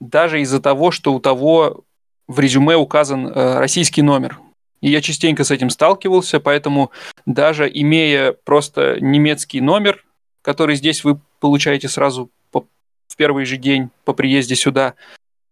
даже 0.00 0.40
из-за 0.40 0.60
того, 0.62 0.90
что 0.90 1.12
у 1.12 1.20
того 1.20 1.84
в 2.30 2.38
резюме 2.38 2.76
указан 2.76 3.26
э, 3.26 3.58
российский 3.58 4.02
номер. 4.02 4.38
И 4.80 4.88
я 4.88 5.00
частенько 5.00 5.42
с 5.42 5.50
этим 5.50 5.68
сталкивался, 5.68 6.38
поэтому 6.38 6.92
даже 7.26 7.68
имея 7.68 8.32
просто 8.44 8.98
немецкий 9.00 9.60
номер, 9.60 10.04
который 10.40 10.76
здесь 10.76 11.02
вы 11.02 11.18
получаете 11.40 11.88
сразу 11.88 12.30
по, 12.52 12.64
в 13.08 13.16
первый 13.16 13.44
же 13.46 13.56
день 13.56 13.90
по 14.04 14.12
приезде 14.12 14.54
сюда, 14.54 14.94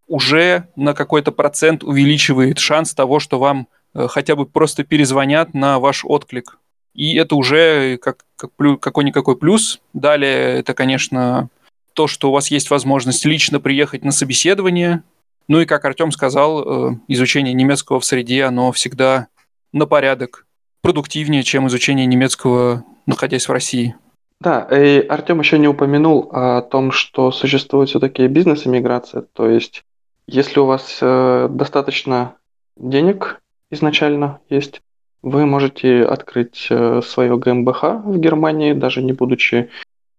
уже 0.07 0.69
на 0.77 0.95
какой-то 0.95 1.33
процент 1.33 1.83
увеличивает 1.83 2.61
шанс 2.61 2.95
того, 2.95 3.19
что 3.19 3.41
вам 3.41 3.67
э, 3.95 4.07
хотя 4.09 4.37
бы 4.37 4.47
просто 4.47 4.85
перезвонят 4.85 5.55
на 5.55 5.81
ваш 5.81 6.05
отклик. 6.05 6.59
И 6.95 7.17
это 7.17 7.35
уже 7.35 7.97
как, 7.99 8.25
как 8.37 8.53
какой-никакой 8.79 9.37
плюс. 9.37 9.81
Далее 9.95 10.59
это, 10.59 10.75
конечно, 10.75 11.49
то, 11.93 12.07
что 12.07 12.29
у 12.29 12.33
вас 12.33 12.53
есть 12.53 12.71
возможность 12.71 13.25
лично 13.25 13.59
приехать 13.59 14.05
на 14.05 14.13
собеседование. 14.13 15.03
Ну 15.49 15.61
и, 15.61 15.67
как 15.67 15.85
Артем 15.85 16.13
сказал, 16.13 16.91
э, 16.91 16.97
изучение 17.09 17.55
немецкого 17.55 18.01
в 18.01 18.05
среде, 18.05 18.45
оно 18.45 18.71
всегда 18.73 19.29
на 19.73 19.87
порядок 19.87 20.47
продуктивнее, 20.83 21.43
чем 21.43 21.67
изучение 21.69 22.07
немецкого, 22.07 22.85
находясь 23.07 23.49
в 23.49 23.53
России. 23.53 23.97
Да, 24.41 24.69
и 24.71 25.01
Артем 25.01 25.41
еще 25.41 25.59
не 25.59 25.67
упомянул 25.67 26.29
о 26.33 26.63
том, 26.63 26.93
что 26.93 27.33
существует 27.33 27.89
все-таки 27.89 28.27
бизнес-иммиграция, 28.29 29.23
то 29.33 29.49
есть 29.49 29.85
если 30.29 30.61
у 30.61 30.67
вас 30.67 30.99
э, 31.01 31.49
достаточно 31.51 32.37
денег 32.77 33.41
изначально 33.71 34.41
есть, 34.51 34.83
вы 35.23 35.47
можете 35.47 36.03
открыть 36.05 36.67
э, 36.71 37.01
свое 37.03 37.37
ГМБХ 37.37 37.83
в 38.05 38.19
Германии, 38.19 38.75
даже 38.75 39.03
не 39.03 39.13
будучи 39.13 39.71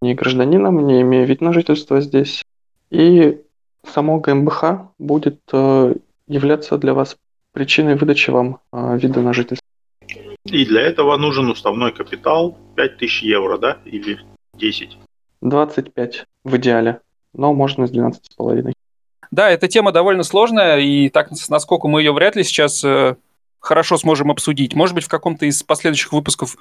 ни 0.01 0.13
гражданином, 0.13 0.85
не 0.85 1.01
имея 1.01 1.25
вид 1.25 1.41
на 1.41 1.53
жительство 1.53 2.01
здесь. 2.01 2.43
И 2.89 3.39
само 3.85 4.19
ГМБХ 4.19 4.63
будет 4.97 5.39
э, 5.51 5.95
являться 6.27 6.77
для 6.77 6.93
вас 6.93 7.17
причиной 7.53 7.95
выдачи 7.95 8.29
вам 8.29 8.59
э, 8.71 8.97
вида 8.97 9.21
на 9.21 9.33
жительство. 9.33 9.65
И 10.45 10.65
для 10.65 10.81
этого 10.81 11.17
нужен 11.17 11.49
уставной 11.49 11.91
капитал 11.91 12.57
5000 12.75 13.23
евро, 13.23 13.57
да? 13.57 13.77
Или 13.85 14.19
10? 14.55 14.97
25 15.41 16.25
в 16.43 16.57
идеале, 16.57 17.01
но 17.33 17.53
можно 17.53 17.87
с 17.87 17.91
12,5. 17.91 18.73
Да, 19.31 19.49
эта 19.49 19.67
тема 19.67 19.91
довольно 19.91 20.23
сложная, 20.23 20.79
и 20.79 21.09
так, 21.09 21.29
насколько 21.49 21.87
мы 21.87 22.01
ее 22.01 22.13
вряд 22.13 22.35
ли 22.35 22.43
сейчас 22.43 22.83
э, 22.83 23.15
хорошо 23.59 23.97
сможем 23.97 24.31
обсудить. 24.31 24.73
Может 24.73 24.95
быть, 24.95 25.03
в 25.03 25.09
каком-то 25.09 25.45
из 25.45 25.61
последующих 25.61 26.11
выпусков 26.13 26.57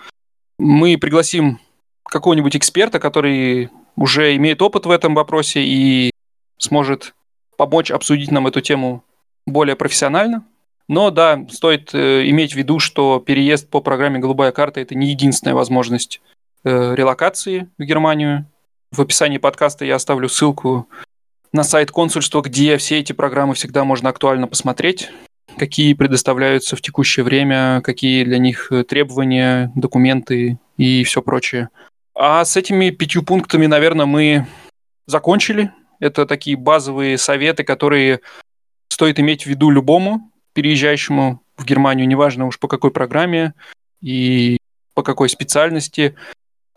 мы 0.59 0.99
пригласим 0.99 1.61
какого-нибудь 2.05 2.57
эксперта, 2.57 2.99
который 2.99 3.71
уже 3.97 4.37
имеет 4.37 4.61
опыт 4.61 4.87
в 4.87 4.91
этом 4.91 5.15
вопросе 5.15 5.63
и 5.63 6.11
сможет 6.59 7.15
помочь 7.57 7.91
обсудить 7.91 8.31
нам 8.31 8.47
эту 8.47 8.61
тему 8.61 9.05
более 9.47 9.77
профессионально. 9.77 10.45
Но 10.89 11.11
да, 11.11 11.45
стоит 11.51 11.95
э, 11.95 12.29
иметь 12.29 12.55
в 12.55 12.57
виду, 12.57 12.79
что 12.79 13.19
переезд 13.21 13.69
по 13.69 13.81
программе 13.81 14.19
«Голубая 14.19 14.53
карта»– 14.53 14.81
это 14.83 14.95
не 14.95 15.11
единственная 15.11 15.55
возможность 15.55 16.21
э, 16.65 16.95
релокации 16.95 17.69
в 17.79 17.83
Германию. 17.83 18.47
В 18.91 19.03
описании 19.03 19.37
подкаста 19.37 19.85
я 19.85 19.97
оставлю 19.97 20.31
ссылку 20.31 20.89
на 21.53 21.63
сайт 21.63 21.91
консульства, 21.91 22.41
где 22.41 22.79
все 22.79 22.99
эти 22.99 23.13
программы 23.13 23.55
всегда 23.55 23.85
можно 23.85 24.09
актуально 24.09 24.47
посмотреть, 24.47 25.11
какие 25.59 25.93
предоставляются 25.93 26.75
в 26.75 26.81
текущее 26.81 27.25
время, 27.25 27.83
какие 27.83 28.25
для 28.25 28.39
них 28.39 28.73
э, 28.73 28.83
требования, 28.83 29.71
документы 29.75 30.59
и 30.79 31.05
все 31.05 31.21
прочее. 31.21 31.69
А 32.15 32.45
с 32.45 32.57
этими 32.57 32.91
пятью 32.91 33.23
пунктами, 33.23 33.67
наверное, 33.67 34.07
мы 34.07 34.47
закончили. 35.07 35.71
Это 36.01 36.27
такие 36.27 36.57
базовые 36.57 37.19
советы, 37.19 37.65
которые 37.65 38.21
стоит 38.89 39.19
иметь 39.21 39.45
в 39.45 39.47
виду 39.47 39.71
любому 39.71 40.31
переезжающему 40.53 41.43
в 41.57 41.65
Германию, 41.65 42.09
неважно 42.09 42.47
уж 42.47 42.59
по 42.59 42.69
какой 42.69 42.91
программе 42.91 43.55
и 44.01 44.59
по 44.95 45.03
какой 45.03 45.29
специальности. 45.29 46.15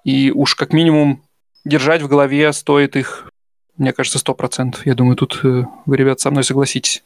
И 0.03 0.31
уж 0.31 0.55
как 0.55 0.73
минимум 0.73 1.23
держать 1.65 2.01
в 2.01 2.07
голове 2.07 2.51
стоит 2.53 2.95
их 2.95 3.31
мне 3.81 3.93
кажется, 3.93 4.19
сто 4.19 4.35
процентов. 4.35 4.85
Я 4.85 4.93
думаю, 4.93 5.15
тут 5.15 5.39
э, 5.43 5.63
вы, 5.87 5.97
ребят, 5.97 6.19
со 6.19 6.29
мной 6.29 6.43
согласитесь. 6.43 7.03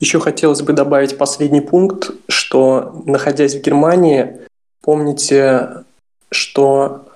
Еще 0.00 0.18
хотелось 0.18 0.62
бы 0.62 0.72
добавить 0.72 1.18
последний 1.18 1.60
пункт, 1.60 2.10
что, 2.26 3.02
находясь 3.04 3.54
в 3.54 3.60
Германии, 3.60 4.40
помните, 4.80 5.84
что 6.30 7.06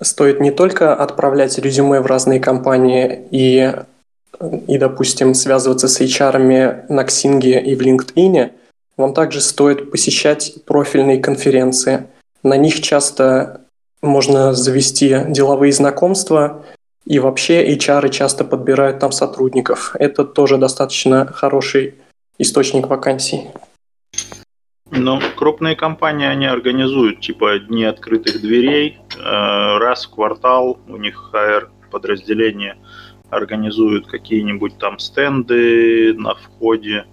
стоит 0.00 0.40
не 0.40 0.50
только 0.50 0.94
отправлять 0.94 1.58
резюме 1.58 2.00
в 2.00 2.06
разные 2.06 2.40
компании 2.40 3.26
и, 3.30 3.74
и 4.66 4.78
допустим, 4.78 5.34
связываться 5.34 5.88
с 5.88 6.00
HR 6.00 6.86
на 6.88 7.04
Ксинге 7.04 7.60
и 7.60 7.74
в 7.74 7.80
LinkedIn, 7.80 8.50
вам 8.96 9.14
также 9.14 9.40
стоит 9.40 9.90
посещать 9.90 10.54
профильные 10.64 11.18
конференции. 11.18 12.06
На 12.42 12.56
них 12.56 12.80
часто 12.80 13.62
можно 14.02 14.54
завести 14.54 15.24
деловые 15.28 15.72
знакомства, 15.72 16.64
и 17.08 17.18
вообще 17.18 17.74
HR 17.74 18.10
часто 18.10 18.44
подбирают 18.44 18.98
там 18.98 19.12
сотрудников. 19.12 19.96
Это 19.98 20.24
тоже 20.24 20.58
достаточно 20.58 21.26
хороший 21.26 21.94
источник 22.38 22.86
вакансий. 22.86 23.48
Ну, 25.00 25.20
крупные 25.36 25.76
компании, 25.76 26.26
они 26.26 26.46
организуют 26.46 27.20
типа 27.20 27.60
дни 27.60 27.84
открытых 27.84 28.40
дверей. 28.40 28.98
Э, 29.16 29.78
раз 29.78 30.06
в 30.06 30.10
квартал 30.10 30.80
у 30.88 30.96
них 30.96 31.30
HR 31.32 31.68
подразделение 31.92 32.76
организуют 33.30 34.08
какие-нибудь 34.08 34.76
там 34.78 34.98
стенды 34.98 36.14
на 36.14 36.34
входе 36.34 37.06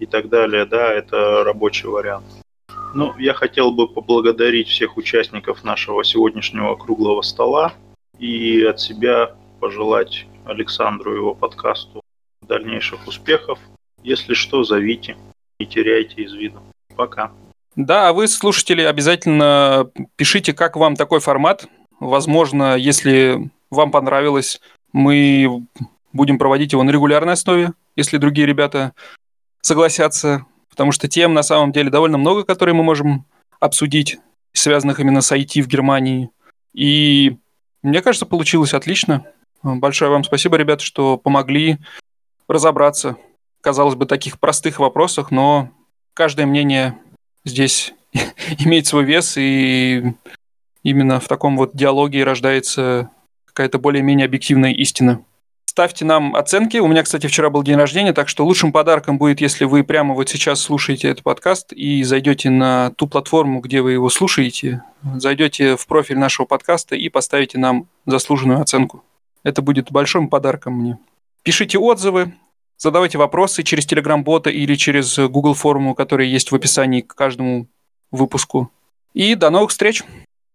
и 0.00 0.06
так 0.06 0.28
далее. 0.28 0.66
Да, 0.66 0.92
это 0.92 1.44
рабочий 1.44 1.86
вариант. 1.86 2.26
Ну, 2.92 3.14
я 3.18 3.34
хотел 3.34 3.70
бы 3.70 3.86
поблагодарить 3.86 4.68
всех 4.68 4.96
участников 4.96 5.62
нашего 5.62 6.02
сегодняшнего 6.02 6.74
круглого 6.74 7.22
стола 7.22 7.72
и 8.18 8.64
от 8.64 8.80
себя 8.80 9.36
пожелать 9.60 10.26
Александру 10.44 11.14
его 11.14 11.34
подкасту 11.34 12.02
дальнейших 12.42 13.06
успехов. 13.06 13.60
Если 14.02 14.34
что, 14.34 14.64
зовите, 14.64 15.16
не 15.60 15.66
теряйте 15.66 16.22
из 16.22 16.32
виду. 16.32 16.60
Пока. 16.98 17.32
Да, 17.76 18.08
а 18.08 18.12
вы, 18.12 18.28
слушатели, 18.28 18.82
обязательно 18.82 19.90
пишите, 20.16 20.52
как 20.52 20.76
вам 20.76 20.96
такой 20.96 21.20
формат. 21.20 21.66
Возможно, 21.98 22.76
если 22.76 23.50
вам 23.70 23.90
понравилось, 23.90 24.60
мы 24.92 25.64
будем 26.12 26.38
проводить 26.38 26.72
его 26.72 26.82
на 26.82 26.90
регулярной 26.90 27.32
основе, 27.32 27.72
если 27.96 28.18
другие 28.18 28.46
ребята 28.46 28.92
согласятся 29.62 30.44
потому 30.78 30.92
что 30.92 31.08
тем 31.08 31.34
на 31.34 31.42
самом 31.42 31.72
деле 31.72 31.90
довольно 31.90 32.18
много, 32.18 32.44
которые 32.44 32.72
мы 32.72 32.84
можем 32.84 33.26
обсудить, 33.58 34.20
связанных 34.52 35.00
именно 35.00 35.22
с 35.22 35.32
IT 35.32 35.60
в 35.60 35.66
Германии. 35.66 36.30
И 36.72 37.36
мне 37.82 38.00
кажется, 38.00 38.26
получилось 38.26 38.74
отлично. 38.74 39.26
Большое 39.64 40.08
вам 40.08 40.22
спасибо, 40.22 40.56
ребята, 40.56 40.84
что 40.84 41.18
помогли 41.18 41.78
разобраться, 42.46 43.16
казалось 43.60 43.96
бы, 43.96 44.06
таких 44.06 44.38
простых 44.38 44.78
вопросах, 44.78 45.32
но 45.32 45.70
каждое 46.18 46.46
мнение 46.46 46.98
здесь 47.44 47.94
имеет 48.58 48.88
свой 48.88 49.04
вес, 49.04 49.36
и 49.36 50.02
именно 50.82 51.20
в 51.20 51.28
таком 51.28 51.56
вот 51.56 51.76
диалоге 51.76 52.24
рождается 52.24 53.10
какая-то 53.46 53.78
более-менее 53.78 54.24
объективная 54.26 54.72
истина 54.72 55.22
ставьте 55.78 56.04
нам 56.04 56.34
оценки. 56.34 56.78
У 56.78 56.88
меня, 56.88 57.04
кстати, 57.04 57.28
вчера 57.28 57.50
был 57.50 57.62
день 57.62 57.76
рождения, 57.76 58.12
так 58.12 58.28
что 58.28 58.44
лучшим 58.44 58.72
подарком 58.72 59.16
будет, 59.16 59.40
если 59.40 59.64
вы 59.64 59.84
прямо 59.84 60.12
вот 60.12 60.28
сейчас 60.28 60.60
слушаете 60.60 61.06
этот 61.08 61.22
подкаст 61.22 61.72
и 61.72 62.02
зайдете 62.02 62.50
на 62.50 62.90
ту 62.96 63.06
платформу, 63.06 63.60
где 63.60 63.80
вы 63.80 63.92
его 63.92 64.10
слушаете, 64.10 64.82
зайдете 65.14 65.76
в 65.76 65.86
профиль 65.86 66.18
нашего 66.18 66.46
подкаста 66.46 66.96
и 66.96 67.08
поставите 67.08 67.58
нам 67.58 67.86
заслуженную 68.06 68.60
оценку. 68.60 69.04
Это 69.44 69.62
будет 69.62 69.92
большим 69.92 70.26
подарком 70.26 70.72
мне. 70.72 70.98
Пишите 71.44 71.78
отзывы, 71.78 72.34
задавайте 72.78 73.18
вопросы 73.18 73.62
через 73.62 73.86
Telegram-бота 73.86 74.50
или 74.50 74.74
через 74.76 75.18
Google 75.18 75.54
форму, 75.54 75.94
которая 75.94 76.26
есть 76.26 76.50
в 76.50 76.54
описании 76.54 77.02
к 77.02 77.14
каждому 77.14 77.66
выпуску. 78.10 78.70
И 79.12 79.34
до 79.34 79.50
новых 79.50 79.70
встреч. 79.70 80.04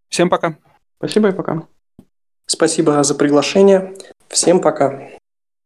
Всем 0.09 0.29
пока. 0.29 0.57
Спасибо 0.97 1.29
и 1.29 1.31
пока. 1.33 1.67
Спасибо 2.45 3.03
за 3.03 3.15
приглашение. 3.15 3.93
Всем 4.29 4.59
пока. 4.61 5.09